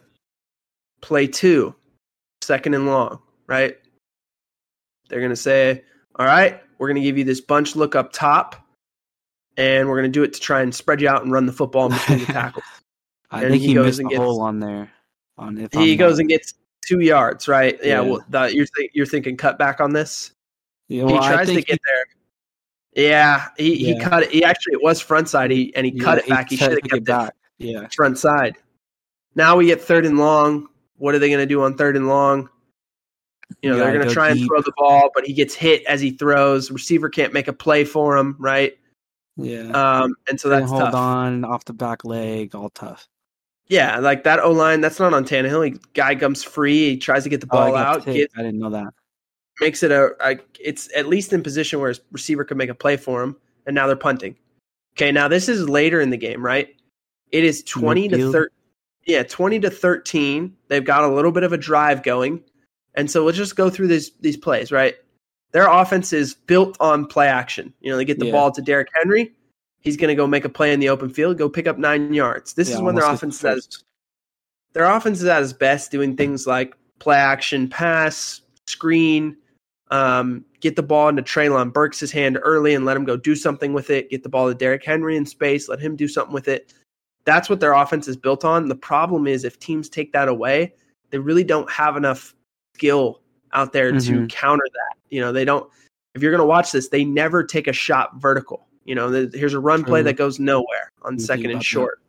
Play 1.01 1.27
two, 1.27 1.75
second 2.43 2.75
and 2.75 2.87
long, 2.87 3.21
right? 3.47 3.77
They're 5.09 5.21
going 5.21 5.31
to 5.31 5.37
say, 5.37 5.83
all 6.17 6.27
right, 6.27 6.63
we're 6.79 6.89
going 6.89 7.03
to 7.03 7.03
give 7.03 7.19
you 7.19 7.25
this 7.25 7.41
bunch 7.41 7.77
look 7.77 7.95
up 7.95 8.13
top, 8.13 8.64
and 9.57 9.89
we're 9.89 10.01
going 10.01 10.11
to 10.13 10.19
do 10.19 10.23
it 10.23 10.33
to 10.35 10.41
try 10.41 10.63
and 10.63 10.75
spread 10.75 11.01
you 11.01 11.09
out 11.09 11.23
and 11.23 11.33
run 11.33 11.47
the 11.47 11.53
football 11.53 11.87
in 11.87 11.93
between 11.93 12.19
the 12.21 12.27
tackles. 12.33 12.65
I 13.31 13.43
And 13.43 13.51
think 13.53 13.63
he 13.63 13.69
he, 13.69 13.75
goes 13.75 13.87
missed 13.87 14.01
and 14.01 14.11
gets- 14.11 14.21
hole 14.23 14.41
on 14.41 14.61
there. 14.61 14.91
On 15.39 15.59
if 15.59 15.73
he 15.73 15.93
I'm 15.93 15.99
goes 15.99 16.15
not- 16.15 16.21
and 16.21 16.29
gets 16.29 16.55
two 16.87 17.01
yards, 17.01 17.49
right? 17.49 17.77
Yeah. 17.83 18.03
Yeah. 18.03 18.11
Well, 18.11 18.25
the, 18.29 18.55
you're, 18.55 18.67
th- 18.77 18.91
you're 18.95 19.07
thinking 19.07 19.37
cut 19.37 19.59
back 19.59 19.81
on 19.81 19.93
this? 19.93 20.33
Yeah, 20.89 21.05
well, 21.05 21.21
he 21.23 21.29
tries 21.29 21.49
to 21.49 21.63
get 21.63 21.81
there. 21.87 23.05
Yeah, 23.11 23.49
he, 23.57 23.75
he 23.77 23.99
cut 23.99 24.23
it. 24.25 24.31
He 24.31 24.45
actually 24.45 24.75
it 24.75 24.83
was 24.83 25.01
front 25.01 25.29
side. 25.29 25.51
He 25.51 25.75
and 25.75 25.85
he 25.87 25.93
he- 25.93 25.99
cut 25.99 26.19
yeah, 26.19 26.25
it 26.25 26.29
back. 26.29 26.51
He 26.51 26.57
should 26.57 26.71
have 26.71 26.81
kept 26.83 26.95
it 26.95 27.05
back. 27.05 27.35
Yeah. 27.59 27.89
front 27.95 28.19
side. 28.19 28.57
Now 29.35 29.57
we 29.57 29.67
get 29.67 29.81
third 29.83 30.07
and 30.07 30.19
long. 30.19 30.69
What 30.99 31.15
are 31.15 31.19
they 31.19 31.29
going 31.29 31.41
to 31.41 31.47
do 31.47 31.63
on 31.63 31.77
third 31.77 31.97
and 31.97 32.07
long? 32.07 32.49
You 33.63 33.71
know 33.71 33.77
they're 33.79 33.93
going 33.95 34.07
to 34.07 34.13
try 34.15 34.31
and 34.31 34.41
throw 34.47 34.61
the 34.61 34.73
ball, 34.77 35.11
but 35.15 35.27
he 35.27 35.33
gets 35.33 35.55
hit 35.55 35.85
as 35.87 36.01
he 36.01 36.11
throws. 36.13 36.71
Receiver 36.71 37.09
can't 37.09 37.33
make 37.33 37.49
a 37.49 37.53
play 37.53 37.85
for 37.85 38.17
him, 38.17 38.37
right? 38.39 38.77
Yeah. 39.37 39.71
Um, 39.73 40.15
and 40.29 40.41
so 40.41 40.49
that's 40.49 40.69
hold 40.71 40.83
tough. 40.83 40.95
on 40.95 41.45
off 41.45 41.65
the 41.65 41.73
back 41.73 42.05
leg, 42.05 42.55
all 42.55 42.71
tough. 42.71 43.09
Yeah, 43.67 43.99
like 43.99 44.25
that 44.25 44.41
O 44.41 44.51
line. 44.53 44.81
That's 44.81 45.01
not 45.01 45.15
on 45.15 45.25
Tannehill. 45.25 45.65
He, 45.73 45.77
guy 45.95 46.15
comes 46.15 46.45
free. 46.45 46.91
He 46.91 46.97
tries 46.99 47.25
to 47.25 47.31
get 47.31 47.41
the 47.41 47.49
Oh, 47.51 47.57
ball 47.57 47.73
got 47.73 47.87
out. 47.87 48.09
I 48.09 48.13
didn't 48.13 48.59
know 48.59 48.71
that. 48.71 48.93
makes 49.61 49.83
it 49.83 49.91
a, 49.91 50.11
a. 50.21 50.39
It's 50.61 50.89
at 50.95 51.07
least 51.09 51.33
in 51.33 51.43
position 51.43 51.81
where 51.81 51.89
his 51.89 52.01
receiver 52.13 52.45
could 52.45 52.59
make 52.59 52.69
a 52.71 52.75
play 52.75 52.97
for 52.97 53.23
him, 53.23 53.37
and 53.67 53.75
now 53.75 53.87
they're 53.87 53.97
punting. 53.97 54.37
Okay, 54.97 55.11
now 55.11 55.29
this 55.29 55.49
is 55.49 55.69
later 55.69 56.01
in 56.01 56.11
the 56.11 56.17
game, 56.17 56.45
right? 56.45 56.69
It 57.33 57.43
is 57.43 57.65
twenty 57.65 58.07
to 58.09 58.31
thirteen. 58.31 58.57
Yeah, 59.07 59.23
twenty 59.25 59.59
to 59.61 59.71
thirteen. 59.71 60.55
They've 60.69 60.85
got 60.85 61.03
a 61.05 61.09
little 61.09 61.33
bit 61.33 61.43
of 61.43 61.53
a 61.53 61.59
drive 61.59 62.03
going, 62.03 62.43
and 62.95 63.11
so 63.11 63.25
let's 63.25 63.39
just 63.39 63.57
go 63.57 63.71
through 63.71 63.89
these 63.89 64.13
these 64.21 64.37
plays. 64.37 64.71
Right, 64.71 64.95
their 65.55 65.71
offense 65.71 66.13
is 66.13 66.35
built 66.35 66.77
on 66.81 67.07
play 67.07 67.29
action. 67.29 67.73
You 67.81 67.93
know, 67.93 67.97
they 67.97 68.05
get 68.05 68.19
the 68.19 68.27
Yeah. 68.27 68.33
ball 68.33 68.51
to 68.51 68.61
Derrick 68.61 68.89
Henry. 68.93 69.33
He's 69.83 69.97
going 69.97 70.09
to 70.09 70.17
go 70.17 70.27
make 70.27 70.45
a 70.45 70.49
play 70.49 70.73
in 70.73 70.81
the 70.81 70.89
open 70.89 71.09
field, 71.11 71.39
go 71.39 71.49
pick 71.49 71.69
up 71.69 71.79
nine 71.79 72.13
yards. 72.13 72.55
This 72.55 72.71
Yeah, 72.71 72.77
is 72.77 72.83
when 72.83 72.97
their 72.97 73.09
offense 73.09 73.39
the 73.39 73.51
first. 73.53 73.85
their 74.73 74.87
offense 74.87 75.21
is 75.21 75.27
at 75.27 75.41
its 75.45 75.53
best 75.53 75.93
doing 75.93 76.17
things 76.17 76.49
like 76.49 76.75
play 76.99 77.17
action, 77.17 77.69
pass, 77.69 78.41
screen, 78.67 79.37
um, 79.93 80.45
get 80.59 80.75
the 80.75 80.83
ball 80.83 81.09
into 81.09 81.23
Treylon 81.23 81.73
Burks' 81.73 82.11
hand 82.11 82.37
early 82.43 82.75
and 82.75 82.85
let 82.85 82.97
him 82.97 83.05
go 83.05 83.17
do 83.17 83.37
something 83.37 83.73
with 83.73 83.91
it. 83.91 84.11
Get 84.11 84.25
the 84.25 84.29
ball 84.29 84.49
to 84.49 84.55
Derrick 84.57 84.85
Henry 84.85 85.17
in 85.17 85.25
space, 85.25 85.69
let 85.69 85.79
him 85.79 85.95
do 85.95 86.09
something 86.09 86.35
with 86.35 86.49
it. 86.49 86.75
That's 87.27 87.49
what 87.49 87.61
their 87.61 87.75
offense 87.75 88.09
is 88.09 88.17
built 88.17 88.45
on. 88.45 88.67
The 88.67 88.75
problem 88.75 89.29
is 89.29 89.45
if 89.45 89.61
teams 89.61 89.89
take 89.89 90.13
that 90.15 90.27
away, 90.27 90.75
they 91.11 91.19
really 91.19 91.45
don't 91.45 91.71
have 91.71 91.97
enough 91.97 92.35
skill 92.75 93.21
out 93.55 93.73
there 93.73 93.93
to 93.93 93.97
Mhm. 93.99 94.29
counter 94.31 94.67
that. 94.73 94.99
You 95.11 95.21
know, 95.21 95.33
they 95.33 95.45
don't. 95.45 95.71
If 96.15 96.23
you're 96.23 96.31
going 96.33 96.41
to 96.41 96.47
watch 96.47 96.73
this, 96.73 96.89
they 96.89 97.05
never 97.05 97.43
take 97.43 97.67
a 97.67 97.73
shot 97.73 98.17
vertical. 98.21 98.69
You 98.85 98.95
know, 98.95 99.11
th- 99.11 99.33
here's 99.35 99.55
a 99.55 99.59
run 99.61 99.83
play 99.85 100.03
that 100.03 100.17
goes 100.17 100.39
nowhere 100.39 100.93
on 101.03 101.19
second 101.19 101.47
and 101.51 101.61
that. 101.61 101.65
short. 101.65 102.01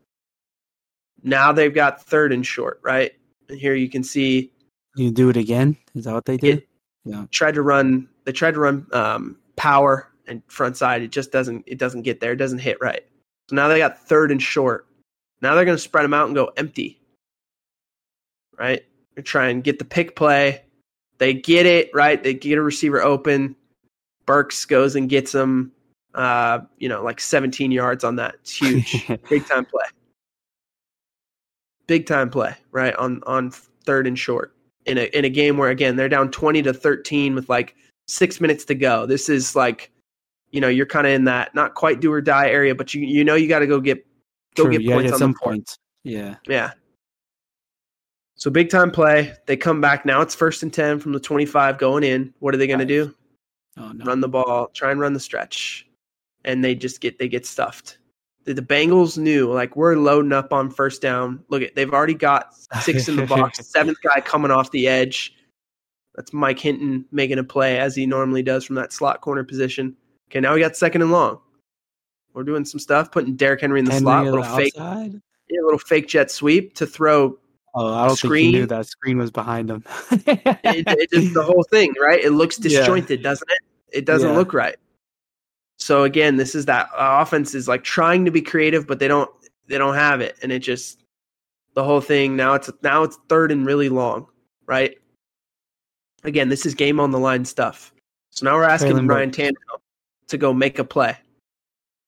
Now 1.24 1.52
they've 1.52 1.74
got 1.74 2.04
third 2.04 2.32
and 2.34 2.46
short, 2.46 2.80
right? 2.84 3.14
And 3.50 3.58
here 3.60 3.74
you 3.74 3.90
can 3.90 4.04
see 4.04 4.52
You 4.96 5.12
do 5.12 5.30
it 5.30 5.38
again? 5.38 5.76
Is 5.96 6.06
that 6.06 6.14
what 6.14 6.26
they 6.26 6.38
did? 6.38 6.58
It- 6.60 6.68
yeah. 7.06 7.26
tried 7.32 7.56
to 7.56 7.62
run. 7.62 8.08
They 8.26 8.32
tried 8.32 8.54
to 8.56 8.60
run 8.60 8.88
um, 8.94 9.38
power 9.56 10.12
and 10.28 10.42
front 10.48 10.76
side. 10.78 11.02
It 11.04 11.12
just 11.12 11.32
doesn't. 11.32 11.64
It 11.68 11.78
doesn't 11.78 12.02
get 12.04 12.20
there. 12.20 12.32
It 12.34 12.38
doesn't 12.38 12.60
hit 12.60 12.78
right. 12.82 13.06
So 13.50 13.56
now 13.56 13.68
they 13.68 13.78
got 13.78 14.00
third 14.08 14.32
and 14.32 14.42
short. 14.42 14.88
Now 15.42 15.54
they're 15.56 15.66
going 15.66 15.78
to 15.78 15.82
spread 15.84 16.04
them 16.04 16.14
out 16.14 16.26
and 16.28 16.36
go 16.36 16.52
empty. 16.58 17.00
Right? 18.58 18.84
They 19.16 19.22
try 19.22 19.50
and 19.50 19.64
get 19.64 19.80
the 19.80 19.86
pick 19.86 20.16
play. 20.16 20.64
They 21.18 21.34
get 21.34 21.66
it 21.66 21.90
right. 21.94 22.22
They 22.22 22.34
get 22.34 22.58
a 22.58 22.62
receiver 22.62 23.02
open. 23.02 23.56
Burks 24.26 24.66
goes 24.66 24.96
and 24.96 25.10
gets 25.10 25.32
them. 25.32 25.72
Uh, 26.14 26.62
you 26.78 26.88
know, 26.88 27.04
like 27.04 27.20
17 27.20 27.72
yards 27.72 28.04
on 28.04 28.16
that. 28.16 28.36
It's 28.36 28.58
huge. 28.58 29.08
big 29.30 29.46
time 29.46 29.66
play. 29.66 29.86
Big 31.88 32.06
time 32.06 32.30
play, 32.30 32.56
right 32.72 32.96
on 32.96 33.22
on 33.28 33.52
third 33.52 34.08
and 34.08 34.18
short 34.18 34.56
in 34.86 34.98
a 34.98 35.04
in 35.18 35.26
a 35.26 35.30
game 35.30 35.58
where 35.58 35.70
again 35.70 35.96
they're 35.96 36.10
down 36.10 36.32
twenty 36.32 36.64
to 36.64 36.74
thirteen 36.74 37.36
with 37.36 37.48
like 37.48 37.76
six 38.08 38.42
minutes 38.42 38.66
to 38.66 38.76
go. 38.76 39.06
This 39.06 39.30
is 39.30 39.56
like, 39.56 39.92
you 40.52 40.62
know, 40.62 40.68
you're 40.68 40.86
kind 40.86 41.06
of 41.06 41.14
in 41.14 41.26
that 41.26 41.54
not 41.54 41.76
quite 41.76 42.00
do 42.00 42.12
or 42.12 42.22
die 42.22 42.50
area, 42.50 42.74
but 42.74 42.94
you 42.94 43.06
you 43.06 43.24
know 43.24 43.36
you 43.36 43.48
got 43.48 43.60
to 43.60 43.68
go 43.68 43.80
get 43.80 44.06
go 44.56 44.64
True, 44.64 44.72
get 44.78 44.88
points 44.90 45.04
get 45.04 45.14
on 45.14 45.20
some 45.20 45.32
the 45.34 45.40
points. 45.40 45.78
Yeah. 46.04 46.36
Yeah. 46.48 46.72
So 48.36 48.52
big 48.52 48.70
time 48.70 48.92
play. 48.92 49.34
They 49.46 49.58
come 49.58 49.82
back 49.82 50.06
now. 50.06 50.22
It's 50.22 50.36
first 50.36 50.64
and 50.64 50.74
ten 50.74 51.00
from 51.00 51.14
the 51.14 51.20
twenty 51.20 51.46
five 51.46 51.78
going 51.78 52.04
in. 52.04 52.34
What 52.40 52.54
are 52.54 52.58
they 52.58 52.68
going 52.68 52.80
to 52.80 52.86
do? 52.86 53.14
Oh 53.78 53.92
no. 53.92 54.06
run 54.06 54.22
the 54.22 54.30
ball, 54.30 54.68
try 54.74 54.92
and 54.92 55.00
run 55.00 55.14
the 55.14 55.20
stretch, 55.20 55.88
and 56.44 56.64
they 56.64 56.76
just 56.76 57.02
get 57.02 57.20
they 57.20 57.28
get 57.28 57.46
stuffed. 57.46 57.98
The, 58.46 58.54
the 58.54 58.62
Bengals 58.62 59.18
knew 59.18 59.52
like 59.52 59.76
we're 59.76 59.96
loading 59.96 60.34
up 60.34 60.54
on 60.54 60.70
first 60.70 61.02
down. 61.02 61.44
Look 61.50 61.62
at 61.62 61.76
they've 61.76 61.92
already 61.92 62.14
got 62.14 62.54
six 62.82 63.08
in 63.08 63.16
the 63.16 63.26
box, 63.26 63.66
seventh 63.72 64.02
guy 64.02 64.22
coming 64.22 64.52
off 64.52 64.72
the 64.72 64.88
edge. 64.88 65.34
That's 66.16 66.32
Mike 66.32 66.60
Hilton 66.60 67.06
making 67.12 67.40
a 67.40 67.44
play 67.44 67.78
as 67.78 67.96
he 67.96 68.06
normally 68.06 68.44
does 68.44 68.64
from 68.64 68.76
that 68.76 68.94
slot 68.94 69.22
corner 69.22 69.44
position. 69.44 69.96
Okay, 70.30 70.40
now 70.40 70.54
we 70.54 70.62
got 70.62 70.76
second 70.76 71.02
and 71.02 71.12
long. 71.12 71.40
We're 72.34 72.44
doing 72.44 72.66
some 72.66 72.80
stuff, 72.80 73.12
putting 73.12 73.36
Derrick 73.36 73.62
Henry 73.62 73.80
in 73.80 73.86
the 73.86 73.92
Henry 73.92 74.04
slot, 74.04 74.26
little 74.26 74.44
fake, 74.44 74.74
yeah, 74.76 75.62
little 75.62 75.80
fake 75.80 76.08
jet 76.08 76.32
sweep 76.32 76.74
to 76.76 76.86
throw. 76.86 77.38
Oh, 77.78 77.94
I 77.94 78.02
don't 78.08 78.10
think 78.18 78.30
screen. 78.32 78.46
he 78.46 78.52
knew 78.54 78.66
that 78.68 78.86
screen 78.88 79.18
was 79.18 79.32
behind 79.32 79.70
him. 79.70 79.84
It, 80.12 80.86
it 80.88 81.12
just 81.12 81.34
the 81.34 81.44
whole 81.44 81.64
thing, 81.70 81.94
right? 82.02 82.24
It 82.24 82.32
looks 82.32 82.58
Yeah. 82.60 82.80
disjointed, 82.80 83.22
doesn't 83.22 83.50
it? 83.52 83.60
It 83.98 84.06
doesn't 84.06 84.30
Yeah. 84.30 84.38
look 84.38 84.54
right. 84.54 84.78
So 85.78 86.04
again, 86.06 86.38
this 86.38 86.56
is 86.56 86.66
that 86.66 86.88
uh, 86.96 87.20
offense 87.22 87.54
is 87.54 87.68
like 87.68 87.84
trying 87.84 88.24
to 88.26 88.32
be 88.32 88.42
creative, 88.42 88.88
but 88.88 89.00
they 89.00 89.08
don't 89.10 89.30
they 89.68 89.78
don't 89.78 89.96
have 89.96 90.22
it, 90.22 90.38
and 90.42 90.52
it 90.52 90.60
just 90.60 91.04
the 91.74 91.84
whole 91.84 92.00
thing. 92.02 92.36
Now 92.38 92.54
it's 92.54 92.70
now 92.82 93.04
it's 93.04 93.18
third 93.28 93.52
and 93.52 93.66
really 93.66 93.90
long, 93.90 94.28
right? 94.68 94.98
Again, 96.24 96.48
this 96.50 96.66
is 96.66 96.74
game 96.76 97.00
on 97.00 97.12
the 97.12 97.20
line 97.20 97.44
stuff. 97.44 97.94
So 98.32 98.46
now 98.46 98.56
we're 98.56 98.64
asking 98.64 98.94
Treylon 98.94 99.10
Ryan 99.10 99.30
Burks. 99.30 99.38
Tannehill 99.38 99.80
to 100.28 100.38
go 100.38 100.54
make 100.54 100.80
a 100.80 100.86
play. 100.86 101.18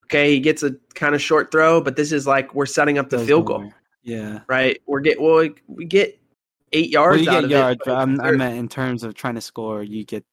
Okay, 0.05 0.31
he 0.31 0.39
gets 0.39 0.63
a 0.63 0.75
kind 0.95 1.13
of 1.13 1.21
short 1.21 1.51
throw, 1.51 1.81
but 1.81 1.97
this 1.97 2.13
is 2.13 2.25
like 2.25 2.55
we're 2.55 2.65
setting 2.65 2.97
up 2.97 3.09
the 3.09 3.19
field 3.19 3.45
goal. 3.45 3.73
Yeah. 4.07 4.39
right? 4.47 4.81
We're 4.87 5.01
get 5.01 5.21
well, 5.21 5.37
we- 5.39 5.55
we 5.67 5.85
get 5.85 6.19
eight 6.73 6.89
yards 6.89 7.25
Well, 7.25 7.33
you 7.33 7.37
out 7.37 7.41
get 7.41 7.49
yards, 7.51 7.79
it. 7.81 7.85
but 7.85 7.95
I'm, 7.97 8.19
I 8.21 8.31
meant 8.31 8.57
in 8.57 8.67
terms 8.67 9.03
of 9.03 9.13
trying 9.13 9.35
to 9.35 9.41
score, 9.41 9.83
you 9.83 10.03
get 10.05 10.23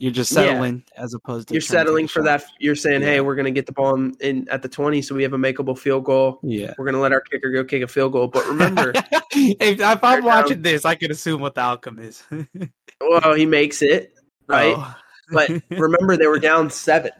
you're 0.00 0.12
just 0.12 0.30
Yeah. 0.32 0.42
settling 0.42 0.84
as 0.96 1.12
opposed 1.12 1.48
to 1.48 1.54
you're 1.54 1.60
trying 1.60 1.78
to 1.80 1.86
settling 1.86 2.06
for 2.08 2.20
shot. 2.20 2.24
that. 2.40 2.44
You're 2.60 2.76
saying, 2.76 3.02
"Hey, 3.02 3.20
we're 3.20 3.34
going 3.34 3.46
to 3.46 3.50
get 3.50 3.66
the 3.66 3.72
ball 3.72 3.96
in, 3.96 4.14
in 4.20 4.48
at 4.48 4.62
the 4.62 4.68
20, 4.68 5.02
so 5.02 5.12
we 5.14 5.24
have 5.24 5.32
a 5.32 5.36
makeable 5.38 5.76
field 5.76 6.04
goal. 6.04 6.38
Yeah. 6.44 6.72
We're 6.78 6.84
going 6.84 6.94
to 6.94 7.00
let 7.00 7.10
our 7.12 7.20
kicker 7.20 7.50
go 7.50 7.64
kick 7.64 7.82
a 7.82 7.88
field 7.88 8.12
goal." 8.12 8.28
But 8.28 8.46
remember, 8.46 8.92
if, 9.32 9.56
if 9.60 9.80
I'm 9.82 9.98
down- 9.98 10.24
watching 10.24 10.62
this, 10.62 10.84
I 10.84 10.94
can 10.94 11.10
assume 11.10 11.40
what 11.40 11.54
the 11.56 11.62
outcome 11.62 11.98
is. 11.98 12.22
well, 13.00 13.34
he 13.34 13.44
makes 13.44 13.82
it 13.82 14.14
right. 14.46 14.74
Oh, 14.78 14.94
but 15.32 15.50
remember 15.70 16.16
they 16.16 16.28
were 16.28 16.38
down 16.38 16.70
seven. 16.70 17.10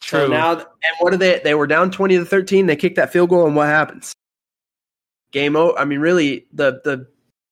True. 0.00 0.20
So 0.20 0.26
now, 0.28 0.52
and 0.58 0.64
what 0.98 1.14
are 1.14 1.18
they? 1.18 1.40
They 1.44 1.54
were 1.54 1.68
down 1.68 1.90
twenty 1.92 2.16
to 2.18 2.24
thirteen. 2.24 2.66
They 2.66 2.76
kicked 2.76 2.96
that 2.96 3.12
field 3.12 3.28
goal, 3.30 3.46
and 3.46 3.54
what 3.54 3.68
happens? 3.68 4.12
Game 5.32 5.56
over. 5.56 5.78
I 5.78 5.84
mean, 5.84 6.00
really, 6.00 6.46
the 6.52 6.80
the 6.84 7.06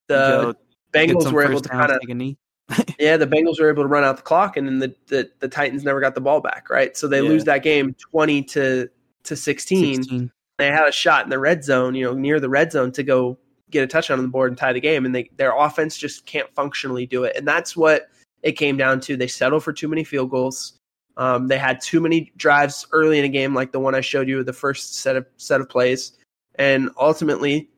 the 0.08 0.54
Go 0.54 0.54
Bengals 0.92 1.30
were 1.30 1.42
able 1.42 1.60
to 1.60 1.68
kind 1.68 1.92
of 1.92 2.00
take 2.00 2.10
a 2.10 2.14
knee. 2.14 2.38
yeah, 2.98 3.16
the 3.16 3.26
Bengals 3.26 3.60
were 3.60 3.68
able 3.68 3.82
to 3.82 3.88
run 3.88 4.02
out 4.04 4.16
the 4.16 4.22
clock, 4.22 4.56
and 4.56 4.66
then 4.66 4.78
the, 4.78 4.94
the 5.06 5.30
the 5.40 5.48
Titans 5.48 5.84
never 5.84 6.00
got 6.00 6.14
the 6.14 6.20
ball 6.20 6.40
back. 6.40 6.68
Right, 6.70 6.96
so 6.96 7.06
they 7.06 7.20
Yeah. 7.22 7.28
lose 7.28 7.44
that 7.44 7.62
game 7.62 7.94
twenty 7.94 8.42
to 8.44 8.88
to 9.24 9.36
sixteen. 9.36 10.02
16. 10.02 10.32
They 10.58 10.68
had 10.68 10.88
a 10.88 10.92
shot 10.92 11.24
in 11.24 11.30
the 11.30 11.38
red 11.38 11.62
zone, 11.62 11.94
you 11.94 12.06
know, 12.06 12.14
near 12.14 12.40
the 12.40 12.48
red 12.48 12.72
zone 12.72 12.90
to 12.92 13.02
go 13.02 13.36
get 13.70 13.84
a 13.84 13.86
touchdown 13.86 14.18
on 14.18 14.24
the 14.24 14.30
board 14.30 14.50
and 14.50 14.56
tie 14.56 14.72
the 14.72 14.80
game, 14.80 15.04
and 15.04 15.14
they 15.14 15.30
their 15.36 15.56
offense 15.56 15.98
just 15.98 16.24
can't 16.26 16.52
functionally 16.54 17.06
do 17.06 17.24
it, 17.24 17.36
and 17.36 17.46
that's 17.46 17.76
what 17.76 18.08
it 18.42 18.52
came 18.52 18.76
down 18.76 19.00
to. 19.00 19.16
They 19.16 19.26
settled 19.26 19.64
for 19.64 19.72
too 19.72 19.88
many 19.88 20.02
field 20.04 20.30
goals. 20.30 20.78
Um, 21.18 21.48
they 21.48 21.58
had 21.58 21.80
too 21.80 22.00
many 22.00 22.32
drives 22.36 22.86
early 22.92 23.18
in 23.18 23.24
a 23.24 23.28
game, 23.28 23.54
like 23.54 23.72
the 23.72 23.80
one 23.80 23.94
I 23.94 24.00
showed 24.00 24.28
you, 24.28 24.42
the 24.44 24.52
first 24.52 24.96
set 24.96 25.16
of 25.16 25.26
set 25.36 25.60
of 25.60 25.68
plays, 25.68 26.12
and 26.58 26.90
ultimately 26.98 27.68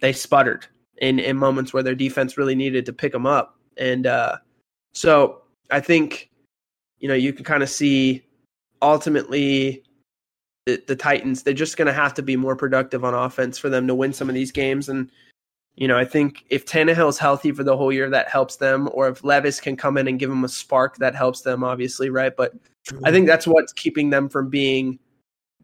they 0.00 0.12
sputtered 0.12 0.66
in 0.98 1.18
in 1.18 1.36
moments 1.36 1.72
where 1.72 1.82
their 1.82 1.94
defense 1.94 2.36
really 2.36 2.54
needed 2.54 2.86
to 2.86 2.92
pick 2.92 3.12
them 3.12 3.26
up. 3.26 3.58
And 3.76 4.06
uh, 4.06 4.38
so 4.94 5.42
I 5.70 5.80
think 5.80 6.30
you 6.98 7.08
know 7.08 7.14
you 7.14 7.32
can 7.32 7.44
kind 7.44 7.62
of 7.62 7.68
see 7.68 8.24
ultimately 8.82 9.82
the, 10.66 10.82
the 10.86 10.96
Titans 10.96 11.42
they're 11.42 11.54
just 11.54 11.76
going 11.76 11.86
to 11.86 11.92
have 11.92 12.14
to 12.14 12.22
be 12.22 12.36
more 12.36 12.56
productive 12.56 13.04
on 13.04 13.14
offense 13.14 13.58
for 13.58 13.68
them 13.68 13.86
to 13.86 13.94
win 13.94 14.12
some 14.12 14.28
of 14.28 14.34
these 14.34 14.52
games. 14.52 14.88
And 14.88 15.10
you 15.76 15.88
know 15.88 15.98
I 15.98 16.04
think 16.04 16.44
if 16.50 16.66
Tannehill's 16.66 17.18
healthy 17.18 17.52
for 17.52 17.64
the 17.64 17.76
whole 17.76 17.92
year, 17.92 18.10
that 18.10 18.28
helps 18.28 18.56
them. 18.56 18.88
Or 18.92 19.08
if 19.08 19.24
Levis 19.24 19.60
can 19.60 19.76
come 19.76 19.98
in 19.98 20.08
and 20.08 20.18
give 20.18 20.30
them 20.30 20.44
a 20.44 20.48
spark, 20.48 20.96
that 20.98 21.14
helps 21.14 21.42
them 21.42 21.62
obviously, 21.64 22.10
right? 22.10 22.34
But 22.34 22.54
I 23.04 23.10
think 23.10 23.26
that's 23.26 23.46
what's 23.46 23.72
keeping 23.72 24.10
them 24.10 24.28
from 24.28 24.48
being 24.48 24.98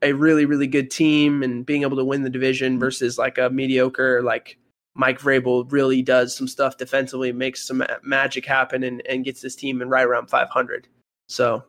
a 0.03 0.12
really, 0.12 0.45
really 0.45 0.66
good 0.66 0.91
team 0.91 1.43
and 1.43 1.65
being 1.65 1.83
able 1.83 1.97
to 1.97 2.05
win 2.05 2.23
the 2.23 2.31
division 2.31 2.79
versus 2.79 3.19
like 3.19 3.39
a 3.39 3.51
mediocre, 3.51 4.23
like 4.23 4.59
Mike 4.95 5.20
Vrabel 5.20 5.70
really 5.70 6.03
does 6.03 6.35
some 6.37 6.49
stuff 6.49 6.77
defensively, 6.77 7.33
makes 7.33 7.66
some 7.66 7.85
magic 8.03 8.45
happen, 8.45 8.83
and, 8.83 9.05
and 9.07 9.24
gets 9.24 9.41
this 9.41 9.55
team 9.55 9.81
in 9.81 9.89
right 9.89 10.05
around 10.05 10.29
500. 10.29 10.89
So 11.29 11.65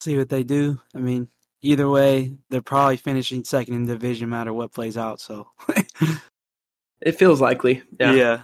see 0.00 0.16
what 0.16 0.28
they 0.28 0.42
do. 0.42 0.80
I 0.94 0.98
mean, 0.98 1.28
either 1.62 1.88
way, 1.88 2.36
they're 2.48 2.62
probably 2.62 2.96
finishing 2.96 3.44
second 3.44 3.74
in 3.74 3.86
division, 3.86 4.28
no 4.28 4.36
matter 4.36 4.52
what 4.52 4.72
plays 4.72 4.96
out. 4.96 5.20
So, 5.20 5.48
it 7.00 7.12
feels 7.12 7.40
likely. 7.40 7.82
Yeah. 7.98 8.42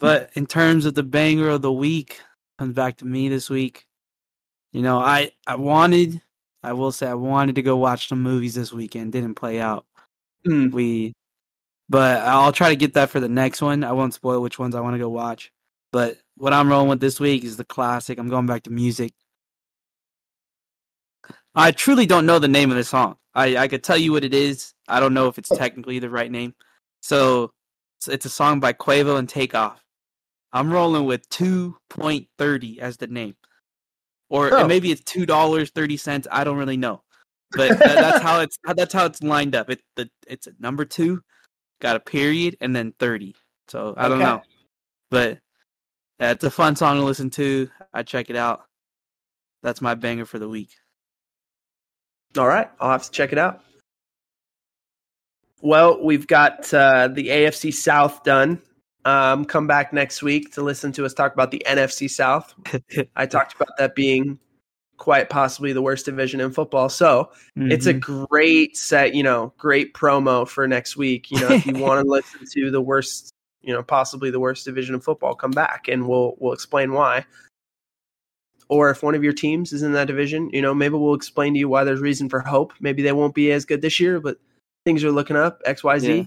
But 0.00 0.30
in 0.34 0.46
terms 0.46 0.86
of 0.86 0.94
the 0.94 1.02
banger 1.02 1.50
of 1.50 1.62
the 1.62 1.72
week, 1.72 2.20
comes 2.58 2.74
back 2.74 2.98
to 2.98 3.04
me 3.04 3.28
this 3.28 3.48
week. 3.50 3.86
You 4.72 4.82
know, 4.82 4.98
I 4.98 5.32
I 5.46 5.56
wanted, 5.56 6.20
I 6.62 6.72
will 6.72 6.92
say, 6.92 7.06
I 7.06 7.14
wanted 7.14 7.54
to 7.54 7.62
go 7.62 7.76
watch 7.76 8.08
some 8.08 8.22
movies 8.22 8.54
this 8.54 8.72
weekend. 8.72 9.12
Didn't 9.12 9.34
play 9.34 9.60
out. 9.60 9.86
Mm. 10.46 10.72
We, 10.72 11.14
but 11.88 12.20
I'll 12.22 12.52
try 12.52 12.68
to 12.70 12.76
get 12.76 12.94
that 12.94 13.10
for 13.10 13.20
the 13.20 13.28
next 13.28 13.62
one. 13.62 13.84
I 13.84 13.92
won't 13.92 14.14
spoil 14.14 14.42
which 14.42 14.58
ones 14.58 14.74
I 14.74 14.80
want 14.80 14.94
to 14.94 14.98
go 14.98 15.08
watch. 15.08 15.52
But 15.92 16.18
what 16.36 16.52
I'm 16.52 16.68
rolling 16.68 16.88
with 16.88 17.00
this 17.00 17.20
week 17.20 17.44
is 17.44 17.56
the 17.56 17.64
classic. 17.64 18.18
I'm 18.18 18.28
going 18.28 18.46
back 18.46 18.64
to 18.64 18.70
music. 18.70 19.12
I 21.54 21.70
truly 21.72 22.06
don't 22.06 22.26
know 22.26 22.38
the 22.38 22.48
name 22.48 22.70
of 22.70 22.76
the 22.76 22.84
song. 22.84 23.16
I, 23.34 23.56
I 23.56 23.68
could 23.68 23.82
tell 23.82 23.96
you 23.96 24.12
what 24.12 24.24
it 24.24 24.34
is. 24.34 24.74
I 24.86 25.00
don't 25.00 25.14
know 25.14 25.28
if 25.28 25.38
it's 25.38 25.48
technically 25.48 25.98
the 25.98 26.10
right 26.10 26.30
name. 26.30 26.54
So 27.00 27.52
it's, 27.98 28.08
it's 28.08 28.26
a 28.26 28.30
song 28.30 28.60
by 28.60 28.72
Quavo 28.72 29.18
and 29.18 29.28
Takeoff. 29.28 29.82
I'm 30.52 30.70
rolling 30.72 31.04
with 31.04 31.28
2.30 31.30 32.78
as 32.78 32.96
the 32.96 33.06
name. 33.06 33.36
Or 34.30 34.50
Oh. 34.52 34.66
maybe 34.66 34.90
it's 34.92 35.02
two 35.02 35.26
dollars 35.26 35.70
thirty 35.70 35.96
cents. 35.96 36.26
I 36.30 36.44
don't 36.44 36.58
really 36.58 36.76
know, 36.76 37.02
but 37.52 37.70
that, 37.84 37.98
that's 38.00 38.20
how 38.20 38.40
it's 38.40 38.58
that's 38.76 38.92
how 38.92 39.06
it's 39.06 39.22
lined 39.22 39.54
up. 39.54 39.70
It 39.70 39.80
the 39.96 40.10
it's 40.26 40.46
a 40.46 40.52
number 40.60 40.84
two, 40.84 41.22
got 41.80 41.96
a 41.96 42.00
period, 42.00 42.56
and 42.60 42.74
then 42.76 42.92
thirty. 42.98 43.34
So 43.68 43.94
I 43.96 44.08
don't 44.08 44.18
Okay. 44.18 44.24
know, 44.24 44.42
but 45.10 45.38
yeah, 46.20 46.32
it's 46.32 46.44
a 46.44 46.50
fun 46.50 46.76
song 46.76 46.96
to 46.96 47.04
listen 47.04 47.30
to. 47.30 47.70
I 47.94 48.02
check 48.02 48.28
it 48.30 48.36
out. 48.36 48.64
That's 49.62 49.80
my 49.80 49.94
banger 49.94 50.24
for 50.26 50.38
the 50.38 50.48
week. 50.48 50.70
All 52.36 52.46
right, 52.46 52.68
I'll 52.80 52.90
have 52.90 53.04
to 53.04 53.10
check 53.10 53.32
it 53.32 53.38
out. 53.38 53.62
Well, 55.60 56.02
we've 56.04 56.26
got 56.26 56.72
uh, 56.72 57.08
the 57.08 57.28
AFC 57.28 57.72
South 57.74 58.22
done. 58.22 58.60
Um, 59.08 59.46
come 59.46 59.66
back 59.66 59.94
next 59.94 60.22
week 60.22 60.52
to 60.52 60.62
listen 60.62 60.92
to 60.92 61.06
us 61.06 61.14
talk 61.14 61.32
about 61.32 61.50
the 61.50 61.62
NFC 61.66 62.10
South. 62.10 62.54
I 63.16 63.24
talked 63.26 63.54
about 63.54 63.70
that 63.78 63.94
being 63.94 64.38
quite 64.98 65.30
possibly 65.30 65.72
the 65.72 65.80
worst 65.80 66.04
division 66.04 66.40
in 66.40 66.52
football. 66.52 66.90
So 66.90 67.30
it's 67.56 67.86
a 67.86 67.94
Mhm. 67.94 68.28
great 68.28 68.76
set, 68.76 69.14
you 69.14 69.22
know, 69.22 69.54
great 69.56 69.94
promo 69.94 70.46
for 70.46 70.68
next 70.68 70.98
week. 70.98 71.30
You 71.30 71.40
know, 71.40 71.52
if 71.52 71.64
you 71.64 71.74
want 71.74 72.04
to 72.04 72.10
listen 72.10 72.40
to 72.52 72.70
the 72.70 72.82
worst, 72.82 73.30
you 73.62 73.72
know, 73.72 73.82
possibly 73.82 74.30
the 74.30 74.40
worst 74.40 74.66
division 74.66 74.94
in 74.94 75.00
football, 75.00 75.34
come 75.34 75.52
back 75.52 75.88
and 75.88 76.06
we'll 76.06 76.34
we'll 76.38 76.52
explain 76.52 76.92
why. 76.92 77.24
Or 78.68 78.90
if 78.90 79.02
one 79.02 79.14
of 79.14 79.24
your 79.24 79.32
teams 79.32 79.72
is 79.72 79.82
in 79.82 79.92
that 79.94 80.08
division, 80.08 80.50
you 80.52 80.60
know, 80.60 80.74
maybe 80.74 80.96
we'll 80.96 81.14
explain 81.14 81.54
to 81.54 81.58
you 81.58 81.70
why 81.70 81.82
there's 81.84 82.00
reason 82.00 82.28
for 82.28 82.40
hope. 82.40 82.74
Maybe 82.80 83.02
they 83.02 83.12
won't 83.12 83.34
be 83.34 83.52
as 83.52 83.64
good 83.64 83.80
this 83.80 83.98
year, 83.98 84.20
but 84.20 84.36
things 84.84 85.02
are 85.02 85.10
looking 85.12 85.36
up, 85.36 85.62
X, 85.64 85.82
Y, 85.82 85.98
Z. 85.98 86.16
Yeah. 86.18 86.24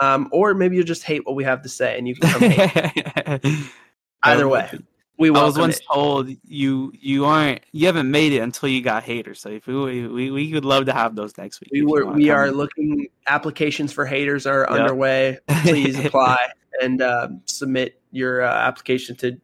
Um, 0.00 0.28
or 0.30 0.54
maybe 0.54 0.76
you'll 0.76 0.84
just 0.84 1.04
hate 1.04 1.24
what 1.26 1.34
we 1.36 1.44
have 1.44 1.62
to 1.62 1.68
say 1.68 1.96
and 1.98 2.06
you 2.06 2.14
can 2.16 2.30
come 2.30 2.50
hate. 2.50 3.44
Either 4.22 4.48
way, 4.48 4.70
we 5.18 5.28
I 5.30 5.44
was 5.44 5.58
once 5.58 5.78
it. 5.78 5.84
told 5.90 6.28
you 6.44 6.92
you 7.00 7.24
aren't 7.24 7.60
you 7.72 7.86
haven't 7.86 8.10
made 8.10 8.32
it 8.32 8.40
until 8.40 8.68
you 8.68 8.82
got 8.82 9.02
haters. 9.04 9.40
So 9.40 9.48
if 9.50 9.66
we 9.66 10.06
we, 10.06 10.30
we 10.30 10.52
would 10.52 10.64
love 10.64 10.86
to 10.86 10.92
have 10.92 11.14
those 11.16 11.36
next 11.38 11.60
week. 11.60 11.70
We 11.72 11.82
were 11.82 12.04
we 12.06 12.28
are 12.30 12.46
in. 12.48 12.54
looking 12.54 13.06
applications 13.28 13.92
for 13.92 14.04
haters 14.04 14.46
are 14.46 14.66
Yeah. 14.68 14.74
underway. 14.76 15.38
Please 15.62 15.98
apply 16.04 16.38
and 16.82 17.00
uh, 17.00 17.28
submit 17.46 18.00
your 18.10 18.42
uh, 18.42 18.52
application 18.52 19.16
to 19.16 19.38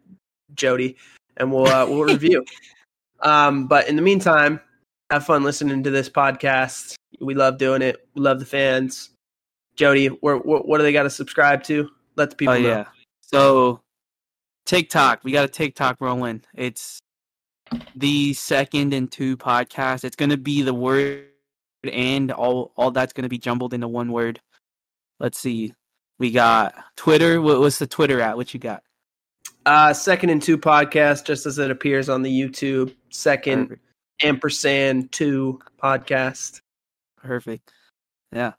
Jodye, 0.55 0.97
and 1.39 1.51
we'll 1.53 1.69
uh, 1.69 1.87
we'll 1.87 2.05
review. 2.05 2.45
Um, 3.25 3.69
but 3.69 3.89
in 3.89 3.95
the 3.95 4.03
meantime, 4.03 4.61
have 5.13 5.25
fun 5.25 5.45
listening 5.45 5.85
to 5.85 5.91
this 5.93 6.11
podcast. 6.11 6.97
We 7.21 7.35
love 7.35 7.57
doing 7.57 7.81
it. 7.81 8.05
We 8.17 8.23
love 8.23 8.41
the 8.41 8.45
fans. 8.45 9.11
Jodye, 9.83 10.17
where, 10.21 10.37
what, 10.37 10.67
what 10.67 10.79
do 10.79 10.85
they 10.85 10.93
got 10.93 11.03
to 11.05 11.11
subscribe 11.11 11.63
to? 11.65 11.91
Let 12.17 12.31
the 12.31 12.37
people 12.37 12.55
oh 12.55 12.59
know. 12.59 12.69
yeah. 12.69 12.85
So 13.21 13.81
TikTok, 14.67 15.25
we 15.25 15.33
got 15.33 15.45
a 15.45 15.49
TikTok 15.49 16.01
rolling. 16.01 16.43
It's 16.55 17.01
the 17.97 18.35
second 18.35 18.93
and 18.93 19.11
two 19.11 19.37
podcast. 19.37 20.05
It's 20.05 20.17
gonna 20.17 20.37
be 20.37 20.63
the 20.63 20.75
word 20.75 21.25
and 21.91 22.31
all 22.31 22.73
all 22.77 22.91
that's 22.91 23.13
gonna 23.13 23.29
be 23.29 23.39
jumbled 23.39 23.75
into 23.75 23.89
one 23.89 24.13
word. 24.13 24.41
Let's 25.19 25.39
see. 25.39 25.75
We 26.19 26.31
got 26.31 26.75
Twitter. 26.97 27.41
What, 27.41 27.61
what's 27.61 27.79
the 27.79 27.87
Twitter 27.87 28.21
at? 28.21 28.37
What 28.37 28.53
you 28.53 28.61
got? 28.61 28.83
Uh, 29.65 29.93
second 29.93 30.31
and 30.31 30.43
two 30.43 30.59
podcast, 30.59 31.25
just 31.25 31.47
as 31.47 31.59
it 31.59 31.71
appears 31.71 32.09
on 32.09 32.23
the 32.23 32.31
YouTube. 32.31 32.95
Second 33.11 33.69
Perfect. 33.69 33.85
ampersand 34.23 35.13
two 35.13 35.61
podcast. 35.83 36.61
Perfect. 37.17 37.73
Yeah. 38.33 38.53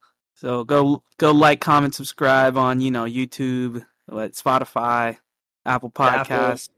So 0.44 0.66
go 0.66 1.02
go 1.18 1.32
like, 1.32 1.62
comment, 1.62 1.96
subscribe 1.96 2.58
on 2.58 2.82
you 2.82 2.92
know 2.92 3.06
YouTube, 3.06 3.86
what 4.08 4.34
Spotify, 4.34 5.18
Apple. 5.66 5.90
Podcasts. 5.90 6.70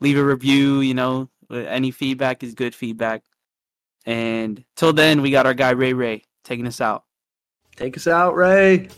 Leave 0.00 0.18
a 0.18 0.24
review. 0.24 0.80
You 0.80 0.94
know, 0.94 1.28
uh, 1.50 1.56
any 1.56 1.90
feedback 1.90 2.44
is 2.44 2.54
good 2.54 2.76
feedback. 2.76 3.24
And 4.04 4.64
till 4.76 4.92
then, 4.92 5.20
we 5.20 5.32
got 5.32 5.46
our 5.46 5.54
guy 5.54 5.70
Ray 5.70 5.94
Ray 5.94 6.22
taking 6.44 6.66
us 6.68 6.80
out. 6.80 7.02
Take 7.74 7.96
us 7.96 8.06
out, 8.06 8.36
Ray. 8.36 8.88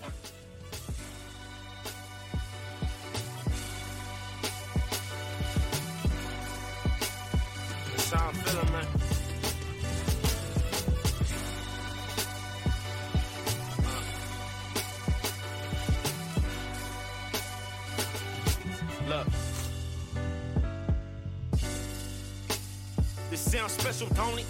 This 23.68 23.76
sounds 23.76 23.96
special, 23.96 24.14
don't 24.14 24.38
it? 24.38 24.46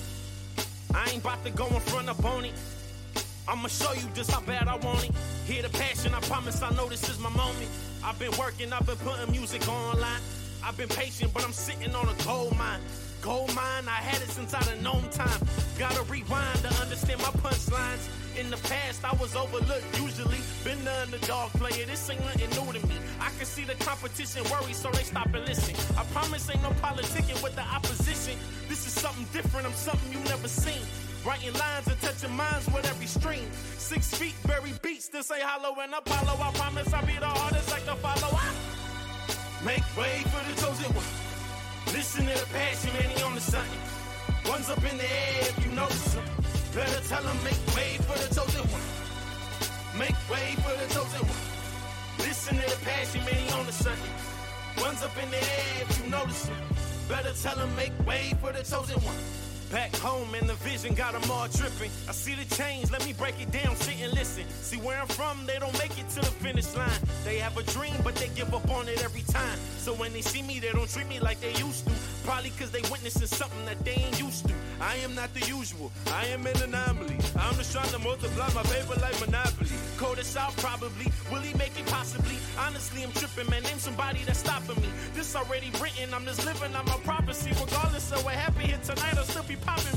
I 0.95 1.11
ain't 1.11 1.23
about 1.23 1.45
to 1.45 1.51
go 1.51 1.67
in 1.67 1.81
front 1.81 2.09
of 2.09 2.21
Boney. 2.23 2.53
I'ma 3.49 3.67
show 3.67 3.93
you 3.93 4.07
just 4.15 4.31
how 4.31 4.41
bad 4.43 4.69
I 4.69 4.77
want 4.77 5.09
it. 5.09 5.11
Hear 5.45 5.63
the 5.63 5.71
passion, 5.71 6.15
I 6.15 6.21
promise 6.21 6.63
I 6.63 6.71
know 6.77 6.89
this 6.89 7.09
is 7.09 7.19
my 7.19 7.31
moment. 7.31 7.69
I've 8.05 8.19
been 8.19 8.31
working, 8.39 8.73
I've 8.73 8.87
been 8.87 8.97
putting 8.99 9.33
music 9.33 9.67
online. 9.69 10.21
I've 10.63 10.77
been 10.77 10.89
patient, 10.89 11.35
but 11.35 11.45
I'm 11.45 11.53
sitting 11.53 11.93
on 11.97 12.09
a 12.09 12.25
gold 12.25 12.57
mine. 12.57 12.81
Gold 13.23 13.55
mine, 13.55 13.85
I 13.87 14.01
had 14.01 14.23
it 14.23 14.31
since 14.31 14.55
I 14.55 14.61
done 14.63 14.83
known 14.83 15.09
time. 15.11 15.41
Gotta 15.79 16.03
rewind 16.05 16.59
to 16.61 16.73
understand. 16.81 17.21
my 17.21 17.33
punchlines. 17.43 18.09
In 18.39 18.51
the 18.51 18.57
past, 18.69 19.05
I 19.05 19.13
was 19.17 19.35
overlooked, 19.35 19.99
usually. 20.01 20.39
Been 20.63 20.83
the 20.85 20.95
underdog 21.03 21.51
player, 21.59 21.85
this 21.87 22.09
ain't 22.09 22.21
nothing 22.21 22.51
new 22.51 22.73
to 22.79 22.87
me. 22.87 22.95
I 23.21 23.31
can 23.37 23.45
see 23.45 23.65
the 23.65 23.75
competition 23.85 24.45
worry, 24.45 24.73
so 24.73 24.91
they 24.91 25.03
stop 25.03 25.27
and 25.35 25.45
listen. 25.45 25.75
I 25.99 26.05
promise 26.15 26.49
ain't 26.49 26.63
no 26.63 26.71
politicking 26.79 27.43
with 27.43 27.57
the 27.57 27.63
opposition. 27.63 28.39
This 28.69 28.87
is 28.87 28.93
something 28.93 29.27
different, 29.33 29.67
I'm 29.67 29.73
something 29.73 30.13
you 30.13 30.21
never 30.31 30.47
seen. 30.47 30.87
Writing 31.27 31.53
lines 31.55 31.89
and 31.89 32.01
touching 32.01 32.31
minds 32.37 32.67
with 32.69 32.89
every 32.89 33.07
stream. 33.07 33.51
Six 33.77 34.15
feet, 34.15 34.35
bury 34.47 34.73
beats, 34.83 35.09
this 35.09 35.33
ain't 35.33 35.43
hollow 35.43 35.75
and 35.83 35.93
Apollo. 35.93 36.39
I 36.41 36.53
promise 36.53 36.95
I'll 36.95 37.05
be 37.05 37.19
the 37.19 37.27
hardest 37.27 37.71
like 37.73 37.85
to 37.87 37.97
follow. 37.97 38.39
I 38.39 38.55
make 39.65 39.83
way 39.97 40.23
for 40.31 40.43
the 40.47 40.55
chosen 40.63 40.95
one. 40.95 41.38
Listen 41.93 42.27
to 42.27 42.35
the 42.39 42.47
passion, 42.53 42.93
man, 42.93 43.11
he 43.17 43.23
on 43.23 43.35
the 43.35 43.41
something. 43.41 43.81
One's 44.47 44.69
up 44.71 44.79
in 44.79 44.97
the 44.99 45.05
air 45.05 45.41
if 45.41 45.65
you 45.65 45.73
notice 45.73 46.15
him. 46.15 46.25
Better 46.75 47.01
tell 47.09 47.23
him, 47.23 47.39
make 47.43 47.77
way 47.77 47.97
for 48.07 48.19
the 48.19 48.35
chosen 48.35 48.65
one. 48.71 48.87
Make 49.99 50.19
way 50.31 50.55
for 50.63 50.75
the 50.77 50.87
chosen 50.95 51.23
one. 51.27 51.43
Listen 52.19 52.57
to 52.57 52.63
the 52.63 52.85
passion, 52.85 53.25
man, 53.25 53.35
he 53.35 53.51
on 53.53 53.67
the 53.67 53.73
something. 53.73 54.15
One's 54.79 55.03
up 55.03 55.17
in 55.23 55.31
the 55.31 55.37
air 55.37 55.83
if 55.83 56.05
you 56.05 56.11
notice 56.11 56.47
him. 56.47 56.57
Better 57.09 57.33
tell 57.43 57.57
him, 57.57 57.75
make 57.75 57.93
way 58.07 58.35
for 58.41 58.53
the 58.53 58.63
chosen 58.63 59.01
one. 59.03 59.48
Back 59.71 59.95
home 59.97 60.35
and 60.35 60.49
the 60.49 60.55
vision 60.55 60.95
got 60.95 61.13
them 61.13 61.31
all 61.31 61.47
tripping. 61.47 61.91
I 62.09 62.13
see 62.13 62.35
the 62.35 62.55
change, 62.55 62.91
let 62.91 63.05
me 63.05 63.13
break 63.13 63.39
it 63.39 63.51
down, 63.51 63.77
sit 63.77 64.01
and 64.01 64.15
listen. 64.15 64.45
See 64.63 64.79
where 64.79 64.99
I'm 64.99 65.07
from, 65.09 65.45
they 65.45 65.59
don't 65.59 65.77
make 65.79 65.99
it 65.99 66.09
to 66.11 66.21
the 66.21 66.33
finish 66.41 66.75
line. 66.75 67.01
They 67.23 67.37
have 67.39 67.57
a 67.59 67.63
dream, 67.65 67.95
but 68.03 68.15
they 68.15 68.29
give 68.29 68.55
up 68.55 68.67
on 68.71 68.89
it 68.89 69.05
every 69.05 69.23
time. 69.23 69.59
So 69.77 69.93
when 69.93 70.15
they 70.15 70.23
see 70.23 70.41
me, 70.41 70.59
they 70.59 70.71
don't 70.71 70.89
treat 70.89 71.07
me 71.09 71.21
like 71.21 71.41
they 71.41 71.53
used 71.53 71.87
to. 71.87 71.93
Probably 72.25 72.51
cause 72.59 72.71
they 72.71 72.81
witnessing 72.91 73.27
something 73.27 73.65
that 73.67 73.85
they 73.85 73.93
ain't 73.93 74.19
used 74.19 74.49
to. 74.49 74.55
I 74.81 74.97
am 74.97 75.15
not 75.15 75.35
the 75.35 75.45
usual, 75.47 75.93
I 76.13 76.25
am 76.27 76.47
an 76.47 76.57
anomaly. 76.63 77.19
I'm 77.39 77.55
just 77.57 77.73
trying 77.73 77.91
to 77.91 77.99
multiply 77.99 78.49
my 78.55 78.63
paper 78.63 78.99
like 79.01 79.21
Monopoly. 79.21 79.69
Code 79.99 80.19
us 80.19 80.37
out 80.37 80.57
probably, 80.59 81.13
will 81.31 81.41
he 81.41 81.53
make 81.59 81.79
it 81.79 81.87
possibly? 81.87 82.37
Honestly, 82.59 83.03
I'm 83.03 83.13
tripping, 83.13 83.51
man, 83.51 83.63
name 83.65 83.79
somebody 83.79 84.25
that's 84.25 84.39
stopping 84.39 84.81
me. 84.81 84.89
This 85.15 85.35
already 85.37 85.71
written, 85.83 86.15
I'm 86.15 86.25
just 86.25 86.45
living 86.47 86.75
on 86.75 86.87
my 86.87 86.99
prophecy. 87.05 87.51
Regardless 87.61 88.13
of 88.13 88.25
what 88.25 88.35
happened 88.35 88.67
here 88.67 88.81
tonight, 88.83 89.17
I'll 89.17 89.25
still 89.25 89.43
be 89.43 89.57
popping. 89.61 89.89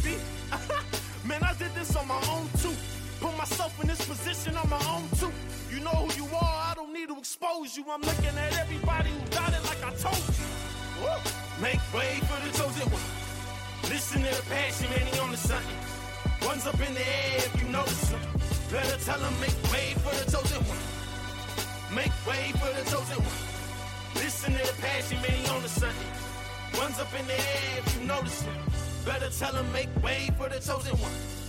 Man, 1.27 1.43
I 1.43 1.53
did 1.53 1.73
this 1.75 1.95
on 1.95 2.07
my 2.07 2.21
own 2.29 2.47
too. 2.61 2.75
Put 3.19 3.37
myself 3.37 3.79
in 3.81 3.87
this 3.87 4.03
position 4.05 4.55
on 4.57 4.69
my 4.69 4.81
own 4.89 5.07
too. 5.19 5.31
You 5.69 5.79
know 5.79 5.91
who 5.91 6.09
you 6.17 6.27
are, 6.35 6.71
I 6.71 6.73
don't 6.75 6.93
need 6.93 7.07
to 7.09 7.17
expose 7.17 7.77
you. 7.77 7.85
I'm 7.89 8.01
looking 8.01 8.35
at 8.37 8.57
everybody 8.57 9.09
who 9.09 9.21
got 9.29 9.53
it 9.53 9.63
like 9.65 9.83
I 9.83 9.93
told 9.95 10.17
you. 10.17 10.47
Woo. 11.01 11.61
Make 11.61 11.81
way 11.93 12.19
for 12.25 12.39
the 12.41 12.51
chosen 12.57 12.89
one. 12.89 13.07
Listen 13.89 14.23
to 14.23 14.35
the 14.35 14.43
passion, 14.49 14.89
man, 14.89 15.05
he 15.05 15.19
on 15.19 15.31
the 15.31 15.37
something. 15.37 15.79
One's 16.41 16.65
up 16.65 16.79
in 16.81 16.93
the 16.93 17.01
air 17.01 17.37
if 17.37 17.61
you 17.61 17.69
notice 17.69 18.09
him. 18.09 18.19
Better 18.71 18.97
tell 19.05 19.19
him, 19.19 19.39
make 19.39 19.57
way 19.71 19.93
for 20.01 20.13
the 20.15 20.25
chosen 20.31 20.61
one. 20.65 20.83
Make 21.95 22.15
way 22.25 22.51
for 22.57 22.71
the 22.73 22.83
chosen 22.89 23.21
one. 23.21 23.41
Listen 24.15 24.53
to 24.53 24.63
the 24.65 24.81
passion, 24.81 25.21
man, 25.21 25.31
he 25.31 25.47
on 25.49 25.61
the 25.61 25.69
something. 25.69 26.11
One's 26.77 26.99
up 26.99 27.13
in 27.13 27.27
the 27.27 27.33
air 27.33 27.77
if 27.77 27.99
you 27.99 28.07
notice 28.07 28.41
him. 28.41 28.90
Better 29.05 29.29
tell 29.29 29.53
him, 29.55 29.71
make 29.73 29.89
way 30.03 30.29
for 30.37 30.47
the 30.47 30.55
chosen 30.55 30.95
one. 30.99 31.40